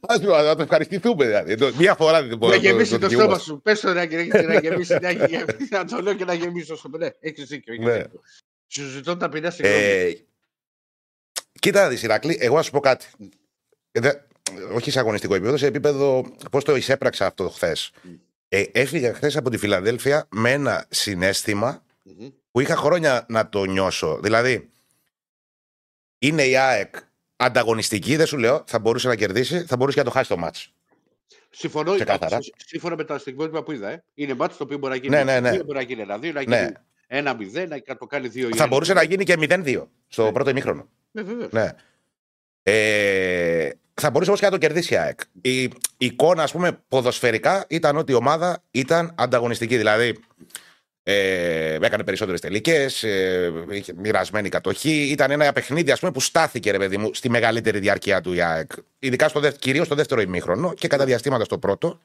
[0.00, 1.54] Α πούμε, να το ευχαριστηθούμε δηλαδή.
[1.54, 3.44] Το- Μία φορά δεν Να μπορούμε γεμίσει το στόμα δικαιούμαστε.
[3.44, 3.60] σου.
[3.62, 6.88] Πες το να γεμίσει, να γεμίσει, να γεμίσει, να το λέω και να γεμίσω στο
[6.98, 7.72] Ναι, έχεις δίκιο.
[7.72, 7.92] έχεις Ναι.
[7.92, 8.20] δίκιο.
[8.70, 10.26] Σου ζητώ ταπεινά συγγνώμη.
[11.58, 13.06] Ε, κοίτα να δεις Ηρακλή, εγώ να σου πω κάτι.
[13.92, 14.14] Ε, δε-
[14.74, 17.90] όχι σε αγωνιστικό επίπεδο, σε επίπεδο πώς το εισέπραξα αυτό χθες.
[18.48, 22.28] Ε, έφυγα χθες από τη Φιλαδέλφια με ένα συνέστημα Μμμ.
[22.50, 24.18] που είχα χρόνια να το νιώσω.
[24.22, 24.68] Δηλαδή,
[26.18, 26.94] είναι η ΑΕΚ
[27.36, 30.36] ανταγωνιστική, δεν σου λέω, θα μπορούσε να κερδίσει, θα μπορούσε και να το χάσει το
[30.36, 30.72] μάτς.
[31.50, 31.94] Συμφωνώ.
[31.94, 32.40] Ξεκάθαρα.
[32.42, 33.88] σ- Σύμφωνα με τα στιγμιότυπα που είδα.
[33.90, 34.04] Ε.
[34.14, 35.50] Είναι μάτι το οποίο μπορεί να γίνει Ναι, ναι, ναι.
[35.50, 36.56] 2, μπορεί να γίνει ένα-δύο, να Ναι.
[36.60, 36.72] γίνει
[37.06, 38.66] ένα-μηδέν, να το κάνει δύο ή Θα ένα.
[38.66, 40.32] μπορούσε να γίνει και 0-2 στο Ναι.
[40.32, 40.88] πρώτο ημίχρονο.
[41.10, 41.52] Ναι, βεβαίως.
[41.52, 41.72] Ναι.
[42.62, 45.20] Ε, θα μπορούσε όμως και να το κερδίσει η ΑΕΚ.
[45.40, 49.76] Η, η εικόνα, ας πούμε, ποδοσφαιρικά ήταν ότι η ομάδα ήταν ανταγωνιστική.
[49.76, 50.18] Δηλαδή,
[51.02, 55.08] ε, έκανε περισσότερες τελικές, ε, είχε μοιρασμένη κατοχή.
[55.10, 58.42] Ήταν ένα παιχνίδι, ας πούμε, που στάθηκε, ρε παιδί μου, στη μεγαλύτερη διάρκεια του η
[58.42, 58.70] ΑΕΚ.
[58.98, 62.00] Ειδικά στο, κυρίως στο δεύτερο ημίχρονο και κατά διαστήματα στο πρώτο.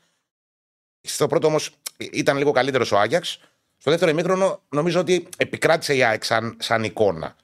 [1.01, 3.39] Στο πρώτο όμως ήταν λίγο καλύτερος ο Άγιαξ.
[3.77, 7.35] Στο δεύτερο ημίχρονο νομίζω ότι επικράτησε η ΑΕΚ σαν, σαν εικόνα.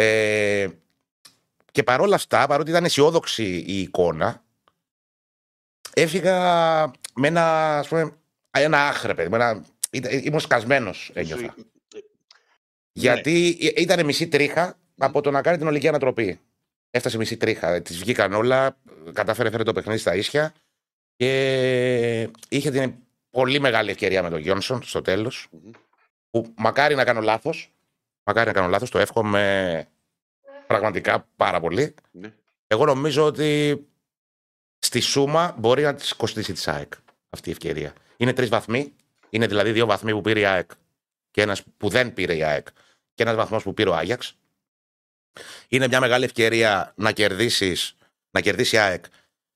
[0.00, 0.68] Ε,
[1.72, 4.42] και παρόλα αυτά, παρότι ήταν αισιόδοξη η εικόνα,
[5.94, 6.36] έφυγα
[7.14, 8.12] με ένα, ας πούμε,
[8.50, 9.28] ένα άχρε, παιδί.
[9.28, 11.42] μου, ένα- ήταν- Ήμουν σκασμένος, ένιωθα.
[11.42, 11.52] Ναι.
[12.92, 13.46] Γιατί
[13.76, 16.40] ήταν μισή τρίχα από το να κάνει την ολική ανατροπή.
[16.90, 17.82] Έφτασε μισή τρίχα.
[17.82, 18.76] Τη βγήκαν όλα.
[19.12, 20.54] Κατάφερε φέρε το παιχνίδι στα ίσια.
[21.16, 22.94] Και είχε την
[23.30, 25.48] πολύ μεγάλη ευκαιρία με τον Γιόνσον στο τέλος.
[25.50, 25.70] Μμμ.
[26.30, 27.70] Που μακάρι να κάνω λάθος.
[28.30, 28.90] Μακάρι να κάνω λάθος.
[28.90, 29.88] Το εύχομαι
[30.66, 31.94] πραγματικά πάρα πολύ.
[32.10, 32.32] Ναι.
[32.66, 33.80] Εγώ νομίζω ότι
[34.78, 36.92] στη Σούμα μπορεί να της κοστίσει της ΑΕΚ
[37.30, 37.92] αυτή η ευκαιρία.
[38.16, 38.92] Είναι τρεις βαθμοί.
[39.30, 40.70] Είναι δηλαδή δύο βαθμοί που πήρε η ΑΕΚ
[41.30, 42.66] και ένας που δεν πήρε η ΑΕΚ
[43.14, 44.36] και ένας βαθμός που πήρε ο Άγιαξ.
[45.68, 47.96] Είναι μια μεγάλη ευκαιρία να κερδίσεις
[48.30, 49.04] να κερδίσει η ΑΕΚ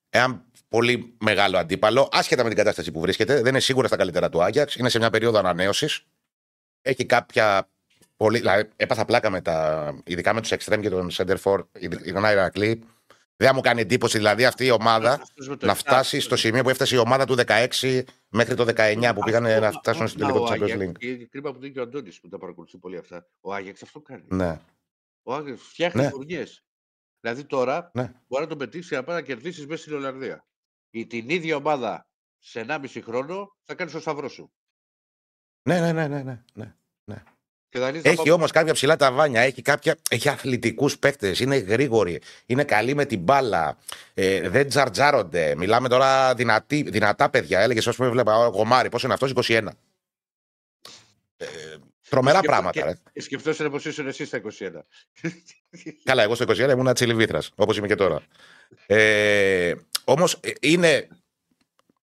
[0.09, 3.35] ένα πολύ μεγάλο αντίπαλο, άσχετα με την κατάσταση που βρίσκεται.
[3.35, 4.75] Δεν είναι σίγουρα στα καλύτερα του Άγιαξ.
[4.75, 6.05] Είναι σε μια περίοδο ανανέωσης.
[6.81, 7.69] Έχει κάποια.
[8.17, 9.93] Πολύ, δηλαδή, έπαθα πλάκα με τα.
[10.05, 11.63] ειδικά με τους Extreme και τον Center
[12.03, 12.83] η Γνάη Ρακλή.
[13.37, 16.19] Δεν θα μου κάνει εντύπωση δηλαδή αυτή η ομάδα Αυτός με το να εφτά, φτάσει
[16.19, 19.71] στο σημείο που έφτασε η ομάδα του 16 μέχρι το 19 που πήγαν Αυτό- να
[19.71, 20.97] φτάσουν στο αυτό τελικό ο του Champions Άγιαξ, League.
[20.99, 23.27] Και κρίμα που δεν είναι και ο Αντώνης που τα παρακολουθεί πολύ αυτά.
[23.41, 24.23] Ο Άγιαξ αυτό κάνει.
[24.27, 24.59] Ναι.
[25.23, 26.09] Ο Άγιαξ φτιάχνει Ναι.
[26.35, 26.43] ναι.
[27.19, 28.13] Δηλαδή τώρα Ναι.
[28.27, 30.45] μπορεί να τον πετύχει να πάει να κερδίσεις μέσα στην Ολλανδία.
[30.89, 34.51] Η, την ίδια ομάδα σε 1,5 χρόνο θα κάνεις το σταυρός σου.
[35.69, 37.23] Ναι, ναι, ναι, ναι, ναι, ναι.
[37.75, 39.41] Και θα λύσεις να Έχει πάω- όμως κάποια ψηλά ταβάνια.
[39.41, 41.39] Έχει, κάποια, έχει αθλητικούς παίκτες.
[41.39, 42.21] Είναι γρήγοροι.
[42.45, 43.77] Είναι καλοί με την μπάλα.
[44.13, 45.53] Ε, δεν τζαρτζάρονται.
[45.57, 47.59] Μιλάμε τώρα δυνατή, δυνατά παιδιά.
[47.59, 48.89] Έλεγες, ας πούμε, βλέπα ο Γομάρη.
[48.89, 49.67] Πόσο είναι αυτός, 21.
[51.37, 51.45] Ε,
[52.09, 52.79] τρομερά Σκεφτό- πράγματα.
[52.79, 52.97] και- Ρε.
[53.13, 54.85] Και σκεφτόσαι πώ ήσουν εσύ στα 21.
[56.03, 58.21] Καλά, εγώ στο 21 ήμουν τσιλιβήθρα, όπως είμαι και τώρα.
[58.85, 59.73] Ε,
[60.03, 61.07] Όμως είναι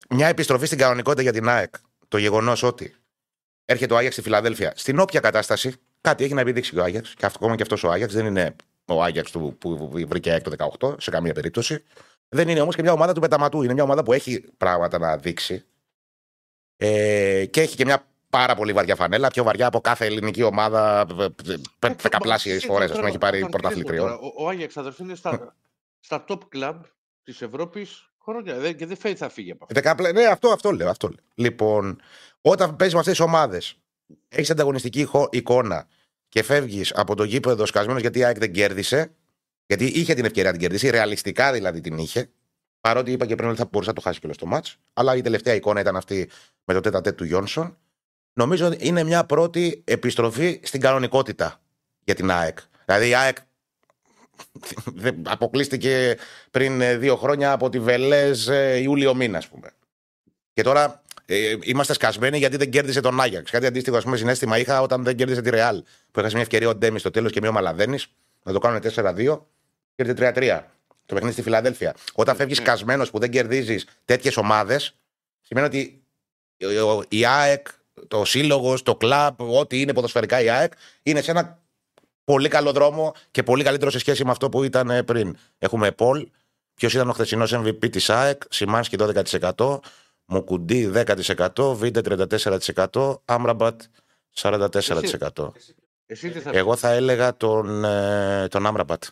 [0.09, 1.75] μια επιστροφή στην κανονικότητα για την ΑΕΚ.
[2.09, 2.95] Το γεγονός ότι
[3.65, 4.73] έρχεται ο Άγιαξ στη Φιλαδέλφια.
[4.77, 7.15] Στην όποια κατάσταση, κάτι έχει να επιδείξει και ο Άγιαξ.
[7.15, 10.43] Και αυτό, ακόμα και αυτός ο Άγιαξ δεν είναι ο Άγιαξ του, που βρήκε ΑΕΚ
[10.43, 11.85] το 18, σε καμία περίπτωση.
[12.29, 13.63] Δεν είναι όμως και μια ομάδα του πεταματού.
[13.63, 15.65] Είναι μια ομάδα που έχει πράγματα να δείξει.
[16.77, 21.07] Ε, και έχει και μια πάρα πολύ βαριά φανέλα, πιο βαριά από κάθε ελληνική ομάδα.
[21.79, 24.11] Δεκαπλάσιε φορέ, ας πούμε, έχει πάρει πρωταθλητριών.
[24.11, 25.57] Ο, ο Άγιαξ αδερφή είναι στα,
[26.01, 26.75] στα top club
[27.23, 28.59] της Ευρώπης χρόνια.
[28.59, 29.75] Δεν, και δεν φαίνεται θα φύγει από αυτό.
[29.75, 30.13] Δεκαπλα...
[30.13, 30.89] Ναι, αυτό, αυτό λέω.
[30.91, 31.19] Αυτό λέω.
[31.35, 32.01] Λοιπόν,
[32.41, 33.77] όταν παίζεις με αυτές τις ομάδες,
[34.29, 35.87] έχεις ανταγωνιστική ηχο- εικόνα
[36.29, 39.15] και φεύγεις από το γήπεδο σκασμένος γιατί η ΑΕΚ δεν κέρδισε.
[39.67, 42.31] Γιατί είχε την ευκαιρία να την κερδίσει, ρεαλιστικά δηλαδή την είχε.
[42.81, 44.77] Παρότι είπα και πριν ότι θα μπορούσε να το χάσει κιόλα το μάτς.
[44.93, 46.31] Αλλά η τελευταία εικόνα ήταν αυτή
[46.65, 47.79] με το τέτα του Γιόνσον.
[48.33, 51.61] Νομίζω ότι είναι μια πρώτη επιστροφή στην κανονικότητα
[52.05, 52.59] για την ΑΕΚ.
[52.85, 53.47] Δηλαδή η ΑΕΚ δεν-
[55.23, 56.17] αποκλείστηκε
[56.51, 59.71] πριν ε, δύο χρόνια από τη Βελέζ ε, Ιούλιο μήνα, ας πούμε.
[60.53, 63.51] Και τώρα ε, είμαστε σκασμένοι γιατί δεν κέρδισε τον Άγιαξ.
[63.51, 65.83] Κάτι αντίστοιχο, ας πούμε, συνέστημα είχα όταν δεν κέρδισε τη Ρεάλ.
[66.11, 67.99] Που έχασε μια ευκαιρία ο Ντέμις στο τέλος και μία ο Μαλαδένη
[68.43, 69.39] να το κάνουν 4-2
[69.95, 70.61] και 3-3.
[71.07, 71.95] Το παιχνίδι στη Φιλαδέλφια.
[72.15, 72.65] Όταν φεύγεις Ναι.
[72.65, 74.95] σκασμένος που δεν κερδίζεις τέτοιες ομάδες,
[75.41, 76.03] σημαίνει ότι
[76.83, 77.67] ο- ο- η ΑΕΚ,
[78.09, 81.59] το σύλλογος, το κλαμπ, ό,τι είναι ποδοσφαιρικά η ΑΕΚ, είναι σε ένα
[82.25, 85.37] πολύ καλό δρόμο και πολύ καλύτερο σε σχέση με αυτό που ήταν ε, πριν.
[85.59, 86.29] Έχουμε Πολ.
[86.75, 89.79] Ποιος ήταν ο χθεσινός MVP της ΑΕΚ, Σιμάνσκι 12%,
[90.25, 92.27] Μουκουντή 10%, Βίντε
[92.93, 93.81] 34%, Άμραμπατ
[94.35, 95.51] 44%.
[96.07, 99.05] Εσύ τι θα Εγώ θα έλεγα τον, ε, τον Άμραμπατ.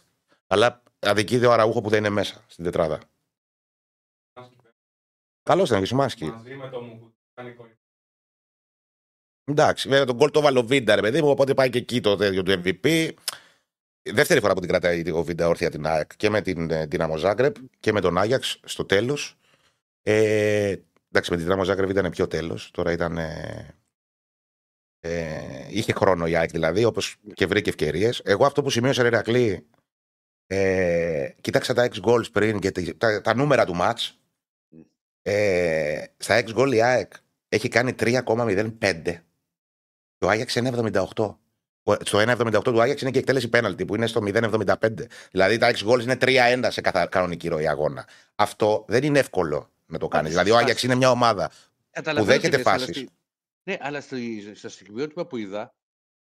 [0.47, 3.01] Αλλά αδικείται ο Αραούχο που δεν είναι μέσα στην τετράδα.
[5.43, 6.25] Καλός ήταν και ο Σιμάνσκι.
[6.25, 7.77] Μαζί με το μου κάνει κολλή.
[9.53, 12.01] Εντάξει, βέβαια τον γκολ το βάλε ο Βίντα, ρε παιδί μου, οπότε πάει και εκεί
[12.01, 13.11] το τέτοιο του MVP.
[14.11, 17.21] Δεύτερη φορά που την κρατάει ο Βίντα όρθια την ΑΕΚ και με την ε, Dinamo
[17.21, 19.37] Zagreb και με τον Άγιαξ στο τέλος.
[20.03, 20.75] Ε,
[21.11, 22.71] εντάξει, με την Dinamo Zagreb ήταν πιο τέλος.
[22.71, 23.19] Τώρα ήταν.
[23.19, 23.77] Ε,
[25.01, 28.21] ε, είχε χρόνο η ΑΕΚ δηλαδή, όπως και βρήκε ευκαιρίες.
[28.25, 29.67] Εγώ αυτό που σημείωσα, ρε Ρακλή,
[30.47, 34.11] Ε, κοίταξα τα X goals πριν και τα, τα, νούμερα του match.
[35.23, 37.13] Ε, στα X goal η ΑΕΚ
[37.49, 39.21] έχει κάνει 3,05
[40.23, 41.05] το Άγιαξ είναι 78.
[42.05, 44.75] Στο 1,78 του Άγιαξ είναι και εκτέλεση πέναλτη που είναι στο 0,75.
[45.31, 47.07] Δηλαδή τα 6 goals είναι 3-1 σε καθα...
[47.07, 48.09] κανονική ροή αγώνα.
[48.35, 50.31] Αυτό δεν είναι εύκολο να το κάνεις.
[50.31, 51.51] Δηλαδή ο Άγιαξ είναι μια ομάδα
[52.17, 53.07] που δέχεται φάσεις.
[53.63, 54.01] Ναι, αλλά
[54.55, 55.75] στα στιγμιότυπα που είδα,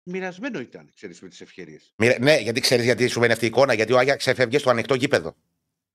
[0.03, 1.93] μοιρασμένο ήταν, ξέρεις, με τις ευκαιρίες.
[2.19, 3.73] Ναι, γιατί ξέρεις γιατί σου βαίνει αυτή η εικόνα.
[3.73, 5.35] Γιατί ο Άγιαξ έφευγε στο ανοιχτό γήπεδο.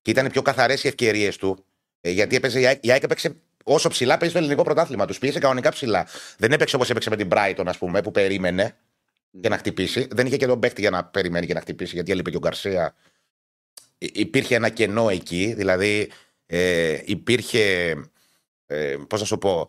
[0.02, 1.64] Και ήταν πιο καθαρές οι ευκαιρίες του.
[2.00, 5.06] Ε, γιατί έπαιζε, η ΑΕΚ έπαιξε όσο ψηλά παίζει το ελληνικό πρωτάθλημα.
[5.06, 6.06] Τους πίεσε κανονικά ψηλά.
[6.36, 8.76] Δεν έπαιξε όπως έπαιξε με την Brighton, ας πούμε, που περίμενε
[9.30, 10.08] για να χτυπήσει.
[10.10, 12.40] Δεν είχε και τον παίκτη για να περιμένει και να χτυπήσει, γιατί έλειπε και ο
[12.40, 12.94] Γκαρσία.
[13.98, 16.10] Υπήρχε ένα κενό εκεί, δηλαδή
[16.46, 17.94] ε, υπήρχε.
[18.66, 19.68] Ε, Πώς να σου πω.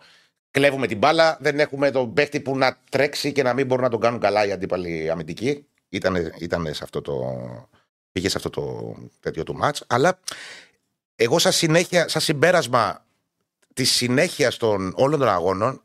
[0.52, 3.90] Κλέβουμε την μπάλα, δεν έχουμε τον παίκτη που να τρέξει και να μην μπορούν να
[3.90, 5.66] τον κάνουν καλά οι αντίπαλοι αμυντικοί.
[5.90, 7.70] Ήταν, ήταν σε αυτό το.
[8.12, 9.84] Πήγε σε αυτό το τέτοιο του μάτς.
[9.88, 10.20] Αλλά
[11.16, 13.06] εγώ σαν συνέχεια, σαν συμπέρασμα
[13.74, 15.82] τη συνέχεια των όλων των αγώνων,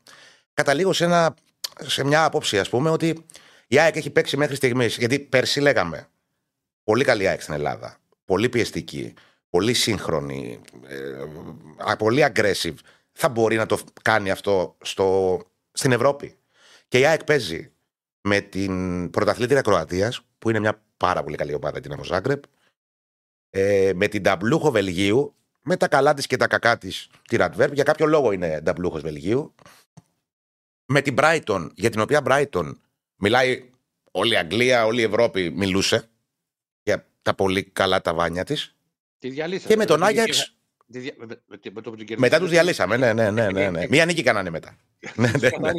[0.53, 1.35] καταλήγω σε, ένα,
[1.81, 3.25] σε μια άποψη, ας πούμε, ότι
[3.67, 4.97] η ΑΕΚ έχει παίξει μέχρι στιγμής.
[4.97, 6.07] Γιατί πέρσι λέγαμε
[6.83, 7.97] πολύ καλή ΑΕΚ στην Ελλάδα.
[8.25, 9.13] Πολύ πιεστική,
[9.49, 12.75] πολύ σύγχρονη, ε, πολύ aggressive.
[13.11, 15.39] Θα μπορεί να το κάνει αυτό στο,
[15.71, 16.37] στην Ευρώπη.
[16.87, 17.71] Και η ΑΕΚ παίζει
[18.21, 22.43] με την πρωταθλήτρια Κροατίας, που είναι μια πάρα πολύ καλή ομάδα, την Ζάγκρεπ,
[23.49, 25.35] ε, με την Ταμπλούχο Βελγίου,
[25.67, 27.73] με τα καλά της και τα κακά της τη Ρατβέρπ.
[27.73, 29.55] Για κάποιο λόγο είναι νταμπλούχος Βελγίου.
[30.85, 32.75] Με την Brighton, για την οποία Brighton
[33.15, 33.69] μιλάει
[34.11, 36.09] όλη η Αγγλία, όλη η Ευρώπη μιλούσε
[36.83, 38.75] για τα πολύ καλά τα βάνια της.
[39.67, 40.57] Και με τον Άγιαξ.
[42.17, 42.97] Μετά τους διαλύσαμε.
[42.97, 43.87] Ναι, ναι, ναι, ναι, ναι.
[43.89, 44.77] Μία νίκη κάνανε μετά.
[45.15, 45.71] ναι, ναι, ναι.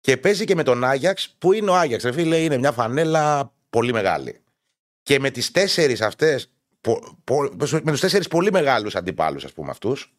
[0.00, 2.04] Και παίζει και με τον Άγιαξ, που είναι ο Άγιαξ.
[2.12, 4.42] Φίλε, είναι μια φανέλα πολύ μεγάλη.
[5.02, 6.53] Και με τις τέσσερις αυτές
[7.82, 10.12] με τους τέσσερις πολύ μεγάλους αντιπάλους, ας πούμε, αυτούς.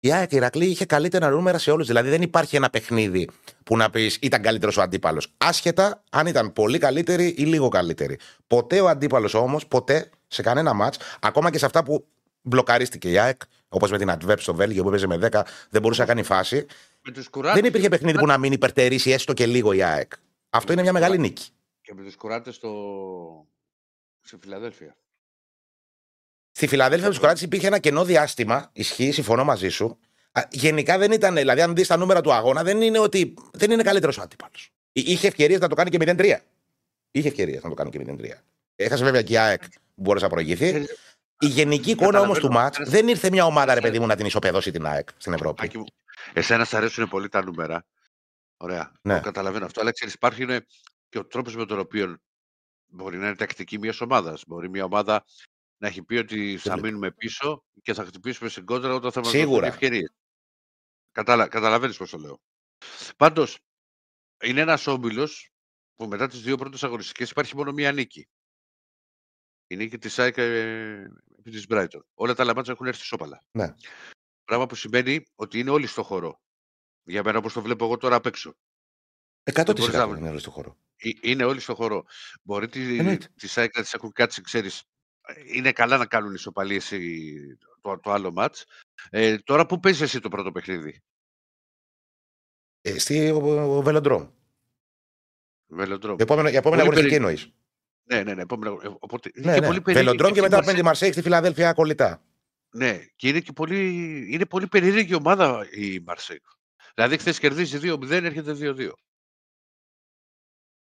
[0.00, 1.86] Η ΑΕΚ Ηρακλή είχε καλύτερα νούμερα σε όλους.
[1.86, 3.28] Δηλαδή δεν υπάρχει ένα παιχνίδι
[3.64, 5.32] που να πεις ήταν καλύτερος ο αντίπαλος.
[5.36, 8.18] Άσχετα αν ήταν πολύ καλύτερη ή λίγο καλύτερη.
[8.46, 12.06] Ποτέ ο αντίπαλος όμως, ποτέ σε κανένα μάτς, ακόμα και σε αυτά που
[12.42, 16.00] μπλοκαρίστηκε η ΑΕΚ, όπως με την Αντβέπ στο Βέλγιο που έπαιζε με 10, δεν μπορούσε
[16.00, 16.66] να κάνει φάση.
[17.54, 20.12] δεν υπήρχε παιχνίδι που να μην υπερτερήσει έστω και λίγο η ΑΕΚ.
[20.50, 21.48] Αυτό είναι μια μεγάλη νίκη.
[21.80, 22.72] Και με τους κουράτες στο...
[24.20, 24.96] στη Φιλαδέλφια.
[26.52, 28.70] Στη Φιλαδέλφια του Κοράτη υπήρχε ένα κενό διάστημα.
[28.72, 29.98] Ισχύει, συμφωνώ μαζί σου.
[30.50, 33.82] Γενικά δεν ήταν, δηλαδή, αν δεις τα νούμερα του αγώνα, δεν είναι ότι δεν είναι
[33.82, 34.72] καλύτερος ο αντίπαλος.
[34.92, 36.36] Είχε ευκαιρίες να το κάνει και 0-3.
[37.10, 38.30] Είχε ευκαιρίες να το κάνει και 0-3.
[38.76, 40.68] Έχασε βέβαια και η ΑΕΚ που μπόρεσε να προηγηθεί.
[40.68, 40.84] Ε,
[41.38, 44.26] η γενική εικόνα όμως του ματ δεν ήρθε μια ομάδα, ρε παιδί μου, να την
[44.26, 45.70] ισοπεδώσει την ΑΕΚ στην Ευρώπη.
[46.32, 47.84] Εσένα σα αρέσουν πολύ τα νούμερα.
[48.56, 48.92] Ωραία.
[49.02, 49.14] Ναι.
[49.16, 49.80] Το καταλαβαίνω αυτό.
[49.80, 50.46] Αλλά ξέρεις, υπάρχει
[51.08, 52.16] και ο τρόπος με τον οποίο
[52.86, 54.42] μπορεί να είναι τακτική μιας ομάδας.
[54.46, 55.24] Μπορεί μια ομάδα
[55.80, 59.32] να έχει πει ότι θα μείνουμε πίσω και θα χτυπήσουμε στην κόντρα όταν θα μας
[59.32, 60.12] δώσουν ευκαιρίες.
[61.12, 61.48] Καταλα...
[61.48, 62.40] Καταλαβαίνεις πώς το λέω.
[63.16, 63.58] Πάντως,
[64.42, 65.50] είναι ένας όμιλος
[65.94, 68.28] που μετά τις δύο πρώτες αγωνιστικές υπάρχει μόνο μία νίκη.
[69.66, 72.00] Η νίκη της ΑΕΚ επί της Brighton.
[72.14, 73.42] Όλα τα λαμάτσα έχουν έρθει σώπαλα.
[73.50, 73.74] Ναι.
[74.44, 76.40] Πράγμα που σημαίνει ότι είναι όλοι στο χώρο.
[77.02, 78.54] Για μένα όπως το βλέπω εγώ τώρα απ' έξω.
[79.52, 80.76] 100% είναι όλοι στο χώρο.
[80.96, 82.04] Ε, είναι όλοι στο χώρο.
[82.42, 84.84] Μπορεί τη, τη ΣΑΕΚ να τις έχουν κάτσει, ξέρεις,
[85.46, 86.92] είναι καλά να κάνουν ισοπαλίες
[87.80, 88.66] το, το άλλο μάτς.
[89.10, 91.02] Ε, τώρα πού παίζεις εσύ το πρώτο παιχνίδι;
[92.80, 93.32] Ε, στη
[93.82, 94.28] Βελοντρόμ.
[95.66, 96.16] Βελοντρόμ.
[96.18, 97.52] Η επόμενη, επόμενη αγωνιστική εννοείς.
[98.04, 98.42] Ναι, ναι, ναι.
[98.42, 99.66] Επόμενη, ε, οπότε, ναι, ναι.
[99.66, 102.22] Πολύ Βελοντρόμ και μετά πέντε Μαρσέη στη Φιλαδέλφια κολλητά.
[102.70, 103.88] Ναι, και είναι και πολύ,
[104.32, 106.42] είναι πολύ περίεργη ομάδα η Μαρσέη.
[106.94, 108.90] Δηλαδή χθες κερδίζει 2-0, έρχεται 2-2.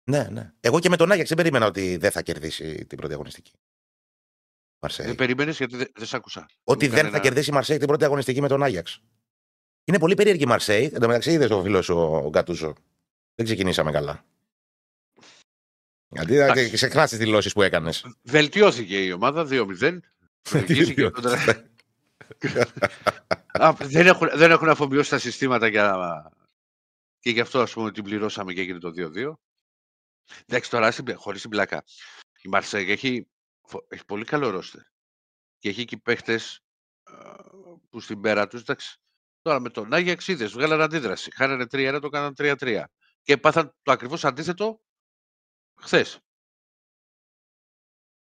[0.04, 0.52] Ναι, ναι.
[0.60, 3.52] Εγώ και με τον Άγιαξ δεν περίμενα ότι δεν θα κερδίσει την πρώτη αγωνιστική.
[4.86, 5.06] Μαρσέη.
[5.06, 6.46] Δεν περίμενε γιατί δεν, δεν σ' άκουσα.
[6.64, 9.00] Ότι δεν θα κερδίσει η Μαρσέη την πρώτη αγωνιστική με τον Άγιαξ.
[9.84, 10.84] Είναι πολύ περίεργη η Μαρσέη.
[10.84, 12.74] Εν τω μεταξύ, είδες ο φίλο ο Γκατούζο.
[13.34, 14.24] Δεν ξεκινήσαμε καλά.
[16.08, 18.06] Γιατί θα ξεχνά τις δηλώσεις που έκανες.
[18.22, 19.98] Βελτιώθηκε η ομάδα 2-0.
[23.78, 25.96] δεν, έχουν, δεν έχουν αφομοιώσει τα συστήματα για...
[27.18, 29.32] και γι' αυτό ας πούμε την πληρώσαμε και έγινε το 2-2.
[30.46, 31.84] Εντάξει τώρα, χωρίς την πλάκα.
[32.42, 33.26] Η Μαρσέγ έχει
[33.88, 34.82] έχει πολύ καλό ρόστερ.
[35.58, 36.60] Και έχει και παίχτες
[37.90, 38.62] που στην πέρα τους.
[39.42, 41.30] Τώρα με τον Άγια Αξίδε βγάλανε αντίδραση.
[41.34, 42.84] Χάνανε 3-1, το έκαναν 3-3.
[43.22, 44.80] Και πάθαν το ακριβώς αντίθετο
[45.80, 46.20] χθες.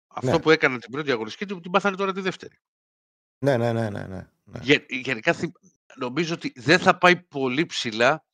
[0.07, 0.39] Αυτό ναι.
[0.39, 2.59] που έκαναν την πρώτη αγωνιστική την πάθανε τώρα τη δεύτερη.
[3.39, 3.89] Ναι, ναι, ναι.
[3.89, 4.85] ναι, ναι.
[4.89, 5.35] γενικά
[5.95, 8.26] νομίζω ότι δεν θα πάει πολύ ψηλά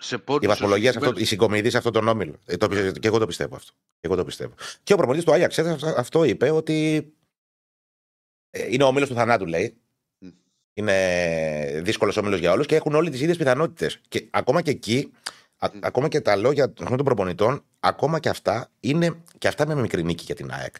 [0.00, 2.34] σε πόντους η βαθμολογία, σε αυτό, συγκεκριμένους- η συγκομιδή σε αυτόν τον όμιλο.
[2.46, 3.72] Ε, το, πιστεύω- και εγώ το πιστεύω αυτό.
[3.72, 4.54] Και εγώ το πιστεύω.
[4.82, 7.06] Και ο προπονητής του Άγιαξ αυτό- αυτό είπε ότι
[8.50, 9.76] ε, είναι ο όμιλος του θανάτου, λέει.
[10.18, 10.28] Μμ.
[10.74, 14.00] Είναι δύσκολος όμιλος για όλους και έχουν όλοι τις ίδιες πιθανότητες.
[14.08, 15.12] Και ακόμα και εκεί,
[15.56, 15.78] α- Μμ.
[15.82, 20.04] ακόμα και τα λόγια των των προπονητών, ακόμα και αυτά είναι και αυτά με μικρή
[20.04, 20.74] νίκη για την ΑΕΚ.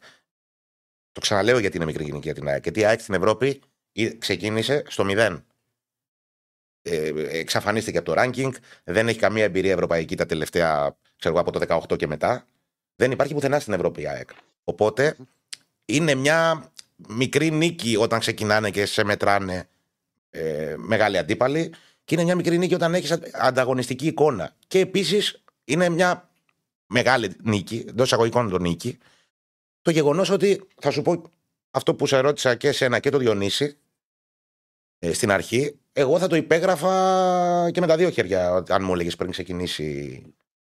[1.13, 2.63] Το ξαναλέω γιατί είναι μικρή νίκη για την ΑΕΚ.
[2.63, 3.61] Γιατί η ΑΕΚ στην Ευρώπη
[3.93, 5.43] ε, ξεκίνησε στο 0.
[6.83, 8.51] Ε, εξαφανίστηκε από το ranking,
[8.85, 12.47] δεν έχει καμία εμπειρία ευρωπαϊκή τα τελευταία, ξέρω εγώ, από το 18 και μετά.
[12.97, 14.31] Δεν υπάρχει πουθενά στην Ευρώπη η ΑΕΚ.
[14.65, 15.17] Οπότε
[15.85, 16.71] είναι μια
[17.09, 19.69] μικρή νίκη όταν ξεκινάνε και σε μετράνε
[20.31, 21.73] ε, μεγάλοι αντίπαλοι
[22.05, 24.55] και είναι μια μικρή νίκη όταν έχεις ανταγωνιστική εικόνα.
[24.67, 26.31] Και επίσης είναι μια
[26.87, 28.99] μεγάλη νίκη, εντός εισαγωγικών το νίκη,
[29.83, 31.31] το γεγονός ότι θα σου πω
[31.71, 33.79] αυτό που σε ρώτησα και εσένα και το Διονύση
[35.03, 39.17] ε, στην αρχή, εγώ θα το υπέγραφα και με τα δύο χέρια, αν μου έλεγες
[39.17, 40.23] πριν ξεκινήσει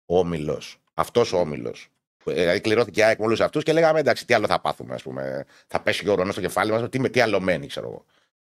[0.06, 0.80] ο όμιλος.
[0.94, 1.88] Αυτός ο όμιλος.
[2.24, 5.02] Δηλαδή, κληρώθηκε η ΑΕΚ με όλους αυτούς και λέγαμε εντάξει, τι άλλο θα πάθουμε, ας
[5.02, 5.44] πούμε.
[5.66, 8.04] Θα πέσει και ο ουρανό στο κεφάλι μας, τι, με- τι άλλο μένει, ξέρω εγώ.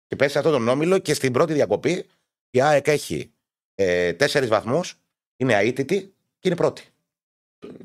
[0.07, 2.07] Και πέσει σε αυτόν τον όμιλο και στην πρώτη διακοπή
[2.51, 3.31] η ΑΕΚ έχει
[3.75, 4.95] ε, τέσσερις βαθμούς,
[5.37, 6.01] είναι αίτητη
[6.39, 6.85] και είναι πρώτη.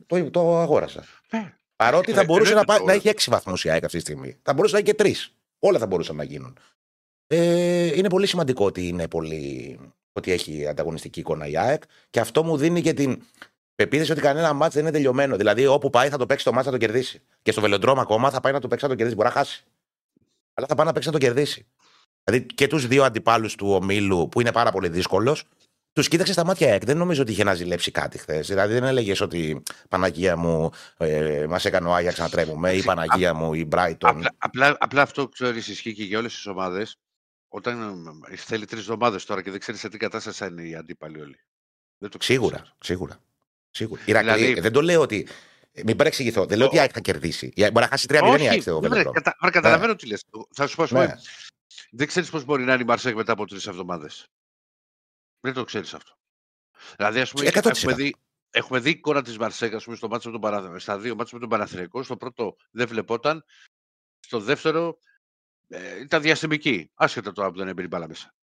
[0.07, 1.03] Το, το αγόρασα.
[1.31, 1.53] Ναι.
[1.75, 2.97] Παρότι Ε, θα μπορούσε εννοείται να, πάει, το να αγόρασα.
[2.97, 4.37] έχει έξι βαθμούς η ΑΕΚ αυτή τη στιγμή.
[4.41, 5.33] Θα μπορούσε να έχει και τρεις.
[5.59, 6.57] Όλα θα μπορούσαν να γίνουν.
[7.27, 9.79] Ε, είναι πολύ σημαντικό ότι, είναι πολύ,
[10.13, 13.21] ότι έχει ανταγωνιστική εικόνα η ΑΕΚ και αυτό μου δίνει και την
[13.75, 15.35] πεποίθηση ότι κανένα μάτς δεν είναι τελειωμένο.
[15.35, 17.21] Δηλαδή, όπου πάει θα το παίξει το μάτς να το κερδίσει.
[17.41, 19.17] Και στο βελοντρόμα ακόμα θα πάει να το παίξει να το κερδίσει.
[19.17, 19.63] Μπορεί να χάσει.
[20.53, 21.65] Αλλά θα πάει να παίξει να το κερδίσει.
[22.23, 25.43] Δηλαδή και τους δύο αντιπάλους του ομίλου, που είναι πάρα πολύ δύσκολος,
[25.93, 26.85] τους κοίταξε στα μάτια η ΑΕΚ.
[26.85, 28.47] Δεν νομίζω ότι είχε να ζηλέψει κάτι χθες.
[28.47, 33.33] Δηλαδή δεν έλεγες ότι Παναγία μου ε, μας έκανε ο Άγιαξ να τρέμουμε ή Παναγία
[33.33, 33.95] μου η Brighton.
[33.99, 36.97] Απλά, απλά, απλά αυτό ξέρεις ισχύει και για όλες τις ομάδες.
[37.55, 40.75] Όταν ε, θέλει τρεις εβδομάδες τώρα και δεν ξέρεις σε τι κατάσταση θα είναι οι
[40.75, 41.39] αντίπαλοι όλοι.
[41.97, 42.75] Δεν το ξέρεις Σίγουρα, αυτό.
[42.79, 43.19] σίγουρα.
[43.69, 44.01] σίγουρα.
[44.05, 45.27] Ηρακλή, Δηλαδή- δεν το λέω ότι.
[45.71, 46.45] ε, Μην παρεξηγηθώ.
[46.45, 47.51] Δεν λέω ότι η ΑΕΚ θα κερδίσει.
[47.55, 49.13] Η ΑΕΚ Μπορεί να χάσει 3-0 η ΑΕΚ Όχι, στο ναι, Βελοντρόμ.
[49.13, 50.23] κατα, άρα καταλαβαίνω τι λες.
[50.55, 51.13] Θα σου πω, ας πούμε, Ναι.
[51.91, 54.27] δεν ξέρεις πώς μπορεί να είναι η Μαρσέκ μετά από τρεις εβδομάδες.
[55.39, 56.13] Δεν το ξέρεις αυτό.
[56.97, 57.69] Δηλαδή, ας πούμε, 100%.
[57.69, 58.15] έχουμε δει,
[58.49, 60.79] έχουμε δει εικόνα της Μαρσέκ ας πούμε, στο μάτσο με τον Παρα...
[60.79, 62.03] στα δύο μάτια με τον Παναθηναϊκό.
[62.03, 63.45] Στο πρώτο δεν βλεπόταν.
[64.19, 64.97] Στο δεύτερο
[65.67, 66.91] ε, ήταν διαστημική.
[66.93, 68.33] Άσχετα τώρα που δεν έμπαινε η μπάλα μέσα.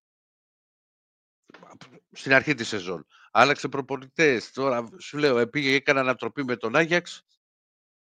[2.12, 3.06] Στην αρχή της σεζόν.
[3.30, 4.50] Άλλαξε προπονητές.
[4.50, 7.22] Τώρα σου λέω, ε, πήγε, έκανε ανατροπή με τον Άγιαξ.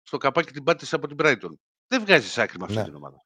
[0.03, 1.51] Στο καπάκι την πάτησε από την Brighton.
[1.87, 2.83] Δεν βγάζει άκρη με αυτή Ναι.
[2.83, 3.25] την ομάδα.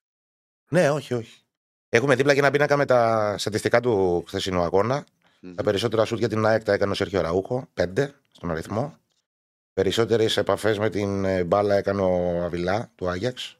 [0.69, 1.41] Ναι, όχι, όχι.
[1.89, 5.05] Έχουμε δίπλα και ένα πίνακα με τα στατιστικά του χθεσινού αγώνα.
[5.41, 5.55] Μμμ.
[5.55, 8.97] Τα περισσότερα σουτ για την ΑΕΚ τα έκανε ο Σέρχιο Ραούχο, 5 στον αριθμό.
[9.73, 13.57] Περισσότερες επαφές με την ε, μπάλα έκανε ο Αβιλά του Άγιαξ.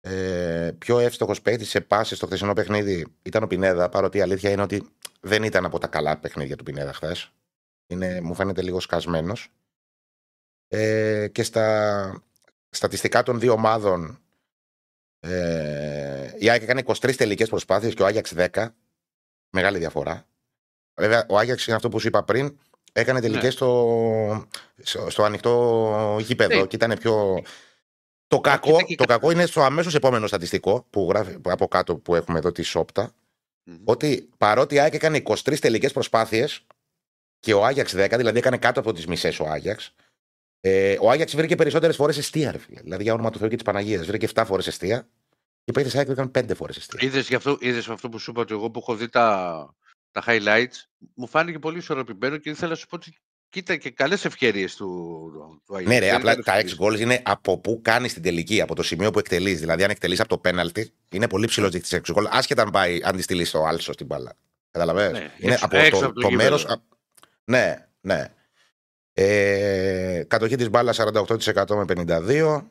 [0.00, 4.50] Ε, πιο εύστοχος παίκτης σε πάση στο χθεσινό παιχνίδι ήταν ο Πινέδα, παρότι η αλήθεια
[4.50, 4.88] είναι ότι
[5.20, 7.30] δεν ήταν από τα καλά παιχνίδια του Πινέδα χθες.
[8.22, 9.48] Μου φαίνεται λίγο σκασμένος.
[10.68, 12.22] Ε, και στα
[12.70, 14.20] στατιστικά των δύο ομάδων
[15.20, 18.66] ε, η ΑΕΚ έκανε 23 τελικές προσπάθειες και ο Άγιαξ 10.
[19.50, 20.26] Μεγάλη διαφορά.
[20.94, 22.58] Βέβαια, ο Άγιαξ είναι αυτό που σου είπα πριν.
[22.92, 23.50] Έκανε τελικές Ναι.
[23.50, 24.46] στο,
[24.82, 26.66] στο, στο ανοιχτό γήπεδο Ναι.
[26.66, 27.42] και ήταν πιο.
[28.30, 31.68] Το κακό, ήταν και το κα- κακό είναι στο αμέσως επόμενο στατιστικό που γράφει από
[31.68, 33.12] κάτω που έχουμε εδώ τη Σόπτα.
[33.64, 33.76] Μμμ.
[33.84, 36.66] Ότι παρότι η ΑΕΚ έκανε 23 τελικές προσπάθειες
[37.40, 39.94] και ο Άγιαξ 10, δηλαδή έκανε κάτω από τις μισές ο Άγιαξ,
[40.60, 42.80] ε, ο Άγιαξ βρήκε περισσότερες φορές εστία, ρε φίλε.
[42.80, 44.06] Δηλαδή για όνομα του Θεού και της Παναγίας.
[44.06, 45.00] Βρήκε 7 φορές εστία
[45.64, 46.98] και οι παίκτες ΑΕΚ βρήκαν 5 φορές εστία.
[47.02, 49.74] Είδες γι' αυτό, είδες αυτό που σου είπα ότι εγώ που έχω δει τα,
[50.10, 50.76] τα highlights,
[51.14, 53.18] μου φάνηκε πολύ ισορροπημένο και ήθελα να σου πω ότι
[53.50, 55.30] κοίτα και καλές ευκαιρίες του,
[55.66, 55.88] του Αγίου.
[55.88, 56.98] Ναι, ρε, Δεν απλά ήταν τα 6 ευκαιρίες.
[56.98, 59.60] goals είναι από πού κάνεις την τελική, από το σημείο που εκτελείς.
[59.60, 63.00] Δηλαδή, αν εκτελείς από το πέναλτι, είναι πολύ ψηλός δείκτης 6 goals, άσχετα αν πάει,
[63.02, 64.32] αν τη στείλεις στο άλσο στην μπάλα.
[64.70, 66.42] Καταλαβαίνεις; Ναι, είναι έξω- από έξω το, από το το γήπεδο.
[66.50, 66.66] μέρος.
[67.44, 68.28] Ναι, ναι.
[69.12, 72.70] Ε, κατοχή της μπάλας 48% με 52.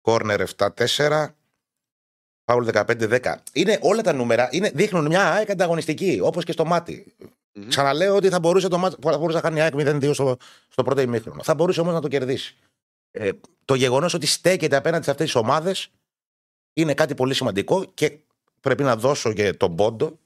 [0.00, 1.34] Κόρνερ 7-4.
[2.44, 3.42] Φάουλ 15-10.
[3.52, 7.14] Είναι όλα τα νούμερα είναι, δείχνουν μια ΑΕΚ ανταγωνιστική, όπως και στο μάτι.
[7.54, 7.68] Μμμ.
[7.68, 10.36] Ξαναλέω ότι θα μπορούσε, το μάτς, θα μπορούσε να κάνει η ΑΕΚ 0-2 στο,
[10.68, 11.42] στο πρώτο ημίχρονο.
[11.42, 12.56] Θα μπορούσε όμως να το κερδίσει.
[13.10, 13.30] Ε,
[13.64, 15.88] το γεγονός ότι στέκεται απέναντι σε αυτές τις ομάδες
[16.72, 18.18] είναι κάτι πολύ σημαντικό και
[18.60, 20.18] πρέπει να δώσω και τον πόντο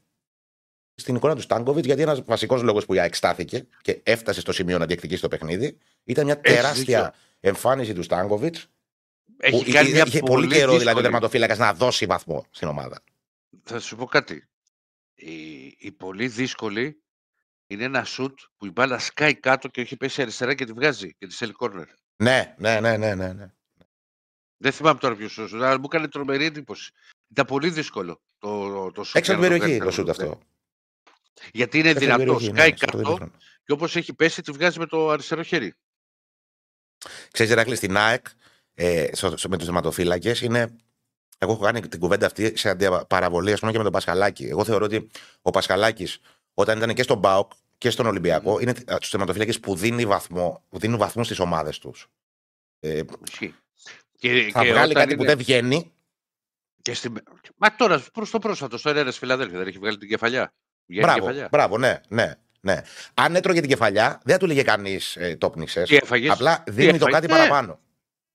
[0.95, 4.53] στην εικόνα του Στάνκοβιτς, γιατί ένας βασικός λόγος που η ΑΕΚ στάθηκε και έφτασε στο
[4.53, 7.15] σημείο να διεκδικήσει το παιχνίδι ήταν μια Έχεις τεράστια δίκιο.
[7.41, 8.67] εμφάνιση του Στάνκοβιτς.
[9.41, 12.07] Έχει που κάνει είχε, μια είχε πολύ, πολύ καιρό δηλαδή ο δύσκολη- τερματοφύλακας να δώσει
[12.07, 13.01] βαθμό στην ομάδα.
[13.63, 14.49] Θα σου πω κάτι.
[15.15, 15.33] Η,
[15.79, 17.03] η πολύ δύσκολη
[17.71, 21.15] είναι ένα σουτ που η μπάλα σκάει κάτω και έχει πέσει αριστερά και τη βγάζει
[21.19, 21.87] και τη στέλνει corner.
[22.23, 23.33] Ναι, ναι, ναι, ναι, ναι.
[23.33, 23.53] ναι.
[24.57, 26.93] Δεν θυμάμαι τώρα ποιος σουτ, αλλά μου έκανε τρομερή εντύπωση.
[27.29, 29.17] Ήταν πολύ δύσκολο το, το σουτ.
[29.17, 30.11] Έξω για από την να το περιοχή κάνει το σουτ κανείς.
[30.11, 30.41] αυτό.
[31.53, 32.25] Γιατί είναι Έξω από την δυνατό.
[32.25, 33.33] περιοχή, Σκάει ναι, στο πρώτο κάτω ημίχρονο.
[33.65, 35.75] και όπως έχει πέσει, τη βγάζει με το αριστερό χέρι.
[37.31, 38.27] Ξέρεις, Ηράκλη, στην ΑΕΚ,
[38.75, 40.77] ε, στο, στο, με τους θεματοφύλακες, είναι.
[41.39, 44.45] Εγώ έχω κάνει την κουβέντα αυτή σε αντιπαραβολή, ας πούμε, και με τον Πασχαλάκη.
[44.45, 45.11] Εγώ θεωρώ ότι
[45.43, 46.19] ο Πασχαλάκης,
[46.59, 48.63] όταν ήταν και στον ΠΑΟΚ και στον Ολυμπιακό, mm.
[48.63, 52.07] είναι τους θεματοφύλακε που δίνει βαθμό, δίνουν βαθμού στις ομάδες τους.
[52.81, 53.01] Ε,
[54.19, 55.17] και, θα και βγάλει κάτι είναι...
[55.17, 55.93] που δεν βγαίνει.
[56.83, 57.13] Και στη...
[57.57, 60.53] Μα τώρα προς το πρόσφατο, στο Ερέρα Φιλαδέλφια, δεν έχει βγάλει την κεφαλιά.
[60.87, 61.49] Μπράβο, κεφαλιά.
[61.51, 62.35] μπράβο, ναι, ναι.
[62.61, 62.83] Ναι.
[63.15, 65.85] Αν έτρωγε την κεφαλιά, δεν θα του λέγε κανείς ε, το πνίξε.
[66.31, 67.33] Απλά δίνει το κάτι ναι.
[67.33, 67.81] παραπάνω.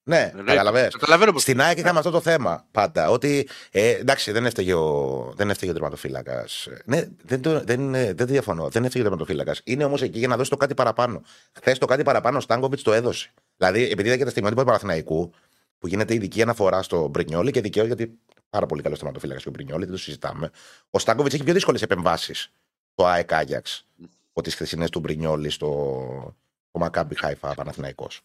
[0.06, 1.40] Ναι, ναι καταλαβαίνω.
[1.40, 3.10] Στην ΑΕΚ είχαμε αυτό το θέμα πάντα.
[3.10, 6.68] Ότι ε, εντάξει, δεν έφταιγε ο, δεν έφταιγε ο τερματοφύλακας.
[6.86, 8.70] Ναι, δεν, το, δεν, ε, δεν διαφωνώ.
[8.70, 9.62] Δεν έφταιγε ο τερματοφύλακας.
[9.64, 11.22] Είναι όμως εκεί για να δώσει το κάτι παραπάνω.
[11.54, 13.32] Χθες το κάτι παραπάνω ο Στάνκοβιτς το έδωσε.
[13.58, 15.34] Δηλαδή, επειδή είδα και τα στιγμιότυπα του Παναθηναϊκού,
[15.80, 18.20] που γίνεται ειδική αναφορά στο Μπρινιόλι και δικαίως γιατί
[18.50, 20.50] πάρα πολύ καλός τερματοφύλακας και ο Μπρινιόλι, δεν το συζητάμε.
[20.90, 22.52] Ο Στάνκοβιτς έχει πιο δύσκολες επεμβάσεις
[22.92, 23.88] στο ΑΕΚ Άγιαξ
[24.30, 26.36] από τις χθεσινές του Μπρινιόλι στο,
[26.70, 28.22] στο Μακάμπι Χάιφα Παναθηναϊκός.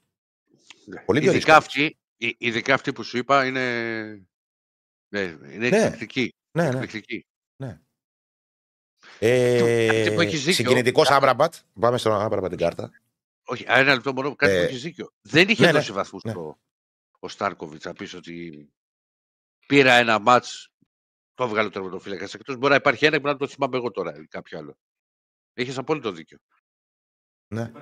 [0.88, 1.00] Ναι.
[1.00, 3.62] Πολύ πιο ειδικά αυτή, ειδικά αυτή που σου είπα είναι,
[5.08, 5.76] ναι, είναι ναι.
[5.76, 6.34] εκπληκτική.
[6.50, 6.68] Ναι, ναι.
[6.68, 7.26] εκπληκτική.
[7.56, 7.80] ναι.
[9.18, 11.54] Ε, Συγκινητικός Άμπραμπατ.
[11.80, 12.90] Πάμε στον Άμπραμπατ την κάρτα.
[13.44, 15.12] Όχι, ένα λεπτό μόνο κάτι ε, που έχεις δίκιο.
[15.20, 16.32] Δεν είχε ναι, δώσει ναι, βαθμούς ναι.
[17.18, 18.68] ο Στάρκοβιτς να πεις ότι
[19.66, 20.72] πήρα ένα μάτς,
[21.34, 22.34] το έβγαλε ο τερματοφύλακας.
[22.34, 24.78] Εκτός μπορεί να υπάρχει ένα που να το θυμάμαι εγώ τώρα ή κάποιο άλλο.
[25.52, 26.38] Έχεις απόλυτο δίκιο.
[27.54, 27.72] Ναι.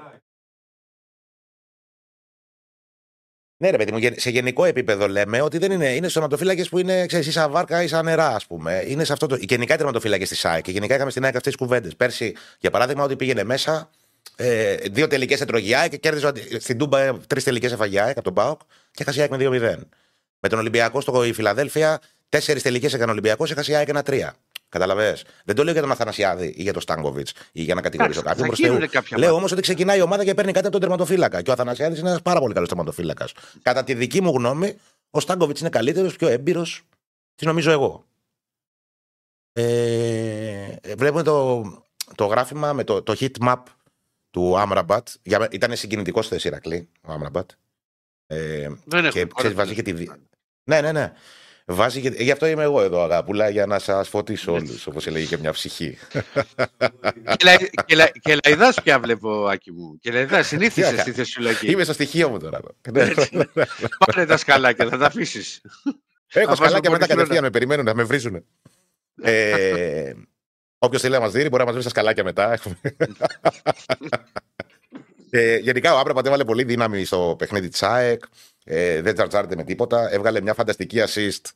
[3.59, 5.95] Ναι, ρε παιδί μου, σε γενικό επίπεδο λέμε ότι δεν είναι.
[5.95, 8.85] Είναι σωματοφύλακες που είναι ξέρεις, σαν βάρκα ή σαν νερά, ας πούμε.
[8.87, 9.37] Είναι σε αυτό το.
[9.41, 11.97] Γενικά οι τερματοφύλακες της ΣΑΕ και γενικά είχαμε στην ΑΕΚ αυτές τις κουβέντες.
[11.97, 13.91] Πέρσι, για παράδειγμα, ότι πήγαινε μέσα
[14.37, 18.61] ε, δύο τελικές έτρωγε και κέρδιζε στην Τούμπα τρεις τελικές έφαγε από τον Πάοκ
[18.91, 19.79] και έχασε ΑΕΚ με 2-0.
[20.41, 24.29] Με τον Ολυμπιακό στο η Φιλαδέλφια, τέσσερις τελικές έκανε ο Ολυμπιακός, έχασε ΑΕΚ ένα 3.
[24.79, 25.19] Καταλαβέ.
[25.45, 29.19] Δεν το λέω για τον Αθανασιάδη ή για τον Στάνκοβιτς ή για να κατηγορήσω κάποιον.
[29.19, 31.43] Λέω όμως ότι ξεκινάει η ομάδα και παίρνει κάτι από τον τερματοφύλακα.
[31.43, 33.33] Και ο Αθανασιάδης είναι ένας πάρα πολύ καλός τερματοφύλακας.
[33.63, 34.79] Κατά τη δική μου γνώμη,
[35.11, 36.83] ο Στάνκοβιτς είναι καλύτερος, πιο έμπειρος.
[37.35, 38.05] Τι νομίζω εγώ.
[39.53, 41.63] Ε, βλέπουμε το,
[42.15, 43.63] το γράφημα με το, το heat map
[44.31, 45.09] του Άμραμπατ.
[45.51, 47.51] Ήταν συγκινητικός στο Ηρακλή ο Άμραμπατ.
[48.27, 49.93] Ε, Δεν και ξέρεις, βάζει και τη.
[50.65, 51.13] Ναι, ναι, ναι.
[51.69, 52.09] Βάζει και...
[52.09, 55.53] Γι' αυτό είμαι εγώ εδώ, αγάπουλα, για να σας φωτίσω όλους, όπως έλεγε και μια
[55.53, 55.99] ψυχή.
[58.21, 59.99] και λαϊδάς πια βλέπω, Άκη μου.
[60.01, 61.67] Και λαϊδάς, συνήθισες στη θεσουλακή.
[61.71, 62.61] Είμαι στο στοιχείο μου τώρα.
[64.07, 65.61] Πάρε τα σκαλάκια, θα τα αφήσεις.
[66.33, 68.45] Έχω σκαλάκια μετά κατευθείαν, με περιμένουν να με βρίζουν.
[69.23, 70.13] ε,
[70.79, 72.59] Όποιος θέλει να μας δει, μπορεί να μας βρει στα σκαλάκια μετά.
[75.31, 78.23] ε, γενικά ο Άμπραμπατ έβαλε πολύ δύναμη στο παιχνίδι της ΑΕΚ.
[78.69, 80.13] Ε, δεν τσαρτζάρεται με τίποτα.
[80.13, 81.51] Έβγαλε μια φανταστική assist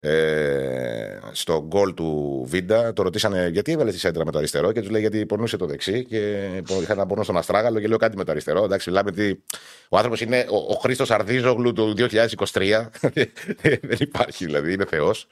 [0.00, 2.92] ε, στο γκολ του Βίντα.
[2.92, 5.66] Το ρωτήσανε γιατί έβαλες τη σέντρα με το αριστερό; Και τους λέει γιατί πονούσε το
[5.66, 6.04] δεξί.
[6.04, 6.50] Και
[6.82, 8.64] είχα ένα πόνο στον Αστράγαλο και λέω κάτι με το αριστερό.
[8.64, 9.42] Εντάξει, μιλάμε ότι
[9.88, 12.86] ο άνθρωπος είναι ο, ο Χρήστος Αρδίζογλου του 2023.
[13.82, 15.26] δεν υπάρχει δηλαδή, είναι Θεός.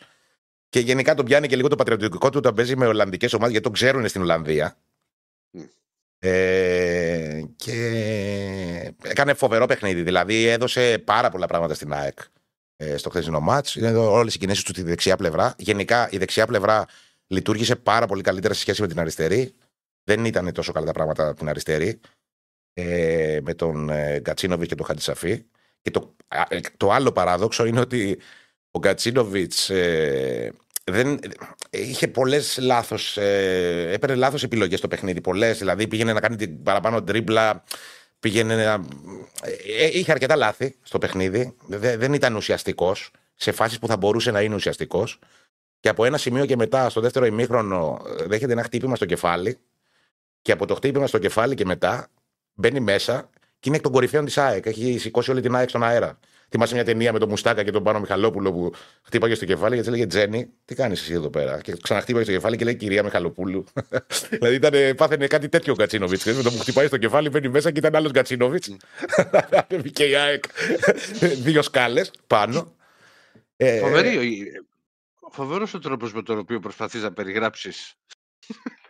[0.69, 3.65] Και γενικά τον πιάνει και λίγο το πατριωτικό του όταν παίζει με Ολλανδικές ομάδες γιατί
[3.65, 4.77] τον ξέρουν στην Ολλανδία.
[6.25, 7.75] Ε, και
[9.03, 10.03] έκανε φοβερό παιχνίδι.
[10.03, 12.19] Δηλαδή έδωσε πάρα πολλά πράγματα στην ΑΕΚ
[12.77, 13.75] ε, στο χθεσινό μάτς.
[13.75, 15.55] Είναι όλες οι κινήσεις του στη δεξιά πλευρά.
[15.59, 16.87] Γενικά η δεξιά πλευρά
[17.27, 19.55] λειτουργήσε πάρα πολύ καλύτερα σε σχέση με την αριστερή.
[20.05, 22.01] Δεν ήταν τόσο καλά τα πράγματα από την αριστερή.
[22.75, 25.45] Ε, με τον ε, Γκατσίνοβιτς και τον Χατζησαφή.
[25.81, 26.17] Και το,
[26.49, 28.19] ε, το άλλο παράδοξο είναι ότι
[28.71, 30.53] ο Γκατσίνοβιτς ε,
[30.85, 31.19] δεν,
[31.71, 33.17] είχε πολλές λάθος.
[33.17, 35.21] Ε, έπαιρνε λάθος επιλογές στο παιχνίδι.
[35.21, 35.59] Πολλές.
[35.59, 37.65] Δηλαδή πήγαινε να κάνει την παραπάνω τρίπλα.
[38.21, 38.73] Πήγαινε να...
[39.79, 41.57] Ε, είχε αρκετά λάθη στο παιχνίδι.
[41.67, 45.19] δεν ήταν ουσιαστικός σε φάσεις που θα μπορούσε να είναι ουσιαστικός.
[45.81, 49.59] Και από ένα σημείο και μετά, στο δεύτερο ημίχρονο, δέχεται ένα χτύπημα στο κεφάλι.
[50.43, 52.09] Και από το χτύπημα στο κεφάλι και μετά
[52.55, 53.31] μπαίνει μέσα
[53.61, 54.67] και είναι εκ των κορυφαίων της ΑΕΚ.
[54.67, 56.19] Έχει σηκώσει όλη την ΑΕΚ στον αέρα.
[56.53, 58.73] Θυμάσαι μια ταινία με τον Μουστάκα και τον Πάνο Μιχαλόπουλο που
[59.03, 61.61] χτύπαγε στο κεφάλι και τη έλεγε Τζένι, τι κάνεις εσύ εδώ πέρα.
[61.61, 63.65] Και ξαναχτύπαγε στο κεφάλι και λέει Κυρία Μιχαλοπούλου.
[64.41, 66.25] δηλαδή ήταν, πάθαινε κάτι τέτοιο ο Γκατσίνοβιτ.
[66.25, 68.65] Με το που χτυπάει στο κεφάλι μπαίνει μέσα και ήταν άλλος Γκατσίνοβιτ.
[69.93, 70.45] και η ΑΕΚ
[71.43, 72.75] δύο σκάλες πάνω.
[73.57, 74.45] Ε, Φοβερή,
[75.31, 77.97] φοβερός ο τρόπος με τον οποίο προσπαθείς να περιγράψεις
[78.47, 78.82] και ε,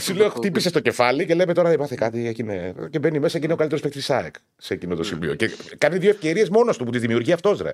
[0.00, 2.26] σου λέω, χτύπησε στο κεφάλι και λέμε τώρα δεν πάθει κάτι.
[2.26, 2.74] Εκείνε...
[2.90, 5.34] Και μπαίνει μέσα και είναι ο καλύτερος παίκτης ΣΑΕΚ σε εκείνο το σημείο.
[5.34, 7.72] Και κάνει δύο ευκαιρίες μόνος του που τις δημιουργεί αυτός, ρε.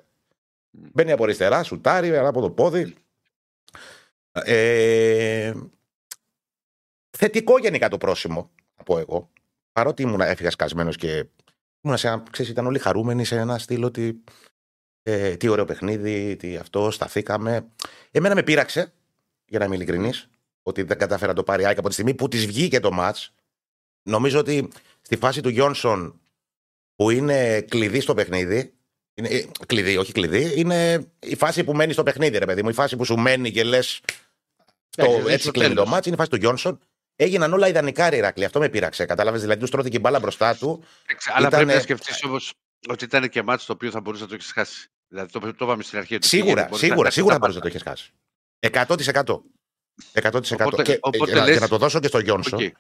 [0.71, 2.95] Μπαίνει από αριστερά, σουτάρει, από το πόδι.
[4.33, 5.53] Ε,
[7.11, 9.31] θετικό γενικά το πρόσημο, θα πω εγώ.
[9.73, 11.27] Παρότι ήμουν έφυγα σκασμένος και
[11.81, 14.21] ήμουν σε ένα, ξέρεις, ήταν όλοι χαρούμενοι σε ένα στυλ ότι
[15.03, 17.67] ε, τι ωραίο παιχνίδι, τι αυτό, σταθήκαμε.
[18.11, 18.93] Εμένα με πείραξε,
[19.47, 20.29] για να είμαι ειλικρινής,
[20.69, 23.35] ότι δεν κατάφερα να το πάρει ΑΕΚ από τη στιγμή που της βγήκε το μάτς.
[24.03, 24.69] νομίζω ότι
[25.03, 26.21] στη φάση του Γιόνσον
[26.99, 28.73] που είναι κλειδί στο παιχνίδι.
[29.15, 30.61] Είναι, ε, κλειδί, όχι κλειδί.
[30.61, 32.69] Είναι η φάση που μένει στο παιχνίδι, ρε παιδί μου.
[32.69, 34.01] Η φάση που σου μένει και λες.
[35.29, 36.09] έτσι κλείνει το μάτσο.
[36.09, 36.81] Είναι η φάση του Γιόνσον.
[37.17, 39.05] Έγιναν όλα ιδανικά, ρε Αυτό με πείραξε.
[39.05, 39.39] Κατάλαβε.
[39.39, 40.85] Δηλαδή, τους στρώθηκε η μπάλα μπροστά του.
[41.35, 41.61] Αλλά ήταν...
[41.61, 42.53] πρέπει να σκεφτείς όμως
[42.89, 44.89] ότι ήταν και μάτσο το οποίο θα μπορούσε να το έχεις χάσει.
[45.09, 46.19] Δηλαδή, το, το είπαμε στην αρχή.
[46.21, 48.13] Σίγουρα, σίγουρα, σίγουρα θα μπορούσε να το έχεις χάσει.
[49.25, 49.41] 100%.
[50.13, 50.41] 100%.
[50.61, 51.51] Οπότε, και, οπότε ε, λες...
[51.51, 52.59] για να το δώσω και στο Γιόνσον.
[52.63, 52.71] Okay.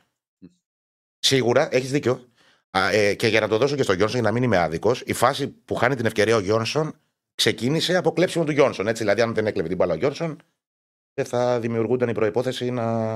[1.18, 2.28] Σίγουρα, έχεις δίκιο.
[2.70, 5.02] Α, ε, και για να το δώσω και στο Γιόνσον, για να μην είμαι άδικος,
[5.06, 6.94] η φάση που χάνει την ευκαιρία ο Γιόνσον
[7.34, 8.86] ξεκίνησε από κλέψιμο του Γιόνσον.
[8.88, 10.38] Έτσι, δηλαδή, αν δεν έκλεβε την μπάλα ο Γιόνσον,
[11.14, 13.10] δεν θα δημιουργούνταν η προπόθεση να,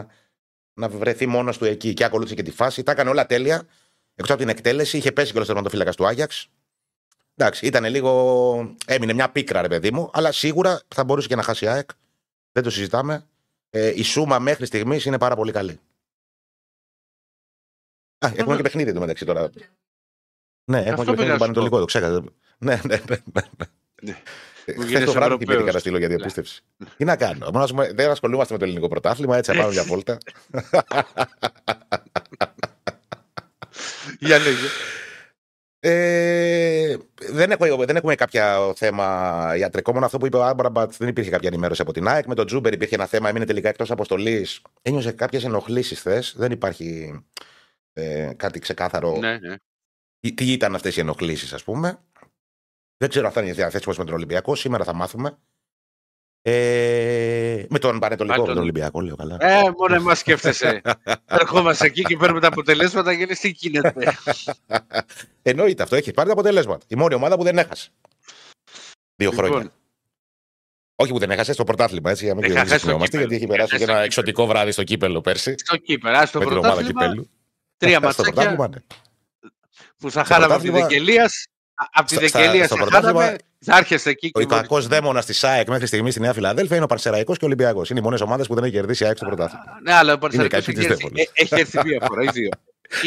[0.74, 1.95] να βρεθεί μόνος του εκεί.
[1.95, 2.83] Και ακολούθησε και τη φάση.
[2.83, 3.66] Τα έκανε όλα τέλεια.
[4.15, 6.49] Εκτός από την εκτέλεση, είχε πέσει και ο τερματοφύλακας του Άγιαξ.
[7.37, 8.77] Εντάξει, ήταν λίγο.
[8.87, 11.91] Έμεινε μια πίκρα, ρε παιδί μου, αλλά σίγουρα θα μπορούσε και να χάσει ΑΕΚ.
[12.53, 13.27] Δεν το συζητάμε.
[13.74, 15.81] Ε, η σούμα μέχρι στιγμής είναι πάρα πολύ καλή.
[18.19, 19.51] Α, έχουμε και παιχνίδι μεταξύ τώρα.
[20.65, 22.24] Ναι, έχουμε και παιχνίδι Πανετολικό, το ξέχασα.
[22.59, 23.16] Ναι, ναι, ναι.
[24.03, 24.23] ναι.
[24.65, 26.62] Χθες το βράδυ την πήγα να στείλω για διαπίστευση.
[26.97, 27.51] Τι να κάνω.
[27.94, 30.19] Δεν ασχολούμαστε με το ελληνικό πρωτάθλημα, έτσι να πάμε μια βόλτα.
[34.19, 34.66] Για λέγε.
[35.85, 36.97] Ε,
[37.31, 39.93] δεν, έχουμε, δεν έχουμε κάποια θέμα ιατρικό.
[39.93, 42.27] Μόνο αυτό που είπε ο Άμπραμπατς δεν υπήρχε κάποια ενημέρωση από την ΑΕΚ.
[42.27, 44.63] Με τον Τζούμπερ υπήρχε ένα θέμα, έμεινε τελικά εκτός αποστολής.
[44.83, 46.23] Ένιωσε κάποιες ενοχλήσεις θε.
[46.35, 47.21] Δεν υπάρχει
[47.93, 49.17] ε, κάτι ξεκάθαρο.
[49.17, 49.55] Ναι, ναι.
[50.21, 51.99] Τι, τι ήταν αυτές οι ενοχλήσεις, ας πούμε.
[52.97, 54.55] Δεν ξέρω αν θα είναι διαθέσιμο με τον Ολυμπιακό.
[54.55, 55.39] Σήμερα θα μάθουμε.
[56.44, 59.36] Ε, με τον Πανετολικό, τον Ολυμπιακό, λέω καλά.
[59.40, 60.81] Ε, μόνο εμά σκέφτεσαι.
[61.27, 64.12] Ερχόμαστε εκεί και παίρνουμε τα αποτελέσματα και λες τι γίνεται.
[65.43, 66.85] Εννοείται αυτό, έχεις πάρει τα αποτελέσματα.
[66.89, 67.90] Η μόνη ομάδα που δεν έχασε.
[69.16, 69.47] Δύο λοιπόν.
[69.47, 69.73] χρόνια.
[70.94, 73.82] Όχι που δεν έχασε στο πρωτάθλημα, έτσι, για να μην ξεχνιόμαστε, γιατί έχει περάσει και
[73.82, 75.55] ένα εξωτικό βράδυ στο κύπελο πέρσι.
[75.59, 77.14] Στο κύπελο, στο πρωτάθλημα.
[77.77, 78.69] Τρία ματσάκια ναι.
[79.97, 81.31] που θα χάραμε από την Δεκελία
[81.93, 84.31] από τη Δεκελία σε χάναμε, θα έρχεσαι εκεί.
[84.35, 87.47] Ο κακό δαίμονας της ΣΑΕΚ μέχρι στιγμής στη Νέα Φιλαδέλφια είναι ο Παρσεραϊκός και ο
[87.47, 87.91] Ολυμπιακός.
[87.91, 89.65] Είναι οι μόνες ομάδες που δεν έχει κερδίσει ΑΕΚ στο πρωτάθλημα.
[89.83, 92.49] Ναι, αλλά ο Παρσεραϊκός έχει έρθει μία φορά ή δύο.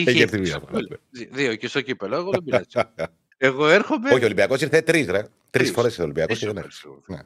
[0.06, 0.80] Έχει έρθει μία φορά.
[1.10, 1.26] Ναι.
[1.32, 2.16] Δύο και στο κύπελο.
[2.16, 2.66] Εγώ δεν πειράζει.
[3.38, 4.10] Εγώ έρχομαι.
[4.10, 5.24] Όχι, ο Ολυμπιακός ήρθε τρεις, ρε.
[5.50, 6.88] Τρεις φορές ήρθε ο Ολυμπιακός και δεν έρθει.
[7.06, 7.20] Ναι.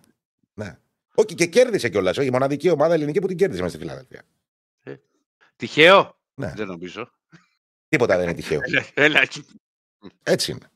[0.53, 0.77] ναι.
[1.13, 2.17] Όχι, και κέρδισε κιόλας.
[2.17, 4.21] Όχι, η μοναδική ομάδα ελληνική που την κέρδισε μέσα στη Φιλαδέλφια.
[4.83, 4.95] Ε,
[5.55, 6.53] τυχαίο; Ναι.
[6.55, 7.11] Δεν νομίζω.
[7.89, 8.59] Τίποτα δεν είναι τυχαίο.
[10.23, 10.69] Έτσι είναι.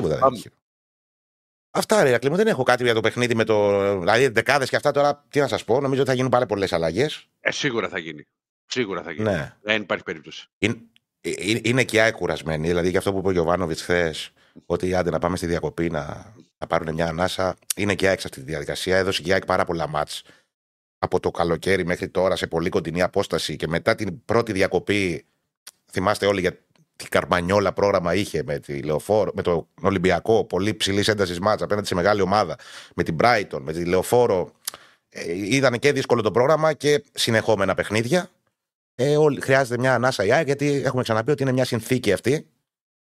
[0.00, 0.50] Τίποτα δεν έχει.
[1.70, 3.98] Αυτά ρε Ρακλή, δεν έχω κάτι για το παιχνίδι με το.
[3.98, 6.72] Δηλαδή, δεκάδες και αυτά τώρα, τι να σας πω, νομίζω ότι θα γίνουν πάρα πολλές
[6.72, 7.26] αλλαγές.
[7.40, 8.26] Ε, σίγουρα θα γίνει.
[8.66, 9.30] Σίγουρα θα γίνει.
[9.30, 9.56] Ναι.
[9.62, 10.48] Δεν υπάρχει περίπτωση.
[10.58, 10.76] Είναι,
[11.20, 12.66] είναι, είναι και οι κουρασμένοι.
[12.66, 14.32] Δηλαδή, για αυτό που είπε ο Γιωβάνοβιτς χθες,
[14.66, 17.56] ότι άντε να πάμε στη διακοπή να, να πάρουν μια ανάσα.
[17.76, 18.96] Είναι και η σε αυτή τη διαδικασία.
[18.96, 20.22] Έδωσε και η πάρα πολλά μάτς
[20.98, 25.26] από το καλοκαίρι μέχρι τώρα σε πολύ κοντινή απόσταση και μετά την πρώτη διακοπή.
[25.90, 26.58] Θυμάστε όλοι για
[26.98, 31.86] τι καρμανιόλα πρόγραμμα είχε με, τη Λεωφόρο, με το Ολυμπιακό, πολύ ψηλής έντασης μάτσα απέναντι
[31.86, 32.56] σε μεγάλη ομάδα,
[32.94, 34.52] με την Brighton, με τη Λεωφόρο.
[35.08, 38.30] Ε, ήταν και δύσκολο το πρόγραμμα και συνεχόμενα παιχνίδια.
[38.94, 42.48] Ε, χρειάζεται μια ανάσα η γιατί έχουμε ξαναπεί ότι είναι μια συνθήκη αυτή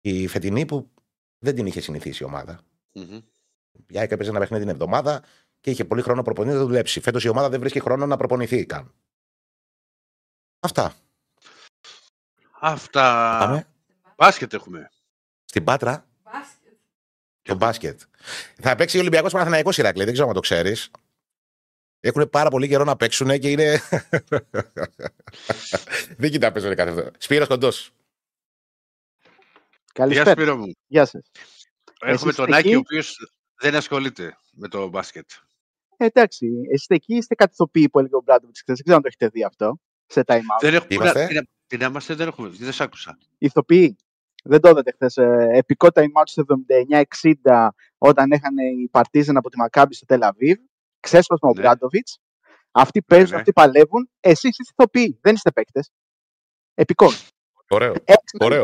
[0.01, 0.91] η φετινή που
[1.39, 2.61] δεν την είχε συνηθίσει η ομάδα.
[2.95, 3.23] Mm-hmm.
[3.87, 5.23] Η ΑΕΚ έπαιζε ένα παιχνίδι την εβδομάδα
[5.61, 7.01] και είχε πολύ χρόνο προπονητής να το δουλέψει.
[7.01, 8.93] Φέτος η ομάδα δεν βρίσκει χρόνο να προπονηθεί καν.
[10.61, 10.95] Αυτά.
[12.61, 13.37] Αυτά.
[13.41, 13.67] Πάμε.
[14.23, 14.91] Μπάσκετ έχουμε.
[15.45, 16.09] Στην Πάτρα.
[16.23, 16.73] Μπάσκετ.
[17.43, 18.01] Το μπάσκετ.
[18.61, 20.91] Θα παίξει ο Ολυμπιακός Παναθανιακό Ηράκλειο, δεν ξέρω αν το ξέρεις.
[22.01, 23.79] Έχουν πάρα πολύ καιρό να παίξουν και είναι.
[26.19, 27.11] δεν κοιτά παίζουν κάθε αυτό.
[27.19, 27.91] Σπύρος κοντός.
[29.93, 30.43] Καλησπέρα.
[30.43, 30.73] Γεια, μου.
[30.87, 31.31] Γεια σας.
[32.01, 33.17] Έχουμε τον Άκη, ο οποίος
[33.55, 35.31] δεν ασχολείται με το μπάσκετ.
[35.97, 39.29] Ε, εντάξει, εσείς εκεί είστε καθηθοποιοί που έλεγε ο Μπράντοβιτς Δεν ξέρω αν το έχετε
[39.29, 39.81] δει αυτό.
[40.07, 40.61] Σε time out.
[40.61, 41.13] Δεν έχουμε.
[41.73, 43.19] Τι να είμαστε, δεν έχουμε δει, δεν σ' άκουσα.
[43.39, 43.97] Ηθοποιοί.
[44.43, 45.17] Δεν το είδατε χθες.
[45.17, 46.45] Ε, επικό time out στο
[47.45, 50.59] 79-60 όταν είχαν οι Παρτίζαν από τη Μακάμπη στο Τελαβίβ.
[51.01, 51.61] Ξέσπασμα ο ναι.
[51.61, 52.09] Μπράντοβιτ.
[52.71, 53.39] Αυτοί παίζουν, ναι, ναι.
[53.39, 54.11] αυτοί παλεύουν.
[54.21, 55.19] Εσείς είστε ηθοποιοί.
[55.21, 55.91] Δεν είστε παίκτες.
[56.75, 57.11] Επικό.
[57.69, 57.95] Ωραίο.
[58.47, 58.63] Ωραίο.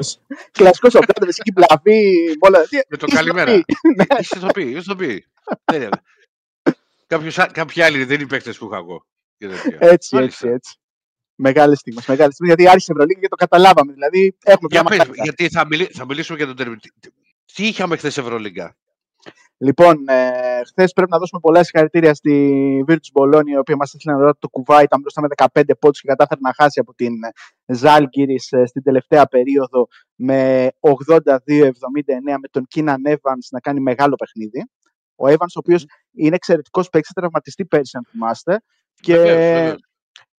[0.50, 2.36] Κλασικός ο Μπράντοβιτ εκεί πλαβή.
[2.88, 3.52] Με το καλημέρα.
[4.20, 4.74] Είστε ηθοποιοί.
[4.76, 5.24] Ηθοποιοί.
[7.52, 9.06] Κάποιοι άλλοι δεν είναι παίκτες που είχα εγώ.
[9.78, 10.78] Έτσι, έτσι, έτσι.
[11.40, 12.00] Μεγάλη στιγμή.
[12.06, 13.92] Μεγάλη στιγμή γιατί άρχισε η Ευρωλίγα και το καταλάβαμε.
[13.92, 16.96] Δηλαδή, έχουμε για πες, γιατί θα, μιλή, θα μιλήσουμε για τον τερματισμό.
[17.54, 18.76] Τι είχαμε χθες Ευρωλίγα.
[19.60, 24.14] Λοιπόν, ε, χθες πρέπει να δώσουμε πολλά συγχαρητήρια στη Virtus Bologna, η οποία μας έστειλε
[24.14, 27.12] να το κουβά, ήταν μπροστά με 15 πόντους και κατάφερε να χάσει από την
[27.66, 31.30] Ζάλγκυρη ε, στην τελευταία περίοδο με 82-79
[32.24, 34.70] με τον Κίναν Evans να κάνει μεγάλο παιχνίδι.
[35.14, 38.62] Ο Evans, ο οποίος είναι εξαιρετικός παίκτης, τραυματιστεί πέρυσι, αν θυμάστε.
[39.00, 39.16] Και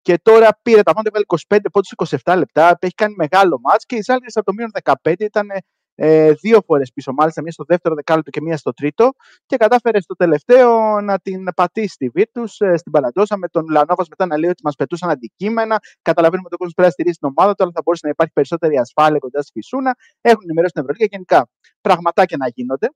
[0.10, 1.10] Και τώρα πήρε τα πάντα,
[1.48, 1.94] 25 πόντους
[2.26, 2.78] 27 λεπτά.
[2.80, 4.72] Έχει κάνει μεγάλο μάτς και οι Ζάλγκε από το μείον
[5.04, 5.48] 15 ήταν
[5.96, 9.12] ε, δύο φορές πίσω, μάλιστα μία στο δεύτερο δεκάλεπτο και μία στο τρίτο.
[9.46, 14.06] Και κατάφερε στο τελευταίο να την πατήσει στη Βίρτου, ε, στην Παλαντόσα, με τον Λανόβα
[14.10, 15.80] μετά να λέει ότι μας πετούσαν αντικείμενα.
[16.02, 18.34] Καταλαβαίνουμε ότι ο κόσμος πρέπει να στηρίζει την ομάδα του, αλλά θα μπορούσε να υπάρχει
[18.34, 19.96] περισσότερη ασφάλεια κοντά στη Φυσούνα.
[20.22, 21.50] Έχουν ενημερώσει την Ευρωλίγα γενικά
[21.82, 22.90] πραγματάκια να γίνονται.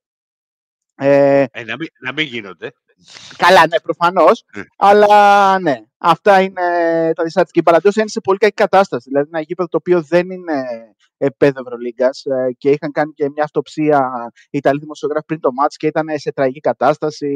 [0.95, 2.71] Ε, ε, να, μην, να μην γίνονται.
[3.37, 4.43] Καλά, ναι, προφανώς.
[4.53, 4.61] Ε.
[4.77, 6.61] αλλά ναι, αυτά είναι
[7.15, 7.61] τα δυσάρτητα.
[7.61, 9.09] Και η είναι σε πολύ κακή κατάσταση.
[9.09, 10.63] Δηλαδή, ένα γήπεδο το οποίο δεν είναι
[11.17, 14.11] επέδευρο Ευρωλίγκα ε, και είχαν κάνει και μια αυτοψία
[14.49, 17.29] οι Ιταλοί δημοσιογράφοι πριν το μάτς και ήταν σε τραγική κατάσταση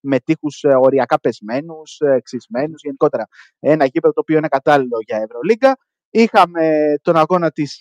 [0.00, 3.26] με τείχους ε, οριακά πεσμένους, ξυσμένους γενικότερα.
[3.60, 5.76] Ένα γήπεδο το οποίο είναι κατάλληλο για Ευρωλίγκα.
[6.10, 7.80] Είχαμε τον αγώνα της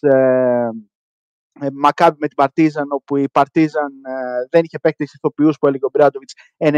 [1.59, 5.85] ε, Μακάμπι με την Παρτίζαν, όπου η Παρτίζαν ε, δεν είχε παίκτη ηθοποιούς που έλεγε
[5.85, 6.71] ο Μπράντοβιτς 96-81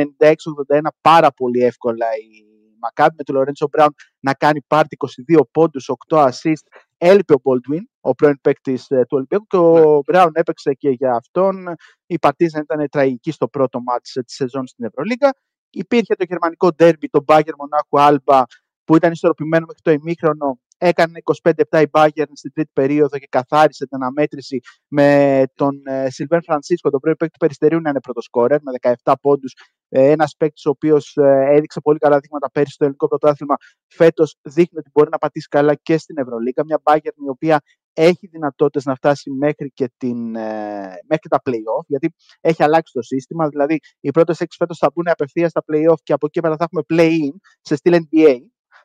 [1.02, 2.47] πάρα πολύ εύκολα η
[2.82, 4.98] Μακάμπι με τον Λορέντσο Μπράουν να κάνει πάρτι
[5.30, 6.66] 22 πόντους, 8 assist.
[6.98, 10.40] Έλειπε ο Baldwin, ο πρώην παίκτης ε, του Ολυμπιακού, και ο Μπράουν ναι.
[10.40, 11.66] έπαιξε και για αυτόν.
[12.06, 15.34] Η Παρτίζαν ήταν τραγική στο πρώτο μάτς της σεζόν στην Ευρωλίγα.
[15.70, 18.44] Υπήρχε το γερμανικό ντέρμπι, το Μπάγκερ Μονάχου Άλμπα,
[18.84, 23.28] που ήταν ισορροπημένο μέχρι το ημίχρονο Έκανε 25 λεπτά η Bayern στην τρίτη περίοδο και
[23.30, 28.22] καθάρισε την αναμέτρηση με τον Σιλβέν Φρανσίσκο, τον πρώην παίκτη του Περιστερίου, να είναι πρώτο
[28.22, 28.72] σκόρερ με
[29.04, 29.54] 17 πόντους.
[29.90, 33.56] Ε, Ένας παίκτης ο οποίος ε, έδειξε πολύ καλά δείγματα πέρυσι στο ελληνικό πρωτάθλημα.
[33.88, 36.64] Φέτος δείχνει ότι μπορεί να πατήσει καλά και στην Ευρωλίκα.
[36.66, 37.60] Μια Bayern η οποία
[37.94, 43.02] έχει δυνατότητες να φτάσει μέχρι και, την, ε, μέχρι τα play-off, γιατί έχει αλλάξει το
[43.02, 43.48] σύστημα.
[43.48, 46.64] Δηλαδή, οι πρώτες έξι φέτος θα μπουν απευθείας στα play-off και από εκεί πέρα θα
[46.64, 48.38] έχουμε play-in σε στυλ NBA.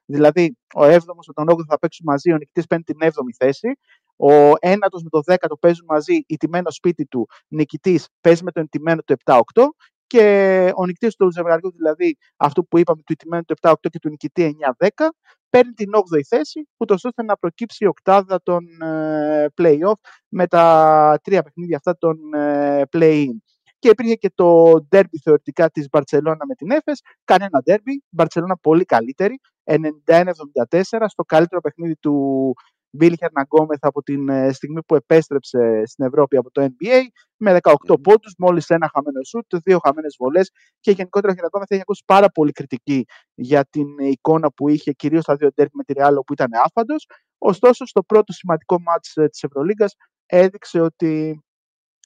[0.06, 3.68] Δηλαδή, ο 7ο με τον 8ο θα παίξουν μαζί, ο νικητής παίρνει την 7η θέση.
[4.16, 9.02] Ο 1ο με το 10ο παίζουν μαζί, ηττημένο σπίτι του νικητής παίζει με τον ηττημένο
[9.02, 9.40] του 7-8
[10.06, 14.08] και ο νικητής του ζευγαριού, δηλαδή αυτό που είπαμε, του ηττημένου του 7-8 και του
[14.08, 14.88] νικητή 9-10,
[15.50, 21.18] παίρνει την 8η θέση, ούτως ώστε να προκύψει η οκτάδα των uh, play-off με τα
[21.22, 23.36] τρία παιχνίδια αυτά των uh, play-in
[23.78, 27.00] και υπήρχε και το ντέρμπι θεωρητικά της Μπαρτσελώνα με την Έφες.
[27.24, 32.55] Κανένα ντέρμπι, Μπαρτσελώνα πολύ καλύτερη, 91-74 στο καλύτερο παιχνίδι του
[32.94, 37.01] Μπίλι Χερναγκόμεθ από την ε, στιγμή που επέστρεψε στην Ευρώπη από το NBA
[37.36, 38.02] με 18 mm.
[38.02, 42.28] πόντους, μόλις ένα χαμένο σούτ, δύο χαμένες βολές και γενικότερα ο Χερναγκόμεθ έχει ακούσει πάρα
[42.28, 46.32] πολύ κριτική για την εικόνα που είχε κυρίως στα δύο ντέρμπι με τη Ρεάλο που
[46.32, 47.06] ήταν άφαντος.
[47.39, 49.94] Ωστόσο στο πρώτο σημαντικό μάτς ε, της Ευρωλίγκας
[50.26, 51.43] έδειξε ότι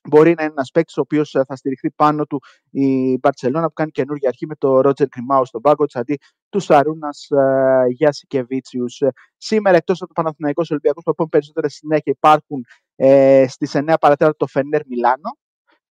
[0.09, 3.73] Μπορεί να είναι ένας παίκτης ο οποίος ε, θα στηριχθεί πάνω του η Μπαρσελόνα που
[3.73, 6.19] κάνει καινούργια αρχή με το Ρότζερ Κρυμάου στον πάγκο της αντί
[6.49, 8.85] του Σαρούνας ε, Γιάσικεβίτσιου.
[8.99, 12.65] Ε, σήμερα εκτός από το Παναθηναϊκός Ολυμπιακός που πούμε περισσότερα συνέχεια υπάρχουν
[12.97, 15.39] ε, στις 9 παρατέρα το Φενέρ Μιλάνο.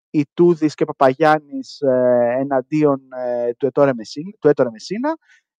[0.10, 3.68] Η Τούδης και Παπαγιάννης ε, εναντίον ε, του
[4.48, 5.14] Έτορε Μεσίνα.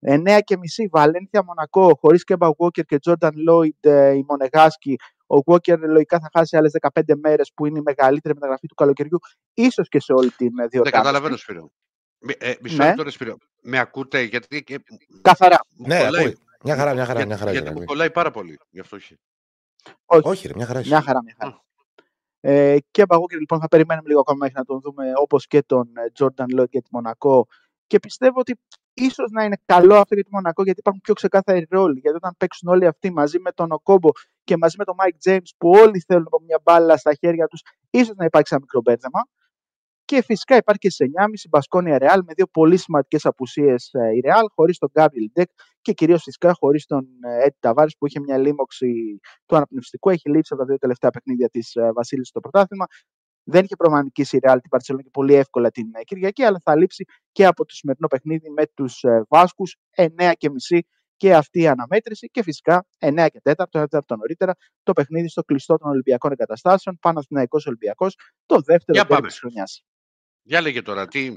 [0.09, 3.85] 9 και μισή Βαλένθια Μονακό χωρίς Κέμπα Walker και Τζόρνταν Λόιντ
[4.15, 4.97] η Μονεγάσκι
[5.27, 9.19] ο Walker λογικά θα χάσει άλλες 15 μέρες που είναι η μεγαλύτερη μεταγραφή του καλοκαιριού,
[9.55, 10.91] ίσως και σε όλη την διοργάνωση.
[10.91, 11.71] Δεν καταλαβαίνω, Σπύρο.
[12.39, 12.95] Ε, μισό ναι.
[12.95, 13.37] λεπτό, Σπύρο.
[13.63, 14.65] Με ακούτε, γιατί.
[15.23, 15.59] Καθαρά.
[15.77, 16.33] Ναι, κολλάει.
[16.65, 17.27] Μια χαρά, μια χαρά.
[17.27, 18.59] Μια χαρά γιατί μου κολλάει πάρα πολύ.
[18.71, 19.19] Γι' αυτό όχι.
[20.05, 20.81] Όχι, όχι ρε, μια χαρά.
[20.85, 21.65] Μια χαρά, μια χαρά.
[22.41, 25.63] Ε, και από Walker λοιπόν θα περιμένουμε λίγο ακόμα μέχρι να τον δούμε όπως και
[25.63, 25.89] τον
[26.19, 27.47] Jordan Lloyd και τη Μονακό
[27.87, 28.59] και πιστεύω ότι
[28.95, 31.99] ίσως να είναι καλό αυτό για τη Μονακό γιατί υπάρχουν πιο ξεκάθαροι ρόλοι.
[31.99, 34.11] Γιατί όταν παίξουν όλοι αυτοί μαζί με τον Οκόμπο
[34.45, 37.61] και μαζί με τον Μάικ James που όλοι θέλουν από μια μπάλα στα χέρια τους,
[37.91, 39.21] ίσως να υπάρξει ένα μικρό μπέρδεμα.
[40.05, 44.21] Και φυσικά υπάρχει και σε 9,5 Μπασκόνια Ρεάλ με δύο πολύ σημαντικές απουσίες ε, η
[44.21, 45.49] Ρεάλ, χωρίς τον Γκάμπιλ Ντεκ
[45.81, 50.11] και κυρίως φυσικά χωρίς τον Έτι ε, Ταβάρη που είχε μια λίμωξη του αναπνευστικού.
[50.11, 52.87] Έχει λείψει από τα δύο τελευταία παιχνίδια της ε, Βασίλης στο πρωτάθλημα.
[53.49, 56.77] Δεν είχε προμανική η Real την Παρσελόνη και πολύ εύκολα την ε, Κυριακή, αλλά θα
[56.77, 60.87] λείψει και από το σημερινό παιχνίδι με τους ε, Βάσκους 9 και μισή
[61.17, 65.43] και αυτή η αναμέτρηση και φυσικά 9 και 4, το 4 νωρίτερα, το παιχνίδι στο
[65.43, 69.85] κλειστό των Ολυμπιακών Εγκαταστάσεων, Παναθηναϊκός Ολυμπιακός, το δεύτερο Για της χρονιάς.
[70.43, 71.37] Για λέγε τώρα, τι...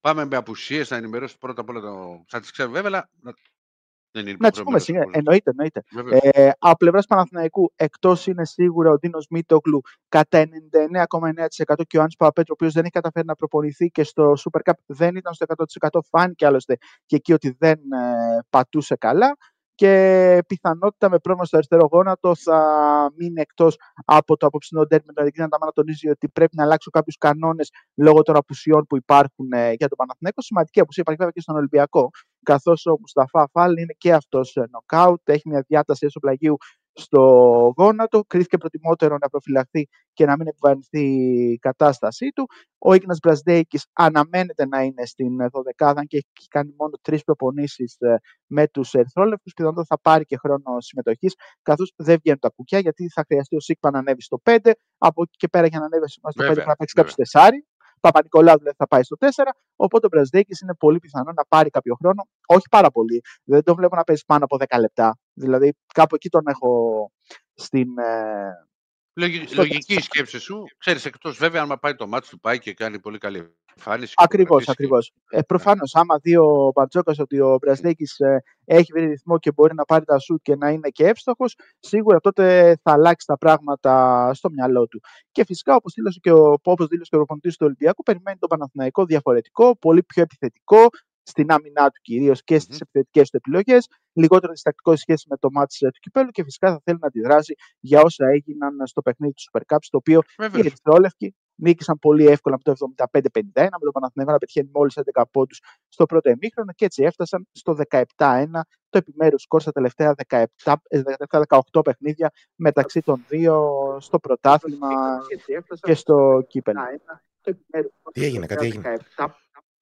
[0.00, 2.24] πάμε με απουσίες να ενημερώσει πρώτα απ' όλα το...
[2.28, 3.08] Θα τις ξέρω βέβαια,
[4.12, 5.04] δεν είναι να τις πούμε σίγουρα.
[5.12, 5.82] Εννοείται, εννοείται.
[6.20, 12.14] Ε, από πλευράς Παναθηναϊκού, εκτός είναι σίγουρα ο Ντίνος Μίτογλου κατά 99,9% και ο Άννη
[12.18, 15.46] Παπαπέτρου, ο οποίος δεν έχει καταφέρει να προπονηθεί και στο Super Cup δεν ήταν στο
[15.90, 16.00] 100%.
[16.08, 16.76] Φάνηκε άλλωστε
[17.06, 19.36] και εκεί ότι δεν ε, πατούσε καλά
[19.74, 22.58] και πιθανότητα με πρόβλημα στο αριστερό γόνατο θα
[23.16, 26.92] μείνει εκτός από το απόψινό ντέρ με τον Αντικρίνο να τονίζει ότι πρέπει να αλλάξουν
[26.92, 30.42] κάποιους κανόνες λόγω των απουσιών που υπάρχουν ε, για τον Παναθηναίκο.
[30.42, 32.10] Σημαντική απουσία υπάρχει βέβαια και στον Ολυμπιακό,
[32.42, 36.56] καθώς ο Μουσταφά Φάλ είναι και αυτός νοκάουτ, έχει μια διάταση έσω πλαγίου
[36.94, 37.20] στο
[37.76, 38.24] γόνατο.
[38.26, 41.00] Κρίθηκε προτιμότερο να προφυλαχθεί και να μην επιβαρυνθεί
[41.52, 42.46] η κατάστασή του.
[42.78, 45.36] Ο Ίγνας Μπρασδέικης αναμένεται να είναι στην
[45.78, 48.16] 12 και έχει κάνει μόνο τρεις προπονήσεις ε,
[48.46, 49.50] με τους Ερυθρόλεπτου.
[49.54, 53.60] Πιθανότατα θα πάρει και χρόνο συμμετοχής, καθώς δεν βγαίνουν τα κουκιά, γιατί θα χρειαστεί ο
[53.60, 54.70] Σίκπα να ανέβει στο 5.
[54.98, 57.66] Από εκεί και πέρα για να ανέβει στο 5 πρέπει να παίξει κάποιος τεσάρι.
[58.02, 59.26] Παπα-Νικολάου δηλαδή θα πάει στο 4.
[59.76, 62.22] Οπότε ο Μπραζδέκη είναι πολύ πιθανό να πάρει κάποιο χρόνο.
[62.46, 63.20] Όχι πάρα πολύ.
[63.44, 65.18] Δεν το βλέπω να παίζει πάνω από 10 λεπτά.
[65.32, 66.70] Δηλαδή κάπου εκεί τον έχω
[67.54, 67.98] στην.
[67.98, 68.50] Ε,
[69.14, 70.64] λογική σκέψη σου.
[70.78, 74.14] Ξέρεις εκτός βέβαια, αν πάει το μάτι του πάει και κάνει πολύ καλή εμφάνιση.
[74.16, 75.12] Ακριβώς, ακριβώς.
[75.30, 79.74] Ε, Προφανώς, άμα δει ο Μπαρτζόκα ότι ο Μπραζδέκης ε, έχει βρει ρυθμό και μπορεί
[79.74, 84.30] να πάρει τα σου και να είναι και εύστοχος, σίγουρα τότε θα αλλάξει τα πράγματα
[84.34, 85.00] στο μυαλό του.
[85.32, 88.48] Και φυσικά, όπως δήλωσε και ο, όπως δήλωσε και ο προπονητής του Ολυμπιακού, περιμένει τον
[88.48, 90.88] Παναθηναϊκό διαφορετικό, πολύ πιο επιθετικό,
[91.22, 92.82] στην άμυνά του κυρίως και στις mm-hmm.
[92.82, 96.98] επιθετικές του επιλογές, λιγότερο διστακτικό σχέση με το μάτι του κυπέλου και φυσικά θα θέλει
[97.00, 101.98] να αντιδράσει για όσα έγιναν στο παιχνίδι του Super Cup, στο οποίο οι Ερυθρόλευκοι νίκησαν
[101.98, 103.08] πολύ εύκολα με το 75-51,
[103.54, 105.54] με το Παναθηναϊκό να πετυχαίνει μόλις 11 πόντου
[105.88, 108.46] στο πρώτο εμίχρονο και έτσι έφτασαν στο 17-1
[108.88, 110.44] το επιμέρους σκορ στα τελευταία 17,
[111.28, 113.70] 18 ε, παιχνίδια μεταξύ των δύο
[114.00, 114.88] στο πρωτάθλημα
[115.80, 116.80] και στο κύπελο.
[118.12, 118.96] Τι έγινε, κάτι έγινε.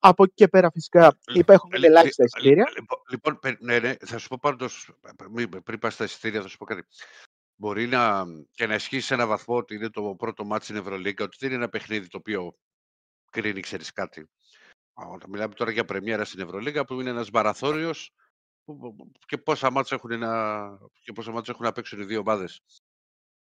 [0.02, 2.66] Από εκεί και πέρα, φυσικά, υπάρχουν ελάχιστα εισιτήρια.
[3.10, 4.90] Λοιπόν, ναι, ναι, θα σου πω πάντως,
[5.64, 6.86] πριν πας στα εισιτήρια, θα σου πω κάτι.
[7.56, 11.24] Μπορεί να, και να ισχύει σε ένα βαθμό ότι είναι το πρώτο μάτι στην Ευρωλίγκα,
[11.24, 12.56] ότι δεν είναι ένα παιχνίδι το οποίο
[13.30, 14.30] κρίνει, ξέρεις κάτι.
[14.92, 17.90] Όταν μιλάμε τώρα για πρεμιέρα στην Ευρωλίγκα, που είναι ένας μαραθώριο
[19.26, 20.62] και πόσα μάτια έχουν, να,
[21.02, 22.62] και πόσα μάτια έχουν να παίξουν οι δύο ομάδες.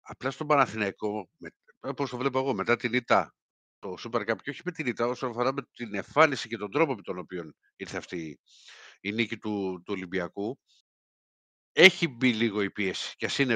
[0.00, 1.28] Απλά στον Παναθηναϊκό,
[1.80, 3.34] όπως το βλέπω εγώ, μετά την ήττα
[3.82, 6.70] το Super Cup και όχι με την ήττα, όσον αφορά με την εμφάνιση και τον
[6.70, 8.40] τρόπο με τον οποίο ήρθε αυτή
[9.00, 10.58] η νίκη του, του Ολυμπιακού,
[11.72, 13.54] έχει μπει λίγο η πίεση και ας είναι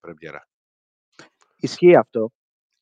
[0.00, 0.48] πρεμιέρα.
[1.56, 2.30] Ισχύει αυτό.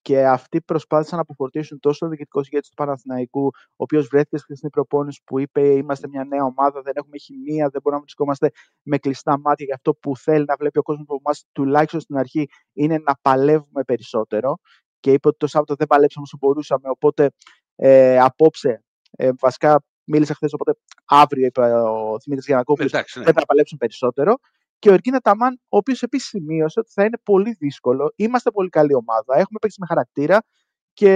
[0.00, 4.44] Και αυτοί προσπάθησαν να αποφορτήσουν τόσο ο διοικητικό ηγέτη του Παναθηναϊκού, ο οποίος βρέθηκε στη
[4.44, 8.50] χθεσινή προπόνηση που είπε: Είμαστε μια νέα ομάδα, δεν έχουμε χημεία, δεν μπορούμε να βρισκόμαστε
[8.82, 9.66] με κλειστά μάτια.
[9.66, 13.14] Γι' αυτό που θέλει να βλέπει ο κόσμος από εμάς, τουλάχιστον στην αρχή, είναι να
[13.22, 14.58] παλεύουμε περισσότερο
[15.04, 17.30] και είπε ότι το Σάββατο δεν παλέψαμε όσο μπορούσαμε, οπότε
[17.76, 23.02] ε, απόψε, ε, βασικά μίλησα χθες, οπότε αύριο είπε ο Δημήτρης Γιανακόπουλος, ναι.
[23.22, 24.34] πρέπει να παλέψουν περισσότερο.
[24.78, 28.12] Και ο Ερκίνα Ταμάν, ο οποίος επίσης σημείωσε ότι θα είναι πολύ δύσκολο.
[28.16, 30.42] Είμαστε πολύ καλή ομάδα, έχουμε παίξει με χαρακτήρα
[30.92, 31.10] και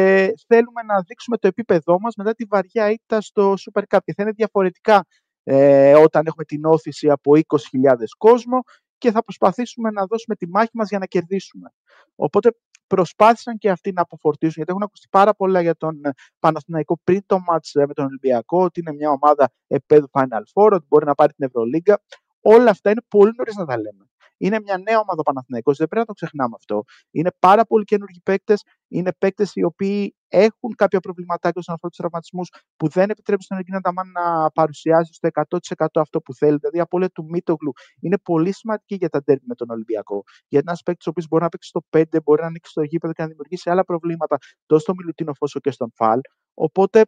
[0.46, 3.98] θέλουμε να δείξουμε το επίπεδό μας μετά τη βαριά ήττα στο Super Cup.
[4.04, 5.06] Και θα είναι διαφορετικά
[5.42, 8.60] ε, όταν έχουμε την όθηση από 20.000 κόσμο
[8.98, 11.72] και θα προσπαθήσουμε να δώσουμε τη μάχη μας για να κερδίσουμε.
[12.14, 12.50] Οπότε
[12.88, 17.22] προσπάθησαν και αυτοί να αποφορτήσουν, γιατί έχουν ακουστεί πάρα πολλά για τον ε, Παναθηναϊκό πριν
[17.26, 21.04] το μάτς ε, με τον Ολυμπιακό, ότι είναι μια ομάδα επέδου Final Four, ότι μπορεί
[21.04, 22.00] να πάρει την Ευρωλίγκα.
[22.40, 24.07] Όλα αυτά είναι πολύ νωρίς να τα λέμε.
[24.38, 26.84] Είναι μια νέα ομάδα ο Παναθηναϊκός, δεν πρέπει να το ξεχνάμε αυτό.
[27.10, 28.64] Είναι πάρα πολύ καινούργιοι παίκτες.
[28.88, 33.56] Είναι παίκτες οι οποίοι έχουν κάποια προβληματάκια όσον αφορά τους τραυματισμούς που δεν επιτρέπουν στον
[33.56, 36.56] Ελληνικό Ταμάν να παρουσιάσει στο 100% αυτό που θέλει.
[36.56, 40.22] Δηλαδή, η απώλεια του Μίτογλου είναι πολύ σημαντική για τα ντέρμπι με τον Ολυμπιακό.
[40.48, 43.12] Γιατί ένας παίκτης ο οποίος μπορεί να παίξει στο 5, μπορεί να ανοίξει το γήπεδο
[43.12, 44.36] και να δημιουργήσει άλλα προβλήματα
[44.66, 46.20] τόσο στο Μιλουτίνο όσο και στον Φαλ.
[46.54, 47.04] Οπότε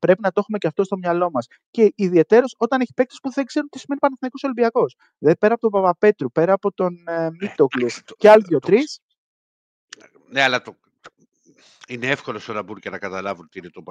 [0.00, 1.46] πρέπει να το έχουμε και αυτό στο μυαλό μας.
[1.70, 4.96] Και ιδιαίτερα όταν έχει παίκτες που δεν ξέρουν τι σημαίνει Παναθηναϊκός Ολυμπιακός.
[5.18, 9.00] Δηλαδή πέρα από τον Παπαπέτρου, πέρα από τον ε, Μίτογλου και άλλοι δύο-τρεις.
[10.30, 10.76] Ναι, αλλά το,
[11.88, 13.82] είναι εύκολο στο Ραμπούρ και να καταλάβουν τι είναι το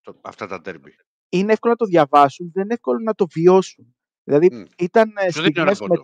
[0.00, 0.94] το, αυτά τα ντέρμπι.
[1.28, 3.94] Είναι εύκολο να το διαβάσουν, δεν είναι εύκολο να το βιώσουν.
[4.24, 4.66] Δηλαδή mm.
[4.78, 6.00] ήταν στιγμές με,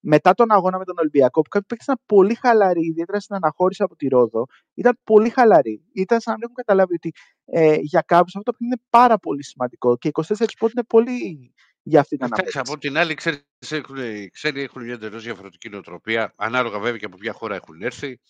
[0.00, 3.96] μετά τον αγώνα με τον Ολυμπιακό, που κάποιοι παίξαν πολύ χαλαροί, ιδιαίτερα στην αναχώρηση από
[3.96, 5.84] τη Ρόδο, ήταν πολύ χαλαροί.
[5.92, 7.12] Ήταν σαν να έχουν καταλάβει ότι
[7.44, 10.22] ε, για κάποιους αυτό το είναι πάρα πολύ σημαντικό και 24
[10.58, 11.52] πόντοι είναι πολύ
[11.82, 12.58] για αυτή την ανάπτυξη.
[12.58, 13.96] Από την άλλη, ξέρεις, έχουν,
[14.30, 18.20] ξέρει, έχουν μια εντελώς διαφορετική νοοτροπία, ανάλογα βέβαια και από ποια χώρα έχουν έρθει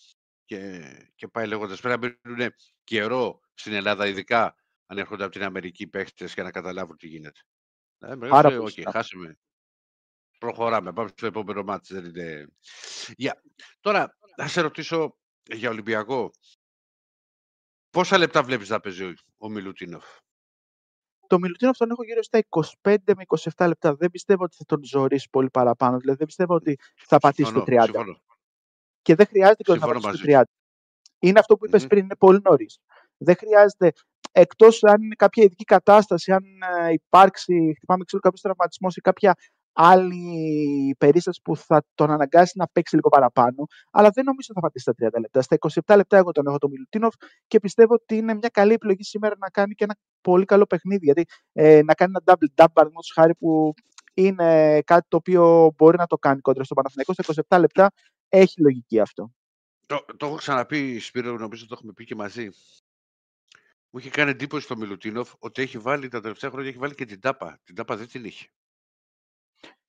[0.45, 0.81] και,
[1.15, 1.81] και πάει λέγοντας.
[1.81, 2.53] Πρέπει να μείνουν
[2.83, 7.39] καιρό στην Ελλάδα, ειδικά αν έρχονται από την Αμερική παίχτε για να καταλάβουν τι γίνεται.
[7.99, 9.37] Ε, Άρα, okay, χάσαμε.
[10.37, 10.93] Προχωράμε.
[10.93, 11.93] Πάμε στο επόμενο μάτι.
[11.93, 12.47] Δεν είναι...
[13.17, 13.31] Yeah.
[13.79, 16.31] Τώρα, να σε ρωτήσω για Ολυμπιακό.
[17.89, 20.05] Πόσα λεπτά βλέπεις να παίζει ο Μιλουτίνοφ;
[21.27, 22.39] Το Μιλουτίνοφ τον έχω γύρω στα
[22.81, 23.23] 25 με
[23.55, 23.95] 27 λεπτά.
[23.95, 25.97] Δεν πιστεύω ότι θα τον ζωρίσει πολύ παραπάνω.
[25.97, 27.81] Δηλαδή δεν πιστεύω ότι θα πατήσει το 30.
[27.83, 28.21] Συμφωνώ.
[29.01, 30.41] Και δεν χρειάζεται και να πατήσει το 30.
[31.19, 31.89] Είναι αυτό που είπες mm-hmm.
[31.89, 32.79] πριν, είναι πολύ νωρίς.
[33.17, 33.91] Δεν χρειάζεται,
[34.31, 36.43] εκτός αν είναι κάποια ειδική κατάσταση, αν
[36.79, 39.35] ε, υπάρξει, χτυπάμε ξέρω, κάποιος τραυματισμός ή κάποια
[39.79, 43.65] άλλη περίσταση που θα τον αναγκάσει να παίξει λίγο παραπάνω.
[43.91, 45.41] Αλλά δεν νομίζω ότι θα πατήσει τα 30 λεπτά.
[45.41, 47.13] Στα 27 λεπτά εγώ τον έχω τον Μιλουτίνοφ
[47.47, 51.05] και πιστεύω ότι είναι μια καλή επιλογή σήμερα να κάνει και ένα πολύ καλό παιχνίδι.
[51.05, 53.73] Γιατί ε, να κάνει ένα double double, παραδείγματος χάρη που
[54.13, 57.13] είναι κάτι το οποίο μπορεί να το κάνει κόντρα στο Παναθηναϊκό.
[57.13, 57.91] Σε 27 λεπτά
[58.29, 59.31] έχει λογική αυτό.
[59.85, 62.49] Το, το έχω ξαναπεί, Σπύρο, νομίζω το έχουμε πει και μαζί.
[63.89, 67.05] Μου είχε κάνει εντύπωση στο Μιλουτίνοφ ότι έχει βάλει τα τελευταία χρόνια έχει βάλει και
[67.05, 67.59] την τάπα.
[67.63, 68.47] Την τάπα δεν την είχε.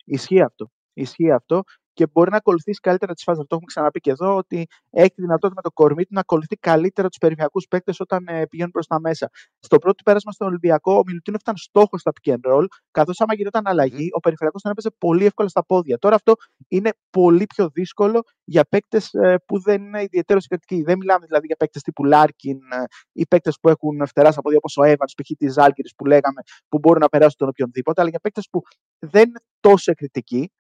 [0.09, 0.71] Ισχύει αυτό.
[0.93, 1.63] Ισχύει αυτό
[1.99, 3.41] και μπορεί να ακολουθήσει καλύτερα τις φάσεις.
[3.41, 6.57] Αυτό έχουμε ξαναπεί και εδώ, ότι έχει τη δυνατότητα με το κορμί του να ακολουθεί
[6.57, 9.29] καλύτερα τους περιφερειακούς παίκτες όταν ε, πηγαίνουν προς τα μέσα.
[9.61, 13.35] Στο πρώτο πέρασμα στον Ολυμπιακό, ο Μιλουτίνο ήταν στόχος στα pick and roll, καθώς άμα
[13.35, 14.17] γινόταν αλλαγή, mm.
[14.17, 15.99] ο περιφερειακός τον έπαιζε πολύ εύκολα στα πόδια.
[15.99, 16.33] Τώρα αυτό
[16.69, 20.83] είναι πολύ πιο δύσκολο για παίκτες ε, που δεν είναι ιδιαίτερο συγκρατικοί.
[20.83, 24.59] Δεν μιλάμε δηλαδή για παίκτες τύπου Λάρκιν ε, ή παίκτες που έχουν φτερά στα πόδια
[24.59, 25.31] όπως ο Evans, π.χ.
[25.39, 28.63] της Ζάλκηρη που λέγαμε, που μπορούν να περάσουν τον οποιονδήποτε, αλλά για παίκτες που
[28.99, 30.51] δεν είναι τόσο εκρητικοί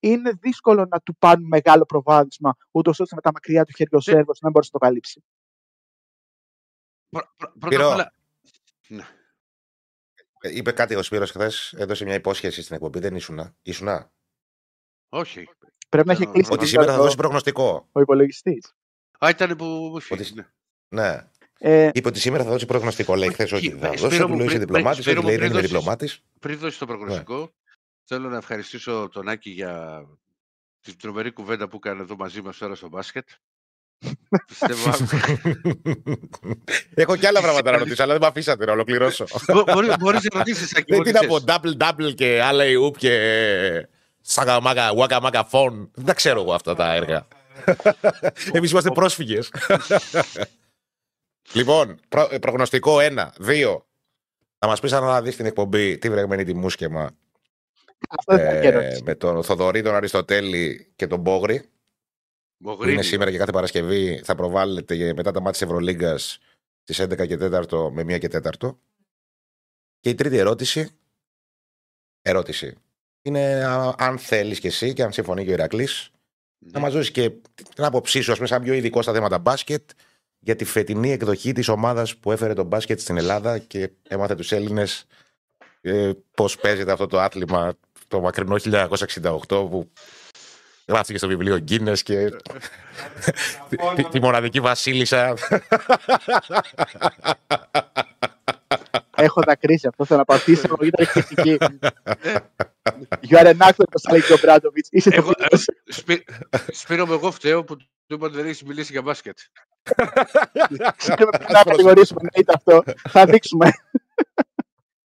[0.00, 4.00] είναι δύσκολο να του πάρουν μεγάλο προβάδισμα, ούτως ώστε με τα μακριά του χέρια ο
[4.00, 5.24] Σέρβος να μπορεί να το καλύψει.
[7.58, 8.12] Πρώτα απ' όλα.
[8.88, 9.06] Ναι.
[10.40, 12.98] Είπε κάτι ο Σπύρος χθες, έδωσε μια υπόσχεση στην εκπομπή.
[12.98, 13.56] Δεν ήσουνα.
[13.62, 14.12] Ήσουνα;
[15.08, 15.48] Όχι.
[15.88, 16.52] Πρέπει να έχει κλείσει.
[16.52, 17.88] Ότι σήμερα θα δώσει προγνωστικό.
[17.92, 18.74] Ο υπολογιστής.
[19.18, 20.34] Α, ήταν που ότι...
[20.34, 20.44] Ναι.
[20.88, 21.30] ναι.
[21.58, 21.90] Ε...
[21.94, 23.14] Είπε ότι σήμερα θα δώσει προγνωστικό.
[23.16, 23.70] Λέει χθες όχι.
[23.70, 25.06] Θα δώσει που λέει διπλωμάτης.
[25.06, 26.22] Λέει δεν είναι διπλωμάτης.
[26.40, 27.52] Πριν δώσει το προγνωστικό,
[28.10, 30.04] Θέλω να ευχαριστήσω τον Άκη για
[30.80, 33.28] την τρομερή κουβέντα που έκανε εδώ μαζί μας τώρα στο μπάσκετ.
[36.94, 39.24] Έχω και άλλα πράγματα να ρωτήσω, αλλά δεν με αφήσατε να ολοκληρώσω.
[39.98, 40.92] Μπορείς να ρωτήσεις, Άκη.
[40.92, 43.88] Δεν είναι από double-double και άλλα ουπ και
[44.20, 45.90] σαγαμάκα, waka φων.
[45.94, 47.26] Δεν τα ξέρω εγώ αυτά τα έργα.
[48.52, 49.52] Εμείς είμαστε πρόσφυγες.
[51.52, 52.00] λοιπόν,
[52.40, 53.86] προγνωστικό ένα, δύο.
[54.58, 57.10] Θα μας πεις αν θα δεις την εκπομπή τι βρεγμένη τη μουσκεμα
[58.26, 61.68] ε, με τον Θοδωρή, τον Αριστοτέλη και τον Μπόγρη.
[62.56, 62.92] Μπογρίνη.
[62.92, 64.20] Είναι σήμερα και κάθε Παρασκευή.
[64.24, 66.38] Θα προβάλλεται μετά τα μάτια της Ευρωλίγκας
[66.82, 68.76] στις 11 και 4 με 1 και 4.
[70.00, 70.90] Και η τρίτη ερώτηση.
[72.22, 72.74] Ερώτηση.
[73.22, 73.64] Είναι
[73.96, 76.10] αν θέλεις και εσύ και αν συμφωνεί και ο Ηρακλής,
[76.58, 76.70] ναι.
[76.70, 77.30] να μας δώσεις και
[77.74, 79.90] την άποψή σου, ας πούμε, σαν πιο ειδικό στα θέματα μπάσκετ,
[80.38, 84.52] για τη φετινή εκδοχή της ομάδας που έφερε τον μπάσκετ στην Ελλάδα και έμαθε τους
[84.52, 85.06] Έλληνες
[85.80, 87.74] ε, πώς παίζεται αυτό το άθλημα
[88.08, 89.90] το μακρινό 1968 που
[90.88, 92.30] γράφτηκε στο βιβλίο Γκίνες και
[94.10, 95.34] τη, μοναδική βασίλισσα.
[99.16, 101.56] Έχω τα κρίση αυτό, θέλω να πατήσω, ήταν εκπληκτική.
[103.28, 104.88] You are an actor, όπως λέγει ο Μπράντοβιτς.
[104.90, 105.32] Είσαι το
[106.70, 109.38] Σπύρο με εγώ φταίω που του είπα ότι δεν έχεις μιλήσει για μπάσκετ.
[110.96, 112.82] Ξέρουμε πριν να κατηγορήσουμε να είτε αυτό.
[113.08, 113.70] Θα δείξουμε.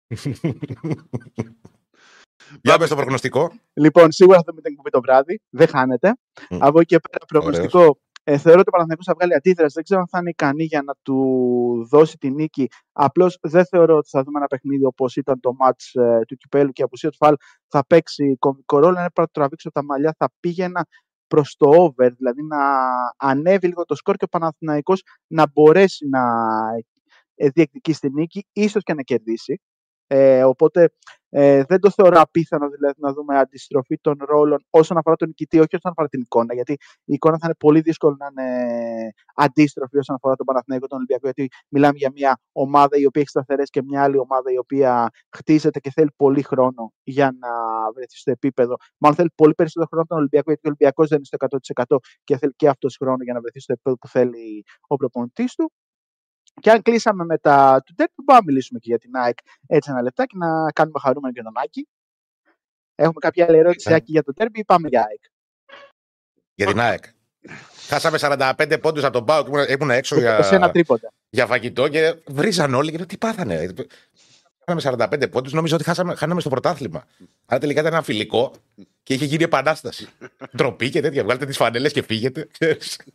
[2.62, 3.52] Για πες το προγνωστικό.
[3.72, 5.40] Λοιπόν, σίγουρα θα δούμε την εκπομπή το βράδυ.
[5.50, 6.14] Δεν χάνεται.
[6.50, 6.58] Mm.
[6.60, 7.98] Από εκεί και πέρα, προγνωστικό.
[8.26, 9.74] Ε, θεωρώ ότι ο Παναθηναϊκός θα βγάλει αντίδραση.
[9.74, 12.68] Δεν ξέρω αν θα είναι ικανή για να του δώσει τη νίκη.
[12.92, 16.70] Απλώς δεν θεωρώ ότι θα δούμε ένα παιχνίδι όπως ήταν το match ε, του Κυπέλου
[16.70, 17.34] και η απουσία του Φαλ
[17.68, 18.98] θα παίξει κομβικό ρόλο.
[18.98, 20.86] Αν έπρεπε να τραβήξω τα μαλλιά, θα πήγαινα
[21.26, 22.58] προς το over, δηλαδή να
[23.16, 26.20] ανέβει λίγο το σκορ και ο Παναθηναϊκός να μπορέσει να
[27.34, 29.60] ε, διεκδικήσει τη νίκη, ίσως και να κερδίσει.
[30.06, 30.92] Ε, οπότε
[31.36, 35.59] ε, δεν το θεωρώ απίθανο δηλαδή, να δούμε αντιστροφή των ρόλων όσον αφορά τον νικητή,
[35.59, 36.55] όχι όσον αφορά την εικόνα.
[36.55, 36.73] Γιατί
[37.05, 38.48] η εικόνα θα είναι πολύ δύσκολο να είναι
[39.35, 41.31] αντίστροφη όσον αφορά τον Παναθηναϊκό τον Ολυμπιακό.
[41.32, 45.11] Γιατί μιλάμε για μια ομάδα η οποία έχει σταθερές και μια άλλη ομάδα η οποία
[45.36, 47.48] χτίζεται και θέλει πολύ χρόνο για να
[47.94, 48.74] βρεθεί στο επίπεδο.
[48.98, 51.97] Μάλλον θέλει πολύ περισσότερο χρόνο από τον Ολυμπιακό, γιατί ο Ολυμπιακός δεν είναι στο 100%
[52.24, 55.73] και θέλει και αυτός χρόνο για να βρεθεί στο επίπεδο που θέλει ο προπονητής του.
[56.60, 59.90] Και αν κλείσαμε με τα του Derby, μπορούμε να μιλήσουμε και για την ΑΕΚ έτσι
[59.90, 61.89] ένα λεπτάκι να κάνουμε χαρούμενο και τον Άκη.
[62.94, 63.94] Έχουμε κάποια άλλη ερώτηση ναι.
[63.94, 65.22] Άκη για το Derby ή πάμε για ΑΕΚ;
[66.55, 67.05] Για την ΑΕΚ.
[67.89, 70.40] Χάσαμε 45 πόντους από τον Πάο και ήμουν έξω για,
[71.31, 73.74] για φαγητό και βρίζαν όλοι και τι πάθανε;
[74.66, 77.05] Χάσαμε 45 πόντους, νόμιζα ότι χάσαμε, χάναμε στο πρωτάθλημα.
[77.46, 78.52] Αλλά τελικά ήταν ένα φιλικό
[79.04, 80.08] και είχε γίνει επανάσταση.
[80.58, 81.22] Τροπή και τέτοια.
[81.22, 82.48] Βγάλετε τις φανέλες και φύγετε.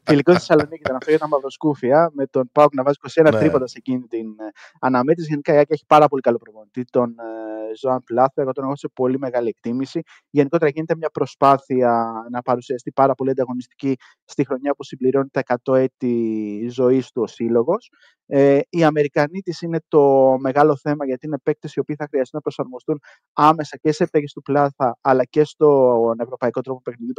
[0.03, 3.39] Φιλικό στη Θεσσαλονίκη ήταν αυτό για τα μαυροσκούφια με τον Πάουκ να βάζει 21 ναι.
[3.39, 4.49] τρίποντα σε εκείνη την ε,
[4.80, 5.30] αναμέτρηση.
[5.30, 6.84] Γενικά η Άκη έχει πάρα πολύ καλό προπονητή.
[6.85, 10.01] Τον ε, Ζωάν Πλάθο, εγώ τον έχω σε πολύ μεγάλη εκτίμηση.
[10.30, 13.95] Γενικότερα γίνεται μια προσπάθεια να παρουσιαστεί πάρα πολύ ανταγωνιστική
[14.26, 17.89] στη χρονιά που συμπληρώνει τα 100 έτη ζωής του ο σύλλογος.
[18.31, 22.35] Ε, οι Αμερικανοί της είναι το μεγάλο θέμα γιατί είναι παίκτες οι οποίοι θα χρειαστεί
[22.35, 22.99] να προσαρμοστούν
[23.34, 27.14] άμεσα και σε παίκτε του Πλάθα αλλά και στον ευρωπαϊκό τρόπο παιχνιδιού.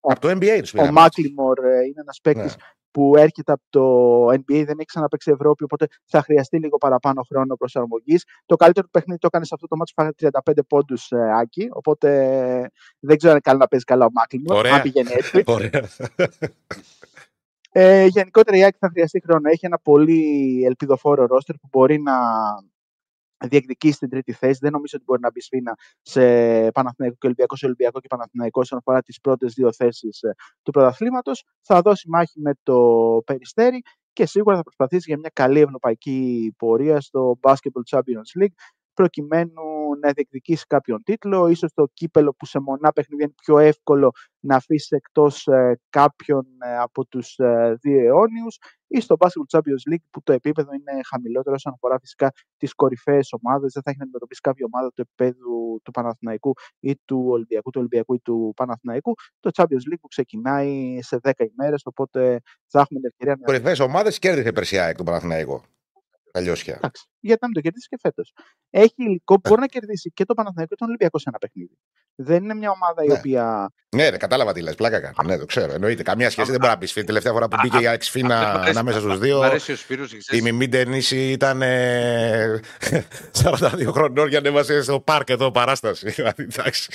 [0.00, 2.62] Από το NBA τους Ο Μάκλιμορ ε, είναι ένας παίκτης ναι.
[2.90, 7.56] που έρχεται από το NBA, δεν έχει ξαναπέξει Ευρώπη, οπότε θα χρειαστεί λίγο παραπάνω χρόνο
[7.56, 8.24] προσαρμογής.
[8.46, 10.14] Το καλύτερο του παιχνίδι το έκανε σε αυτό το μάτσο, φάγανε
[10.54, 12.08] 35 πόντους ε, άκη, οπότε
[12.98, 14.66] δεν ξέρω αν είναι καλό να παίζει καλά ο Μάκλιμορ.
[14.66, 15.44] Αν πηγαίνει έτσι.
[17.74, 19.48] Ε, γενικότερα η Άκη θα χρειαστεί χρόνο.
[19.50, 22.12] Έχει ένα πολύ ελπιδοφόρο ρόστερ που μπορεί να
[23.48, 24.58] διεκδικήσει την τρίτη θέση.
[24.62, 26.20] Δεν νομίζω ότι μπορεί να μπει σφίνα σε
[26.70, 30.70] Παναθηναϊκό και Ολυμπιακό, σε Ολυμπιακό και Παναθηναϊκό όσον αφορά τις πρώτες δύο θέσεις ε, του
[30.70, 31.44] πρωταθλήματος.
[31.60, 32.78] Θα δώσει μάχη με το
[33.24, 33.82] Περιστέρι
[34.12, 38.54] και σίγουρα θα προσπαθήσει για μια καλή ευρωπαϊκή πορεία στο Basketball Champions League
[38.94, 39.62] προκειμένου
[40.00, 44.10] να διεκδικήσει κάποιον τίτλο, ίσως το κύπελο που σε μονά παιχνίδια είναι πιο εύκολο
[44.40, 48.58] να αφήσει εκτός ε, κάποιον ε, από τους ε, δύο αιώνιους
[48.92, 53.32] ή στο Basketball Champions League που το επίπεδο είναι χαμηλότερο όσον αφορά φυσικά τις κορυφαίες
[53.32, 57.70] ομάδες, δεν θα έχει να αντιμετωπίσει κάποια ομάδα του επίπεδου του Παναθηναϊκού ή του Ολυμπιακού,
[57.70, 59.14] του Ολυμπιακού ή του Παναθηναϊκού.
[59.40, 63.44] Το Champions League που ξεκινάει σε 10 ημέρες, οπότε θα έχουμε την ευκαιρία να...
[63.44, 65.62] Κορυφαίες ομάδες κέρδισε περσιά εκ του Παναθηναϊκού.
[66.32, 66.74] Αλλιώσια.
[66.74, 67.06] Εντάξει.
[67.20, 68.32] Γιατί να μην το κερδίσει και φέτος.
[68.70, 71.78] Έχει υλικό που μπορεί να κερδίσει και το Παναθηναϊκό και τον Ολυμπιακό σε ένα παιχνίδι.
[72.16, 73.12] Δεν είναι μια ομάδα ναι.
[73.12, 73.72] η οποία.
[73.96, 74.74] Ναι, ναι, κατάλαβα τι λες.
[74.74, 75.14] Πλάκα κάνω.
[75.24, 75.72] Ναι, το ξέρω.
[75.72, 76.02] Εννοείται.
[76.02, 76.92] Καμία σχέση δεν μπορεί να πεις.
[76.92, 79.42] Την τελευταία φορά που μπήκε η Αξφίνα ανάμεσα στους δύο.
[80.30, 81.62] Η Μιμή Ντενίση ήταν
[83.42, 86.10] 42 χρονών για να ανέβασε στο πάρκ εδώ παράσταση.
[86.16, 86.92] Δηλαδή, εντάξει.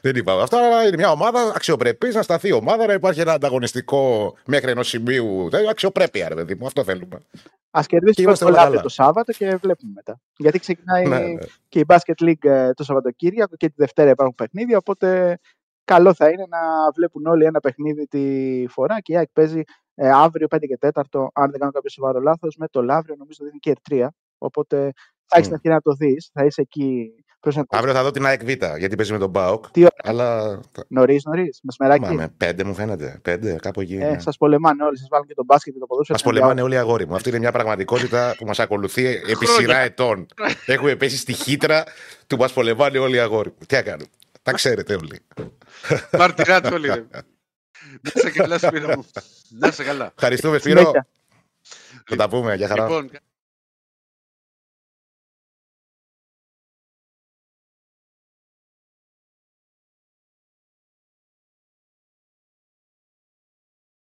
[0.00, 3.32] Δεν είπα αυτό, αλλά είναι μια ομάδα αξιοπρεπής να σταθεί η ομάδα, να υπάρχει ένα
[3.32, 5.48] ανταγωνιστικό μέχρι ενός σημείου.
[5.70, 6.66] Αξιοπρέπεια, ρε παιδί μου.
[6.66, 7.18] Αυτό θέλουμε.
[7.70, 10.20] Α κερδίσει το Λάβιο το Σάββατο και βλέπουμε μετά.
[10.36, 11.34] Γιατί ξεκινάει ναι, ναι.
[11.74, 14.76] Και η Basket League ε, το Σαββατοκύριακο και τη Δευτέρα υπάρχουν παιχνίδια.
[14.78, 15.38] Οπότε
[15.84, 16.58] καλό θα είναι να
[16.94, 19.00] βλέπουν όλοι ένα παιχνίδι τη φορά.
[19.00, 19.62] Και η ΑΕΚ παίζει
[19.94, 21.02] ε, αύριο 5 και 4,
[21.32, 24.14] αν δεν κάνω κάποιο σοβαρό λάθος, με το Λαύριο, νομίζω ότι είναι και ερτρία.
[24.38, 24.76] Οπότε
[25.26, 25.46] θα έχεις mm.
[25.46, 26.30] την ευκαιρία να το δεις.
[26.32, 27.14] Θα είσαι εκεί
[27.68, 28.48] Αύριο θα δω την ΑΕΚ Β,
[28.78, 29.70] γιατί παίζει με τον Μπάουκ.
[29.70, 30.60] Τι αλλά...
[30.88, 31.60] Νωρίς, νωρίς.
[31.62, 32.14] Μεσμεράκι.
[32.14, 33.18] με πέντε μου φαίνεται.
[33.22, 33.94] Πέντε, κάπου εκεί.
[33.94, 34.18] Ε, ναι.
[34.18, 34.98] Σας πολεμάνε όλοι.
[34.98, 36.18] Σας βάλουν και τον μπάσκετ και το ποδόσφαιρο.
[36.22, 37.14] Μας πολεμάνε όλοι αγόρι μου.
[37.14, 40.26] Αυτή είναι μια πραγματικότητα που μας ακολουθεί επί σειρά ετών.
[40.66, 41.84] Έχουμε πέσει στη χύτρα
[42.26, 43.66] του μας πολεμάνε όλοι αγόρι μου.
[43.66, 44.04] Τι έκανε.
[44.42, 45.20] Τα ξέρετε όλοι.
[46.18, 46.88] Μαρτυράτε όλοι.
[48.00, 49.04] Να σε καλά, Σπύρο μου.
[49.58, 50.12] Να σε καλά.
[50.16, 50.92] Ευχαριστούμε, Σπύρο.
[52.06, 52.54] Θα τα πούμε.
[52.54, 52.88] Για χαρά.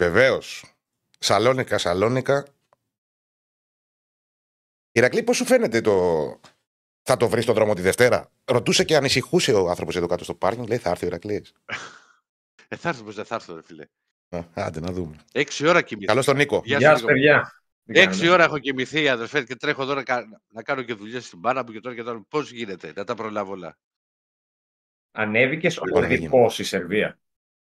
[0.05, 0.65] Βεβαίως.
[1.19, 2.47] Σαλόνικα, Σαλόνικα.
[4.93, 5.95] Ηρακλή, πώς σου φαίνεται το.
[7.03, 10.35] Θα το βρεις στον δρόμο τη Δευτέρα; Ρωτούσε και ανησυχούσε ο άνθρωπος εδώ κάτω στο
[10.35, 10.69] πάρκινγκ.
[10.69, 11.53] Λέει, θα έρθει ο Ηρακλής.
[12.69, 13.87] Ε, θα έρθει, δεν θα έρθει, ρε φίλε.
[14.55, 15.17] άντε να δούμε.
[15.33, 16.07] Έξι ώρα κοιμηθεί.
[16.07, 16.63] Καλώς τον Νίκο.
[16.65, 17.63] Γεια σας, παιδιά.
[17.85, 20.03] Έξι ώρα έχω κοιμηθεί, αδερφέ, και τρέχω εδώ να,
[20.49, 22.25] να κάνω και δουλειές στην μπάρα μου και τώρα και τώρα.
[22.29, 23.79] Πώς γίνεται, να τα προλάβω όλα.
[25.11, 27.19] Ανέβηκες οδικό η Σερβία.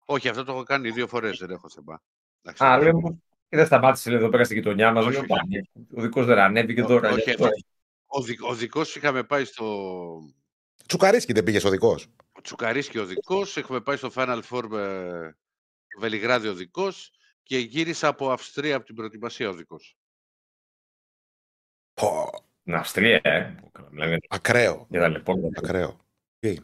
[0.05, 2.01] Όχι, αυτό το έχω κάνει δύο φορές, δεν έχω θέμα.
[2.57, 3.19] Α, λέω,
[3.49, 5.05] και δεν σταμάτησε εδώ πέρα στην γειτονιά μας.
[5.05, 7.09] Ο δικός δεν ανέβηκε τώρα.
[7.11, 7.31] Όχι,
[8.41, 10.21] ο, ο δικός είχαμε πάει στο.
[10.85, 12.07] Τσουκαρίσκι δεν πήγες ο δικός;
[12.41, 13.57] Τσουκαρίσκι ο δικός.
[13.57, 15.37] Έχουμε πάει στο Final Four με
[15.99, 17.11] Βελιγράδι ο δικός
[17.43, 19.97] και γύρισα από Αυστρία από την προετοιμασία ο δικός.
[22.61, 23.55] Στην Αυστρία, ε.
[24.29, 24.87] Ακραίο.
[24.89, 25.49] Για τα λεπόμενα.
[25.57, 25.99] Ακραίο.
[26.39, 26.57] Τι;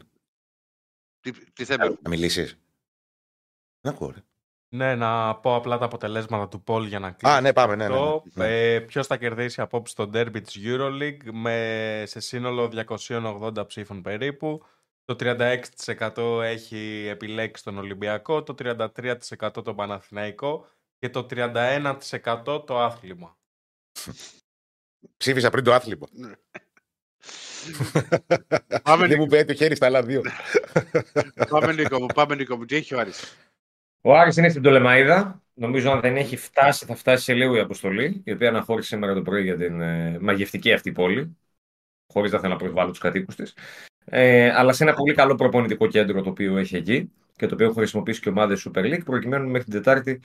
[1.20, 1.98] Τι, τι θέλει.
[2.02, 2.58] Να μιλήσεις.
[3.80, 4.14] Να ακούω,
[4.68, 7.34] ναι, να πω απλά τα αποτελέσματα του Πολ για να κλείσω.
[7.34, 7.98] Α, ναι, πάμε, ναι, ναι,
[8.34, 8.74] ναι.
[8.74, 14.64] Ε, ποιος θα κερδίσει απόψε το derby της EuroLeague με, σε σύνολο 280 ψήφων περίπου.
[15.04, 20.66] Το 36% έχει επιλέξει τον Ολυμπιακό, το 33% το Παναθηναϊκό
[20.98, 23.36] και το 31% το άθλημα.
[25.16, 26.06] Ψήφισα πριν το άθλημα.
[26.10, 26.32] Ναι.
[29.06, 30.22] Δεν μου πέτει το χέρι στα άλλα δύο.
[31.48, 32.64] πάμε Νίκο μου, πάμε Νίκο μου.
[32.64, 33.36] Τι έχει ο Άρης;
[34.00, 35.42] Ο Άρης είναι στην Τολεμαίδα.
[35.54, 39.14] Νομίζω αν δεν έχει φτάσει, θα φτάσει σε λίγο η αποστολή, η οποία αναχώρησε σήμερα
[39.14, 41.36] το πρωί για την ε, μαγευτική αυτή πόλη,
[42.12, 43.56] χωρίς να θέλω να προσβάλλω τους κατοίκους της.
[44.04, 47.66] Ε, αλλά σε ένα πολύ καλό προπονητικό κέντρο το οποίο έχει εκεί και το οποίο
[47.66, 50.20] έχω χρησιμοποιήσει και ομάδες Super League, προκειμένου μέχρι την Τετάρτη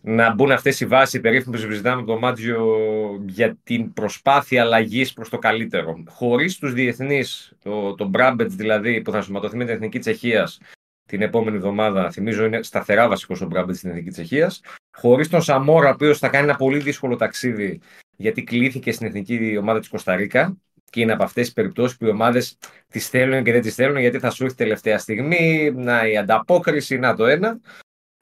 [0.00, 2.78] να μπουν αυτές οι βάσεις περίφημες που συζητάμε με τον Μάτζιο
[3.26, 6.02] για την προσπάθεια αλλαγής προς το καλύτερο.
[6.08, 10.58] Χωρίς τους διεθνείς, το, το Μπράμπετς δηλαδή, που θα σωματωθεί με την Εθνική Τσεχίας
[11.06, 12.10] την επόμενη εβδομάδα.
[12.10, 14.60] Θυμίζω είναι σταθερά βασικός ο Μπράμπετ στην Εθνική Τσεχίας.
[14.96, 17.80] Χωρίς τον Σαμόρα, ο οποίος θα κάνει ένα πολύ δύσκολο ταξίδι,
[18.16, 20.56] γιατί κλήθηκε στην εθνική ομάδα της Κωνσταντίνα.
[20.90, 22.58] Και είναι από αυτές τις περιπτώσεις που οι ομάδες
[22.88, 26.98] τις θέλουν και δεν τις θέλουν, γιατί θα σου έρθει τελευταία στιγμή, να η ανταπόκριση,
[26.98, 27.60] να το ένα.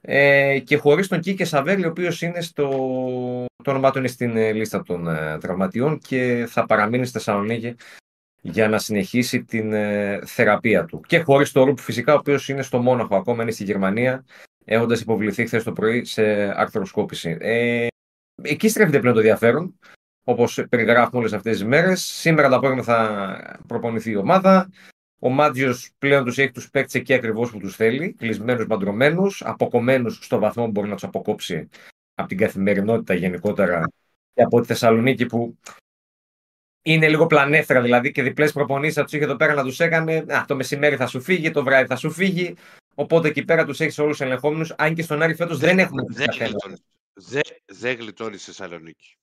[0.00, 2.68] Ε, και χωρίς τον Κίκε Σαβέλη, ο οποίος είναι στο.
[3.64, 7.74] Το όνομά του είναι στην ε, λίστα των ε, τραυματιών και θα παραμείνει στη Θεσσαλονίκη
[8.46, 11.00] για να συνεχίσει την ε, θεραπεία του.
[11.06, 14.24] Και χωρίς το Ρουπ φυσικά, ο οποίος είναι στο Μόναχο ακόμα, είναι στη Γερμανία,
[14.64, 16.22] έχοντας υποβληθεί χθες το πρωί σε
[16.60, 17.36] αρθροσκόπηση.
[17.40, 17.86] Ε,
[18.42, 19.78] εκεί στρέφεται πλέον το ενδιαφέρον,
[20.24, 22.02] όπως περιγράφουμε όλες αυτές τις μέρες.
[22.02, 24.70] Σήμερα το απόγευμα θα προπονηθεί η ομάδα.
[25.18, 30.18] Ο Μάτζιος πλέον τους έχει τους παίκτες εκεί ακριβώς που τους θέλει, κλεισμένους, μαντρωμένους, αποκομμένους
[30.22, 31.68] στο βαθμό που μπορεί να τους αποκόψει
[32.14, 33.84] από την καθημερινότητα γενικότερα
[34.34, 35.58] και από τη Θεσσαλονίκη που
[36.86, 40.16] είναι λίγο πλανέφερα δηλαδή και διπλές προπονήσεις θα τους είχε εδώ πέρα να τους έκανε.
[40.16, 42.56] Α, το μεσημέρι θα σου φύγει, το βράδυ θα σου φύγει.
[42.94, 44.74] Οπότε εκεί πέρα τους έχεις όλους ελεγχόμενους.
[44.78, 46.02] Αν και στον Άρη φέτος δεν, δεν έχουμε
[47.12, 49.16] Δεν δε γλιτώνεις στη Θεσσαλονίκη.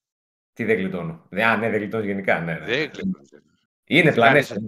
[0.52, 1.28] Τι δεν γλιτώνω.
[1.30, 2.40] Α, ναι, δεν γλιτώνεις γενικά.
[2.40, 2.64] Ναι, ναι.
[2.64, 3.30] Δεν γλιτώνεις.
[3.84, 4.60] Είναι πλανέφερα.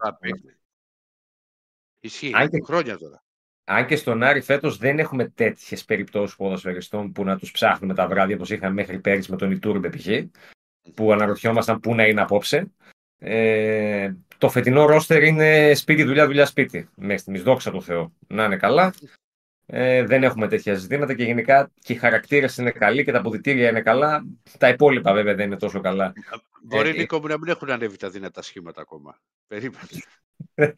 [2.00, 2.30] Ισχύει.
[2.34, 2.62] Αν και...
[2.64, 3.24] χρόνια τώρα.
[3.64, 8.08] Αν και στον Άρη φέτος δεν έχουμε τέτοιες περιπτώσεις ποδοσφαιριστών που να τους ψάχνουμε τα
[8.08, 10.06] βράδια όπως είχαμε μέχρι πέρυσι με τον Ιτούρμπε π.χ.
[10.94, 12.70] που αναρωτιόμασταν πού να είναι απόψε.
[13.18, 16.88] Ε, το φετινό ρόστερ είναι σπίτι, δουλειά, δουλειά, σπίτι.
[16.94, 18.12] Μέχρι στιγμής, δόξα τω Θεώ.
[18.26, 18.94] Να είναι καλά.
[19.66, 23.68] Ε, δεν έχουμε τέτοια ζητήματα και γενικά και οι χαρακτήρες είναι καλοί και τα αποδητήρια
[23.68, 24.24] είναι καλά.
[24.58, 26.12] Τα υπόλοιπα βέβαια δεν είναι τόσο καλά.
[26.62, 29.18] Μπορεί, ε, Νίκο μου, να μην έχουν ανέβει τα δυνατά σχήματα ακόμα.
[29.46, 29.86] Περίμενε.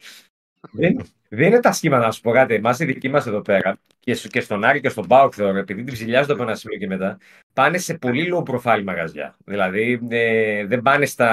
[0.71, 2.53] δεν, δεν είναι τα σχήματα, να σου πω κάτι.
[2.53, 5.83] Εμάς οι δικοί μας εδώ πέρα και, και στον Άρη και στον Πάουκ θεωρώ, επειδή
[5.83, 7.17] την ψηλιάζονται από ένα σημείο και μετά,
[7.53, 9.35] πάνε σε πολύ low profile μαγαζιά.
[9.45, 11.29] Δηλαδή ε, δεν πάνε στα.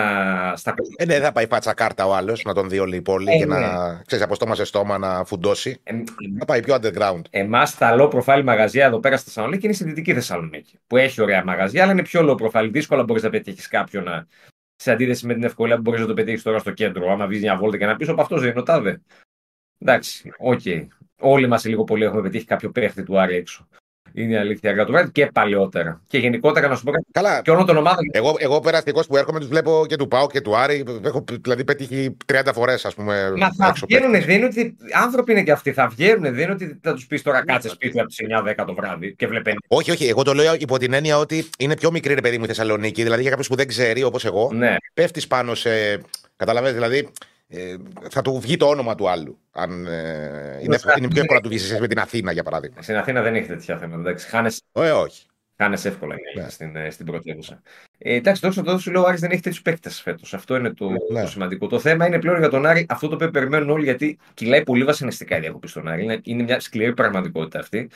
[0.57, 0.75] στα...
[0.97, 3.33] Ε, ναι, δεν θα πάει πάτσα κάρτα ο άλλος να τον δει όλη η πόλη
[3.33, 3.59] ε, και ναι.
[3.59, 5.81] να ξέρεις από στόμα σε στόμα να φουντώσει.
[5.83, 5.95] Ε,
[6.39, 7.23] θα πάει πιο underground.
[7.31, 10.79] Εμάς τα low profile μαγαζιά εδώ πέρα στη Θεσσαλονίκη είναι στη Δυτική Θεσσαλονίκη.
[10.87, 12.69] Που έχει ωραία μαγαζιά, αλλά είναι πιο low profile.
[12.71, 14.27] Δύσκολα μπορείς να πετύχεις κάποιον να,
[14.77, 17.11] σε αντίθεση με την ευκολία που μπορείς να το πετύχεις τώρα στο κέντρο.
[17.11, 19.03] Άμα βγεις μια βόλτα και να πεις α, αυτός δεν είναι ο τάδε.
[19.79, 20.61] Εντάξει, OK.
[20.65, 20.87] Okay.
[21.19, 23.69] Όλοι μας λίγο πολύ έχουμε πετύχει κάποιο παίχτη του Άρη έξω.
[24.17, 26.01] Είναι η αλήθεια για το βράδυ και παλαιότερα.
[26.07, 27.07] Και γενικότερα να σου πω κάτι.
[27.13, 27.43] Καλά.
[27.43, 28.05] Και όλων των ομάδων.
[28.11, 30.85] Εγώ, εγώ περαστικός που έρχομαι, τους βλέπω και του ΠΑΟΚ και του Άρη.
[31.05, 33.33] Έχω δηλαδή πετύχει 30 φορές, ας πούμε.
[33.37, 34.77] Μα θα βγαίνουν, δεν είναι ότι.
[35.03, 35.73] Άνθρωποι είναι και αυτοί.
[35.73, 38.19] Θα βγαίνουν, δεν είναι ότι θα τους πεις τώρα ναι, κάτσε σπίτι από τις
[38.59, 39.55] 9-10 το βράδυ και βλέπουν.
[39.69, 40.07] Όχι, όχι.
[40.09, 43.03] Εγώ το λέω υπό την έννοια ότι είναι πιο μικρή ρε παιδί μου η Θεσσαλονίκη.
[43.03, 44.77] Δηλαδή για κάποιο που δεν ξέρει όπως εγώ, ναι.
[44.95, 45.71] πέφτεις πάνω σε.
[46.37, 47.09] Καταλαβαίνετε, δηλαδή
[47.57, 47.77] ε,
[48.11, 49.39] θα του βγει το όνομα του άλλου.
[49.51, 52.83] Αν, ε, είναι, είναι πιο εύκολο να του βγεις σε με την Αθήνα, για παράδειγμα.
[52.83, 54.01] Στην Αθήνα δεν έχει τέτοια θέματα.
[54.01, 55.27] Εντάξει, χάνεσαι, ε, όχι.
[55.57, 56.49] Χάνεσαι εύκολα ναι.
[56.49, 57.63] στην, ε, στην πρωτεύουσα.
[57.99, 60.35] Ε, εντάξει, τόσο το σου λέω ο Άρης δεν έχει τέτοιους παίκτες φέτος.
[60.35, 61.23] Αυτό είναι το, ναι.
[61.23, 61.67] το, σημαντικό.
[61.67, 64.85] Το θέμα είναι πλέον για τον Άρη αυτό το οποίο περιμένουν όλοι γιατί κυλάει πολύ
[64.85, 66.03] βασανιστικά η διακοπή στον Άρη.
[66.03, 67.91] Είναι, είναι μια σκληρή πραγματικότητα αυτή.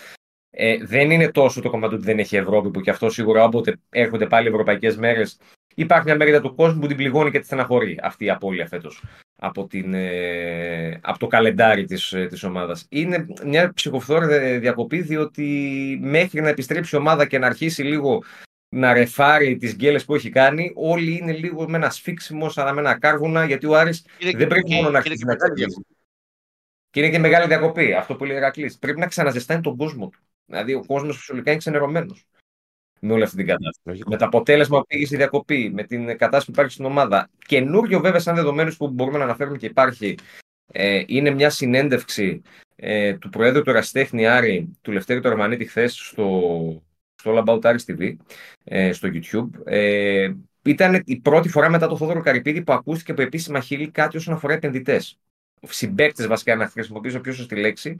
[0.51, 3.77] Ε, δεν είναι τόσο το κομμάτι ότι δεν έχει Ευρώπη που και αυτό σίγουρα όποτε
[3.91, 5.39] έρχονται πάλι ευρωπαϊκές μέρες
[5.75, 9.03] υπάρχει μια μερίδα του κόσμου που την πληγώνει και τη στεναχωρεί αυτή η απώλεια φέτος
[9.41, 12.87] από, την, ε, από το καλεντάρι της, ε, της ομάδας.
[12.89, 18.23] Είναι μια ψυχοφθόρη διακοπή διότι μέχρι να επιστρέψει η ομάδα και να αρχίσει λίγο
[18.69, 22.81] να ρεφάρει τις γκέλες που έχει κάνει όλοι είναι λίγο με ένα σφίξιμο σαν με
[22.81, 24.05] ένα κάργουνα γιατί ο Άρης
[24.37, 25.37] δεν πρέπει μόνο να αρχίσει να
[26.91, 27.95] και είναι και μεγάλη διακοπή.
[27.95, 28.79] Αυτό που λέει ο Ερακλής.
[28.79, 30.19] Πρέπει να ξαναζεστάνει τον κόσμο του.
[30.47, 32.27] Δηλαδή ο κόσμος φυσικά είναι ξενερωμένος
[33.01, 34.03] με όλη αυτή την κατάσταση.
[34.07, 37.31] Με το αποτέλεσμα που πήγε στη διακοπή, με την κατάσταση που υπάρχει στην ομάδα.
[37.47, 40.15] Καινούριο βέβαια, σαν δεδομένους που μπορούμε να αναφέρουμε και υπάρχει,
[40.73, 42.43] ε, είναι μια συνέντευξη
[42.77, 46.83] ε, του Προέδρου του Εραστέχνη Άρη, του Λευτέρη του Αρμανίτη, χθες στο,
[47.15, 48.17] στο All About Aris TV,
[48.65, 49.49] ε, στο YouTube.
[49.65, 54.17] Ε, ήταν η πρώτη φορά μετά το Θόδωρο Καρυπίδη που ακούστηκε από επίσημα χείλη κάτι
[54.17, 55.19] όσον αφορά επενδυτές.
[55.67, 57.97] Συμπαίκτες, βασικά, να χρησιμοποιήσω πιο σωστή λέξη,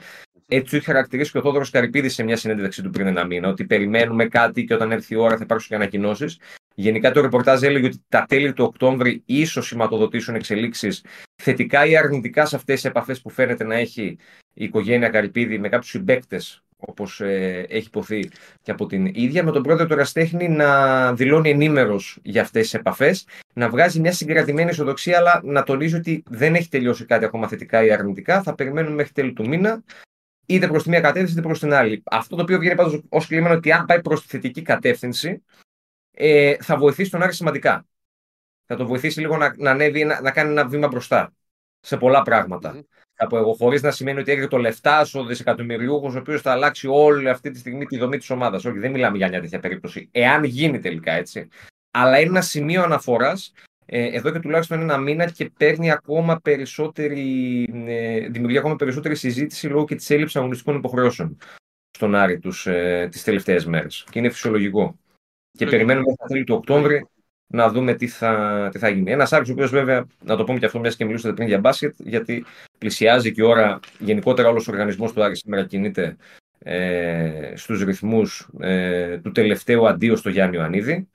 [0.49, 3.65] έτσι είχε χαρακτηρίσει και ο Θόδωρος Καρυπίδης σε μια συνέντευξη του πριν ένα μήνα, ότι
[3.65, 6.39] περιμένουμε κάτι και όταν έρθει η ώρα θα υπάρξουν και ανακοινώσεις.
[6.75, 11.05] Γενικά το ρεπορτάζ έλεγε ότι τα τέλη του Οκτώβρη ίσως σηματοδοτήσουν εξελίξεις
[11.43, 14.19] θετικά ή αρνητικά σε αυτές τις επαφές που φαίνεται να έχει
[14.55, 18.31] η οικογένεια Καρυπίδη με κάποιους συμπαίκτες, όπως ε, έχει υποθεί
[18.63, 22.75] και από την ίδια, με τον πρόεδρο του Εραστέχνη να δηλώνει ενήμερος για αυτές τις
[22.75, 27.49] επαφές, να βγάζει μια συγκρατημένη ισοδοξία, αλλά να τονίζει ότι δεν έχει τελειώσει κάτι ακόμα
[27.49, 28.43] θετικά ή αρνητικά.
[28.43, 29.83] Θα περιμένουμε μέχρι τέλη του μήνα
[30.47, 32.03] είτε προς τη μία κατεύθυνση είτε προς την άλλη.
[32.05, 35.43] Αυτό το οποίο βγαίνει πάντως ως κλίμα είναι ότι αν πάει προς τη θετική κατεύθυνση,
[36.11, 37.87] ε, θα βοηθήσει τον Άρη σημαντικά.
[38.65, 41.33] Θα τον βοηθήσει λίγο να, να ανέβει, να, να κάνει ένα βήμα μπροστά
[41.81, 42.75] σε πολλά πράγματα.
[42.75, 43.08] Mm-hmm.
[43.21, 46.53] Θα πω εγώ, χωρί να σημαίνει ότι έρχεται το λεφτάς ο δισεκατομμυριούχος, ο οποίος θα
[46.53, 48.65] αλλάξει όλη αυτή τη στιγμή τη δομή της ομάδας.
[48.65, 50.09] Όχι, δεν μιλάμε για μια τέτοια περίπτωση.
[50.13, 51.49] Εάν γίνει τελικά έτσι.
[51.91, 53.53] Αλλά είναι ένα σημείο αναφοράς
[53.87, 59.67] ε, εδώ και τουλάχιστον ένα μήνα και παίρνει ακόμα περισσότερη, ε, δημιουργεί ακόμα περισσότερη συζήτηση
[59.67, 61.37] λόγω και της έλλειψης αγωνιστικών υποχρεώσεων
[61.91, 64.07] στον Άρη τους, ε, τις τελευταίες μέρες.
[64.11, 64.99] Και είναι φυσιολογικό.
[65.51, 67.07] Και περιμένουμε στα τέλη του Οκτώβρη
[67.49, 69.13] να δούμε τι θα, τι θα γίνει.
[69.13, 71.59] Ένας Άρης ο οποίος βέβαια, να το πούμε και αυτό, μιας και μιλούσατε πριν για
[71.59, 72.45] μπάσκετ, γιατί
[72.79, 76.17] πλησιάζει και η ώρα, γενικότερα όλος ο οργανισμός του Άρη σήμερα κινείται
[76.59, 81.09] ε, στους ρυθμούς ε, του τελευταίου αντίου στο Γιάννη Ιωαννίδη.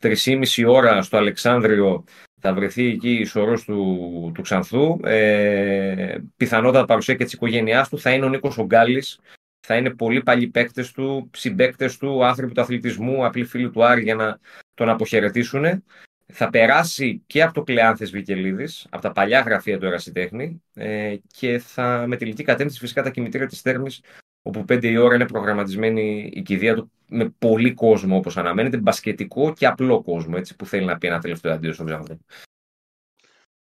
[0.00, 2.04] 3,5 ώρα στο Αλεξάνδριο
[2.40, 5.00] θα βρεθεί εκεί η σωρός του, του Ξανθού.
[5.04, 9.20] Ε, πιθανότατα παρουσία και της οικογένειάς του θα είναι ο Νίκος Ογκάλης.
[9.66, 14.02] Θα είναι πολλοί παλιοί παίκτες του, συμπαίκτες του, άνθρωποι του αθλητισμού, απλοί φίλοι του Άρη
[14.02, 14.38] για να
[14.78, 15.84] τον αποχαιρετήσουν.
[16.32, 21.58] Θα περάσει και από το Κλεάνθε Βικελίδης, από τα παλιά γραφεία του Ερασιτέχνη ε, και
[21.58, 24.00] θα με τελική κατεύθυνση φυσικά τα κημητήρια της Θέρμης
[24.42, 29.52] όπου πέντε η ώρα είναι προγραμματισμένη η κηδεία του με πολύ κόσμο όπως αναμένεται, μπασκετικό
[29.52, 32.18] και απλό κόσμο, έτσι, που θέλει να πει ένα τελευταίο αντίο στον Ξανθό.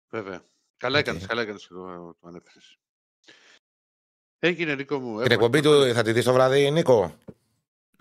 [0.10, 0.41] Βέβαια.
[0.77, 2.77] Καλά έκανες, καλά έκανες και το, το ανέφερες.
[4.40, 5.22] Έγινε, Νίκο μου.
[5.22, 7.15] Την εκπομπή του θα τη δεις το βράδυ, Νίκο.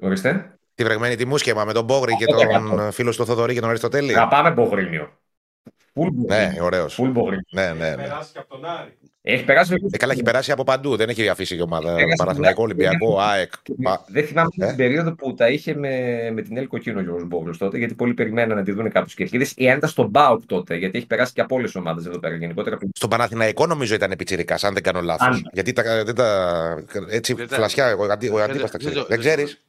[0.02, 0.58] Ορίστε.
[0.74, 4.12] Τη βρεγμένη τη μουσκεμα με τον Μπόγρη και τον φίλο του Θοδωρή και τον Αριστοτέλη.
[4.14, 5.10] Να πάμε Μπογρίνιο.
[6.26, 6.94] Ναι, ωραίος.
[6.94, 7.42] Φουλ Μπογρίνιο.
[7.50, 8.02] Ναι, ναι, Έχει ναι.
[8.02, 8.96] περάσει και από τον Άρη.
[9.24, 10.96] Έχει περάσει Ε, καλά, έχει περάσει από παντού.
[10.96, 11.96] Δεν έχει αφήσει η ομάδα.
[11.98, 12.86] Έχει Παναθηναϊκό, περάσει.
[12.88, 13.52] Ολυμπιακό, ΑΕΚ.
[13.82, 15.88] Πα- Δεν θυμάμαι Ε; την περίοδο που τα είχε με,
[16.32, 19.12] με την Έλκο Κίνο ο Γιώργος Μπόγλου τότε, γιατί πολλοί περιμέναν να τη δουν κάποιου
[19.16, 19.46] κερκίδε.
[19.54, 22.18] Ή αν ήταν στον Μπάουκ τότε, γιατί έχει περάσει και από όλες τις ομάδες εδώ
[22.18, 22.78] πέρα γενικότερα.
[22.94, 25.26] Στον Παναθηναϊκό νομίζω ήταν πιτσιρικά, αν δεν κάνω λάθος.
[25.26, 25.50] Αν.
[25.52, 26.84] Γιατί τα, δεν τα.
[27.08, 28.94] Έτσι, Δεν τα- φλασιά, εγώ αντι- ο δεν- αντίπα τα δεν ξέρει.
[28.94, 29.62] το- Δεν δεν- ξέρεις.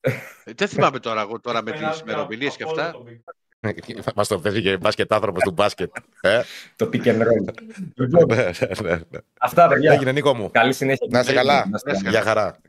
[0.00, 2.92] Ε, Δεν θυμάμαι τώρα, εγώ τώρα με Έχει τις περάσει ημερομηνίες και από όλο αυτά.
[2.92, 5.96] το Big Μας το παίζει και μπάσκετ άνθρωπο του μπάσκετ.
[6.20, 6.42] Ε,
[6.76, 7.54] Το pick and roll.
[7.94, 9.18] Λοιπόν, ναι, ναι, ναι, ναι.
[9.40, 9.92] Αυτά παιδιά.
[9.92, 10.50] Έγινε Νίκο μου.
[10.50, 11.06] Καλή συνέχεια.
[11.10, 11.66] Να είστε καλά.
[11.68, 12.10] Να είστε καλά.
[12.10, 12.60] Γεια χαρά.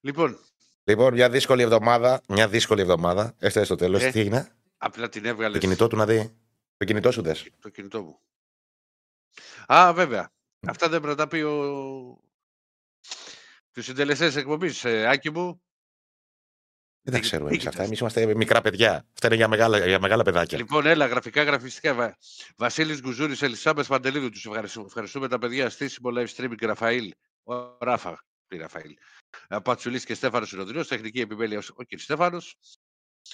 [0.00, 0.38] Λοιπόν,
[0.84, 2.20] Λοιπόν, μια δύσκολη εβδομάδα.
[2.28, 3.34] Μια δύσκολη εβδομάδα.
[3.38, 4.02] Έφτασε στο τέλος.
[4.02, 4.48] Ε, Τι έγινε;
[4.78, 6.34] απλά την έβγαλες Το κινητό του να δει.
[6.76, 7.34] Το κινητό σου δε.
[7.60, 8.18] το κινητό μου.
[9.66, 10.30] Α, βέβαια.
[10.68, 12.20] Αυτά δεν πρέπει να τα πει ο...
[13.80, 14.84] τους συντελεστές εκπομπής.
[14.84, 15.62] Ε, Άκη μου,
[17.02, 17.70] Δεν τα Τι- ξέρουμε τι εμεί αυτά.
[17.70, 19.06] κοιτάς; Εμείς είμαστε μικρά παιδιά.
[19.12, 20.58] Αυτά είναι για μεγάλα, για μεγάλα παιδάκια.
[20.58, 21.94] Λοιπόν, έλα, γραφικά, γραφιστικά.
[21.94, 22.16] Βα...
[22.56, 24.30] Βασίλης Γκουζούρης, Ελισάμπε Παντελίδου.
[24.30, 25.70] Τους ευχαριστούμε, ευχαριστούμε τα παιδιά.
[25.70, 27.12] Στήσιμο live streaming, Ραφαήλ.
[27.42, 28.24] Ο Ράφα.
[28.48, 28.94] Τι Ραφαήλ.
[29.48, 30.84] Ε, Πατσουλής και Στέφανος Συνοδρινό.
[30.84, 31.98] Τεχνική επιμέλεια ο κ.
[31.98, 32.56] Στέφανος.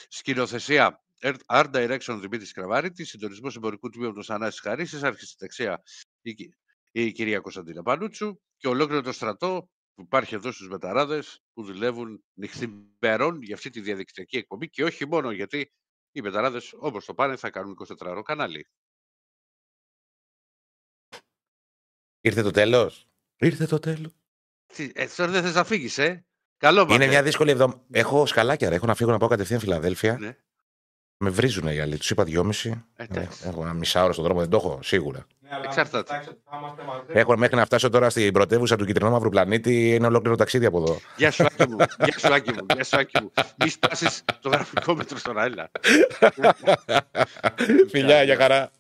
[0.08, 1.02] Σκηνοθεσία
[1.46, 3.04] Art Direction Δημήτρης Κραβάριτη.
[3.04, 5.02] Συντονισμός εμπορικού τμήματος Ανάση Χαρίσης.
[5.02, 5.82] Αρχιστεξία
[6.22, 6.54] η, κυ-
[6.92, 8.40] η κυρία Κωνσταντίνα Πανούτσου.
[8.56, 13.80] Και ολόκληρο το στρατό που υπάρχει εδώ στους μεταράδες που δουλεύουν νυχθημερών για αυτή τη
[13.80, 15.72] διαδικτυακή εκπομπή και όχι μόνο γιατί
[16.12, 18.66] οι μεταράδες όπως το πάνε θα κάνουν 24 ώρο κανάλι.
[22.20, 24.12] Ήρθε το τέλος; Ήρθε το τέλος.
[24.66, 27.06] Τι, ε, τώρα δεν θες να φύγεις, ε; Καλό Είναι μάθε.
[27.06, 27.84] μια δύσκολη εβδομάδα.
[27.90, 28.74] Έχω σκαλάκια, ρε.
[28.74, 30.18] Έχω να φύγω να πάω κατευθείαν Φιλαδέλφια.
[30.18, 30.36] Ναι.
[31.18, 31.96] Με βρίζουν οι άλλοι.
[31.96, 32.84] Τους είπα δυόμιση.
[32.96, 33.38] Ε, εντάξει.
[33.46, 35.26] Έχω ένα μισάωρο στον δρόμο, δεν το έχω σίγουρα.
[35.40, 36.02] Ναι, αλλά Εξαρτάται.
[36.04, 37.04] κοιτάξτε ότι θα είμαστε μαζί.
[37.12, 39.94] Έχω μέχρι να φτάσω τώρα στην πρωτεύουσα του κυτρινόμαυρου πλανήτη.
[39.94, 40.98] Είναι ολόκληρο ταξίδι από εδώ.
[41.16, 43.32] Γεια σου Άκη μου, γεια σου Άκη μου, γεια σου Άκη μου.
[43.56, 45.70] Μη σπάσεις το γραφικό μέτρο στον Άιλα.
[47.90, 48.70] Φιλιά, για χαρά.